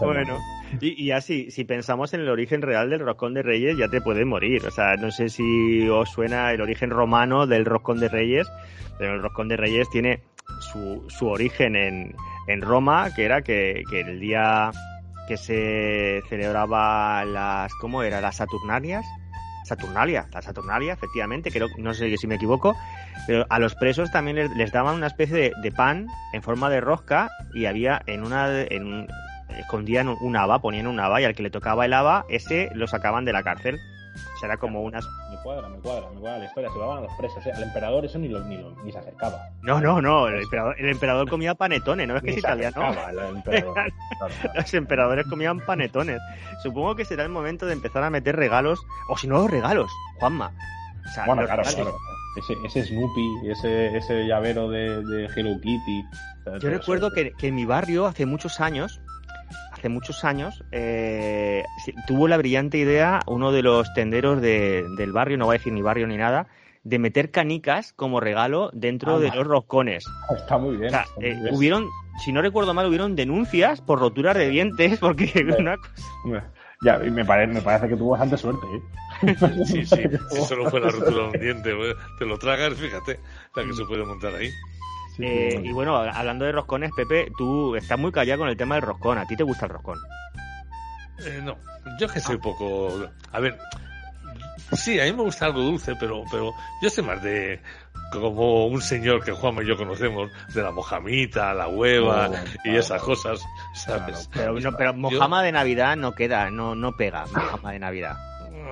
Bueno, 0.00 0.38
y, 0.80 1.02
y 1.02 1.10
así, 1.12 1.50
si 1.50 1.64
pensamos 1.64 2.12
en 2.12 2.20
el 2.20 2.28
origen 2.28 2.60
real 2.62 2.90
del 2.90 3.00
roscón 3.00 3.32
de 3.34 3.42
reyes, 3.42 3.76
ya 3.78 3.88
te 3.88 4.00
puedes 4.00 4.26
morir. 4.26 4.66
O 4.66 4.70
sea, 4.70 4.96
no 4.96 5.10
sé 5.10 5.28
si 5.30 5.88
os 5.88 6.10
suena 6.10 6.52
el 6.52 6.60
origen 6.60 6.90
romano 6.90 7.46
del 7.46 7.64
roscón 7.64 7.98
de 7.98 8.08
reyes, 8.08 8.46
pero 8.98 9.14
el 9.14 9.22
roscón 9.22 9.48
de 9.48 9.56
reyes 9.56 9.88
tiene 9.90 10.20
su, 10.60 11.04
su 11.08 11.28
origen 11.28 11.74
en, 11.76 12.14
en 12.48 12.60
Roma, 12.62 13.08
que 13.14 13.24
era 13.24 13.40
que, 13.42 13.82
que 13.88 14.00
el 14.02 14.20
día 14.20 14.70
que 15.28 15.36
se 15.36 16.22
celebraba 16.28 17.24
las, 17.24 17.72
¿cómo 17.74 18.02
era? 18.02 18.20
Las 18.20 18.36
Saturnalias. 18.36 19.04
Saturnalia, 19.64 20.26
la 20.32 20.40
Saturnalia, 20.40 20.94
efectivamente, 20.94 21.50
creo, 21.50 21.68
no 21.76 21.92
sé 21.92 22.16
si 22.16 22.26
me 22.26 22.36
equivoco, 22.36 22.74
pero 23.26 23.44
a 23.50 23.58
los 23.58 23.74
presos 23.74 24.10
también 24.10 24.36
les, 24.36 24.50
les 24.56 24.72
daban 24.72 24.94
una 24.94 25.08
especie 25.08 25.52
de, 25.62 25.72
pan 25.72 26.06
en 26.32 26.42
forma 26.42 26.70
de 26.70 26.80
rosca 26.80 27.28
y 27.54 27.66
había 27.66 28.00
en 28.06 28.24
una, 28.24 28.62
en 28.62 29.06
escondían 29.58 30.08
un 30.08 30.36
haba, 30.36 30.60
ponían 30.60 30.86
un 30.86 30.98
haba 30.98 31.20
y 31.20 31.24
al 31.24 31.34
que 31.34 31.42
le 31.42 31.50
tocaba 31.50 31.84
el 31.84 31.92
haba, 31.92 32.24
ese 32.30 32.70
lo 32.74 32.86
sacaban 32.86 33.26
de 33.26 33.32
la 33.34 33.42
cárcel. 33.42 33.78
O 34.34 34.38
sea, 34.38 34.48
era 34.48 34.56
como 34.56 34.82
unas... 34.82 35.06
Me 35.38 35.42
cuadra, 35.44 35.68
me 35.68 35.78
cuadra, 35.78 36.08
me 36.14 36.20
cuadra 36.20 36.38
la 36.38 36.44
historia. 36.44 36.70
Se 36.72 36.78
daban 36.78 36.98
a 36.98 37.00
los 37.02 37.12
presos. 37.18 37.46
¿eh? 37.46 37.52
Al 37.54 37.62
emperador 37.62 38.04
eso 38.04 38.18
ni, 38.18 38.28
lo, 38.28 38.40
ni, 38.44 38.56
lo- 38.58 38.70
ni 38.84 38.92
se 38.92 38.98
acercaba. 38.98 39.48
No, 39.62 39.80
no, 39.80 40.00
no, 40.02 40.28
el 40.28 40.42
emperador, 40.42 40.74
el 40.78 40.88
emperador 40.90 41.28
comía 41.28 41.54
panetones, 41.54 42.06
no 42.08 42.16
es 42.16 42.22
que 42.22 42.30
es 42.30 42.38
italiano. 42.38 42.82
emperador. 42.86 43.42
Claro, 43.42 43.72
claro. 44.18 44.52
Los 44.54 44.74
emperadores 44.74 45.26
comían 45.28 45.60
panetones. 45.60 46.20
Supongo 46.62 46.94
que 46.96 47.04
será 47.04 47.22
el 47.22 47.28
momento 47.30 47.66
de 47.66 47.72
empezar 47.72 48.02
a 48.04 48.10
meter 48.10 48.36
regalos, 48.36 48.80
o 49.08 49.16
si 49.16 49.26
no, 49.28 49.46
regalos, 49.48 49.90
Juanma. 50.18 50.52
O 51.06 51.10
sea, 51.12 51.24
Bueno, 51.26 51.42
los 51.42 51.48
claro, 51.50 51.62
regalos. 51.62 51.74
claro. 51.92 51.98
Ese, 52.36 52.54
ese 52.80 52.84
Snoopy, 52.88 53.48
ese, 53.50 53.96
ese 53.96 54.26
llavero 54.26 54.68
de, 54.68 55.02
de 55.04 55.26
Hello 55.34 55.58
Kitty. 55.60 56.04
Yo 56.60 56.70
recuerdo 56.70 57.10
que, 57.10 57.32
que 57.32 57.48
en 57.48 57.54
mi 57.56 57.64
barrio, 57.64 58.06
hace 58.06 58.26
muchos 58.26 58.60
años, 58.60 59.00
hace 59.78 59.88
muchos 59.88 60.24
años, 60.24 60.64
eh, 60.72 61.62
tuvo 62.06 62.26
la 62.28 62.36
brillante 62.36 62.78
idea 62.78 63.20
uno 63.26 63.52
de 63.52 63.62
los 63.62 63.92
tenderos 63.94 64.40
de- 64.42 64.84
del 64.96 65.12
barrio, 65.12 65.38
no 65.38 65.46
voy 65.46 65.54
a 65.54 65.58
decir 65.58 65.72
ni 65.72 65.82
barrio 65.82 66.06
ni 66.06 66.16
nada, 66.16 66.48
de 66.82 66.98
meter 66.98 67.30
canicas 67.30 67.92
como 67.92 68.18
regalo 68.20 68.70
dentro 68.72 69.16
Ah, 69.16 69.20
de 69.20 69.30
los 69.30 69.46
roscones. 69.46 70.04
Está 70.36 70.58
muy 70.58 70.76
bien. 70.76 70.88
O 70.88 70.90
sea, 70.90 71.02
está 71.02 71.14
muy 71.20 71.24
eh, 71.30 71.38
bien. 71.42 71.54
hubieron, 71.54 71.88
si 72.24 72.32
no 72.32 72.42
recuerdo 72.42 72.74
mal, 72.74 72.86
hubieron 72.86 73.14
denuncias 73.14 73.80
por 73.80 74.00
roturas 74.00 74.36
de 74.36 74.48
dientes, 74.48 74.98
porque 75.00 75.46
una 75.58 75.76
cosa- 75.76 76.50
Ya, 76.80 77.00
y 77.04 77.10
me, 77.10 77.24
parece, 77.24 77.52
me 77.52 77.62
parece 77.62 77.88
que 77.88 77.96
tuvo 77.96 78.10
bastante 78.10 78.36
suerte, 78.36 78.66
¿eh? 78.66 78.82
Sí, 79.64 79.84
sí, 79.86 80.02
si 80.30 80.42
solo 80.48 80.68
fue 80.68 80.80
la 80.80 80.90
ruptura 80.90 81.22
de 81.24 81.28
un 81.30 81.40
diente, 81.40 81.74
pues, 81.74 81.94
te 82.18 82.26
lo 82.26 82.36
tragas, 82.38 82.74
fíjate, 82.74 83.20
la 83.54 83.64
que 83.64 83.72
se 83.74 83.84
puede 83.84 84.04
montar 84.04 84.34
ahí. 84.34 84.50
Sí, 85.18 85.24
Eh, 85.24 85.60
y 85.64 85.72
bueno, 85.72 85.96
hablando 85.96 86.44
de 86.46 86.52
roscones, 86.52 86.90
Pepe, 86.96 87.30
tú 87.36 87.74
estás 87.76 87.98
muy 87.98 88.10
callado 88.12 88.40
con 88.40 88.48
el 88.48 88.56
tema 88.56 88.76
del 88.76 88.82
roscón. 88.82 89.18
¿A 89.18 89.26
ti 89.26 89.36
te 89.36 89.42
gusta 89.42 89.66
el 89.66 89.72
roscón? 89.72 89.98
Eh, 91.26 91.40
no, 91.42 91.56
yo 91.98 92.06
es 92.06 92.12
que 92.12 92.20
soy 92.20 92.36
poco... 92.38 92.88
A 93.32 93.40
ver, 93.40 93.58
sí, 94.72 95.00
a 95.00 95.04
mí 95.04 95.12
me 95.12 95.22
gusta 95.22 95.46
algo 95.46 95.60
dulce, 95.60 95.94
pero, 95.98 96.22
pero 96.30 96.54
yo 96.80 96.88
soy 96.90 97.04
más 97.04 97.22
de... 97.22 97.60
Como 98.12 98.66
un 98.68 98.80
señor 98.80 99.22
que 99.22 99.32
Juanma 99.32 99.62
y 99.62 99.66
yo 99.66 99.76
conocemos, 99.76 100.30
de 100.54 100.62
la 100.62 100.70
mojamita, 100.70 101.52
la 101.52 101.68
hueva 101.68 102.28
y 102.28 102.62
claro. 102.62 102.78
esas 102.78 103.02
cosas, 103.02 103.44
¿sabes? 103.74 104.30
Pero, 104.32 104.58
no, 104.58 104.72
pero 104.72 104.94
mojama 104.94 105.42
de 105.42 105.52
Navidad 105.52 105.94
no 105.94 106.14
queda, 106.14 106.48
no, 106.50 106.74
no 106.74 106.96
pega, 106.96 107.26
mojama 107.26 107.72
de 107.72 107.78
Navidad. 107.80 108.16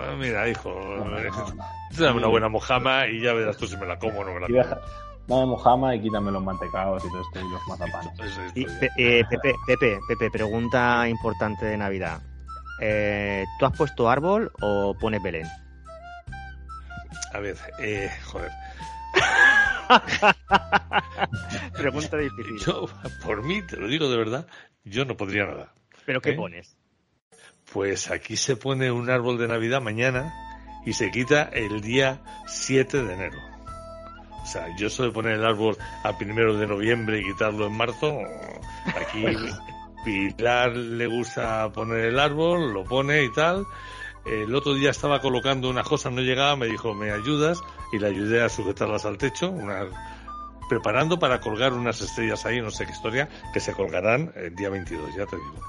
Ah, 0.00 0.14
Mira, 0.18 0.48
hijo, 0.48 0.70
No, 0.70 1.04
no, 1.04 1.20
no, 1.20 1.54
no. 1.54 1.64
dame 1.98 2.16
una 2.18 2.28
buena 2.28 2.48
mojama 2.48 3.06
y 3.08 3.20
ya 3.20 3.34
verás 3.34 3.58
tú 3.58 3.66
si 3.66 3.76
me 3.76 3.84
la 3.84 3.98
como 3.98 4.20
o 4.20 4.24
no 4.24 4.32
me 4.32 4.40
la 4.40 4.46
como. 4.46 4.80
Dame 5.26 5.46
mojama 5.46 5.94
y 5.94 6.00
quítame 6.02 6.30
los 6.30 6.42
mantecados 6.42 7.04
y 7.04 7.08
todo 7.08 7.20
esto 7.22 7.40
y 7.40 7.50
los 7.50 7.60
mazapanes. 7.68 8.12
Y. 8.54 8.64
Pe- 8.64 8.90
eh, 8.96 9.24
Pepe, 9.28 9.54
Pepe, 9.66 9.98
Pepe, 10.08 10.30
pregunta 10.30 11.08
importante 11.08 11.66
de 11.66 11.76
Navidad. 11.76 12.20
Eh, 12.80 13.44
¿Tú 13.58 13.66
has 13.66 13.76
puesto 13.76 14.08
árbol 14.10 14.52
o 14.60 14.94
pones 14.98 15.22
Belén? 15.22 15.46
A 17.32 17.38
ver, 17.40 17.56
eh, 17.80 18.10
joder, 18.24 18.50
Pregunta 21.76 22.16
difícil. 22.16 22.58
yo, 22.64 22.86
por 23.24 23.42
mí, 23.42 23.62
te 23.62 23.76
lo 23.76 23.88
digo 23.88 24.08
de 24.08 24.16
verdad, 24.16 24.46
yo 24.84 25.04
no 25.04 25.16
podría 25.16 25.44
nada. 25.46 25.72
¿Pero 26.04 26.20
qué 26.20 26.30
¿Eh? 26.30 26.34
pones? 26.34 26.76
Pues 27.72 28.10
aquí 28.10 28.36
se 28.36 28.56
pone 28.56 28.90
un 28.90 29.10
árbol 29.10 29.38
de 29.38 29.48
Navidad 29.48 29.80
mañana 29.80 30.32
y 30.84 30.92
se 30.92 31.10
quita 31.10 31.42
el 31.44 31.80
día 31.80 32.22
7 32.46 33.02
de 33.02 33.14
enero. 33.14 33.38
O 34.46 34.48
sea, 34.48 34.68
yo 34.76 34.88
soy 34.88 35.10
poner 35.10 35.32
el 35.32 35.44
árbol 35.44 35.76
a 36.04 36.16
primero 36.16 36.56
de 36.56 36.68
noviembre 36.68 37.18
y 37.18 37.24
quitarlo 37.24 37.66
en 37.66 37.76
marzo. 37.76 38.16
Aquí 38.86 39.24
Pilar 40.04 40.76
le 40.76 41.08
gusta 41.08 41.68
poner 41.72 42.04
el 42.04 42.20
árbol, 42.20 42.72
lo 42.72 42.84
pone 42.84 43.24
y 43.24 43.32
tal. 43.32 43.66
El 44.24 44.54
otro 44.54 44.74
día 44.74 44.90
estaba 44.90 45.20
colocando 45.20 45.68
unas 45.68 45.88
cosas, 45.88 46.12
no 46.12 46.20
llegaba, 46.20 46.54
me 46.54 46.66
dijo, 46.66 46.94
¿me 46.94 47.10
ayudas? 47.10 47.60
Y 47.92 47.98
le 47.98 48.06
ayudé 48.06 48.40
a 48.44 48.48
sujetarlas 48.48 49.04
al 49.04 49.18
techo, 49.18 49.50
unas- 49.50 49.88
preparando 50.68 51.18
para 51.18 51.40
colgar 51.40 51.72
unas 51.72 52.00
estrellas 52.00 52.46
ahí, 52.46 52.60
no 52.60 52.70
sé 52.70 52.86
qué 52.86 52.92
historia, 52.92 53.28
que 53.52 53.58
se 53.58 53.72
colgarán 53.72 54.32
el 54.36 54.54
día 54.54 54.70
22, 54.70 55.10
ya 55.16 55.26
te 55.26 55.34
digo. 55.36 55.60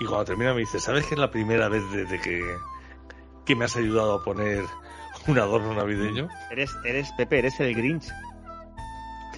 Y 0.00 0.04
cuando 0.04 0.26
termina 0.26 0.52
me 0.52 0.60
dice, 0.60 0.78
¿sabes 0.78 1.06
que 1.06 1.14
es 1.14 1.20
la 1.20 1.30
primera 1.30 1.68
vez 1.70 1.82
desde 1.92 2.20
que, 2.20 2.42
que 3.46 3.56
me 3.56 3.64
has 3.64 3.76
ayudado 3.76 4.14
a 4.20 4.22
poner 4.24 4.64
un 5.26 5.38
adorno 5.38 5.74
navideño? 5.74 6.28
Eres, 6.50 6.76
eres 6.84 7.12
Pepe, 7.12 7.38
eres 7.40 7.58
el 7.60 7.74
Grinch. 7.74 8.08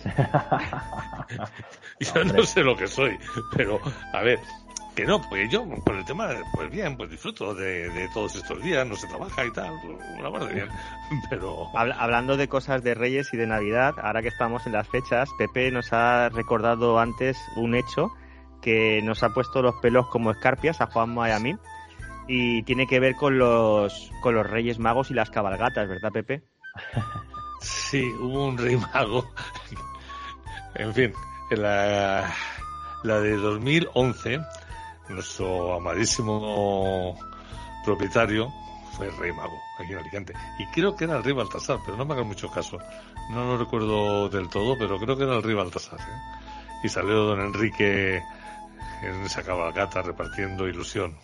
Yo 2.00 2.24
no 2.24 2.42
sé 2.44 2.62
lo 2.62 2.76
que 2.76 2.88
soy, 2.88 3.18
pero 3.56 3.80
a 4.12 4.20
ver, 4.22 4.40
que 4.96 5.04
no, 5.06 5.20
pues 5.28 5.48
yo, 5.50 5.64
por 5.84 5.94
el 5.94 6.04
tema, 6.04 6.28
pues 6.54 6.70
bien, 6.70 6.96
pues 6.96 7.08
disfruto 7.10 7.54
de, 7.54 7.88
de 7.90 8.08
todos 8.08 8.34
estos 8.34 8.60
días, 8.62 8.86
no 8.86 8.96
se 8.96 9.06
trabaja 9.06 9.44
y 9.46 9.52
tal, 9.52 9.72
una 10.18 10.38
de 10.46 10.54
bien, 10.54 10.68
pero... 11.30 11.68
Habla- 11.76 11.96
hablando 11.98 12.36
de 12.36 12.48
cosas 12.48 12.82
de 12.82 12.94
Reyes 12.94 13.32
y 13.32 13.36
de 13.36 13.46
Navidad, 13.46 13.94
ahora 14.02 14.22
que 14.22 14.28
estamos 14.28 14.66
en 14.66 14.72
las 14.72 14.88
fechas, 14.88 15.28
Pepe 15.38 15.70
nos 15.70 15.92
ha 15.92 16.28
recordado 16.30 16.98
antes 16.98 17.38
un 17.56 17.74
hecho 17.74 18.10
que 18.60 19.00
nos 19.02 19.22
ha 19.22 19.30
puesto 19.30 19.62
los 19.62 19.76
pelos 19.76 20.06
como 20.08 20.30
escarpias 20.30 20.80
a 20.80 20.86
Juanma 20.86 21.28
y 21.28 21.32
a 21.32 21.38
mí. 21.38 21.56
Y 22.28 22.62
tiene 22.62 22.86
que 22.86 23.00
ver 23.00 23.14
con 23.16 23.38
los, 23.38 24.10
con 24.20 24.34
los 24.34 24.48
Reyes 24.48 24.78
Magos 24.78 25.10
y 25.10 25.14
las 25.14 25.30
cabalgatas, 25.30 25.88
¿verdad, 25.88 26.12
Pepe? 26.12 26.42
Sí, 27.62 28.02
hubo 28.20 28.48
un 28.48 28.58
rey 28.58 28.76
mago. 28.76 29.24
en 30.74 30.92
fin, 30.92 31.12
la, 31.50 32.34
La 33.04 33.20
de 33.20 33.36
2011, 33.36 34.40
nuestro 35.10 35.76
amadísimo 35.76 37.16
propietario 37.84 38.52
fue 38.96 39.10
Rey 39.10 39.32
Mago, 39.32 39.56
aquí 39.78 39.92
en 39.92 39.98
Alicante. 39.98 40.32
Y 40.58 40.66
creo 40.72 40.96
que 40.96 41.04
era 41.04 41.16
el 41.16 41.24
Rey 41.24 41.34
Baltasar, 41.34 41.78
pero 41.84 41.96
no 41.96 42.04
me 42.04 42.14
hagan 42.14 42.26
mucho 42.26 42.50
caso. 42.50 42.78
No 43.30 43.44
lo 43.44 43.58
recuerdo 43.58 44.28
del 44.28 44.48
todo, 44.48 44.76
pero 44.76 44.98
creo 44.98 45.16
que 45.16 45.24
era 45.24 45.36
el 45.36 45.42
Rey 45.42 45.54
Baltasar. 45.54 46.00
¿eh? 46.00 46.84
Y 46.84 46.88
salió 46.88 47.14
don 47.24 47.40
Enrique 47.40 48.22
en 49.02 49.22
esa 49.24 49.42
cabalgata 49.42 50.02
repartiendo 50.02 50.66
ilusión 50.66 51.16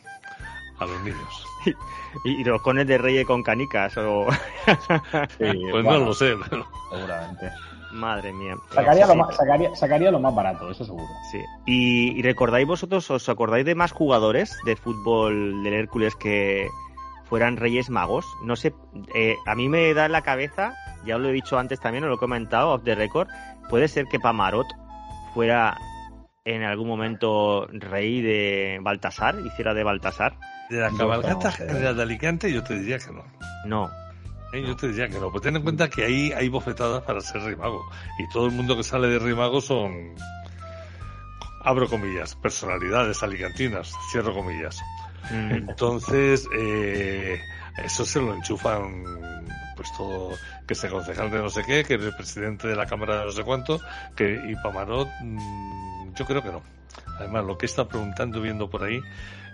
a 0.78 0.86
los 0.86 1.00
niños. 1.02 1.46
Y, 2.24 2.40
y 2.40 2.44
los 2.44 2.62
cones 2.62 2.86
de 2.86 2.96
reyes 2.96 3.26
con 3.26 3.42
canicas 3.42 3.94
o... 3.98 4.26
Sí, 5.38 5.44
Pues 5.70 5.84
bueno, 5.84 5.98
no 5.98 6.04
lo 6.06 6.14
sé, 6.14 6.34
pero 6.48 6.66
Seguramente. 6.90 7.50
Madre 7.92 8.32
mía. 8.32 8.54
Sacaría, 8.70 9.06
Sí, 9.06 9.12
lo 9.12 9.16
más, 9.16 9.36
sacaría, 9.36 9.76
sacaría 9.76 10.10
lo 10.10 10.18
más 10.18 10.34
barato, 10.34 10.70
eso 10.70 10.84
seguro. 10.84 11.06
Sí. 11.30 11.38
Y, 11.66 12.18
y 12.18 12.22
recordáis 12.22 12.66
vosotros, 12.66 13.10
os 13.10 13.28
acordáis 13.28 13.66
de 13.66 13.74
más 13.74 13.92
jugadores 13.92 14.58
de 14.64 14.74
fútbol 14.76 15.62
del 15.62 15.74
Hércules 15.74 16.16
que 16.16 16.68
fueran 17.28 17.56
Reyes 17.56 17.90
Magos? 17.90 18.26
No 18.42 18.56
sé, 18.56 18.74
eh, 19.14 19.36
a 19.46 19.54
mí 19.54 19.68
me 19.68 19.92
da 19.94 20.06
en 20.06 20.12
la 20.12 20.22
cabeza, 20.22 20.74
ya 21.04 21.16
os 21.16 21.22
lo 21.22 21.28
he 21.28 21.32
dicho 21.32 21.58
antes 21.58 21.78
también, 21.80 22.04
os 22.04 22.08
lo 22.08 22.16
he 22.16 22.18
comentado 22.18 22.70
off 22.72 22.82
the 22.84 22.94
record, 22.94 23.28
puede 23.68 23.88
ser 23.88 24.06
que 24.06 24.18
Pamarot 24.18 24.66
fuera 25.34 25.76
en 26.44 26.62
algún 26.62 26.88
momento 26.88 27.66
rey 27.70 28.22
de 28.22 28.78
Baltasar, 28.80 29.36
hiciera 29.44 29.74
de 29.74 29.84
Baltasar. 29.84 30.34
De 30.70 30.76
la 30.80 30.90
No, 30.90 30.98
cabalgata 30.98 31.54
no, 31.66 31.94
de 31.94 32.02
Alicante 32.02 32.52
yo 32.52 32.62
te 32.62 32.78
diría 32.78 32.98
que 32.98 33.10
no. 33.12 33.24
No. 33.64 33.90
Eh, 34.52 34.64
Yo 34.66 34.74
te 34.76 34.88
diría 34.88 35.08
que 35.08 35.18
no, 35.20 35.30
pues 35.30 35.42
ten 35.42 35.56
en 35.56 35.62
cuenta 35.62 35.90
que 35.90 36.04
ahí 36.04 36.32
hay 36.32 36.48
bofetadas 36.48 37.02
para 37.02 37.20
ser 37.20 37.42
Rey 37.42 37.54
Mago. 37.56 37.84
Y 38.18 38.26
todo 38.30 38.46
el 38.46 38.52
mundo 38.52 38.76
que 38.76 38.82
sale 38.82 39.08
de 39.08 39.18
Rey 39.18 39.34
Mago 39.34 39.60
son, 39.60 40.14
abro 41.64 41.86
comillas, 41.88 42.34
personalidades 42.36 43.22
alicantinas, 43.22 43.92
cierro 44.10 44.32
comillas. 44.34 44.80
Mm, 45.30 45.50
Entonces, 45.52 46.48
eh, 46.56 47.38
eso 47.84 48.06
se 48.06 48.20
lo 48.20 48.34
enchufan, 48.34 49.04
pues 49.76 49.92
todo, 49.96 50.30
que 50.66 50.74
se 50.74 50.88
concejal 50.88 51.30
de 51.30 51.38
no 51.40 51.50
sé 51.50 51.62
qué, 51.64 51.84
que 51.84 51.94
el 51.94 52.14
presidente 52.16 52.68
de 52.68 52.76
la 52.76 52.86
Cámara 52.86 53.18
de 53.20 53.24
no 53.26 53.32
sé 53.32 53.42
cuánto, 53.44 53.80
que, 54.16 54.40
y 54.48 54.54
Pamarot, 54.62 55.08
mm, 55.20 56.14
yo 56.14 56.24
creo 56.24 56.42
que 56.42 56.50
no. 56.52 56.62
Además, 57.18 57.44
lo 57.44 57.58
que 57.58 57.66
está 57.66 57.86
preguntando 57.86 58.40
viendo 58.40 58.70
por 58.70 58.84
ahí, 58.84 58.96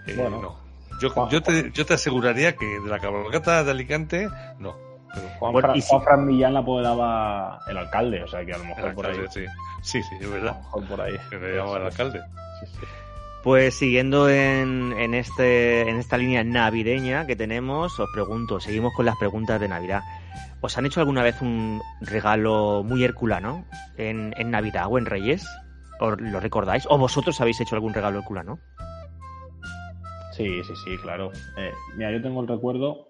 eh, 0.07 0.15
Bueno. 0.17 0.41
no. 0.41 0.64
Yo, 1.01 1.11
Juan- 1.11 1.29
yo, 1.31 1.43
te, 1.43 1.71
yo 1.73 1.85
te 1.87 1.95
aseguraría 1.95 2.57
que 2.57 2.67
de 2.81 2.89
la 2.89 2.99
cabalgata 2.99 3.65
de 3.65 3.71
Alicante, 3.71 4.29
no. 4.59 4.75
Pero, 5.15 5.29
Juan, 5.39 5.53
Bueno, 5.53 5.69
Fran, 5.69 5.77
y 5.79 5.81
si- 5.83 5.89
Juan 5.91 6.03
Fran 6.03 6.27
Millán 6.27 6.55
la 6.55 6.61
apoderaba 6.61 7.61
el 7.69 7.77
alcalde, 7.79 8.23
o 8.23 8.29
sea 8.29 8.45
que 8.45 8.53
a 8.53 8.59
lo 8.59 8.65
mejor 8.65 8.89
el 8.89 8.95
por 8.95 9.07
ahí. 9.07 9.17
sí. 9.31 9.45
sí, 9.83 10.03
sí, 10.03 10.15
es 10.17 10.23
A 10.23 10.25
lo 10.25 10.31
verdad. 10.33 10.57
mejor 10.59 10.85
por 10.89 11.01
ahí. 11.01 11.15
Que 11.31 11.37
le 11.37 11.57
llamaba 11.57 11.77
el 11.79 11.87
alcalde. 11.87 12.21
Sí, 12.61 12.67
sí. 12.67 12.87
Pues 13.43 13.75
siguiendo 13.75 14.29
en, 14.31 14.95
en, 14.99 15.13
este, 15.15 15.83
en 15.89 15.99
esta 15.99 16.17
línea 16.17 16.43
navideña 16.43 17.27
que 17.27 17.37
tenemos, 17.37 18.01
os 18.01 18.09
pregunto, 18.15 18.59
seguimos 18.59 18.95
con 18.95 19.05
las 19.05 19.17
preguntas 19.17 19.61
de 19.61 19.69
Navidad. 19.69 20.01
¿Os 20.63 20.79
han 20.79 20.87
hecho 20.87 21.01
alguna 21.01 21.23
vez 21.23 21.43
un 21.43 21.83
regalo 22.01 22.83
muy 22.85 23.05
herculano 23.05 23.67
en, 23.99 24.33
en 24.39 24.51
Navidad 24.51 24.87
o 24.89 24.97
en 24.97 25.05
Reyes? 25.05 25.47
¿Os 26.01 26.19
lo 26.19 26.41
recordáis? 26.41 26.87
¿O 26.89 26.97
vosotros 26.97 27.39
habéis 27.43 27.61
hecho 27.61 27.75
algún 27.75 27.93
regalo 27.93 28.19
herculano? 28.21 28.59
Sí, 30.37 30.63
sí, 30.65 30.75
sí, 30.85 30.99
claro. 30.99 31.31
Eh, 31.57 31.73
mira, 31.97 32.11
yo 32.11 32.21
tengo 32.21 32.41
el 32.41 32.49
recuerdo, 32.49 33.09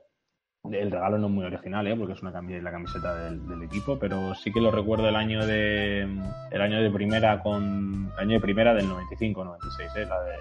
el 0.70 0.90
regalo 0.90 1.18
no 1.18 1.26
es 1.26 1.32
muy 1.32 1.44
original, 1.44 1.86
¿eh? 1.86 1.96
porque 1.96 2.12
es 2.12 2.22
una 2.22 2.32
camiseta, 2.32 2.62
la 2.62 2.70
camiseta 2.70 3.14
del, 3.14 3.48
del 3.48 3.62
equipo, 3.62 3.98
pero 3.98 4.34
sí 4.34 4.52
que 4.52 4.60
lo 4.60 4.70
recuerdo 4.70 5.08
el 5.08 5.16
año 5.16 5.46
de 5.46 6.02
el 6.50 6.60
año 6.60 6.82
de 6.82 6.90
primera 6.90 7.42
con 7.42 8.12
el 8.14 8.20
año 8.20 8.32
de 8.34 8.40
primera 8.40 8.74
del 8.74 8.88
95, 8.88 9.44
96, 9.44 9.90
¿eh? 9.96 10.06
la 10.06 10.22
de 10.22 10.36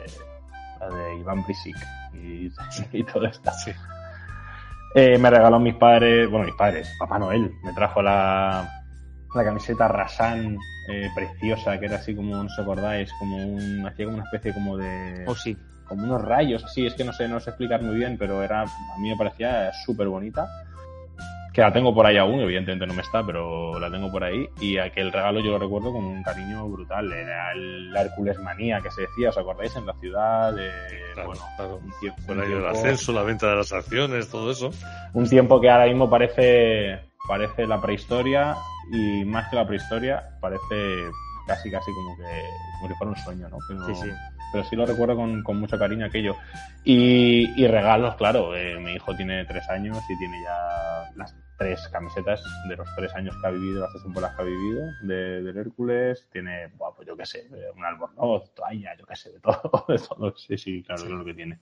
la 0.80 0.90
de 0.90 1.20
Iván 1.20 1.46
Prisic 1.46 1.76
y, 2.14 2.52
y 2.98 3.04
todo 3.04 3.26
esto. 3.26 3.52
Sí. 3.64 3.72
Eh, 4.96 5.18
me 5.18 5.30
regaló 5.30 5.60
mis 5.60 5.76
padres, 5.76 6.30
bueno, 6.30 6.46
mis 6.46 6.56
padres, 6.56 6.88
Papá 7.00 7.18
Noel, 7.18 7.52
me 7.64 7.74
trajo 7.74 8.02
la, 8.02 8.70
la 9.34 9.44
camiseta 9.44 9.88
Rasan 9.88 10.58
eh, 10.90 11.10
preciosa, 11.16 11.80
que 11.80 11.88
era 11.88 11.96
así 11.96 12.16
como, 12.16 12.36
no 12.36 12.44
os 12.44 12.60
acordáis, 12.60 13.12
como 13.20 13.38
un, 13.38 13.86
hacía 13.88 14.06
como 14.06 14.18
una 14.18 14.26
especie 14.26 14.54
como 14.54 14.78
de 14.78 15.24
¿O 15.26 15.36
sí? 15.36 15.58
Como 15.88 16.04
unos 16.04 16.22
rayos 16.22 16.64
así, 16.64 16.86
es 16.86 16.94
que 16.96 17.04
no 17.04 17.14
sé, 17.14 17.28
no 17.28 17.40
sé 17.40 17.50
explicar 17.52 17.82
muy 17.82 17.96
bien, 17.96 18.18
pero 18.18 18.42
era, 18.44 18.62
a 18.62 18.98
mí 19.00 19.10
me 19.10 19.16
parecía 19.18 19.72
súper 19.86 20.08
bonita. 20.08 20.48
Que 21.54 21.62
la 21.62 21.72
tengo 21.72 21.94
por 21.94 22.04
ahí 22.08 22.18
aún, 22.18 22.40
evidentemente 22.40 22.88
no 22.88 22.96
me 22.96 23.04
está, 23.04 23.24
pero 23.24 23.80
la 23.80 23.92
tengo 23.92 24.12
por 24.12 24.24
ahí. 24.24 24.50
Y 24.60 24.80
aquel 24.80 25.12
regalo 25.12 25.40
yo 25.40 25.52
lo 25.52 25.60
recuerdo 25.60 25.92
con 25.94 26.04
un 26.04 26.24
cariño 26.24 26.68
brutal. 26.68 27.14
Era 27.14 27.52
el 27.52 27.96
Hércules 27.96 28.40
Manía 28.40 28.82
que 28.82 28.90
se 28.90 29.02
decía, 29.02 29.30
¿os 29.30 29.38
acordáis? 29.38 29.76
En 29.76 29.86
la 29.86 29.94
ciudad, 30.00 30.52
de, 30.52 30.72
Claro, 31.14 31.28
bueno, 31.30 31.44
claro. 31.56 31.76
un 31.78 31.94
tiempo, 32.00 32.22
un 32.32 32.40
ahí 32.40 32.46
el 32.48 32.52
tiempo- 32.54 32.70
ascenso, 32.70 33.12
la 33.14 33.22
venta 33.22 33.48
de 33.52 33.56
las 33.58 33.72
acciones, 33.72 34.30
todo 34.32 34.50
eso. 34.50 34.72
un 35.14 35.30
tiempo 35.30 35.62
que 35.62 35.70
ahora 35.70 35.86
mismo 35.86 36.10
parece, 36.10 37.02
parece 37.28 37.68
la 37.68 37.80
prehistoria 37.80 38.56
y 38.92 39.24
más 39.24 39.48
que 39.50 39.56
la 39.58 39.68
prehistoria, 39.68 40.24
parece 40.42 41.04
casi, 41.46 41.70
casi 41.70 41.92
como 41.94 42.18
que, 42.18 42.24
como 42.80 42.88
si 42.90 42.96
fuera 42.96 43.12
un 43.12 43.18
sueño, 43.18 43.50
¿no? 43.50 43.58
Pero, 43.68 43.86
Sí, 43.86 43.94
sí. 43.94 44.10
Pero 44.54 44.64
sí 44.64 44.76
lo 44.76 44.86
recuerdo 44.86 45.16
con, 45.16 45.42
con 45.42 45.60
mucho 45.60 45.80
cariño 45.80 46.06
aquello. 46.06 46.38
Y, 46.86 47.60
y 47.60 47.68
regalos, 47.68 48.16
claro, 48.16 48.56
eh, 48.56 48.80
mi 48.80 48.94
hijo 48.94 49.16
tiene 49.16 49.44
tres 49.46 49.68
años 49.70 49.98
y 50.08 50.18
tiene 50.20 50.42
ya 50.44 51.12
las 51.16 51.36
tres 51.58 51.88
camisetas 51.92 52.44
de 52.70 52.76
los 52.76 52.88
tres 52.96 53.14
años 53.16 53.36
que 53.42 53.48
ha 53.48 53.50
vivido, 53.50 53.82
las 53.82 53.92
tres 53.92 54.04
temporadas 54.04 54.36
que 54.36 54.42
ha 54.44 54.46
vivido 54.46 54.82
de, 55.02 55.42
del 55.42 55.58
Hércules. 55.58 56.28
Tiene, 56.32 56.68
buah, 56.78 56.94
pues 56.96 57.08
yo 57.08 57.18
qué 57.18 57.26
sé, 57.26 57.48
eh, 57.52 57.72
un 57.76 57.84
albornoz, 57.84 58.54
toalla, 58.54 58.96
yo 58.96 59.08
qué 59.08 59.16
sé, 59.16 59.32
de 59.32 59.40
todo, 59.40 59.86
de 59.88 59.98
todo. 59.98 60.38
Sí, 60.38 60.56
sí, 60.58 60.84
claro, 60.84 61.04
es 61.04 61.10
lo 61.10 61.26
que 61.26 61.34
tiene. 61.34 61.58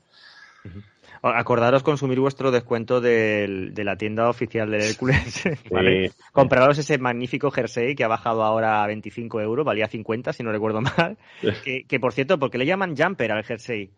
Acordaros 1.24 1.84
consumir 1.84 2.20
vuestro 2.20 2.50
descuento 2.52 3.00
del- 3.02 3.74
de 3.74 3.84
la 3.84 3.96
tienda 3.96 4.28
oficial 4.30 4.72
del 4.72 4.82
Hércules. 4.82 5.44
¿vale? 5.72 6.10
Sí, 6.10 6.16
Compraros 6.32 6.78
ese 6.78 6.98
magnífico 6.98 7.52
jersey 7.52 7.96
que 7.96 8.04
ha 8.04 8.08
bajado 8.08 8.44
ahora 8.44 8.84
a 8.84 8.88
25 8.88 9.40
euros, 9.42 9.66
valía 9.66 9.88
50 9.88 10.34
si 10.34 10.44
no 10.44 10.52
recuerdo 10.52 10.82
mal. 10.82 11.18
Que, 11.64 11.84
que, 11.88 12.00
por 12.00 12.14
cierto, 12.14 12.40
porque 12.40 12.58
le 12.58 12.66
llaman 12.66 12.96
jumper 12.98 13.32
al 13.32 13.44
jersey. 13.44 13.92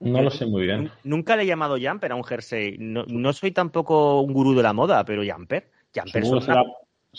no 0.00 0.20
lo 0.22 0.30
sé 0.30 0.44
muy 0.46 0.64
bien. 0.66 0.90
Nunca 1.04 1.36
le 1.36 1.44
he 1.44 1.46
llamado 1.46 1.78
jumper 1.80 2.12
a 2.12 2.16
un 2.16 2.24
jersey. 2.24 2.76
No, 2.78 3.04
no 3.06 3.32
soy 3.32 3.52
tampoco 3.52 4.20
un 4.20 4.32
gurú 4.34 4.54
de 4.54 4.62
la 4.62 4.72
moda, 4.74 5.04
pero 5.04 5.22
jumper. 5.24 5.70
Jumper 5.94 6.24
son 6.26 6.42
una- 6.44 6.62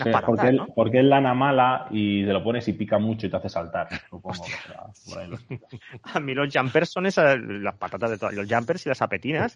sea, 0.03 0.21
porque, 0.21 0.47
es- 0.47 0.53
¿no? 0.53 0.67
porque 0.75 0.99
es 0.99 1.05
lana 1.05 1.33
mala 1.33 1.87
y 1.91 2.25
te 2.25 2.33
lo 2.33 2.43
pones 2.43 2.67
y 2.67 2.73
pica 2.73 2.97
mucho 2.99 3.27
y 3.27 3.29
te 3.29 3.37
hace 3.37 3.49
saltar. 3.49 3.87
Supongo. 4.09 4.45
A 6.03 6.19
mí 6.19 6.33
los 6.33 6.53
jumpers 6.53 6.89
son 6.89 7.05
esas, 7.05 7.37
las 7.39 7.75
patatas 7.75 8.11
de 8.11 8.17
todas. 8.17 8.35
Los 8.35 8.47
jumpers 8.51 8.85
y 8.85 8.89
las 8.89 9.01
apetinas. 9.01 9.53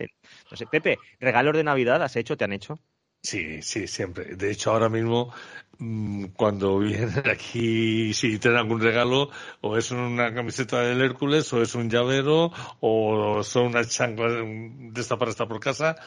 No 0.50 0.58
sé, 0.58 0.66
Pepe, 0.66 0.98
regalos 1.20 1.56
de 1.56 1.64
Navidad 1.64 2.02
has 2.04 2.16
hecho, 2.16 2.38
te 2.38 2.46
han 2.46 2.54
hecho. 2.54 2.80
Sí, 3.24 3.62
sí, 3.62 3.88
siempre. 3.88 4.36
De 4.36 4.50
hecho, 4.52 4.72
ahora 4.72 4.90
mismo, 4.90 5.32
mm, 5.78 6.26
cuando 6.36 6.80
vienen 6.80 7.22
aquí, 7.30 8.14
si 8.16 8.40
tienen 8.40 8.60
algún 8.60 8.82
regalo, 8.82 9.30
o 9.62 9.78
es 9.78 9.92
una 9.92 10.34
camiseta 10.34 10.82
del 10.82 11.02
Hércules, 11.02 11.52
o 11.54 11.62
es 11.62 11.76
un 11.76 11.88
llavero, 11.88 12.52
o 12.80 13.44
son 13.44 13.68
unas 13.68 13.90
chanclas 13.90 14.32
de 14.34 15.00
esta 15.02 15.18
para 15.18 15.30
estar 15.30 15.48
por 15.48 15.60
casa, 15.60 15.98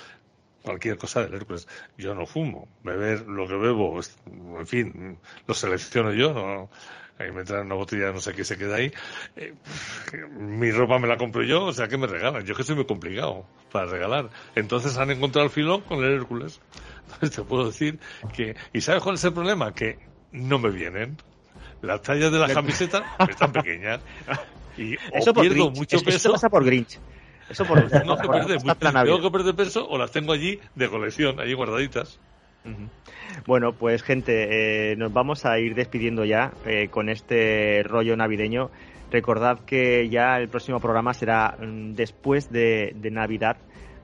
cualquier 0.65 0.97
cosa 0.97 1.23
del 1.23 1.35
Hércules. 1.35 1.69
Yo 1.97 2.15
no 2.15 2.27
fumo. 2.27 2.67
Beber 2.83 3.27
lo 3.29 3.47
que 3.47 3.55
bebo, 3.55 4.01
en 4.59 4.67
fin, 4.67 5.19
lo 5.47 5.55
selecciono 5.55 6.13
yo, 6.13 6.33
no. 6.33 6.71
Ahí 7.17 7.31
me 7.31 7.45
traen 7.45 7.67
una 7.67 7.77
botella, 7.77 8.11
no 8.11 8.19
sé 8.21 8.33
qué 8.35 8.43
se 8.45 8.59
queda 8.59 8.75
ahí. 8.77 8.91
Eh, 9.37 9.55
mi 10.37 10.73
ropa 10.73 10.99
me 10.99 11.07
la 11.07 11.17
compro 11.17 11.45
yo, 11.45 11.67
o 11.67 11.73
sea, 11.73 11.87
que 11.87 11.97
me 11.97 12.09
regalan? 12.09 12.45
Yo 12.45 12.57
que 12.57 12.65
soy 12.65 12.75
muy 12.75 12.87
complicado 12.87 13.47
para 13.71 13.87
regalar. 13.87 14.31
Entonces 14.57 14.97
han 14.99 15.13
encontrado 15.13 15.45
el 15.47 15.53
filón 15.53 15.83
con 15.83 16.03
el 16.03 16.13
Hércules. 16.13 16.61
Entonces 17.05 17.31
te 17.37 17.43
puedo 17.43 17.67
decir 17.67 18.01
que... 18.35 18.57
¿Y 18.73 18.81
sabes 18.81 19.01
cuál 19.03 19.15
es 19.15 19.23
el 19.23 19.33
problema? 19.33 19.73
Que 19.73 19.99
no 20.33 20.59
me 20.59 20.71
vienen. 20.71 21.17
Las 21.83 22.03
tallas 22.03 22.33
de 22.33 22.39
la 22.41 22.49
camiseta 22.53 23.15
están 23.29 23.53
pequeñas. 23.53 24.01
Y 24.77 24.97
o 24.97 24.99
Eso 25.13 25.33
por 25.35 25.43
pierdo 25.47 25.67
Grinch. 25.67 25.77
mucho 25.79 25.97
Eso- 25.97 26.09
eso 26.09 26.17
peso... 26.19 26.33
pasa 26.33 26.49
por 26.49 26.65
Grinch. 26.65 26.99
Eso 27.49 27.65
por 27.65 27.81
Tengo 27.89 28.17
que, 28.21 28.29
perder, 28.29 28.59
tengo 28.59 29.21
que 29.21 29.31
perder 29.31 29.55
peso 29.55 29.87
o 29.89 29.99
las 29.99 30.11
tengo 30.11 30.33
allí 30.33 30.59
de 30.75 30.89
colección, 30.89 31.41
allí 31.41 31.53
guardaditas. 31.55 32.19
Bueno, 33.47 33.73
pues 33.73 34.03
gente, 34.03 34.93
eh, 34.93 34.97
nos 34.97 35.13
vamos 35.13 35.45
a 35.45 35.59
ir 35.59 35.75
despidiendo 35.75 36.25
ya 36.25 36.53
eh, 36.65 36.89
con 36.91 37.09
este 37.09 37.83
rollo 37.85 38.17
navideño. 38.17 38.71
Recordad 39.11 39.61
que 39.61 40.09
ya 40.09 40.39
el 40.39 40.49
próximo 40.49 40.81
programa 40.81 41.13
será 41.13 41.57
mm, 41.61 41.93
después 41.93 42.51
de, 42.51 42.93
de 42.97 43.11
Navidad. 43.11 43.57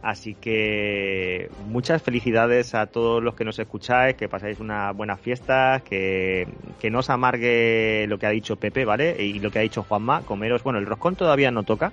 Así 0.02 0.34
que 0.34 1.50
muchas 1.66 2.02
felicidades 2.02 2.74
a 2.74 2.86
todos 2.86 3.22
los 3.22 3.34
que 3.34 3.44
nos 3.44 3.58
escucháis, 3.58 4.16
que 4.16 4.28
pasáis 4.28 4.58
una 4.58 4.92
buena 4.92 5.18
fiesta, 5.18 5.82
que, 5.84 6.48
que 6.80 6.90
no 6.90 7.00
os 7.00 7.10
amargue 7.10 8.06
lo 8.08 8.18
que 8.18 8.26
ha 8.26 8.30
dicho 8.30 8.56
Pepe, 8.56 8.86
¿vale? 8.86 9.22
Y 9.22 9.40
lo 9.40 9.50
que 9.50 9.58
ha 9.58 9.62
dicho 9.62 9.82
Juanma, 9.82 10.22
comeros, 10.22 10.62
bueno, 10.62 10.78
el 10.78 10.86
roscón 10.86 11.16
todavía 11.16 11.50
no 11.50 11.64
toca, 11.64 11.92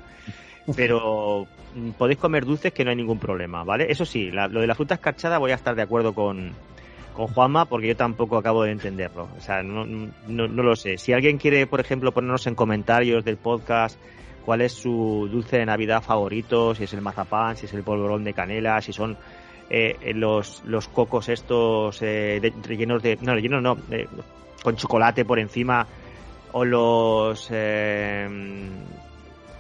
pero 0.76 1.48
mm, 1.76 1.91
podéis 1.91 2.19
comer 2.19 2.45
dulces 2.45 2.73
que 2.73 2.84
no 2.84 2.89
hay 2.91 2.95
ningún 2.95 3.19
problema, 3.19 3.64
¿vale? 3.64 3.88
Eso 3.89 4.06
sí, 4.06 4.31
la- 4.31 4.48
lo 4.48 4.61
de 4.61 4.68
la 4.68 4.76
fruta 4.76 4.95
escarchada 4.95 5.38
voy 5.38 5.52
a 5.52 5.56
estar 5.56 5.76
de 5.76 5.81
acuerdo 5.81 6.14
con, 6.14 6.52
con 7.14 7.27
Juanma 7.27 7.65
porque 7.65 7.88
yo 7.88 7.95
tampoco 7.95 8.38
acabo 8.38 8.64
de 8.64 8.72
entenderlo. 8.72 9.27
O 9.38 9.41
sea, 9.41 9.64
no, 9.64 9.85
no, 9.85 10.48
no 10.48 10.64
lo 10.64 10.76
sé. 10.76 10.98
Si 10.98 11.14
alguien 11.14 11.38
quiere, 11.38 11.65
por 11.68 11.80
ejemplo, 11.80 12.11
ponernos 12.11 12.45
en 12.48 12.56
comentarios 12.56 13.23
del 13.26 13.38
podcast 13.38 13.99
cuál 14.45 14.61
es 14.61 14.72
su 14.73 15.27
dulce 15.31 15.57
de 15.57 15.65
Navidad 15.65 16.02
favorito, 16.02 16.73
si 16.73 16.85
es 16.85 16.94
el 16.94 17.02
mazapán, 17.02 17.57
si 17.57 17.65
es 17.65 17.73
el 17.73 17.84
polvorón 17.84 18.23
de 18.23 18.34
canela, 18.34 18.81
si 18.81 18.94
son 18.94 19.18
eh, 19.69 20.14
los, 20.15 20.64
los 20.65 20.88
cocos 20.88 21.27
estos 21.27 22.02
eh, 22.02 22.39
de, 22.41 22.53
rellenos 22.65 23.03
de... 23.03 23.18
No, 23.22 23.34
rellenos 23.34 23.61
no, 23.61 23.77
eh, 23.91 24.07
con 24.64 24.77
chocolate 24.77 25.26
por 25.26 25.39
encima, 25.39 25.85
o 26.53 26.64
los... 26.64 27.49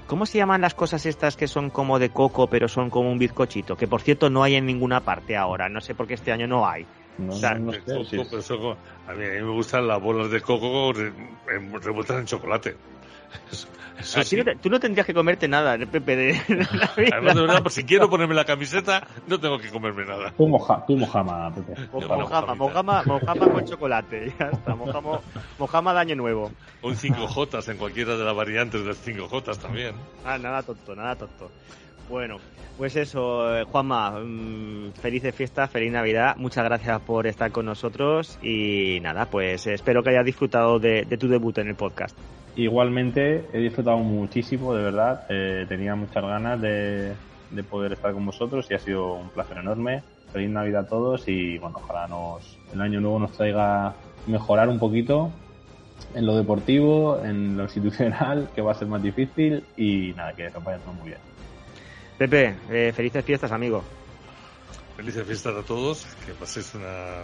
¿Cómo 0.07 0.25
se 0.25 0.37
llaman 0.37 0.61
las 0.61 0.73
cosas 0.73 1.05
estas 1.05 1.35
que 1.35 1.47
son 1.47 1.69
como 1.69 1.99
de 1.99 2.09
coco 2.11 2.49
pero 2.49 2.67
son 2.67 2.89
como 2.89 3.11
un 3.11 3.19
bizcochito? 3.19 3.75
Que 3.77 3.87
por 3.87 4.01
cierto 4.01 4.29
no 4.29 4.43
hay 4.43 4.55
en 4.55 4.65
ninguna 4.65 5.03
parte 5.03 5.35
ahora, 5.35 5.69
no 5.69 5.81
sé 5.81 5.95
por 5.95 6.07
qué 6.07 6.13
este 6.15 6.31
año 6.31 6.47
no 6.47 6.67
hay. 6.67 6.85
No, 7.17 7.33
O 7.33 7.35
sea, 7.35 7.55
no 7.55 7.71
De 7.71 7.79
sé, 7.81 7.85
coco, 7.85 8.05
sí. 8.05 8.17
pero 8.29 8.39
eso 8.39 8.57
co- 8.59 8.79
a, 9.05 9.13
mí, 9.13 9.25
a 9.25 9.29
mí 9.29 9.41
me 9.41 9.51
gustan 9.51 9.87
las 9.87 10.01
bolas 10.01 10.29
de 10.31 10.41
coco 10.41 10.93
re- 10.93 11.07
en- 11.55 11.81
revueltas 11.81 12.19
en 12.19 12.25
chocolate. 12.25 12.77
Eso, 13.51 13.67
eso 13.99 14.19
A 14.19 14.23
ti 14.23 14.29
sí. 14.29 14.35
no 14.37 14.43
te- 14.43 14.55
tú 14.55 14.69
no 14.69 14.79
tendrías 14.79 15.05
que 15.07 15.13
comerte 15.13 15.47
nada, 15.47 15.77
Pepe, 15.77 16.15
de 16.15 16.33
Navidad. 16.49 16.89
Además, 17.13 17.35
de 17.35 17.41
verdad, 17.41 17.61
pues 17.63 17.73
si 17.75 17.83
quiero 17.83 18.09
ponerme 18.09 18.35
la 18.35 18.45
camiseta, 18.45 19.07
no 19.27 19.39
tengo 19.39 19.57
que 19.59 19.69
comerme 19.69 20.05
nada. 20.05 20.31
Tú, 20.37 20.47
moja, 20.47 20.83
tú 20.85 20.95
mojama, 20.97 21.51
Pepe. 21.53 21.73
Yo, 21.93 22.07
Mojama, 22.07 22.55
mojama, 22.55 23.03
mojama 23.05 23.49
con 23.51 23.65
chocolate, 23.65 24.33
ya 24.39 24.49
está, 24.49 24.75
mojama, 24.75 25.19
mojama 25.57 25.93
de 25.93 25.99
año 25.99 26.15
nuevo. 26.15 26.51
Un 26.81 26.95
5J 26.95 27.71
en 27.71 27.77
cualquiera 27.77 28.15
de 28.17 28.23
las 28.23 28.35
variantes 28.35 28.83
del 28.85 28.95
5J 28.95 29.57
también. 29.57 29.95
Ah, 30.23 30.37
nada 30.37 30.61
tonto, 30.63 30.95
nada 30.95 31.15
tonto. 31.15 31.49
Bueno, 32.09 32.37
pues 32.77 32.95
eso, 32.95 33.57
eh, 33.57 33.63
Juanma, 33.65 34.11
mm, 34.11 34.91
felices 35.01 35.33
fiestas, 35.35 35.69
feliz 35.71 35.91
Navidad, 35.91 36.35
muchas 36.37 36.63
gracias 36.63 37.01
por 37.01 37.27
estar 37.27 37.51
con 37.51 37.65
nosotros 37.65 38.37
y 38.41 38.99
nada, 39.01 39.25
pues 39.25 39.65
espero 39.67 40.03
que 40.03 40.11
hayas 40.11 40.23
disfrutado 40.23 40.79
de, 40.79 41.03
de 41.03 41.17
tu 41.17 41.27
debut 41.27 41.57
en 41.57 41.67
el 41.69 41.75
podcast. 41.75 42.15
Igualmente, 42.57 43.45
he 43.53 43.59
disfrutado 43.59 43.99
muchísimo, 43.99 44.73
de 44.73 44.83
verdad. 44.83 45.27
Eh, 45.29 45.67
tenía 45.69 45.95
muchas 45.95 46.23
ganas 46.23 46.59
de, 46.59 47.13
de 47.51 47.63
poder 47.63 47.93
estar 47.93 48.11
con 48.13 48.25
vosotros 48.25 48.65
y 48.71 48.73
ha 48.73 48.79
sido 48.79 49.13
un 49.13 49.29
placer 49.29 49.59
enorme. 49.59 50.01
Feliz 50.33 50.49
Navidad 50.49 50.85
a 50.85 50.87
todos 50.87 51.27
y 51.27 51.59
bueno, 51.59 51.79
ojalá 51.81 52.07
nos, 52.07 52.57
el 52.73 52.81
año 52.81 52.99
nuevo 52.99 53.19
nos 53.19 53.31
traiga 53.33 53.93
mejorar 54.25 54.69
un 54.69 54.79
poquito 54.79 55.31
en 56.15 56.25
lo 56.25 56.35
deportivo, 56.35 57.21
en 57.23 57.57
lo 57.57 57.63
institucional, 57.63 58.49
que 58.55 58.61
va 58.61 58.71
a 58.71 58.75
ser 58.75 58.87
más 58.87 59.03
difícil 59.03 59.63
y 59.77 60.13
nada, 60.15 60.33
que 60.33 60.49
nos 60.49 60.63
vaya 60.63 60.79
todo 60.79 60.93
muy 60.93 61.09
bien. 61.09 61.19
Pepe, 62.17 62.55
eh, 62.71 62.91
felices 62.91 63.23
fiestas, 63.23 63.51
amigo. 63.51 63.83
Felices 64.95 65.25
fiestas 65.27 65.55
a 65.55 65.61
todos, 65.61 66.07
que 66.25 66.33
paséis 66.33 66.73
una 66.73 67.23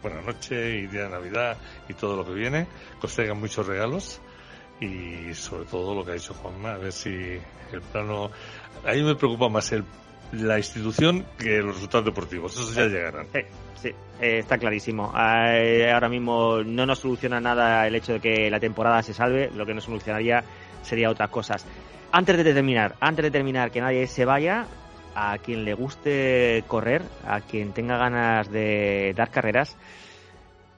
buena 0.00 0.22
noche 0.22 0.78
y 0.78 0.86
día 0.86 1.02
de 1.02 1.10
Navidad 1.10 1.56
y 1.88 1.94
todo 1.94 2.16
lo 2.16 2.24
que 2.24 2.32
viene, 2.32 2.68
que 3.00 3.06
os 3.06 3.14
traigan 3.14 3.40
muchos 3.40 3.66
regalos 3.66 4.20
y 4.82 5.34
sobre 5.34 5.64
todo 5.64 5.94
lo 5.94 6.04
que 6.04 6.12
ha 6.12 6.14
dicho 6.14 6.34
Juanma, 6.34 6.72
a 6.72 6.78
ver 6.78 6.92
si 6.92 7.10
el 7.10 7.80
plano... 7.92 8.30
A 8.84 8.92
mí 8.92 9.02
me 9.02 9.14
preocupa 9.14 9.48
más 9.48 9.70
el, 9.72 9.84
la 10.32 10.58
institución 10.58 11.24
que 11.38 11.58
los 11.58 11.76
resultados 11.76 12.06
deportivos, 12.06 12.54
esos 12.54 12.74
ya 12.74 12.86
llegarán. 12.86 13.26
Sí, 13.32 13.40
sí, 13.80 13.88
eh, 14.20 14.38
está 14.38 14.58
clarísimo. 14.58 15.12
Eh, 15.16 15.90
ahora 15.92 16.08
mismo 16.08 16.62
no 16.64 16.84
nos 16.84 16.98
soluciona 16.98 17.40
nada 17.40 17.86
el 17.86 17.94
hecho 17.94 18.14
de 18.14 18.20
que 18.20 18.50
la 18.50 18.58
temporada 18.58 19.02
se 19.02 19.14
salve, 19.14 19.50
lo 19.54 19.64
que 19.64 19.74
nos 19.74 19.84
solucionaría 19.84 20.42
sería 20.82 21.10
otras 21.10 21.30
cosas. 21.30 21.64
Antes 22.10 22.36
de 22.36 22.52
terminar, 22.52 22.96
antes 23.00 23.22
de 23.22 23.30
terminar, 23.30 23.70
que 23.70 23.80
nadie 23.80 24.06
se 24.08 24.24
vaya, 24.24 24.66
a 25.14 25.38
quien 25.38 25.64
le 25.64 25.74
guste 25.74 26.64
correr, 26.66 27.02
a 27.26 27.40
quien 27.40 27.72
tenga 27.72 27.98
ganas 27.98 28.50
de 28.50 29.14
dar 29.16 29.30
carreras, 29.30 29.76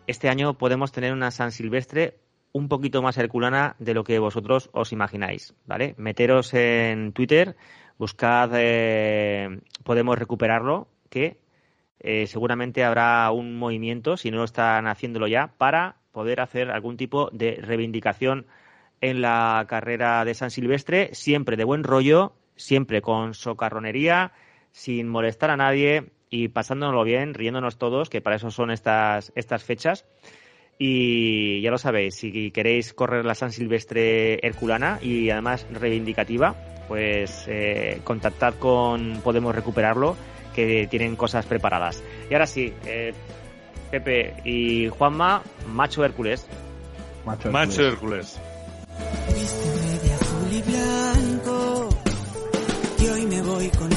este 0.07 0.29
año 0.29 0.55
podemos 0.55 0.93
tener 0.93 1.13
una 1.13 1.31
San 1.31 1.51
Silvestre 1.51 2.19
un 2.55 2.69
poquito 2.69 3.03
más 3.03 3.19
herculana 3.19 3.75
de 3.81 3.95
lo 3.95 4.05
que 4.05 4.21
vosotros 4.21 4.71
os 4.73 4.93
imagináis, 4.93 5.55
¿vale? 5.67 5.95
Meteros 5.99 6.55
en 6.55 7.13
Twitter, 7.13 7.57
buscad 7.99 8.51
eh, 8.55 9.61
Podemos 9.83 10.17
Recuperarlo, 10.17 10.87
que 11.11 11.41
eh, 11.99 12.29
seguramente 12.29 12.85
habrá 12.85 13.29
un 13.33 13.59
movimiento, 13.59 14.17
si 14.17 14.31
no 14.31 14.37
lo 14.39 14.45
están 14.45 14.87
haciéndolo 14.87 15.27
ya, 15.27 15.55
para 15.59 15.97
poder 16.13 16.41
hacer 16.41 16.71
algún 16.71 16.97
tipo 16.97 17.29
de 17.33 17.59
reivindicación 17.61 18.47
en 19.01 19.21
la 19.21 19.67
carrera 19.69 20.25
de 20.25 20.35
San 20.35 20.53
Silvestre, 20.53 21.11
siempre 21.13 21.57
de 21.57 21.65
buen 21.65 21.83
rollo, 21.83 22.35
siempre 22.55 23.03
con 23.03 23.35
socarronería, 23.35 24.31
sin 24.71 25.09
molestar 25.09 25.51
a 25.51 25.57
nadie 25.57 26.13
y 26.31 26.47
pasándonoslo 26.49 27.03
bien, 27.03 27.35
riéndonos 27.35 27.79
todos, 27.79 28.11
que 28.11 28.21
para 28.21 28.37
eso 28.37 28.53
son 28.53 28.71
estas, 28.71 29.33
estas 29.35 29.65
fechas. 29.65 30.07
Y 30.79 31.61
ya 31.61 31.71
lo 31.71 31.79
sabéis, 31.79 32.17
si 32.17 32.51
queréis 32.51 32.93
correr 32.93 33.25
la 33.25 33.35
San 33.35 33.53
Silvestre 33.53 34.45
Herculana 34.47 34.99
y 35.01 35.31
además 35.31 35.67
reivindicativa, 35.71 36.55
pues 36.89 37.45
eh, 37.47 38.01
contactad 38.05 38.55
con 38.55 39.21
Podemos 39.23 39.55
Recuperarlo, 39.55 40.17
que 40.55 40.87
tienen 40.91 41.17
cosas 41.17 41.47
preparadas. 41.47 42.03
Y 42.31 42.35
ahora 42.35 42.47
sí, 42.47 42.73
eh, 42.87 43.13
Pepe 43.91 44.35
y 44.45 44.89
Juanma, 44.89 45.43
Macho 45.69 46.05
Hércules. 46.05 46.47
Macho, 47.25 47.51
Macho 47.51 47.83
Hércules. 47.83 48.41
De 50.03 50.13
azul 50.13 50.53
y 50.53 50.63
blanco, 50.63 51.89
hoy 53.13 53.27
me 53.27 53.43
voy 53.43 53.69
con 53.71 53.94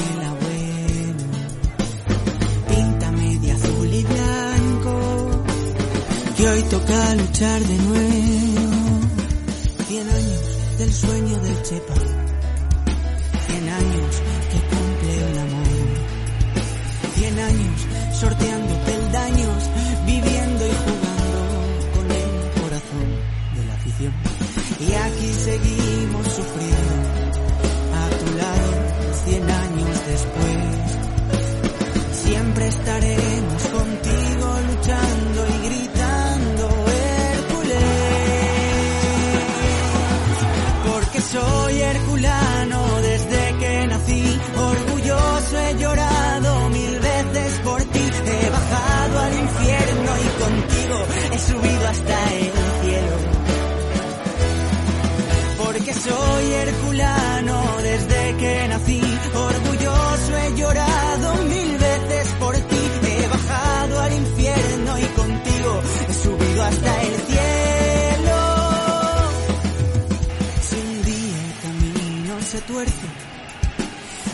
hoy 6.50 6.62
toca 6.62 7.14
luchar 7.14 7.62
de 7.62 7.76
nuevo. 7.76 9.00
Cien 9.86 10.08
años 10.08 10.78
del 10.78 10.92
sueño 10.92 11.40
del 11.40 11.62
Chepa, 11.62 11.94
cien 13.46 13.68
años 13.68 14.22
que 14.50 14.58
cumple 14.70 15.30
el 15.30 15.38
amor. 15.38 15.66
Cien 17.14 17.38
años 17.38 17.86
sorteando 18.20 18.74
peldaños, 18.84 19.70
viviendo 20.06 20.66
y 20.66 20.74
jugando 20.84 21.38
con 21.94 22.10
el 22.10 22.62
corazón 22.62 23.08
de 23.56 23.64
la 23.66 23.74
afición. 23.74 24.12
Y 24.80 24.92
aquí 24.94 25.32
seguimos 25.34 25.87
tuerce 72.68 73.06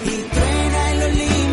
y 0.05 0.23
truena 0.35 0.93
el 0.93 1.03
olivo. 1.03 1.44